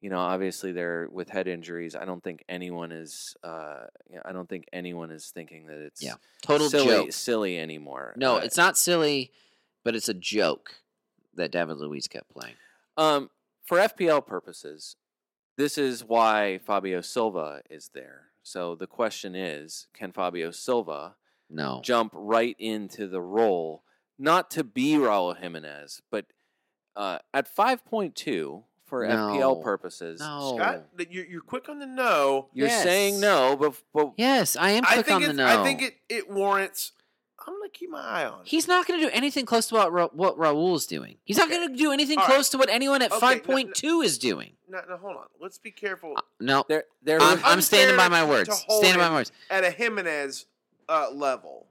you 0.00 0.10
know, 0.10 0.18
obviously 0.18 0.72
they're 0.72 1.08
with 1.10 1.28
head 1.28 1.48
injuries. 1.48 1.96
I 1.96 2.04
don't 2.04 2.22
think 2.22 2.44
anyone 2.48 2.92
is. 2.92 3.36
Uh, 3.42 3.84
you 4.08 4.16
know, 4.16 4.22
I 4.24 4.32
don't 4.32 4.48
think 4.48 4.66
anyone 4.72 5.10
is 5.10 5.30
thinking 5.30 5.66
that 5.66 5.80
it's 5.80 6.02
Yeah. 6.02 6.14
Total 6.42 6.68
silly, 6.70 6.86
joke. 6.86 7.12
silly 7.12 7.58
anymore. 7.58 8.14
No, 8.16 8.36
Uh, 8.36 8.40
it's 8.40 8.56
not 8.56 8.78
silly, 8.78 9.32
but 9.84 9.96
it's 9.96 10.08
a 10.08 10.14
joke 10.14 10.82
that 11.34 11.50
David 11.50 11.78
Luiz 11.78 12.06
kept 12.08 12.28
playing. 12.30 12.54
Um, 12.96 13.30
for 13.64 13.78
FPL 13.78 14.24
purposes, 14.26 14.96
this 15.56 15.76
is 15.76 16.04
why 16.04 16.58
Fabio 16.58 17.00
Silva 17.00 17.62
is 17.68 17.90
there. 17.92 18.28
So 18.42 18.74
the 18.74 18.86
question 18.86 19.34
is, 19.34 19.88
can 19.92 20.12
Fabio 20.12 20.50
Silva 20.52 21.16
No. 21.50 21.80
jump 21.84 22.12
right 22.14 22.56
into 22.58 23.06
the 23.08 23.20
role, 23.20 23.82
not 24.18 24.50
to 24.52 24.64
be 24.64 24.94
Raul 24.94 25.36
Jimenez, 25.36 26.02
but 26.10 26.26
uh, 26.96 27.18
at 27.34 27.46
5.2 27.54 28.64
for 28.88 29.06
No. 29.06 29.14
FPL 29.36 29.62
purposes, 29.62 30.20
No. 30.20 30.56
Scott, 30.56 30.84
you're, 31.10 31.26
you're 31.26 31.40
quick 31.42 31.68
on 31.68 31.78
the 31.78 31.86
no. 31.86 32.48
you're 32.52 32.68
Yes. 32.68 32.82
saying 32.82 33.20
no, 33.20 33.56
but, 33.56 33.74
but 33.92 34.12
Yes, 34.16 34.56
I 34.56 34.70
am 34.70 34.84
I 34.86 34.94
quick 34.94 35.06
think 35.06 35.16
on 35.16 35.22
the 35.22 35.32
no. 35.34 35.46
I 35.46 35.62
think 35.62 35.82
it, 35.82 35.96
it 36.08 36.30
warrants. 36.30 36.92
I'm 37.46 37.54
gonna 37.54 37.70
keep 37.70 37.88
my 37.88 38.00
eye 38.02 38.26
on. 38.26 38.40
it. 38.42 38.46
He's 38.48 38.68
not 38.68 38.86
going 38.86 39.00
to 39.00 39.06
do 39.06 39.10
anything 39.14 39.46
close 39.46 39.68
to 39.68 39.74
what, 39.76 39.90
Ra- 39.90 40.08
what 40.12 40.36
Raul's 40.36 40.86
doing. 40.86 41.16
He's 41.24 41.38
not 41.38 41.48
going 41.48 41.66
to 41.70 41.74
do 41.74 41.92
anything 41.92 42.18
All 42.18 42.24
right. 42.26 42.34
close 42.34 42.50
to 42.50 42.58
what 42.58 42.68
anyone 42.68 43.00
at 43.00 43.10
Okay, 43.10 43.40
no, 43.48 43.54
no. 43.56 43.64
5.2 43.72 44.04
is 44.04 44.18
doing. 44.18 44.52
No, 44.68 44.80
no, 44.86 44.98
hold 44.98 45.16
on. 45.16 45.24
Let's 45.40 45.56
be 45.56 45.70
careful. 45.70 46.12
Uh, 46.16 46.20
No, 46.40 46.64
there, 46.68 46.84
there 47.02 47.18
I'm, 47.22 47.40
I'm 47.42 47.62
standing 47.62 47.96
by 47.96 48.08
my 48.08 48.22
words. 48.22 48.50
Standing 48.68 48.96
by 49.00 49.08
my 49.08 49.14
words. 49.14 49.32
at 49.50 49.64
a 49.64 49.70
Jimenez 49.70 50.44
uh, 50.90 51.10
level. 51.10 51.67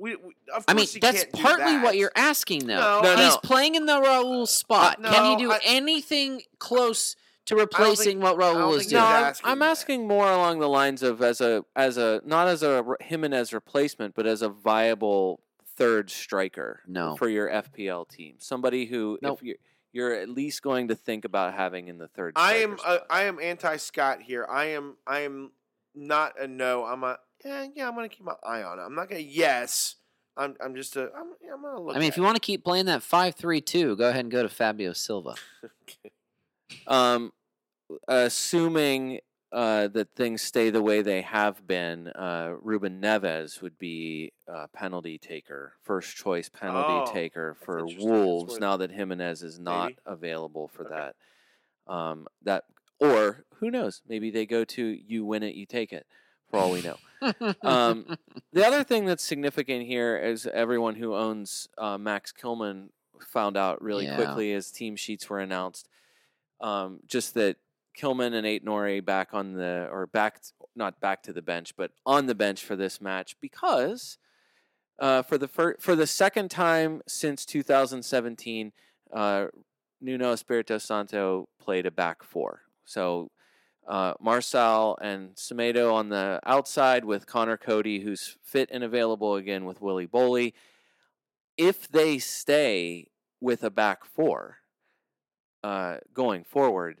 We, 0.00 0.16
we 0.16 0.32
of 0.54 0.64
I 0.66 0.74
mean, 0.74 0.86
he 0.86 0.98
that's 0.98 1.24
can't 1.24 1.32
do 1.34 1.42
partly 1.42 1.78
what 1.78 1.96
you're 1.96 2.12
asking, 2.16 2.66
though. 2.66 2.80
No, 2.80 3.02
No, 3.02 3.16
He's 3.16 3.34
no. 3.34 3.40
playing 3.42 3.74
in 3.74 3.86
the 3.86 4.00
Raul 4.00 4.48
spot. 4.48 5.00
no, 5.00 5.10
Can 5.10 5.24
he 5.38 5.44
do 5.44 5.52
I- 5.52 5.60
anything 5.64 6.42
close 6.58 7.16
to 7.46 7.56
replacing 7.56 8.20
what 8.20 8.36
I 8.36 8.38
Raul 8.38 8.76
is 8.76 8.86
doing? 8.86 9.00
No, 9.02 9.06
he's 9.06 9.14
I'm, 9.16 9.24
asking 9.24 9.50
I'm 9.50 9.58
that. 9.60 9.70
asking 9.70 10.08
more 10.08 10.30
along 10.30 10.58
the 10.60 10.68
lines 10.68 11.02
of 11.02 11.20
as 11.22 11.40
a 11.40 11.64
as 11.76 11.96
a 11.98 12.20
not 12.24 12.48
as 12.48 12.62
a 12.62 12.82
r- 12.84 12.96
Jimenez 13.00 13.52
replacement, 13.52 14.14
but 14.14 14.26
as 14.26 14.42
a 14.42 14.48
viable 14.48 15.40
third 15.76 16.10
striker. 16.10 16.80
No. 16.86 17.16
for 17.16 17.28
your 17.28 17.48
FPL 17.50 18.08
team, 18.08 18.36
somebody 18.38 18.86
who 18.86 19.18
Nope. 19.22 19.38
if 19.38 19.44
you're 19.44 19.56
you're 19.92 20.14
at 20.14 20.28
least 20.28 20.62
going 20.62 20.88
to 20.88 20.94
think 20.94 21.24
about 21.24 21.52
having 21.54 21.88
in 21.88 21.98
the 21.98 22.06
third. 22.08 22.34
I 22.36 22.54
am. 22.58 22.74
Uh, 22.74 22.76
spot. 22.76 23.06
I 23.10 23.24
am 23.24 23.38
anti 23.40 23.76
Scott 23.76 24.22
here. 24.22 24.46
I 24.48 24.66
am. 24.66 24.96
I 25.06 25.20
am 25.20 25.50
not 25.94 26.40
a 26.40 26.46
no. 26.46 26.84
I'm 26.84 27.02
a. 27.02 27.18
Yeah, 27.44 27.66
yeah. 27.74 27.88
I'm 27.88 27.94
gonna 27.94 28.08
keep 28.08 28.24
my 28.24 28.34
eye 28.42 28.62
on 28.62 28.78
it. 28.78 28.82
I'm 28.82 28.94
not 28.94 29.08
gonna 29.08 29.20
yes. 29.20 29.96
I'm. 30.36 30.56
I'm 30.62 30.74
just 30.74 30.96
a. 30.96 31.10
I'm, 31.16 31.32
I'm 31.52 31.62
gonna 31.62 31.80
look. 31.80 31.96
I 31.96 31.98
mean, 31.98 32.08
if 32.08 32.16
you 32.16 32.22
want 32.22 32.36
to 32.36 32.40
keep 32.40 32.64
playing 32.64 32.86
that 32.86 33.00
5-3-2, 33.00 33.98
go 33.98 34.08
ahead 34.08 34.24
and 34.24 34.30
go 34.30 34.42
to 34.42 34.48
Fabio 34.48 34.92
Silva. 34.92 35.34
okay. 35.82 36.12
um, 36.86 37.32
assuming 38.08 39.20
uh, 39.52 39.88
that 39.88 40.14
things 40.14 40.42
stay 40.42 40.70
the 40.70 40.82
way 40.82 41.02
they 41.02 41.22
have 41.22 41.66
been, 41.66 42.08
uh, 42.08 42.54
Ruben 42.62 43.00
Neves 43.00 43.60
would 43.60 43.78
be 43.78 44.32
uh, 44.48 44.68
penalty 44.72 45.18
taker, 45.18 45.74
first 45.82 46.16
choice 46.16 46.48
penalty 46.48 47.02
Oh, 47.04 47.12
taker 47.12 47.56
for 47.60 47.84
Wolves. 47.98 48.60
Now 48.60 48.76
that 48.76 48.92
Jimenez 48.92 49.42
is 49.42 49.58
not 49.58 49.88
Maybe. 49.88 49.98
available 50.06 50.68
for 50.68 50.84
Okay. 50.84 50.94
that, 51.88 51.92
um, 51.92 52.28
that 52.44 52.64
or 53.00 53.44
who 53.56 53.70
knows? 53.70 54.02
Maybe 54.08 54.30
they 54.30 54.46
go 54.46 54.64
to 54.64 54.82
you 54.84 55.24
win 55.24 55.42
it, 55.42 55.54
you 55.54 55.66
take 55.66 55.92
it. 55.92 56.06
For 56.50 56.58
all 56.58 56.70
we 56.72 56.82
know. 56.82 56.96
Um, 57.62 58.16
The 58.52 58.66
other 58.66 58.82
thing 58.84 59.04
that's 59.04 59.22
significant 59.24 59.86
here 59.86 60.16
is 60.16 60.46
everyone 60.46 60.96
who 60.96 61.14
owns 61.14 61.68
uh, 61.78 61.98
Max 61.98 62.32
Kilman 62.32 62.88
found 63.20 63.56
out 63.56 63.80
really 63.82 64.06
Yeah. 64.06 64.16
quickly 64.16 64.52
as 64.52 64.70
team 64.70 64.96
sheets 64.96 65.28
were 65.30 65.38
announced. 65.40 65.88
Um, 66.60 67.00
just 67.06 67.34
that 67.34 67.56
Kilman 67.98 68.34
and 68.34 68.46
Ait-Nouri 68.46 69.04
back 69.04 69.30
on 69.32 69.54
the 69.54 69.88
or 69.90 70.06
back 70.06 70.40
not 70.76 71.00
back 71.00 71.22
to 71.24 71.32
the 71.32 71.42
bench, 71.42 71.76
but 71.76 71.90
on 72.06 72.26
the 72.26 72.34
bench 72.34 72.64
for 72.64 72.76
this 72.76 73.00
match 73.00 73.36
because 73.40 74.18
uh, 74.98 75.22
for 75.22 75.36
the 75.38 75.48
fir- 75.48 75.76
for 75.80 75.96
the 75.96 76.06
second 76.06 76.50
time 76.50 77.02
since 77.06 77.44
2017, 77.46 78.72
uh, 79.12 79.46
Nuno 80.00 80.32
Espirito 80.32 80.78
Santo 80.78 81.48
played 81.58 81.86
a 81.86 81.90
back 81.90 82.22
four. 82.22 82.62
So 82.84 83.30
uh, 83.90 84.14
Marçal 84.24 84.96
and 85.02 85.34
Semedo 85.34 85.92
on 85.92 86.10
the 86.10 86.38
outside 86.46 87.04
with 87.04 87.26
Conor 87.26 87.56
Coady, 87.56 87.98
who's 87.98 88.38
fit 88.40 88.68
and 88.72 88.84
available 88.84 89.34
again 89.34 89.64
with 89.64 89.80
Willy 89.80 90.06
Boly. 90.06 90.52
If 91.56 91.88
they 91.88 92.18
stay 92.18 93.08
with 93.40 93.64
a 93.64 93.70
back 93.70 94.04
four 94.04 94.58
uh, 95.64 95.96
going 96.14 96.44
forward, 96.44 96.98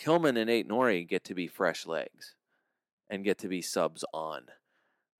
Kilman 0.00 0.38
and 0.38 0.48
Ait-Nouri 0.48 1.06
get 1.06 1.22
to 1.24 1.34
be 1.34 1.46
fresh 1.46 1.86
legs 1.86 2.34
and 3.10 3.22
get 3.22 3.36
to 3.38 3.48
be 3.48 3.60
subs 3.60 4.02
on. 4.14 4.44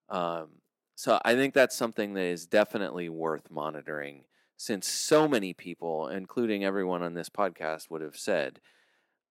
Um, 0.09 0.49
so 0.95 1.21
I 1.27 1.35
think 1.35 1.53
that's 1.53 1.77
something 1.77 2.15
that 2.15 2.25
is 2.25 2.47
definitely 2.47 3.11
worth 3.11 3.51
monitoring 3.51 4.25
since 4.57 4.89
so 4.89 5.29
many 5.29 5.53
people, 5.53 6.09
including 6.09 6.65
everyone 6.65 7.03
on 7.03 7.13
this 7.13 7.29
podcast, 7.29 7.91
would 7.91 8.01
have 8.01 8.17
said 8.17 8.61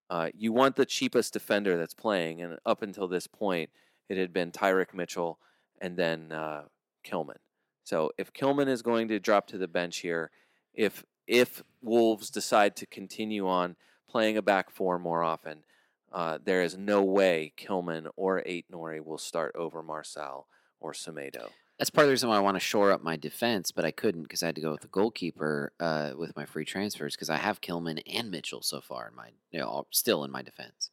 uh, 0.10 0.30
you 0.36 0.52
want 0.52 0.76
the 0.76 0.86
cheapest 0.86 1.34
defender 1.34 1.78
that's 1.78 1.94
playing. 1.94 2.42
And 2.42 2.58
up 2.66 2.82
until 2.82 3.08
this 3.08 3.28
point, 3.28 3.70
it 4.10 4.18
had 4.18 4.34
been 4.34 4.52
Tyrick 4.52 4.94
Mitchell 4.94 5.40
and 5.80 5.98
then 5.98 6.32
uh, 6.32 6.64
Kilman. 7.06 7.38
So 7.84 8.12
if 8.18 8.34
Kilman 8.34 8.68
is 8.68 8.82
going 8.82 9.08
to 9.10 9.20
drop 9.20 9.48
to 9.48 9.58
the 9.58 9.68
bench 9.68 9.98
here, 9.98 10.32
if 10.74 11.04
if 11.28 11.64
Wolves 11.82 12.30
decide 12.30 12.76
to 12.78 12.88
continue 12.88 13.48
on 13.48 13.76
playing 14.10 14.38
a 14.38 14.42
back 14.42 14.72
four 14.72 14.98
more 14.98 15.24
often, 15.24 15.64
uh, 16.12 16.40
there 16.44 16.64
is 16.64 16.76
no 16.76 17.04
way 17.04 17.54
Kilman 17.56 18.08
or 18.16 18.42
Ait-Nouri 18.46 19.04
will 19.04 19.20
start 19.20 19.56
over 19.56 19.84
Marçal 19.84 20.46
or 20.80 20.94
Semedo. 20.94 21.50
That's 21.80 21.90
part 21.90 22.04
of 22.04 22.10
the 22.10 22.12
reason 22.12 22.28
why 22.30 22.36
I 22.36 22.42
want 22.42 22.56
to 22.56 22.60
shore 22.60 22.92
up 22.92 23.02
my 23.02 23.16
defense, 23.16 23.72
but 23.72 23.86
I 23.86 23.92
couldn't 23.92 24.24
because 24.24 24.44
I 24.44 24.48
had 24.48 24.56
to 24.56 24.62
go 24.62 24.72
with 24.72 24.82
the 24.82 24.88
goalkeeper 24.90 25.72
uh, 25.80 26.12
with 26.18 26.36
my 26.36 26.46
free 26.46 26.66
transfers 26.66 27.16
because 27.16 27.30
I 27.30 27.38
have 27.38 27.62
Kilman 27.62 28.02
and 28.06 28.30
Mitchell 28.30 28.62
so 28.62 28.82
far 28.82 29.08
in 29.08 29.16
my, 29.16 29.30
you 29.50 29.60
know, 29.60 29.88
still 29.90 30.26
in 30.26 30.30
my 30.32 30.42
defense. 30.42 30.90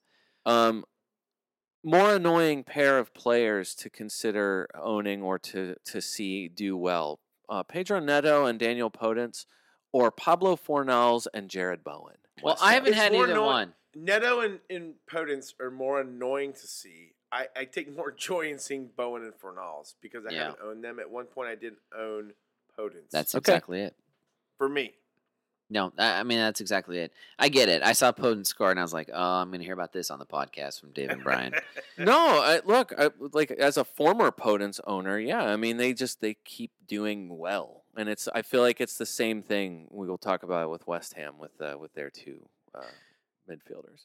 Um, 0.47 0.85
more 1.83 2.15
annoying 2.15 2.63
pair 2.63 2.99
of 2.99 3.13
players 3.15 3.75
to 3.77 3.91
consider 3.91 4.69
owning 4.81 5.23
or 5.23 5.39
to 5.41 5.75
to 5.87 6.01
see 6.01 6.47
do 6.49 6.77
well: 6.77 7.19
uh, 7.49 7.65
Pedro 7.65 7.99
Neto 7.99 8.47
and 8.47 8.57
Daniel 8.59 8.91
Podence, 8.91 9.45
or 9.93 10.13
Pablo 10.13 10.55
Fornals 10.57 11.27
and 11.35 11.51
Jarrod 11.51 11.83
Bowen. 11.83 12.15
Well, 12.43 12.55
West 12.55 12.65
I 12.65 12.75
haven't 12.75 12.91
It's 12.93 12.97
had 13.03 13.13
more 13.13 13.25
either 13.25 13.33
annoying- 13.33 13.47
one. 13.47 13.75
Neto 13.99 14.41
and, 14.41 14.61
and 14.69 14.95
Podence 15.11 15.55
are 15.59 15.71
more 15.71 16.01
annoying 16.01 16.53
to 16.53 16.67
see. 16.67 17.15
I, 17.37 17.47
I 17.61 17.65
take 17.65 17.95
more 17.95 18.11
joy 18.29 18.51
in 18.51 18.59
seeing 18.59 18.91
Bowen 18.97 19.23
and 19.23 19.35
Fornals 19.35 19.95
because 20.01 20.25
I 20.27 20.33
Yeah. 20.33 20.45
haven't 20.45 20.59
owned 20.65 20.83
them. 20.85 20.99
At 20.99 21.11
one 21.11 21.27
point, 21.27 21.49
I 21.49 21.55
didn't 21.55 21.79
own 21.97 22.33
Podence. 22.79 23.11
That's 23.11 23.35
Okay. 23.35 23.39
exactly 23.53 23.81
it. 23.83 23.95
for 24.59 24.69
me. 24.69 24.95
No, 25.69 25.93
I 25.99 26.21
I 26.21 26.23
mean 26.23 26.39
that's 26.39 26.61
exactly 26.61 26.99
it. 26.99 27.13
I 27.41 27.49
get 27.49 27.69
it. 27.69 27.83
I 27.83 27.93
saw 27.93 28.13
Podence 28.13 28.47
score 28.47 28.71
and 28.71 28.79
I 28.79 28.83
was 28.85 28.93
like, 28.95 29.11
"Oh, 29.13 29.21
I'm 29.41 29.49
going 29.49 29.59
to 29.59 29.65
hear 29.65 29.75
about 29.75 29.93
this 29.93 30.13
on 30.13 30.21
the 30.21 30.25
podcast 30.27 30.79
from 30.79 30.93
Dave 30.93 31.11
and 31.11 31.23
Brian." 31.25 31.55
No, 31.99 32.15
I, 32.41 32.61
look, 32.65 32.93
I, 32.97 33.11
like 33.33 33.51
as 33.51 33.77
a 33.77 33.85
former 33.85 34.31
Podence 34.31 34.79
owner, 34.87 35.19
yeah, 35.19 35.43
I 35.43 35.57
mean 35.57 35.77
they 35.79 35.93
just 35.93 36.21
they 36.21 36.35
keep 36.45 36.71
doing 36.87 37.37
well, 37.37 37.83
and 37.97 38.09
it's 38.09 38.29
I 38.29 38.43
feel 38.43 38.61
like 38.61 38.81
it's 38.81 38.97
the 38.97 39.07
same 39.07 39.43
thing 39.43 39.89
we 39.91 40.07
will 40.07 40.19
talk 40.19 40.45
about 40.45 40.71
with 40.71 40.87
West 40.87 41.15
Ham 41.15 41.35
with 41.39 41.61
uh, 41.61 41.77
with 41.81 41.93
their 41.95 42.11
two 42.11 42.49
uh, 42.75 42.83
midfielders. 43.51 44.03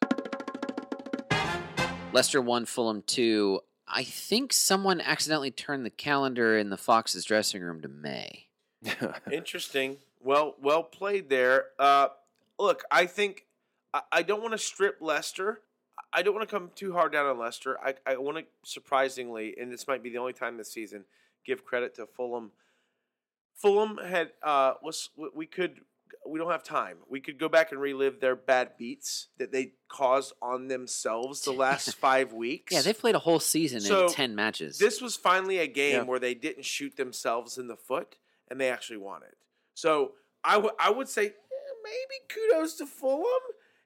Leicester 2.13 2.41
one, 2.41 2.65
Fulham 2.65 3.03
two. 3.05 3.61
I 3.87 4.03
think 4.03 4.53
someone 4.53 5.01
accidentally 5.01 5.51
turned 5.51 5.85
the 5.85 5.89
calendar 5.89 6.57
in 6.57 6.69
the 6.69 6.77
Fox's 6.77 7.25
dressing 7.25 7.61
room 7.61 7.81
to 7.81 7.87
May. 7.87 8.47
Interesting. 9.31 9.97
Well, 10.19 10.55
well 10.61 10.83
played 10.83 11.29
there. 11.29 11.65
Uh, 11.79 12.09
look, 12.59 12.83
I 12.91 13.05
think 13.05 13.45
I, 13.93 14.01
I 14.11 14.21
don't 14.23 14.41
want 14.41 14.53
to 14.53 14.57
strip 14.57 14.97
Leicester. 15.01 15.61
I 16.13 16.21
don't 16.21 16.33
want 16.33 16.47
to 16.47 16.53
come 16.53 16.71
too 16.75 16.93
hard 16.93 17.13
down 17.13 17.25
on 17.25 17.37
Leicester. 17.37 17.77
I, 17.79 17.95
I 18.05 18.17
want 18.17 18.37
to 18.37 18.43
surprisingly, 18.63 19.55
and 19.59 19.71
this 19.71 19.87
might 19.87 20.03
be 20.03 20.09
the 20.09 20.17
only 20.17 20.33
time 20.33 20.57
this 20.57 20.71
season, 20.71 21.05
give 21.45 21.63
credit 21.63 21.95
to 21.95 22.05
Fulham. 22.05 22.51
Fulham 23.55 23.97
had 23.97 24.31
uh, 24.43 24.73
was 24.81 25.09
we 25.33 25.45
could 25.45 25.81
we 26.27 26.37
don't 26.39 26.51
have 26.51 26.63
time. 26.63 26.97
We 27.09 27.19
could 27.19 27.39
go 27.39 27.49
back 27.49 27.71
and 27.71 27.81
relive 27.81 28.19
their 28.19 28.35
bad 28.35 28.77
beats 28.77 29.27
that 29.37 29.51
they 29.51 29.73
caused 29.89 30.33
on 30.41 30.67
themselves 30.67 31.41
the 31.41 31.51
last 31.65 31.95
five 31.95 32.31
weeks. 32.33 32.73
Yeah, 32.73 32.81
they've 32.81 32.97
played 32.97 33.15
a 33.15 33.19
whole 33.19 33.39
season 33.39 33.79
So, 33.81 34.05
in 34.07 34.13
ten 34.13 34.35
matches. 34.35 34.77
This 34.77 35.01
was 35.01 35.15
finally 35.15 35.57
a 35.57 35.67
game 35.67 35.95
Yeah. 35.95 36.03
where 36.03 36.19
they 36.19 36.33
didn't 36.33 36.65
shoot 36.65 36.95
themselves 36.97 37.57
in 37.57 37.67
the 37.67 37.75
foot 37.77 38.17
and 38.49 38.59
they 38.61 38.69
actually 38.69 38.97
won 38.97 39.23
it. 39.23 39.35
So 39.73 40.13
I 40.43 40.57
would 40.57 40.73
I 40.79 40.89
would 40.89 41.09
say 41.09 41.25
eh, 41.25 41.31
maybe 41.83 42.15
kudos 42.29 42.75
to 42.77 42.85
Fulham 42.85 43.25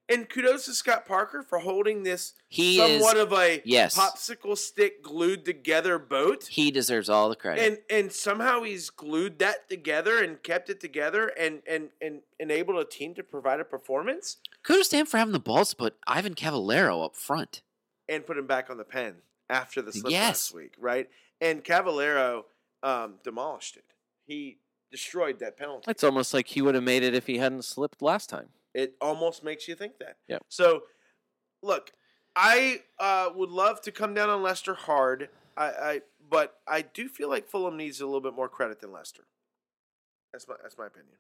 and 0.08 0.30
kudos 0.30 0.66
to 0.66 0.74
Scott 0.74 1.06
Parker 1.08 1.42
for 1.44 1.60
holding 1.60 2.04
this 2.04 2.34
He 2.48 2.78
somewhat 2.78 3.18
is- 3.18 3.24
of 3.24 3.34
a 3.34 3.62
yes. 3.66 3.98
popsicle 3.98 4.58
stick 4.58 5.02
glued 5.04 5.46
together 5.46 5.98
boat. 6.00 6.46
he 6.48 6.70
deserves 6.72 7.10
all 7.10 7.30
the 7.30 7.36
credit. 7.36 7.66
And 7.66 7.80
and 7.90 8.12
somehow 8.12 8.64
he's 8.64 8.90
glued 8.90 9.40
that 9.40 9.68
together 9.70 10.24
and 10.24 10.42
kept 10.44 10.70
it 10.70 10.80
together 10.80 11.28
and 11.38 11.62
and 11.68 11.90
and 12.02 12.22
enabled 12.40 12.78
a 12.78 12.86
team 12.86 13.14
to 13.16 13.24
provide 13.24 13.60
a 13.60 13.66
performance 13.66 14.38
Kudos 14.64 14.88
to 14.90 14.98
him 14.98 15.06
for 15.06 15.18
having 15.18 15.34
the 15.34 15.40
balls 15.40 15.70
to 15.72 15.76
put 15.76 15.96
Ivan 16.08 16.34
Cavaleiro 16.36 17.02
up 17.04 17.16
front. 17.16 17.62
and 18.08 18.26
put 18.26 18.38
him 18.38 18.46
back 18.48 18.70
on 18.70 18.78
the 18.78 18.84
pen 18.84 19.16
after 19.50 19.82
the 19.82 19.92
slip 19.94 20.12
Yes. 20.12 20.28
last 20.52 20.54
week, 20.54 20.74
right? 20.80 21.10
And 21.42 21.64
Cavallero 21.64 22.46
um, 22.84 23.16
demolished 23.24 23.78
it. 23.78 23.84
He 24.26 24.58
destroyed 24.92 25.40
that 25.40 25.58
penalty. 25.58 25.90
It's 25.90 26.04
almost 26.04 26.34
like 26.34 26.48
he 26.48 26.62
would 26.62 26.76
have 26.76 26.84
made 26.84 27.02
it 27.04 27.14
if 27.16 27.26
he 27.28 27.38
hadn't 27.40 27.64
slipped 27.66 28.02
last 28.02 28.30
time. 28.30 28.50
It 28.76 28.96
almost 29.00 29.44
makes 29.44 29.68
you 29.68 29.76
think 29.76 30.00
that. 30.00 30.18
Yep. 30.28 30.44
So, 30.50 30.84
look, 31.64 31.92
I 32.36 32.82
uh, 33.00 33.30
would 33.34 33.50
love 33.50 33.80
to 33.82 33.92
come 33.92 34.14
down 34.14 34.30
on 34.30 34.44
Leicester 34.44 34.74
hard. 34.74 35.30
I, 35.56 35.66
I, 35.66 36.02
but 36.30 36.58
I 36.68 36.82
do 36.82 37.08
feel 37.08 37.30
like 37.30 37.48
Fulham 37.48 37.78
needs 37.78 38.02
a 38.02 38.06
little 38.06 38.20
bit 38.20 38.36
more 38.36 38.50
credit 38.50 38.82
than 38.82 38.92
Leicester. 38.92 39.24
That's 40.34 40.46
my 40.50 40.56
that's 40.62 40.78
my 40.78 40.88
opinion. 40.88 41.14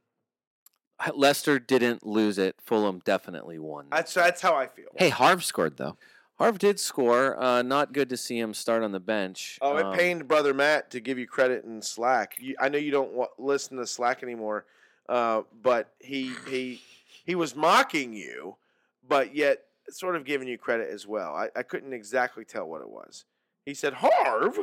Leicester 1.13 1.57
didn't 1.57 2.05
lose 2.05 2.37
it. 2.37 2.55
Fulham 2.61 3.01
definitely 3.05 3.59
won. 3.59 3.85
That's 3.89 4.13
that's 4.13 4.41
how 4.41 4.55
I 4.55 4.67
feel. 4.67 4.87
Hey, 4.97 5.07
Harv 5.07 5.45
scored 5.45 5.77
though. 5.77 5.97
Harv 6.37 6.59
did 6.59 6.81
score. 6.81 7.41
Uh, 7.41 7.61
not 7.61 7.93
good 7.93 8.09
to 8.09 8.17
see 8.17 8.37
him 8.37 8.53
start 8.53 8.83
on 8.83 8.91
the 8.91 8.99
bench. 8.99 9.57
Oh, 9.61 9.77
it 9.77 9.85
Um, 9.85 9.95
pained 9.95 10.27
brother 10.27 10.53
Matt 10.53 10.91
to 10.91 10.99
give 10.99 11.17
you 11.17 11.27
credit 11.27 11.63
in 11.63 11.81
Slack. 11.81 12.35
You, 12.39 12.55
I 12.59 12.67
know 12.67 12.77
you 12.77 12.91
don't 12.91 13.29
listen 13.37 13.77
to 13.77 13.87
Slack 13.87 14.21
anymore, 14.21 14.65
uh, 15.07 15.43
but 15.61 15.93
he 15.99 16.33
he 16.49 16.81
he 17.25 17.35
was 17.35 17.55
mocking 17.55 18.13
you, 18.13 18.55
but 19.07 19.35
yet 19.35 19.63
sort 19.89 20.15
of 20.15 20.25
giving 20.25 20.47
you 20.47 20.57
credit 20.57 20.89
as 20.89 21.05
well. 21.05 21.35
I, 21.35 21.49
I 21.55 21.63
couldn't 21.63 21.93
exactly 21.93 22.45
tell 22.45 22.65
what 22.65 22.81
it 22.81 22.89
was. 22.89 23.25
He 23.65 23.73
said 23.73 23.93
Harv. 23.93 24.59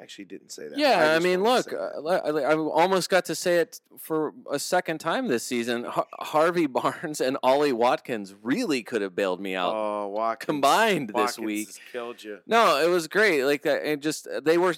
Actually, 0.00 0.26
didn't 0.26 0.52
say 0.52 0.68
that. 0.68 0.78
Yeah, 0.78 1.10
I, 1.10 1.14
just 1.14 1.24
mean, 1.24 1.42
look, 1.42 1.64
to 1.64 1.70
say 1.70 1.76
that. 1.76 2.24
uh, 2.24 2.38
I, 2.38 2.52
I 2.52 2.54
almost 2.54 3.10
got 3.10 3.24
to 3.24 3.34
say 3.34 3.56
it 3.56 3.80
for 3.98 4.32
a 4.50 4.58
second 4.58 4.98
time 4.98 5.26
this 5.26 5.42
season. 5.42 5.84
Har- 5.84 6.06
Harvey 6.20 6.66
Barnes 6.68 7.20
and 7.20 7.36
Ollie 7.42 7.72
Watkins 7.72 8.32
really 8.40 8.84
could 8.84 9.02
have 9.02 9.16
bailed 9.16 9.40
me 9.40 9.56
out 9.56 9.74
oh, 9.74 10.06
Watkins, 10.06 10.46
combined 10.46 11.12
this 11.14 11.36
week. 11.36 11.68
killed 11.90 12.22
you. 12.22 12.38
No, 12.46 12.80
it 12.80 12.88
was 12.88 13.08
great. 13.08 13.42
Like 13.42 13.62
that, 13.62 13.84
it 13.84 14.00
just 14.00 14.28
they 14.44 14.56
were 14.56 14.76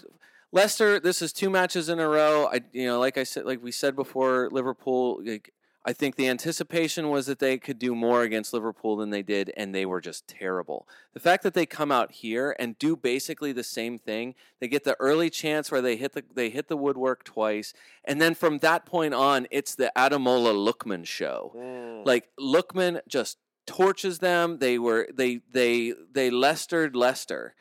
Leicester. 0.52 0.98
This 0.98 1.20
is 1.20 1.34
two 1.34 1.50
matches 1.50 1.90
in 1.90 2.00
a 2.00 2.08
row. 2.08 2.48
I, 2.50 2.62
you 2.72 2.86
know, 2.86 2.98
like 2.98 3.18
I 3.18 3.24
said, 3.24 3.44
like 3.44 3.62
we 3.62 3.72
said 3.72 3.94
before, 3.94 4.48
Liverpool. 4.50 5.20
Like, 5.22 5.52
I 5.82 5.94
think 5.94 6.16
the 6.16 6.28
anticipation 6.28 7.08
was 7.08 7.24
that 7.26 7.38
they 7.38 7.56
could 7.56 7.78
do 7.78 7.94
more 7.94 8.22
against 8.22 8.52
Liverpool 8.52 8.96
than 8.96 9.08
they 9.08 9.22
did, 9.22 9.50
and 9.56 9.74
they 9.74 9.86
were 9.86 10.00
just 10.02 10.28
terrible. 10.28 10.86
The 11.14 11.20
fact 11.20 11.42
that 11.42 11.54
they 11.54 11.64
come 11.64 11.90
out 11.90 12.12
here 12.12 12.54
and 12.58 12.78
do 12.78 12.96
basically 12.96 13.52
the 13.52 13.64
same 13.64 13.98
thing, 13.98 14.34
they 14.60 14.68
get 14.68 14.84
the 14.84 14.96
early 15.00 15.30
chance 15.30 15.70
where 15.70 15.80
they 15.80 15.96
hit 15.96 16.12
the 16.12 16.22
they 16.34 16.50
hit 16.50 16.68
the 16.68 16.76
woodwork 16.76 17.24
twice, 17.24 17.72
and 18.04 18.20
then 18.20 18.34
from 18.34 18.58
that 18.58 18.84
point 18.84 19.14
on, 19.14 19.46
it's 19.50 19.74
the 19.74 19.90
Ademola 19.96 20.52
Lookman 20.54 21.06
show 21.06 21.52
Mm. 21.56 22.06
like 22.06 22.28
Lookman 22.38 23.00
just 23.08 23.38
torches 23.66 24.18
them. 24.18 24.58
They 24.58 24.78
were 24.78 25.08
they 25.12 25.40
they 25.50 25.94
they 26.12 26.30
Leicestered 26.30 26.94
Leicester, 26.94 27.54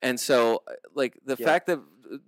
and 0.00 0.18
so 0.18 0.62
like 0.94 1.18
the 1.26 1.36
Yeah. 1.38 1.44
fact 1.44 1.66
that 1.66 1.80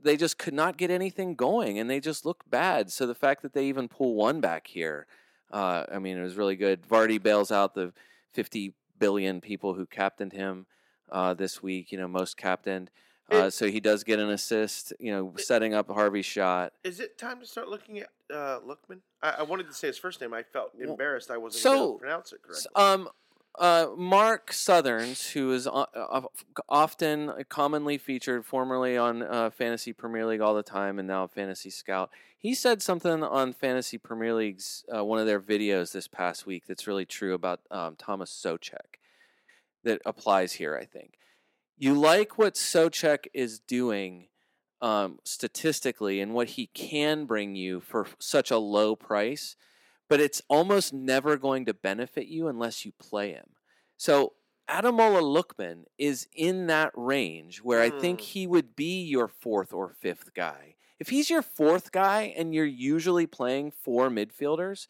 they 0.03 0.17
just 0.17 0.39
could 0.39 0.55
not 0.55 0.77
get 0.77 0.91
anything 0.91 1.35
going, 1.37 1.79
and 1.79 1.89
they 1.89 2.01
just 2.01 2.27
look 2.27 2.45
bad. 2.51 2.91
So 2.93 3.07
the 3.07 3.15
fact 3.15 3.41
that 3.43 3.55
they 3.55 3.65
even 3.67 3.89
pull 3.89 4.15
one 4.15 4.41
back 4.41 4.67
here, 4.67 5.07
uh, 5.51 5.85
I 5.93 5.99
mean, 5.99 6.17
it 6.19 6.23
was 6.23 6.37
really 6.37 6.57
good. 6.57 6.83
Vardy 6.89 7.23
bails 7.23 7.51
out 7.53 7.75
the 7.75 7.93
fifty 8.33 8.75
billion 8.99 9.41
people 9.41 9.75
who 9.75 9.87
captained 9.87 10.33
him 10.33 10.67
uh, 11.11 11.35
this 11.35 11.63
week. 11.63 11.93
You 11.93 11.99
know, 11.99 12.09
most 12.09 12.37
captained. 12.37 12.91
Uh, 13.33 13.37
It- 13.47 13.51
so 13.53 13.67
he 13.69 13.79
does 13.81 14.05
get 14.05 14.19
an 14.19 14.31
assist, 14.31 14.93
you 14.99 15.13
know, 15.13 15.35
setting 15.37 15.75
up 15.75 15.89
Harvey's 15.89 16.25
shot. 16.27 16.73
Is 16.83 16.99
it 16.99 17.19
time 17.19 17.41
to 17.41 17.47
start 17.47 17.69
looking 17.69 17.99
at 17.99 18.09
uh, 18.33 18.61
Lookman? 18.61 19.01
I, 19.23 19.37
I 19.39 19.43
wanted 19.43 19.67
to 19.67 19.75
say 19.75 19.87
his 19.89 19.99
first 19.99 20.21
name. 20.23 20.33
I 20.33 20.43
felt 20.43 20.73
Well, 20.79 20.91
embarrassed. 20.91 21.31
I 21.31 21.37
wasn't 21.37 21.63
so- 21.63 21.75
going 21.75 21.93
to 21.95 21.99
pronounce 22.01 22.33
it 22.33 22.43
correctly. 22.43 22.71
Um, 22.75 23.09
uh, 23.59 23.89
Mark 23.97 24.53
Sutherns, 24.53 25.31
who 25.33 25.53
is 25.53 25.67
uh, 25.67 26.23
often 26.69 27.33
commonly 27.49 27.99
featured, 27.99 28.45
formerly 28.47 28.97
on 28.97 29.23
uh, 29.23 29.51
Fantasy 29.51 29.93
Premier 29.93 30.27
League 30.27 30.41
all 30.41 30.55
the 30.55 30.63
time, 30.63 30.99
and 30.99 31.09
now 31.09 31.27
Fantasy 31.27 31.71
Scout, 31.71 32.11
he 32.39 32.55
said 32.55 32.83
something 32.83 33.23
on 33.23 33.53
Fantasy 33.53 33.99
Premier 33.99 34.35
League's 34.35 34.85
uh, 34.95 35.05
one 35.05 35.19
of 35.19 35.27
their 35.27 35.41
videos 35.41 35.93
this 35.93 36.09
past 36.09 36.47
week 36.47 36.67
that's 36.67 36.87
really 36.87 37.05
true 37.07 37.35
about 37.35 37.61
um, 37.71 37.97
Thomas 37.97 38.31
Soucek 38.31 38.97
that 39.85 40.01
applies 40.07 40.55
here. 40.55 40.77
I 40.81 40.85
think 40.85 41.19
you 41.77 41.95
like 41.95 42.39
what 42.39 42.55
Soucek 42.55 43.27
is 43.35 43.59
doing 43.61 44.29
um, 44.81 45.19
statistically 45.25 46.21
and 46.21 46.33
what 46.35 46.51
he 46.51 46.69
can 46.69 47.27
bring 47.27 47.57
you 47.57 47.81
for 47.81 48.07
such 48.19 48.51
a 48.51 48.59
low 48.59 48.95
price 48.97 49.57
but 50.09 50.21
it's 50.21 50.43
almost 50.49 50.93
never 50.93 51.37
going 51.37 51.67
to 51.67 51.75
benefit 51.75 52.27
you 52.29 52.49
unless 52.49 52.85
you 52.85 52.93
play 52.99 53.33
him. 53.33 53.51
So 53.99 54.35
Ademola 54.69 55.21
Lookman 55.23 55.85
is 55.99 56.27
in 56.35 56.67
that 56.69 56.93
range 56.95 57.59
where 57.63 57.81
I 57.83 57.91
think 57.91 58.21
Mm. 58.21 58.25
he 58.25 58.47
would 58.47 58.75
be 58.75 59.03
your 59.03 59.29
fourth 59.29 59.73
or 59.73 59.93
fifth 59.93 60.35
guy. 60.35 60.77
If 60.99 61.09
he's 61.11 61.31
your 61.31 61.43
fourth 61.43 61.93
guy 61.93 62.35
and 62.37 62.55
you're 62.55 62.65
usually 62.65 63.27
playing 63.27 63.71
four 63.71 64.11
midfielders, 64.11 64.89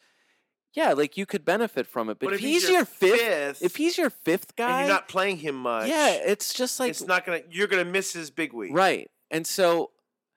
yeah, 0.73 0.93
like 0.93 1.17
you 1.17 1.25
could 1.25 1.45
benefit 1.45 1.87
from 1.87 2.09
it. 2.09 2.19
But, 2.19 2.33
if, 2.33 2.39
he's, 2.39 2.69
your 2.69 2.85
fifth, 2.85 3.61
if 3.61 3.75
he's 3.75 3.97
your 3.97 4.09
fifth 4.09 4.53
and 4.57 4.67
guy, 4.67 4.79
you're 4.81 4.89
not 4.89 5.07
playing 5.07 5.37
him 5.37 5.55
much, 5.55 5.87
yeah, 5.87 6.11
it's 6.11 6.53
just 6.53 6.79
like 6.79 6.91
it's 6.91 7.05
not 7.05 7.25
gonna. 7.25 7.41
You're 7.49 7.67
gonna 7.67 7.85
miss 7.85 8.13
his 8.13 8.29
big 8.31 8.53
week. 8.53 8.71
right. 8.73 9.09
And 9.31 9.45
so 9.45 9.91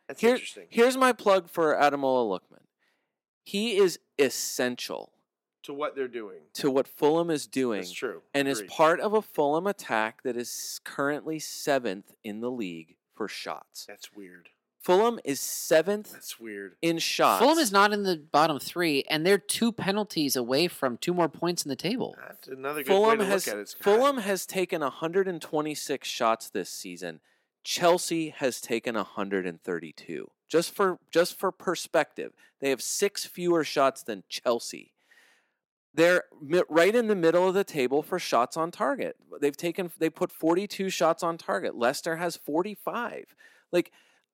That's 0.08 0.20
here, 0.20 0.32
interesting. 0.32 0.66
here's 0.68 0.98
my 0.98 1.12
plug 1.12 1.48
for 1.48 1.74
Ademola 1.74 2.28
Lookman. 2.28 2.64
He 3.42 3.76
is 3.78 3.98
essential 4.18 5.12
to 5.62 5.72
what 5.72 5.96
they're 5.96 6.08
doing. 6.08 6.40
to 6.54 6.70
what 6.70 6.86
Fulham 6.86 7.30
is 7.30 7.46
doing. 7.46 7.80
That's 7.80 7.92
true. 7.92 8.22
and 8.34 8.48
is 8.48 8.62
part 8.62 9.00
of 9.00 9.14
a 9.14 9.22
Fulham 9.22 9.66
attack 9.66 10.22
that 10.24 10.36
is 10.36 10.80
currently 10.84 11.38
seventh 11.38 12.12
in 12.22 12.40
the 12.40 12.50
league 12.50 12.96
for 13.14 13.28
shots. 13.28 13.86
That's 13.86 14.12
weird. 14.12 14.50
Fulham 14.82 15.20
is 15.24 15.40
seventh 15.40 16.10
That's 16.12 16.40
weird. 16.40 16.74
in 16.82 16.98
shots. 16.98 17.40
Fulham 17.40 17.58
is 17.58 17.70
not 17.70 17.92
in 17.92 18.02
the 18.02 18.16
bottom 18.16 18.58
three, 18.58 19.04
and 19.08 19.24
they're 19.24 19.38
two 19.38 19.70
penalties 19.70 20.34
away 20.34 20.66
from 20.66 20.96
two 20.98 21.14
more 21.14 21.28
points 21.28 21.64
in 21.64 21.68
the 21.68 21.76
table. 21.76 22.16
That's 22.20 22.48
another 22.48 22.80
good 22.82 22.88
Fulham 22.88 23.18
way 23.20 23.24
to 23.24 23.30
has 23.30 23.46
look 23.46 23.54
at 23.54 23.58
it. 23.58 23.62
It's- 23.62 23.74
Fulham 23.80 24.18
has 24.18 24.44
taken 24.44 24.80
126 24.82 26.08
shots 26.08 26.50
this 26.50 26.68
season. 26.68 27.20
Chelsea 27.62 28.30
has 28.30 28.60
taken 28.60 28.96
132. 28.96 30.30
Just 30.48 30.74
for 30.74 30.98
just 31.12 31.38
for 31.38 31.52
perspective, 31.52 32.32
they 32.60 32.70
have 32.70 32.82
six 32.82 33.24
fewer 33.24 33.62
shots 33.64 34.02
than 34.02 34.24
Chelsea. 34.28 34.92
They're 35.94 36.24
mi- 36.40 36.62
right 36.68 36.94
in 36.94 37.06
the 37.06 37.14
middle 37.14 37.46
of 37.46 37.54
the 37.54 37.64
table 37.64 38.02
for 38.02 38.18
shots 38.18 38.56
on 38.56 38.70
target. 38.72 39.16
They've 39.40 39.56
taken 39.56 39.92
they 39.98 40.10
put 40.10 40.32
42 40.32 40.90
shots 40.90 41.22
on 41.22 41.38
target. 41.38 41.76
Leicester 41.76 42.16
has 42.16 42.36
45. 42.36 43.34
Like 43.70 43.92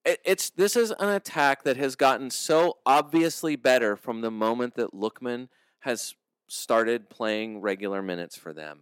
it, 0.08 0.20
it's 0.24 0.50
this 0.50 0.76
is 0.76 0.90
an 0.90 1.10
attack 1.10 1.64
that 1.64 1.76
has 1.76 1.94
gotten 1.94 2.30
so 2.30 2.78
obviously 2.86 3.56
better 3.56 3.96
from 3.96 4.20
the 4.20 4.30
moment 4.30 4.74
that 4.76 4.92
Lookman 4.92 5.48
has 5.80 6.14
started 6.48 7.10
playing 7.10 7.60
regular 7.60 8.02
minutes 8.02 8.36
for 8.36 8.52
them. 8.52 8.80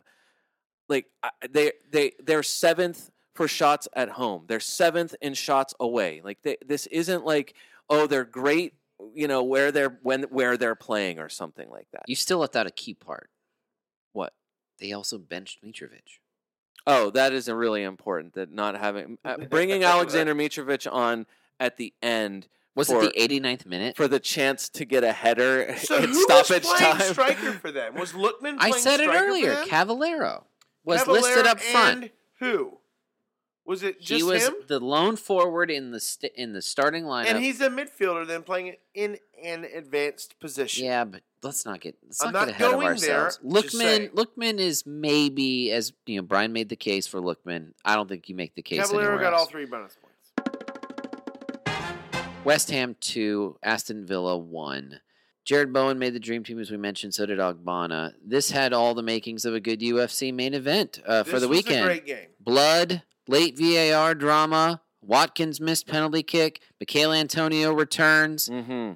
Like 0.88 1.06
they 1.50 1.72
they 1.90 2.12
they're 2.24 2.44
seventh 2.44 3.10
for 3.34 3.48
shots 3.48 3.88
at 3.94 4.08
home. 4.08 4.44
They're 4.46 4.60
seventh 4.60 5.14
in 5.20 5.34
shots 5.34 5.74
away. 5.80 6.20
Like 6.24 6.38
they, 6.42 6.56
this 6.64 6.86
isn't 6.86 7.24
like 7.24 7.54
oh 7.90 8.06
they're 8.06 8.24
great, 8.24 8.74
you 9.12 9.26
know 9.26 9.42
where 9.42 9.72
they're 9.72 9.98
when 10.02 10.22
where 10.24 10.56
they're 10.56 10.76
playing 10.76 11.18
or 11.18 11.28
something 11.28 11.68
like 11.70 11.88
that. 11.92 12.04
You 12.06 12.14
still 12.14 12.38
left 12.38 12.54
out 12.54 12.68
a 12.68 12.70
key 12.70 12.94
part. 12.94 13.30
What? 14.12 14.32
They 14.78 14.92
also 14.92 15.18
benched 15.18 15.64
Mitrovic. 15.64 16.20
Oh, 16.86 17.10
that 17.10 17.32
is 17.32 17.48
a 17.48 17.54
really 17.56 17.82
important. 17.82 18.34
That 18.34 18.52
not 18.52 18.76
having 18.78 19.18
uh, 19.24 19.36
bringing 19.50 19.82
Alexander 19.84 20.34
Mitrovic 20.34 20.90
on 20.92 21.26
at 21.58 21.76
the 21.78 21.92
end 22.02 22.48
Was 22.74 22.88
for, 22.88 23.02
it 23.02 23.14
the 23.14 23.28
89th 23.40 23.66
minute? 23.66 23.96
for 23.96 24.06
the 24.08 24.20
chance 24.20 24.68
to 24.70 24.84
get 24.84 25.02
a 25.04 25.12
header 25.12 25.76
So 25.78 25.96
in 25.96 26.10
who 26.10 26.26
was 26.26 26.46
stoppage 26.46 26.62
playing 26.64 26.96
time? 26.96 27.12
striker 27.12 27.52
for 27.60 27.72
them? 27.72 27.94
Was 27.94 28.12
Lookman? 28.12 28.56
I 28.58 28.70
said 28.72 29.00
it 29.00 29.08
earlier. 29.08 29.54
them? 29.54 29.68
Cavaleiro 29.68 30.44
was 30.84 31.06
listed 31.06 31.46
up 31.46 31.60
front. 31.60 32.02
and 32.04 32.10
who? 32.38 32.78
Was 33.64 33.82
it 33.82 34.00
just 34.00 34.12
he 34.12 34.22
was 34.22 34.46
him? 34.46 34.54
the 34.68 34.78
lone 34.78 35.16
forward 35.16 35.72
in 35.72 35.90
the 35.90 35.98
st- 35.98 36.32
in 36.36 36.52
the 36.52 36.62
starting 36.62 37.02
lineup. 37.02 37.26
And 37.30 37.42
he's 37.44 37.60
a 37.60 37.68
midfielder 37.68 38.24
then 38.24 38.44
playing 38.44 38.76
in 38.94 39.18
an 39.42 39.64
advanced 39.64 40.38
position. 40.40 40.84
Yeah, 40.86 41.04
but 41.04 41.22
let's 41.42 41.64
not 41.64 41.80
get 41.80 41.96
let's 42.04 42.20
I'm 42.22 42.32
not, 42.32 42.40
not 42.40 42.46
get 42.48 42.54
ahead 42.54 42.66
of 42.66 42.72
going 42.72 42.96
there, 43.00 43.20
ourselves. 43.22 43.38
just. 43.62 43.74
Lookman, 43.76 44.10
Lookman 44.10 44.58
is 44.58 44.84
maybe 44.86 45.70
as 45.72 45.92
you 46.06 46.16
know. 46.16 46.22
Brian 46.22 46.52
made 46.52 46.68
the 46.68 46.76
case 46.76 47.06
for 47.06 47.20
Lookman. 47.20 47.72
I 47.84 47.94
don't 47.94 48.08
think 48.08 48.28
you 48.28 48.34
make 48.34 48.54
the 48.54 48.62
case. 48.62 48.80
Cavaleiro 48.80 49.12
anywhere 49.14 49.30
got 49.30 49.32
else. 49.34 49.42
all 49.42 49.48
three 49.48 49.66
bonus 49.66 49.96
points. 49.96 50.12
West 52.44 52.70
Ham 52.70 52.96
two, 53.00 53.56
Aston 53.62 54.06
Villa 54.06 54.36
one. 54.38 55.00
Jarrod 55.48 55.72
Bowen 55.72 55.98
made 55.98 56.12
the 56.12 56.20
dream 56.20 56.42
team 56.42 56.58
as 56.58 56.70
we 56.70 56.76
mentioned. 56.76 57.14
So 57.14 57.26
did 57.26 57.38
Ogbonna. 57.38 58.14
This 58.24 58.50
had 58.50 58.72
all 58.72 58.94
the 58.94 59.02
makings 59.02 59.44
of 59.44 59.54
a 59.54 59.60
good 59.60 59.80
UFC 59.80 60.34
main 60.34 60.54
event 60.54 61.00
uh, 61.06 61.22
for 61.22 61.32
This 61.32 61.42
the 61.42 61.48
was 61.48 61.56
weekend. 61.58 61.82
A 61.82 61.86
great 61.86 62.06
game. 62.06 62.28
Blood, 62.40 63.02
late 63.28 63.56
VAR 63.56 64.14
drama. 64.14 64.80
Watkins 65.02 65.60
missed 65.60 65.86
penalty 65.86 66.24
kick. 66.24 66.60
Michail 66.80 67.12
Antonio 67.12 67.72
returns. 67.72 68.48
Mm-hmm. 68.48 68.94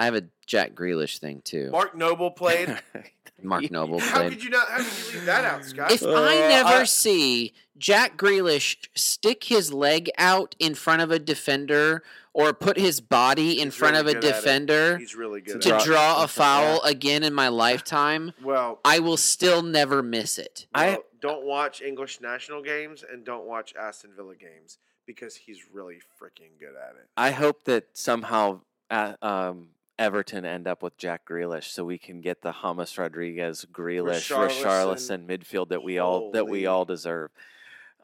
I 0.00 0.06
have 0.06 0.14
a 0.14 0.22
Jack 0.46 0.74
Grealish 0.74 1.18
thing 1.18 1.42
too. 1.44 1.70
Mark 1.70 1.94
Noble 1.94 2.30
played. 2.30 2.74
Mark 3.42 3.70
Noble 3.70 3.98
played. 4.00 4.10
How 4.10 4.28
could 4.30 4.42
you 4.42 4.50
not? 4.50 4.68
How 4.68 4.78
could 4.78 4.86
you 5.08 5.12
leave 5.18 5.26
that 5.26 5.44
out, 5.44 5.64
Scott? 5.64 5.92
If 5.92 6.02
I 6.02 6.06
Uh, 6.06 6.48
never 6.48 6.68
I- 6.80 6.84
see 6.84 7.52
Jack 7.76 8.16
Grealish 8.16 8.76
stick 8.94 9.44
his 9.44 9.72
leg 9.72 10.10
out 10.18 10.56
in 10.58 10.74
front 10.74 11.02
of 11.02 11.10
a 11.10 11.18
defender 11.18 12.02
or 12.32 12.52
put 12.54 12.78
his 12.78 13.00
body 13.00 13.60
in 13.60 13.66
He's 13.68 13.74
front 13.74 13.94
really 13.96 14.00
of 14.12 14.16
a 14.16 14.20
good 14.20 14.24
at 14.24 14.30
it. 14.30 14.34
defender 14.36 14.96
He's 14.98 15.14
really 15.14 15.40
good. 15.42 15.60
to 15.62 15.74
at 15.74 15.82
it. 15.82 15.84
draw 15.84 16.22
a 16.22 16.28
foul 16.40 16.80
again 16.82 17.22
in 17.22 17.34
my 17.34 17.48
lifetime, 17.48 18.32
Well, 18.42 18.80
I 18.84 19.00
will 19.00 19.16
still 19.18 19.62
never 19.62 20.02
miss 20.02 20.38
it. 20.38 20.66
I- 20.74 21.00
don't 21.20 21.44
watch 21.44 21.82
English 21.82 22.22
national 22.22 22.62
games 22.62 23.04
and 23.10 23.24
don't 23.26 23.44
watch 23.44 23.74
Aston 23.78 24.12
Villa 24.16 24.34
games 24.36 24.78
because 25.06 25.36
he's 25.36 25.58
really 25.70 25.96
freaking 26.18 26.58
good 26.58 26.74
at 26.76 26.96
it. 26.96 27.08
I 27.14 27.32
hope 27.32 27.64
that 27.64 27.88
somehow 27.92 28.60
uh, 28.90 29.14
um, 29.20 29.68
Everton 30.00 30.44
end 30.46 30.66
up 30.66 30.82
with 30.82 30.96
Jack 30.96 31.26
Grealish, 31.28 31.64
so 31.70 31.84
we 31.84 31.98
can 31.98 32.22
get 32.22 32.40
the 32.40 32.52
James 32.62 32.96
Rodriguez, 32.96 33.66
Grealish, 33.70 34.32
Richarlison. 34.34 35.26
Midfield 35.26 35.68
that 35.68 35.82
we 35.82 35.98
all 35.98 36.30
that 36.32 36.48
we 36.48 36.64
all 36.66 36.86
deserve. 36.86 37.30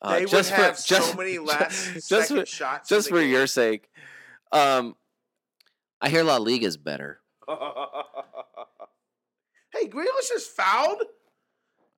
Uh, 0.03 0.17
They 0.19 0.27
just 0.27 0.51
would 0.51 0.57
for 0.57 0.63
have 0.63 0.85
just 0.85 1.11
so 1.11 1.17
many 1.17 1.39
last 1.53 1.95
just 1.95 2.09
second 2.09 2.41
for, 2.41 2.47
shots. 2.47 2.89
just 2.91 3.09
for 3.09 3.19
the 3.19 3.25
your 3.25 3.47
sake. 3.47 3.89
Um, 4.53 4.95
I 6.01 6.11
hear 6.11 6.23
La 6.23 6.37
Liga 6.37 6.67
is 6.67 6.77
better. 6.77 7.21
hey, 7.49 7.55
Grealish 9.89 10.31
is 10.35 10.47
fouled. 10.47 11.03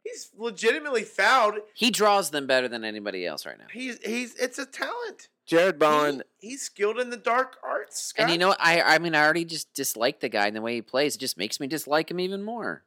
He's 0.04 0.30
legitimately 0.36 1.02
fouled. 1.02 1.54
He 1.74 1.90
draws 1.90 2.30
them 2.30 2.46
better 2.46 2.68
than 2.68 2.84
anybody 2.84 3.26
else 3.26 3.44
right 3.44 3.58
now. 3.58 3.66
He's 3.72 3.98
he's 4.04 4.36
it's 4.36 4.60
a 4.60 4.64
talent. 4.64 5.28
Jarrod 5.48 5.78
Bowen. 5.78 6.22
He- 6.38 6.48
he's 6.50 6.62
skilled 6.62 6.98
in 6.98 7.10
the 7.10 7.16
dark 7.16 7.56
arts. 7.62 8.00
Scott. 8.00 8.24
And 8.24 8.32
you 8.32 8.38
know 8.38 8.48
what? 8.48 8.58
I 8.60 8.80
I 8.82 8.98
mean 8.98 9.14
I 9.14 9.22
already 9.24 9.44
just 9.44 9.72
dislike 9.74 10.20
the 10.20 10.28
guy 10.28 10.46
and 10.46 10.56
the 10.56 10.60
way 10.62 10.74
he 10.74 10.82
plays. 10.82 11.16
It 11.16 11.18
just 11.20 11.36
makes 11.38 11.58
me 11.60 11.66
dislike 11.66 12.10
him 12.10 12.20
even 12.20 12.42
more. 12.42 12.84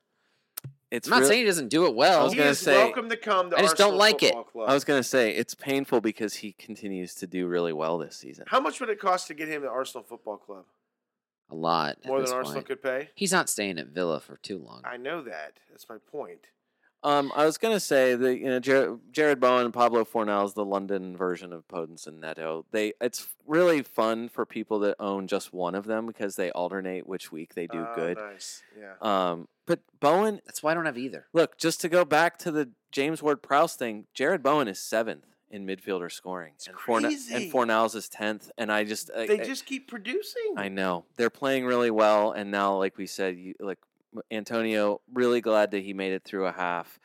It's 0.92 1.08
I'm 1.08 1.12
not 1.12 1.20
real- 1.22 1.28
saying 1.30 1.40
he 1.42 1.46
doesn't 1.46 1.70
do 1.70 1.86
it 1.86 1.96
well. 1.96 2.24
was 2.26 2.34
he 2.34 2.38
gonna 2.38 2.50
is 2.52 2.60
say- 2.60 2.76
welcome 2.76 3.10
to 3.10 3.16
come 3.18 3.50
to 3.50 3.58
I 3.58 3.62
just 3.62 3.78
don't 3.78 3.94
Arsenal 3.94 4.00
like 4.00 4.24
it. 4.24 4.34
Club. 4.52 4.70
I 4.70 4.74
was 4.74 4.84
gonna 4.84 5.04
say 5.04 5.32
it's 5.32 5.56
painful 5.56 6.02
because 6.02 6.36
he 6.36 6.52
continues 6.54 7.16
to 7.16 7.28
do 7.28 7.48
really 7.48 7.72
well 7.74 7.98
this 7.98 8.18
season. 8.18 8.46
How 8.48 8.60
much 8.60 8.80
would 8.82 8.90
it 8.90 9.00
cost 9.00 9.28
to 9.28 9.34
get 9.34 9.48
him 9.48 9.62
to 9.64 9.70
Arsenal 9.70 10.04
Football 10.04 10.38
Club? 10.38 10.66
a 11.50 11.56
lot. 11.56 11.98
More 12.06 12.22
than 12.22 12.32
Arsenal 12.32 12.54
point. 12.62 12.66
could 12.68 12.82
pay. 12.82 13.10
He's 13.14 13.34
not 13.34 13.50
staying 13.50 13.78
at 13.78 13.88
Villa 13.88 14.22
for 14.22 14.38
too 14.38 14.58
long. 14.58 14.82
I 14.86 14.96
know 14.96 15.22
that. 15.24 15.58
That's 15.70 15.90
my 15.90 15.98
point. 15.98 16.48
Um, 17.04 17.32
I 17.36 17.46
was 17.46 17.58
gonna 17.58 17.80
say 17.80 18.14
that 18.16 18.38
you 18.38 18.46
know 18.46 18.60
Jarrod, 18.60 19.00
Jarrod 19.12 19.40
Bowen 19.40 19.66
and 19.66 19.74
Pablo 19.74 20.06
Fornal 20.06 20.46
is 20.46 20.54
the 20.54 20.64
London 20.66 21.18
version 21.18 21.52
of 21.52 21.68
Podence 21.68 22.06
and 22.06 22.22
Neto. 22.22 22.66
They 22.72 22.94
it's 23.02 23.28
really 23.48 23.82
fun 23.82 24.30
for 24.30 24.46
people 24.46 24.80
that 24.80 24.96
own 25.00 25.28
just 25.28 25.52
one 25.54 25.74
of 25.74 25.86
them 25.86 26.06
because 26.06 26.36
they 26.36 26.52
alternate 26.52 27.08
which 27.08 27.32
week 27.32 27.56
they 27.56 27.66
do 27.68 27.80
Oh, 27.90 27.96
good. 27.96 28.18
Nice. 28.18 28.62
Yeah. 28.80 28.94
Um, 29.02 29.48
but 29.66 29.80
Bowen, 30.00 30.42
That's 30.46 30.62
why 30.62 30.72
I 30.72 30.74
don't 30.76 30.86
have 30.86 30.98
either. 30.98 31.26
look, 31.34 31.58
just 31.58 31.82
to 31.82 31.90
go 31.90 32.06
back 32.06 32.38
to 32.40 32.52
the 32.52 32.70
James 32.92 33.24
Ward 33.24 33.42
Prowse 33.42 33.76
thing, 33.76 34.06
Jarrod 34.16 34.44
Bowen 34.44 34.68
is 34.68 34.80
seventh 34.80 35.26
in 35.50 35.66
midfielder 35.66 36.12
scoring, 36.12 36.54
It's 36.56 36.68
and 36.68 36.78
Forna- 36.78 37.02
crazy. 37.04 37.34
and 37.34 37.52
Fornal's 37.52 37.94
is 37.96 38.08
tenth. 38.10 38.52
And 38.58 38.72
I 38.72 38.84
just 38.84 39.10
I, 39.16 39.26
they 39.28 39.42
I- 39.42 39.44
just 39.44 39.66
keep 39.66 39.88
producing. 39.90 40.54
I 40.56 40.68
know 40.70 41.06
they're 41.18 41.30
playing 41.32 41.66
really 41.66 41.92
well, 41.92 42.32
and 42.32 42.52
now, 42.52 42.78
like 42.78 42.98
we 42.98 43.06
said, 43.08 43.38
you, 43.38 43.56
like 43.60 43.80
Antonio, 44.30 45.02
really 45.14 45.42
glad 45.42 45.72
that 45.72 45.84
he 45.84 45.94
made 45.94 46.14
it 46.14 46.24
through 46.24 46.46
a 46.48 46.52
half. 46.52 47.00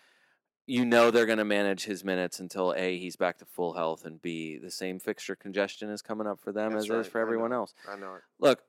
You 0.66 0.84
know 0.84 1.12
they're 1.12 1.26
going 1.26 1.38
to 1.38 1.44
manage 1.44 1.84
his 1.84 2.02
minutes 2.02 2.40
until 2.40 2.74
a 2.76 2.98
he's 2.98 3.14
back 3.14 3.38
to 3.38 3.44
full 3.44 3.74
health, 3.74 4.04
and 4.04 4.20
b 4.20 4.58
the 4.58 4.70
same 4.70 4.98
fixture 4.98 5.36
congestion 5.36 5.90
is 5.90 6.02
coming 6.02 6.26
up 6.26 6.40
for 6.40 6.50
them 6.50 6.72
That's 6.72 6.84
as 6.84 6.90
it 6.90 6.92
right, 6.92 7.00
is 7.00 7.06
for 7.06 7.20
everyone 7.20 7.52
else. 7.52 7.72
I 7.88 7.96
know 7.96 8.14
it. 8.14 8.22
Look, 8.40 8.62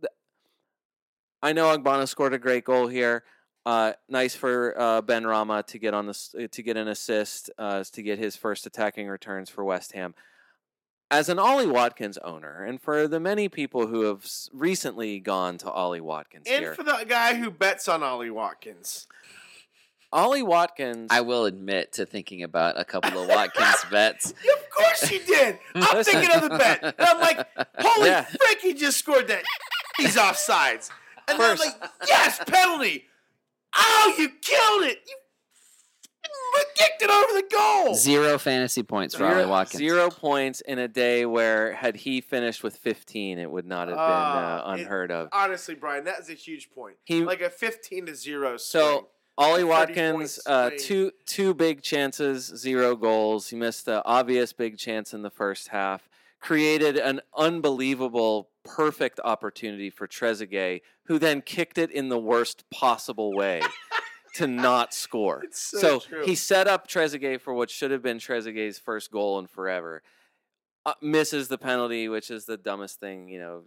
th- 0.00 0.12
I 1.42 1.52
know 1.52 1.76
Ogbonna 1.76 2.08
scored 2.08 2.32
a 2.32 2.38
great 2.38 2.64
goal 2.64 2.86
here. 2.86 3.24
Uh, 3.66 3.92
nice 4.08 4.34
for 4.34 4.80
uh, 4.80 5.02
Benrahma 5.02 5.66
to 5.66 5.78
get 5.78 5.92
on 5.92 6.06
the 6.06 6.48
to 6.50 6.62
get 6.62 6.76
an 6.76 6.88
assist 6.88 7.50
uh, 7.58 7.84
to 7.92 8.02
get 8.02 8.18
his 8.18 8.36
first 8.36 8.64
attacking 8.64 9.08
returns 9.08 9.50
for 9.50 9.62
West 9.62 9.92
Ham. 9.92 10.14
As 11.10 11.28
an 11.28 11.38
Ollie 11.38 11.68
Watkins 11.68 12.18
owner, 12.18 12.64
and 12.64 12.82
for 12.82 13.06
the 13.06 13.20
many 13.20 13.48
people 13.48 13.86
who 13.86 14.02
have 14.02 14.26
recently 14.52 15.20
gone 15.20 15.56
to 15.58 15.70
Ollie 15.70 16.00
Watkins 16.00 16.46
And 16.50 16.64
here, 16.64 16.74
for 16.74 16.82
the 16.82 17.04
guy 17.08 17.34
who 17.34 17.48
bets 17.50 17.86
on 17.88 18.02
Ollie 18.02 18.30
Watkins. 18.30 19.06
Ollie 20.12 20.42
Watkins, 20.42 21.08
I 21.12 21.20
will 21.20 21.44
admit 21.44 21.92
to 21.94 22.06
thinking 22.06 22.42
about 22.42 22.78
a 22.78 22.84
couple 22.84 23.20
of 23.22 23.28
Watkins 23.28 23.84
bets. 23.90 24.30
Of 24.32 24.70
course 24.76 25.10
you 25.12 25.20
did. 25.24 25.58
I'm 25.76 26.02
thinking 26.02 26.30
of 26.34 26.42
the 26.42 26.56
bet. 26.58 26.82
And 26.82 26.94
I'm 26.98 27.20
like, 27.20 27.46
holy 27.78 28.08
Yeah. 28.08 28.22
frick, 28.22 28.60
he 28.60 28.74
just 28.74 28.98
scored 28.98 29.28
that. 29.28 29.44
He's 29.98 30.16
offsides. 30.16 30.90
And 31.28 31.38
then 31.38 31.52
I'm 31.52 31.58
like, 31.58 31.74
yes, 32.08 32.40
penalty. 32.46 33.04
Oh, 33.76 34.14
you 34.18 34.28
killed 34.28 34.84
it. 34.84 34.98
You 35.06 35.16
kicked 36.74 37.02
it 37.02 37.10
over 37.10 37.32
the 37.40 37.46
goal. 37.54 37.94
Zero 37.94 38.38
fantasy 38.38 38.82
points 38.82 39.14
for 39.14 39.24
Ollie 39.26 39.46
Watkins. 39.46 39.78
zero 39.78 40.10
points 40.10 40.60
in 40.62 40.78
a 40.78 40.88
day 40.88 41.24
where 41.26 41.72
had 41.72 41.96
he 41.96 42.20
finished 42.20 42.62
with 42.62 42.76
15, 42.76 43.38
it 43.38 43.50
would 43.50 43.66
not 43.66 43.88
have 43.88 43.96
been 43.96 44.04
uh, 44.04 44.62
Ah, 44.64 44.72
it- 44.74 44.80
unheard 44.80 45.10
of. 45.12 45.28
Honestly, 45.32 45.74
Brian, 45.74 46.04
that 46.04 46.20
is 46.20 46.28
a 46.30 46.34
huge 46.34 46.70
point. 46.70 46.96
He 47.04 47.24
Like 47.24 47.40
a 47.40 47.50
15 47.50 48.06
to 48.06 48.14
0 48.14 48.56
So 48.56 48.90
swing. 48.92 49.04
Ollie 49.38 49.64
Watkins, 49.64 50.40
uh, 50.46 50.70
two 50.78 51.12
two 51.26 51.52
big 51.52 51.82
chances, 51.82 52.46
zero 52.56 52.96
goals. 52.96 53.48
He 53.50 53.56
missed 53.56 53.84
the 53.84 54.02
obvious 54.06 54.54
big 54.54 54.78
chance 54.78 55.12
in 55.12 55.20
the 55.20 55.28
first 55.30 55.68
half. 55.68 56.08
Created 56.40 56.96
an 56.96 57.20
unbelievable, 57.36 58.48
perfect 58.64 59.20
opportunity 59.24 59.90
for 59.90 60.06
Trezeguet, 60.06 60.80
who 61.06 61.18
then 61.18 61.42
kicked 61.42 61.76
it 61.76 61.90
in 61.90 62.08
the 62.08 62.18
worst 62.18 62.64
possible 62.70 63.32
way 63.34 63.60
to 64.36 64.46
not 64.46 64.94
score. 64.94 65.42
It's 65.44 65.60
so 65.60 66.00
true. 66.00 66.24
he 66.24 66.34
set 66.34 66.66
up 66.68 66.88
Trezeguet 66.88 67.40
for 67.40 67.52
what 67.54 67.70
should 67.70 67.90
have 67.90 68.02
been 68.02 68.18
Trezeguet's 68.18 68.78
first 68.78 69.10
goal 69.10 69.38
in 69.38 69.46
forever. 69.46 70.02
Uh, 70.84 70.94
misses 71.02 71.48
the 71.48 71.58
penalty, 71.58 72.08
which 72.08 72.30
is 72.30 72.44
the 72.44 72.56
dumbest 72.56 73.00
thing, 73.00 73.28
you 73.28 73.38
know. 73.40 73.62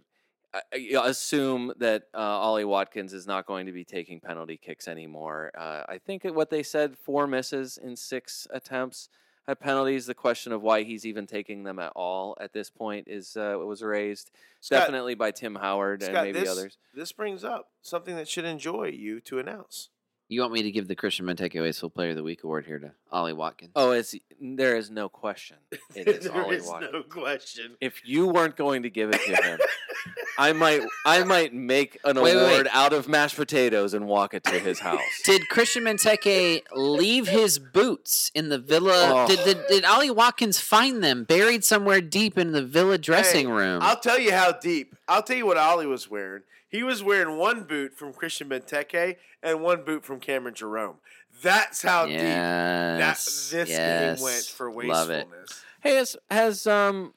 I- 0.52 0.62
I- 0.96 1.08
assume 1.08 1.72
that 1.78 2.04
uh, 2.14 2.18
Ollie 2.18 2.64
Watkins 2.64 3.12
is 3.12 3.26
not 3.26 3.46
going 3.46 3.66
to 3.66 3.72
be 3.72 3.84
taking 3.84 4.20
penalty 4.20 4.56
kicks 4.56 4.88
anymore. 4.88 5.52
Uh, 5.56 5.84
I 5.88 5.98
think 5.98 6.24
what 6.24 6.50
they 6.50 6.62
said 6.62 6.96
four 6.98 7.26
misses 7.26 7.78
in 7.78 7.94
six 7.94 8.46
attempts 8.50 9.08
at 9.46 9.60
penalties. 9.60 10.06
The 10.06 10.14
question 10.14 10.52
of 10.52 10.62
why 10.62 10.82
he's 10.82 11.06
even 11.06 11.26
taking 11.26 11.62
them 11.62 11.78
at 11.78 11.92
all 11.94 12.36
at 12.40 12.52
this 12.52 12.68
point 12.70 13.06
is 13.06 13.36
uh, 13.36 13.56
was 13.58 13.82
raised 13.82 14.30
Scott, 14.60 14.80
definitely 14.80 15.14
by 15.14 15.30
Tim 15.30 15.54
Howard 15.56 16.02
and 16.02 16.14
maybe 16.14 16.40
this, 16.40 16.48
others. 16.48 16.78
This 16.94 17.12
brings 17.12 17.44
up 17.44 17.68
something 17.82 18.16
that 18.16 18.28
should 18.28 18.44
enjoy 18.44 18.88
you 18.88 19.20
to 19.22 19.38
announce. 19.38 19.90
You 20.32 20.42
want 20.42 20.52
me 20.52 20.62
to 20.62 20.70
give 20.70 20.86
the 20.86 20.94
Christian 20.94 21.26
Benteke 21.26 21.60
Wasteful 21.60 21.90
Player 21.90 22.10
of 22.10 22.16
the 22.16 22.22
Week 22.22 22.44
award 22.44 22.64
here 22.64 22.78
to 22.78 22.92
Ollie 23.10 23.32
Watkins? 23.32 23.72
Oh, 23.74 23.90
it's 23.90 24.14
there 24.40 24.76
is 24.76 24.88
no 24.88 25.08
question. 25.08 25.56
It 25.96 26.06
is 26.06 26.24
There 26.32 26.44
Ollie 26.44 26.54
is 26.58 26.66
Watkins. 26.68 26.92
no 26.92 27.02
question. 27.02 27.72
If 27.80 28.06
you 28.06 28.28
weren't 28.28 28.56
going 28.56 28.84
to 28.84 28.90
give 28.90 29.10
it 29.12 29.20
to 29.26 29.42
him, 29.42 29.58
I 30.38 30.52
might 30.64 30.82
I 31.04 31.24
might 31.24 31.52
make 31.52 31.98
an 32.04 32.14
Wait, 32.14 32.36
wait, 32.36 32.42
award 32.44 32.66
wait. 32.66 32.72
out 32.72 32.92
of 32.92 33.08
mashed 33.08 33.34
potatoes 33.34 33.92
and 33.92 34.06
walk 34.06 34.32
it 34.32 34.44
to 34.44 34.52
his 34.60 34.78
house. 34.78 35.00
Did 35.24 35.48
Christian 35.48 35.82
Benteke 35.82 36.62
leave 36.76 37.26
his 37.26 37.58
boots 37.58 38.30
in 38.32 38.50
the 38.50 38.58
Villa? 38.58 39.24
Oh. 39.24 39.26
Did, 39.26 39.44
did 39.44 39.58
did 39.68 39.84
Ollie 39.84 40.12
Watkins 40.12 40.60
find 40.60 41.02
them 41.02 41.24
buried 41.24 41.64
somewhere 41.64 42.00
deep 42.00 42.38
in 42.38 42.52
the 42.52 42.64
Villa 42.64 42.98
dressing 42.98 43.48
Hey, 43.48 43.52
room? 43.52 43.80
I'll 43.82 43.98
tell 43.98 44.20
you 44.20 44.30
how 44.30 44.52
deep. 44.52 44.94
I'll 45.08 45.24
tell 45.24 45.36
you 45.38 45.46
what 45.46 45.56
Ollie 45.56 45.86
was 45.86 46.08
wearing. 46.08 46.42
He 46.70 46.84
was 46.84 47.02
wearing 47.02 47.36
one 47.36 47.64
boot 47.64 47.94
from 47.98 48.12
Christian 48.12 48.48
Benteke 48.48 49.16
and 49.42 49.60
one 49.60 49.82
boot 49.84 50.04
from 50.04 50.20
Cameron 50.20 50.54
Jerome. 50.54 50.96
That's 51.42 51.82
how 51.82 52.06
deep 52.06 52.18
that 52.18 53.16
this 53.16 53.52
yes, 53.52 54.18
game 54.18 54.24
went 54.24 54.44
for 54.44 54.70
wastefulness. 54.70 55.64
Hey, 55.82 55.96
has 55.96 56.16
has 56.30 56.66
um 56.68 57.14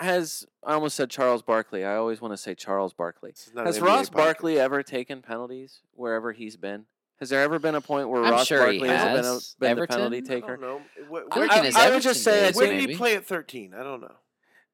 has 0.00 0.44
I 0.64 0.74
almost 0.74 0.96
said 0.96 1.08
Charles 1.08 1.42
Barkley. 1.42 1.84
I 1.84 1.94
always 1.96 2.20
want 2.20 2.32
to 2.32 2.36
say 2.36 2.54
Charles 2.54 2.92
Barkley. 2.92 3.30
This 3.30 3.46
is 3.46 3.54
not 3.54 3.62
an 3.62 3.66
Has 3.66 3.78
NBA 3.78 3.86
Ross 3.86 4.10
podcast. 4.10 4.14
Barkley 4.14 4.58
ever 4.58 4.82
taken 4.82 5.22
penalties 5.22 5.80
wherever 5.94 6.32
he's 6.32 6.56
been? 6.56 6.86
Has 7.20 7.28
there 7.28 7.42
ever 7.42 7.58
been 7.58 7.74
a 7.74 7.82
point 7.82 8.08
where 8.08 8.24
I'm 8.24 8.32
Ross 8.32 8.46
sure 8.46 8.58
Barkley 8.60 8.88
has, 8.88 9.20
been, 9.58 9.70
a, 9.70 9.74
been 9.74 9.80
the 9.82 9.86
penalty 9.86 10.16
I 10.16 10.20
I 10.20 10.22
taker? 10.22 10.56
don't 10.56 10.60
know. 10.62 10.80
Wh- 11.10 11.32
I 11.32 11.38
where- 11.38 11.48
think 11.48 11.58
in 11.58 11.64
his 11.66 11.76
I 11.76 11.90
would 11.90 12.02
just 12.02 12.24
say 12.24 12.44
I 12.44 12.46
days, 12.46 12.56
when 12.56 12.70
did 12.70 12.90
he 12.90 12.96
play 12.96 13.14
at 13.14 13.26
13? 13.26 13.74
I 13.74 13.82
don't 13.82 14.00
know. 14.00 14.14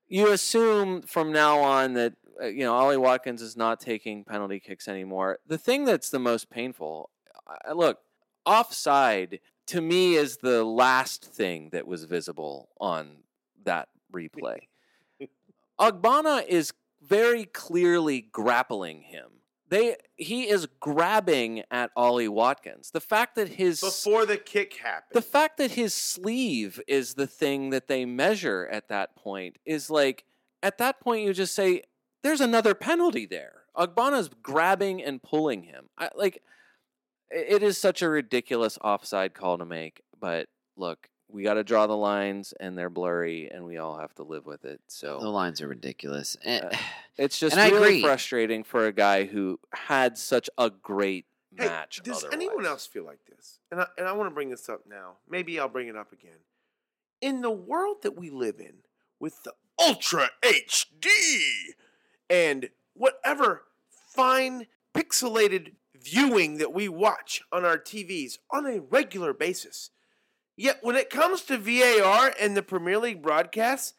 You 0.08 0.30
assume 0.30 1.02
from 1.02 1.32
now 1.32 1.58
on 1.58 1.94
that 1.94 2.14
Uh, 2.40 2.46
you 2.46 2.64
know, 2.64 2.74
Ollie 2.74 2.96
Watkins 2.96 3.42
is 3.42 3.56
not 3.56 3.80
taking 3.80 4.24
penalty 4.24 4.60
kicks 4.60 4.88
anymore. 4.88 5.38
The 5.46 5.58
thing 5.58 5.84
that's 5.84 6.10
the 6.10 6.18
most 6.18 6.50
painful, 6.50 7.10
I- 7.46 7.72
look, 7.72 8.00
offside 8.44 9.40
to 9.68 9.80
me 9.80 10.14
is 10.14 10.36
the 10.38 10.64
last 10.64 11.24
thing 11.24 11.70
that 11.72 11.86
was 11.86 12.04
visible 12.04 12.68
on 12.80 13.18
that 13.64 13.88
replay. 14.12 14.58
Ogbonna 15.80 16.46
is 16.46 16.72
very 17.02 17.44
clearly 17.44 18.20
grappling 18.20 19.02
him. 19.02 19.26
They 19.68 19.96
he 20.14 20.48
is 20.48 20.66
grabbing 20.78 21.64
at 21.72 21.90
Ollie 21.96 22.28
Watkins. 22.28 22.92
The 22.92 23.00
fact 23.00 23.34
that 23.34 23.48
his 23.48 23.80
Before 23.80 24.24
the 24.24 24.36
kick 24.36 24.74
happened. 24.74 25.14
the 25.14 25.22
fact 25.22 25.58
that 25.58 25.72
his 25.72 25.92
sleeve 25.92 26.80
is 26.86 27.14
the 27.14 27.26
thing 27.26 27.70
that 27.70 27.88
they 27.88 28.04
measure 28.04 28.68
at 28.70 28.88
that 28.88 29.16
point 29.16 29.58
is 29.66 29.90
like 29.90 30.24
at 30.62 30.78
that 30.78 31.00
point 31.00 31.24
you 31.24 31.34
just 31.34 31.54
say 31.54 31.82
there's 32.26 32.40
another 32.40 32.74
penalty 32.74 33.24
there. 33.26 33.62
Ogbonna's 33.76 34.30
grabbing 34.42 35.02
and 35.02 35.22
pulling 35.22 35.62
him. 35.62 35.88
I, 35.96 36.08
like 36.16 36.42
it 37.30 37.62
is 37.62 37.78
such 37.78 38.02
a 38.02 38.08
ridiculous 38.08 38.78
offside 38.82 39.32
call 39.34 39.58
to 39.58 39.64
make, 39.64 40.02
but 40.20 40.46
look, 40.76 41.08
we 41.28 41.42
got 41.42 41.54
to 41.54 41.64
draw 41.64 41.86
the 41.86 41.96
lines 41.96 42.52
and 42.58 42.76
they're 42.78 42.90
blurry 42.90 43.48
and 43.50 43.64
we 43.64 43.76
all 43.78 43.98
have 43.98 44.14
to 44.14 44.22
live 44.22 44.46
with 44.46 44.64
it. 44.64 44.80
So 44.88 45.18
the 45.20 45.28
lines 45.28 45.60
are 45.60 45.68
ridiculous. 45.68 46.36
And, 46.44 46.64
Uh, 46.64 46.70
it's 47.16 47.38
just 47.38 47.52
and 47.56 47.60
I 47.60 47.68
really 47.70 47.88
agree. 47.98 48.02
frustrating 48.02 48.64
for 48.64 48.86
a 48.86 48.92
guy 48.92 49.24
who 49.24 49.58
had 49.72 50.18
such 50.18 50.48
a 50.58 50.70
great 50.70 51.26
Hey, 51.56 51.66
match. 51.66 52.00
does 52.02 52.24
anyone 52.32 52.66
else 52.66 52.86
feel 52.86 53.04
like 53.04 53.24
this? 53.28 53.60
And 53.70 53.80
I, 53.80 53.86
and 53.98 54.06
I 54.06 54.12
want 54.12 54.28
to 54.30 54.34
bring 54.34 54.50
this 54.50 54.68
up 54.68 54.82
now. 54.88 55.16
Maybe 55.28 55.58
I'll 55.58 55.68
bring 55.68 55.88
it 55.88 55.96
up 55.96 56.12
again. 56.12 56.40
In 57.20 57.40
the 57.40 57.50
world 57.50 57.98
that 58.02 58.16
we 58.16 58.30
live 58.30 58.60
in, 58.60 58.74
with 59.18 59.42
the 59.44 59.52
Ultra 59.80 60.28
HD 60.44 61.08
and 62.28 62.70
whatever 62.94 63.62
fine 64.14 64.66
pixelated 64.94 65.72
viewing 65.94 66.58
that 66.58 66.72
we 66.72 66.88
watch 66.88 67.42
on 67.52 67.64
our 67.64 67.78
TVs 67.78 68.38
on 68.50 68.66
a 68.66 68.80
regular 68.80 69.32
basis, 69.32 69.90
yet 70.56 70.78
when 70.82 70.96
it 70.96 71.10
comes 71.10 71.42
to 71.42 71.58
VAR 71.58 72.32
and 72.40 72.56
the 72.56 72.62
Premier 72.62 72.98
League 72.98 73.22
broadcasts, 73.22 73.94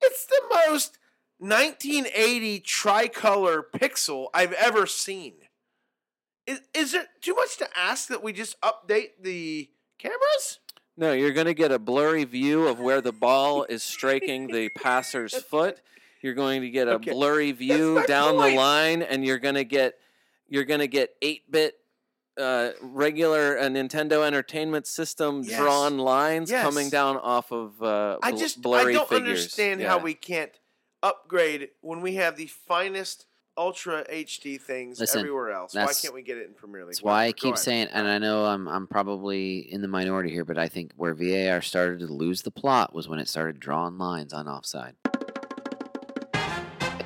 it's 0.00 0.26
the 0.26 0.42
most 0.68 0.98
1980 1.38 2.60
tricolor 2.60 3.62
pixel 3.62 4.28
I've 4.32 4.52
ever 4.52 4.86
seen. 4.86 5.34
Is, 6.46 6.60
is 6.74 6.94
it 6.94 7.08
too 7.20 7.34
much 7.34 7.56
to 7.58 7.68
ask 7.76 8.08
that 8.08 8.22
we 8.22 8.32
just 8.32 8.60
update 8.60 9.10
the 9.20 9.68
cameras? 9.98 10.60
No, 10.96 11.12
you're 11.12 11.32
going 11.32 11.46
to 11.46 11.54
get 11.54 11.72
a 11.72 11.78
blurry 11.78 12.24
view 12.24 12.68
of 12.68 12.80
where 12.80 13.00
the 13.00 13.12
ball 13.12 13.64
is 13.64 13.82
striking 13.82 14.46
the 14.46 14.70
passer's 14.70 15.34
foot. 15.42 15.80
You're 16.26 16.34
going 16.34 16.62
to 16.62 16.70
get 16.70 16.88
a 16.88 16.94
Okay, 16.94 17.12
blurry 17.12 17.52
view 17.52 18.02
down 18.08 18.34
point. 18.34 18.50
the 18.50 18.56
line, 18.56 19.02
and 19.02 19.24
you're 19.24 19.38
going 19.38 19.54
to 19.54 19.62
get 19.64 19.94
you're 20.48 20.64
going 20.64 20.80
to 20.80 20.88
get 20.88 21.14
eight 21.22 21.48
bit 21.48 21.76
uh, 22.36 22.70
regular 22.82 23.56
uh, 23.60 23.62
Nintendo 23.66 24.26
Entertainment 24.26 24.88
System 24.88 25.42
Yes. 25.44 25.56
drawn 25.56 25.98
lines 25.98 26.50
coming 26.50 26.90
down 26.90 27.16
off 27.16 27.52
of 27.52 27.80
uh, 27.80 28.18
I 28.24 28.32
bl- 28.32 28.38
just 28.38 28.58
I 28.66 28.92
don't 28.92 29.08
figures. 29.08 29.28
understand 29.38 29.82
how 29.82 29.98
we 29.98 30.14
can't 30.14 30.50
upgrade 31.00 31.68
when 31.80 32.00
we 32.00 32.16
have 32.16 32.36
the 32.36 32.46
finest 32.46 33.26
Ultra 33.56 34.04
HD 34.12 34.60
things 34.60 34.98
Listen, 35.00 35.20
everywhere 35.20 35.50
else. 35.52 35.74
Why 35.74 35.90
can't 35.94 36.12
we 36.12 36.22
get 36.22 36.36
it 36.38 36.46
in 36.48 36.54
Premier 36.54 36.82
League? 36.82 36.88
That's 36.94 37.02
why 37.02 37.26
I 37.26 37.32
keep 37.32 37.54
ahead. 37.54 37.58
saying, 37.60 37.88
and 37.92 38.06
I 38.08 38.18
know 38.18 38.44
I'm 38.44 38.66
I'm 38.68 38.86
probably 38.88 39.60
in 39.72 39.80
the 39.80 39.88
minority 39.88 40.30
here, 40.30 40.44
but 40.44 40.58
I 40.58 40.66
think 40.68 40.92
where 40.96 41.14
VAR 41.14 41.62
started 41.62 42.00
to 42.00 42.06
lose 42.08 42.42
the 42.42 42.50
plot 42.50 42.92
was 42.92 43.08
when 43.08 43.18
it 43.20 43.28
started 43.28 43.58
drawing 43.60 43.96
lines 43.96 44.32
on 44.34 44.46
offside. 44.48 44.96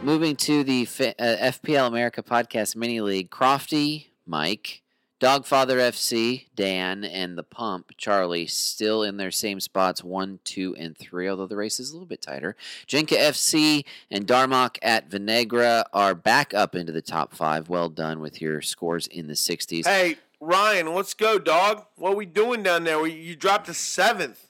Moving 0.03 0.35
to 0.37 0.65
the 0.65 0.83
F- 0.83 1.15
uh, 1.19 1.37
FPL 1.53 1.87
America 1.87 2.23
Podcast 2.23 2.75
Mini 2.75 3.03
League, 3.03 3.31
Crofty, 3.31 4.07
Mike, 4.27 4.81
Dogfather 5.21 5.77
FC, 5.77 6.47
Dan, 6.57 7.05
and 7.05 7.37
the 7.37 7.43
Pump, 7.43 7.93
Charlie, 7.99 8.47
still 8.47 9.03
in 9.03 9.19
their 9.19 9.31
same 9.31 9.61
spots, 9.61 10.03
one, 10.03 10.41
two, 10.43 10.75
and 10.77 10.97
three, 10.97 11.29
although 11.29 11.47
the 11.47 11.57
race 11.57 11.79
is 11.79 11.91
a 11.91 11.93
little 11.93 12.07
bit 12.07 12.23
tighter. 12.23 12.57
Jenka 12.89 13.19
FC 13.19 13.85
and 14.11 14.27
Darmok 14.27 14.79
at 14.81 15.11
Vinegra 15.11 15.85
are 15.93 16.15
back 16.15 16.55
up 16.55 16.75
into 16.75 16.93
the 16.93 17.03
top 17.03 17.35
five. 17.35 17.69
Well 17.69 17.91
done 17.91 18.21
with 18.21 18.41
your 18.41 18.63
scores 18.63 19.07
in 19.07 19.27
the 19.27 19.35
60s. 19.35 19.87
Hey 19.87 20.17
Ryan, 20.41 20.95
let's 20.95 21.13
go, 21.13 21.39
dog. 21.39 21.85
What 21.97 22.15
are 22.15 22.17
we 22.17 22.25
doing 22.25 22.63
down 22.63 22.85
there? 22.85 23.07
You 23.07 23.37
dropped 23.37 23.67
to 23.67 23.75
seventh. 23.75 24.47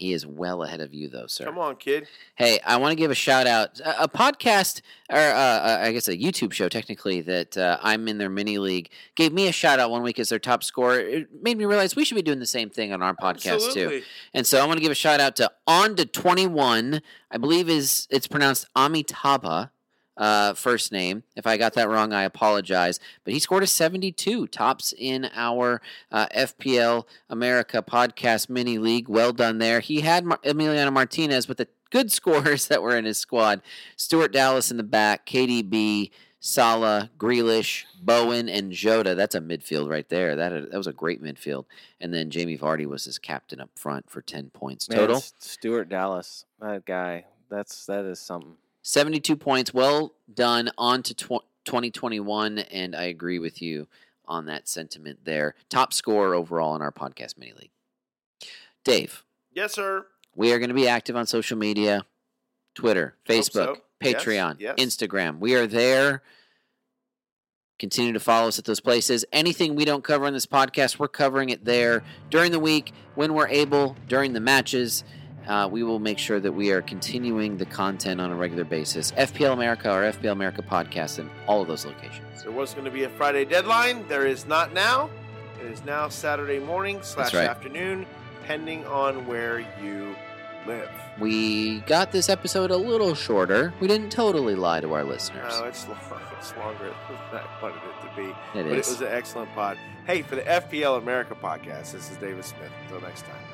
He 0.00 0.14
is 0.14 0.26
well 0.26 0.62
ahead 0.62 0.80
of 0.80 0.94
you, 0.94 1.08
though, 1.10 1.26
sir. 1.26 1.44
Come 1.44 1.58
on, 1.58 1.76
kid. 1.76 2.08
Hey, 2.34 2.58
I 2.64 2.78
want 2.78 2.92
to 2.92 2.96
give 2.96 3.10
a 3.10 3.14
shout 3.14 3.46
out. 3.46 3.78
A, 3.80 4.04
a 4.04 4.08
podcast, 4.08 4.80
or 5.10 5.18
uh, 5.18 5.20
uh, 5.20 5.78
I 5.82 5.92
guess 5.92 6.08
a 6.08 6.16
YouTube 6.16 6.54
show, 6.54 6.70
technically, 6.70 7.20
that 7.20 7.54
uh, 7.58 7.76
I'm 7.82 8.08
in 8.08 8.16
their 8.16 8.30
mini 8.30 8.56
league, 8.56 8.88
gave 9.14 9.30
me 9.30 9.46
a 9.46 9.52
shout 9.52 9.78
out 9.78 9.90
one 9.90 10.02
week 10.02 10.18
as 10.18 10.30
their 10.30 10.38
top 10.38 10.64
scorer. 10.64 11.00
It 11.00 11.28
made 11.42 11.58
me 11.58 11.66
realize 11.66 11.94
we 11.94 12.06
should 12.06 12.14
be 12.14 12.22
doing 12.22 12.38
the 12.38 12.46
same 12.46 12.70
thing 12.70 12.94
on 12.94 13.02
our 13.02 13.14
podcast, 13.14 13.74
too. 13.74 14.00
And 14.32 14.46
so 14.46 14.58
I 14.58 14.66
want 14.66 14.78
to 14.78 14.82
give 14.82 14.90
a 14.90 14.94
shout 14.94 15.20
out 15.20 15.36
to 15.36 15.50
On 15.66 15.94
to 15.96 16.06
21. 16.06 17.02
I 17.30 17.36
believe 17.36 17.68
is 17.68 18.08
it's 18.10 18.26
pronounced 18.26 18.68
Amitabha, 18.74 19.70
uh, 20.16 20.54
first 20.54 20.92
name. 20.92 21.22
If 21.36 21.46
I 21.46 21.56
got 21.56 21.74
that 21.74 21.88
wrong, 21.88 22.12
I 22.12 22.24
apologize. 22.24 23.00
But 23.24 23.32
he 23.34 23.40
scored 23.40 23.62
a 23.62 23.66
72, 23.66 24.46
tops 24.48 24.92
in 24.96 25.30
our 25.34 25.80
uh, 26.12 26.26
FPL 26.36 27.04
America 27.28 27.82
podcast 27.82 28.48
mini 28.50 28.78
league. 28.78 29.08
Well 29.08 29.32
done 29.32 29.58
there. 29.58 29.80
He 29.80 30.00
had 30.02 30.24
Mar- 30.24 30.40
Emiliano 30.44 30.92
Martinez 30.92 31.48
with 31.48 31.58
the 31.58 31.68
good 31.90 32.12
scorers 32.12 32.68
that 32.68 32.82
were 32.82 32.96
in 32.96 33.04
his 33.04 33.18
squad. 33.18 33.62
Stuart 33.96 34.32
Dallas 34.32 34.70
in 34.70 34.76
the 34.76 34.82
back, 34.82 35.26
KDB. 35.26 36.10
Salah, 36.42 37.10
Grealish, 37.18 37.84
Bowen, 38.00 38.48
and 38.48 38.72
Jota. 38.72 39.14
That's 39.14 39.34
a 39.34 39.42
midfield 39.42 39.90
right 39.90 40.08
there. 40.08 40.36
That 40.36 40.70
that 40.70 40.76
was 40.78 40.86
a 40.86 40.92
great 40.92 41.22
midfield. 41.22 41.66
And 42.00 42.14
then 42.14 42.30
Jamie 42.30 42.56
Vardy 42.56 42.86
was 42.86 43.04
his 43.04 43.18
captain 43.18 43.60
up 43.60 43.68
front 43.76 44.08
for 44.08 44.22
ten 44.22 44.48
points 44.48 44.86
total. 44.86 45.16
S- 45.16 45.34
Stuart 45.38 45.90
Dallas, 45.90 46.46
that 46.58 46.86
guy. 46.86 47.26
That's 47.50 47.84
that 47.84 48.06
is 48.06 48.20
something. 48.20 48.54
72 48.82 49.36
points. 49.36 49.74
Well 49.74 50.14
done. 50.32 50.70
On 50.78 51.02
to 51.02 51.14
tw- 51.14 51.44
2021. 51.64 52.58
And 52.58 52.94
I 52.96 53.04
agree 53.04 53.38
with 53.38 53.60
you 53.62 53.86
on 54.26 54.46
that 54.46 54.68
sentiment 54.68 55.20
there. 55.24 55.54
Top 55.68 55.92
scorer 55.92 56.34
overall 56.34 56.74
in 56.76 56.82
our 56.82 56.92
podcast 56.92 57.36
mini 57.38 57.52
league. 57.52 57.70
Dave, 58.84 59.24
Yes, 59.52 59.74
sir. 59.74 60.06
we 60.34 60.52
are 60.52 60.58
going 60.58 60.68
to 60.70 60.74
be 60.74 60.88
active 60.88 61.16
on 61.16 61.26
social 61.26 61.58
media 61.58 62.06
Twitter, 62.74 63.14
Facebook, 63.28 63.52
so. 63.52 63.76
Yes, 64.00 64.14
Patreon, 64.24 64.56
yes. 64.58 64.76
Instagram. 64.78 65.38
We 65.38 65.54
are 65.54 65.66
there. 65.66 66.22
Continue 67.78 68.12
to 68.12 68.20
follow 68.20 68.48
us 68.48 68.58
at 68.58 68.64
those 68.64 68.80
places. 68.80 69.24
Anything 69.32 69.74
we 69.74 69.84
don't 69.84 70.04
cover 70.04 70.26
in 70.26 70.32
this 70.34 70.46
podcast, 70.46 70.98
we're 70.98 71.08
covering 71.08 71.50
it 71.50 71.64
there 71.64 72.02
during 72.30 72.52
the 72.52 72.60
week 72.60 72.92
when 73.14 73.34
we're 73.34 73.48
able, 73.48 73.96
during 74.06 74.32
the 74.32 74.40
matches. 74.40 75.02
Uh, 75.46 75.68
we 75.70 75.82
will 75.82 75.98
make 75.98 76.18
sure 76.18 76.38
that 76.40 76.52
we 76.52 76.70
are 76.70 76.82
continuing 76.82 77.56
the 77.56 77.66
content 77.66 78.20
on 78.20 78.30
a 78.30 78.36
regular 78.36 78.64
basis. 78.64 79.12
FPL 79.12 79.52
America 79.52 79.90
or 79.90 80.02
FPL 80.12 80.32
America 80.32 80.62
podcast 80.62 81.18
in 81.18 81.30
all 81.46 81.62
of 81.62 81.68
those 81.68 81.84
locations. 81.84 82.42
There 82.42 82.52
was 82.52 82.72
going 82.72 82.84
to 82.84 82.90
be 82.90 83.04
a 83.04 83.08
Friday 83.08 83.44
deadline. 83.44 84.06
There 84.08 84.26
is 84.26 84.46
not 84.46 84.72
now. 84.72 85.10
It 85.60 85.66
is 85.66 85.84
now 85.84 86.08
Saturday 86.08 86.58
morning 86.58 87.00
slash 87.02 87.34
right. 87.34 87.48
afternoon, 87.48 88.06
depending 88.40 88.86
on 88.86 89.26
where 89.26 89.60
you 89.82 90.14
live. 90.66 90.90
We 91.18 91.80
got 91.80 92.12
this 92.12 92.28
episode 92.28 92.70
a 92.70 92.76
little 92.76 93.14
shorter. 93.14 93.74
We 93.80 93.88
didn't 93.88 94.10
totally 94.10 94.54
lie 94.54 94.80
to 94.80 94.92
our 94.94 95.04
listeners. 95.04 95.52
No, 95.58 95.64
it's, 95.66 95.86
long, 95.86 95.98
it's 96.38 96.56
longer 96.56 96.94
than 97.32 97.40
I 97.40 97.62
wanted 97.62 97.76
it 97.76 98.08
to 98.08 98.16
be. 98.16 98.28
It 98.58 98.64
but 98.64 98.78
is. 98.78 98.88
it 98.88 98.92
was 98.92 99.00
an 99.02 99.08
excellent 99.08 99.52
pod. 99.54 99.78
Hey, 100.06 100.22
for 100.22 100.36
the 100.36 100.42
FPL 100.42 100.98
America 100.98 101.34
podcast, 101.34 101.92
this 101.92 102.10
is 102.10 102.16
David 102.16 102.44
Smith. 102.44 102.70
Until 102.84 103.00
next 103.00 103.22
time. 103.22 103.49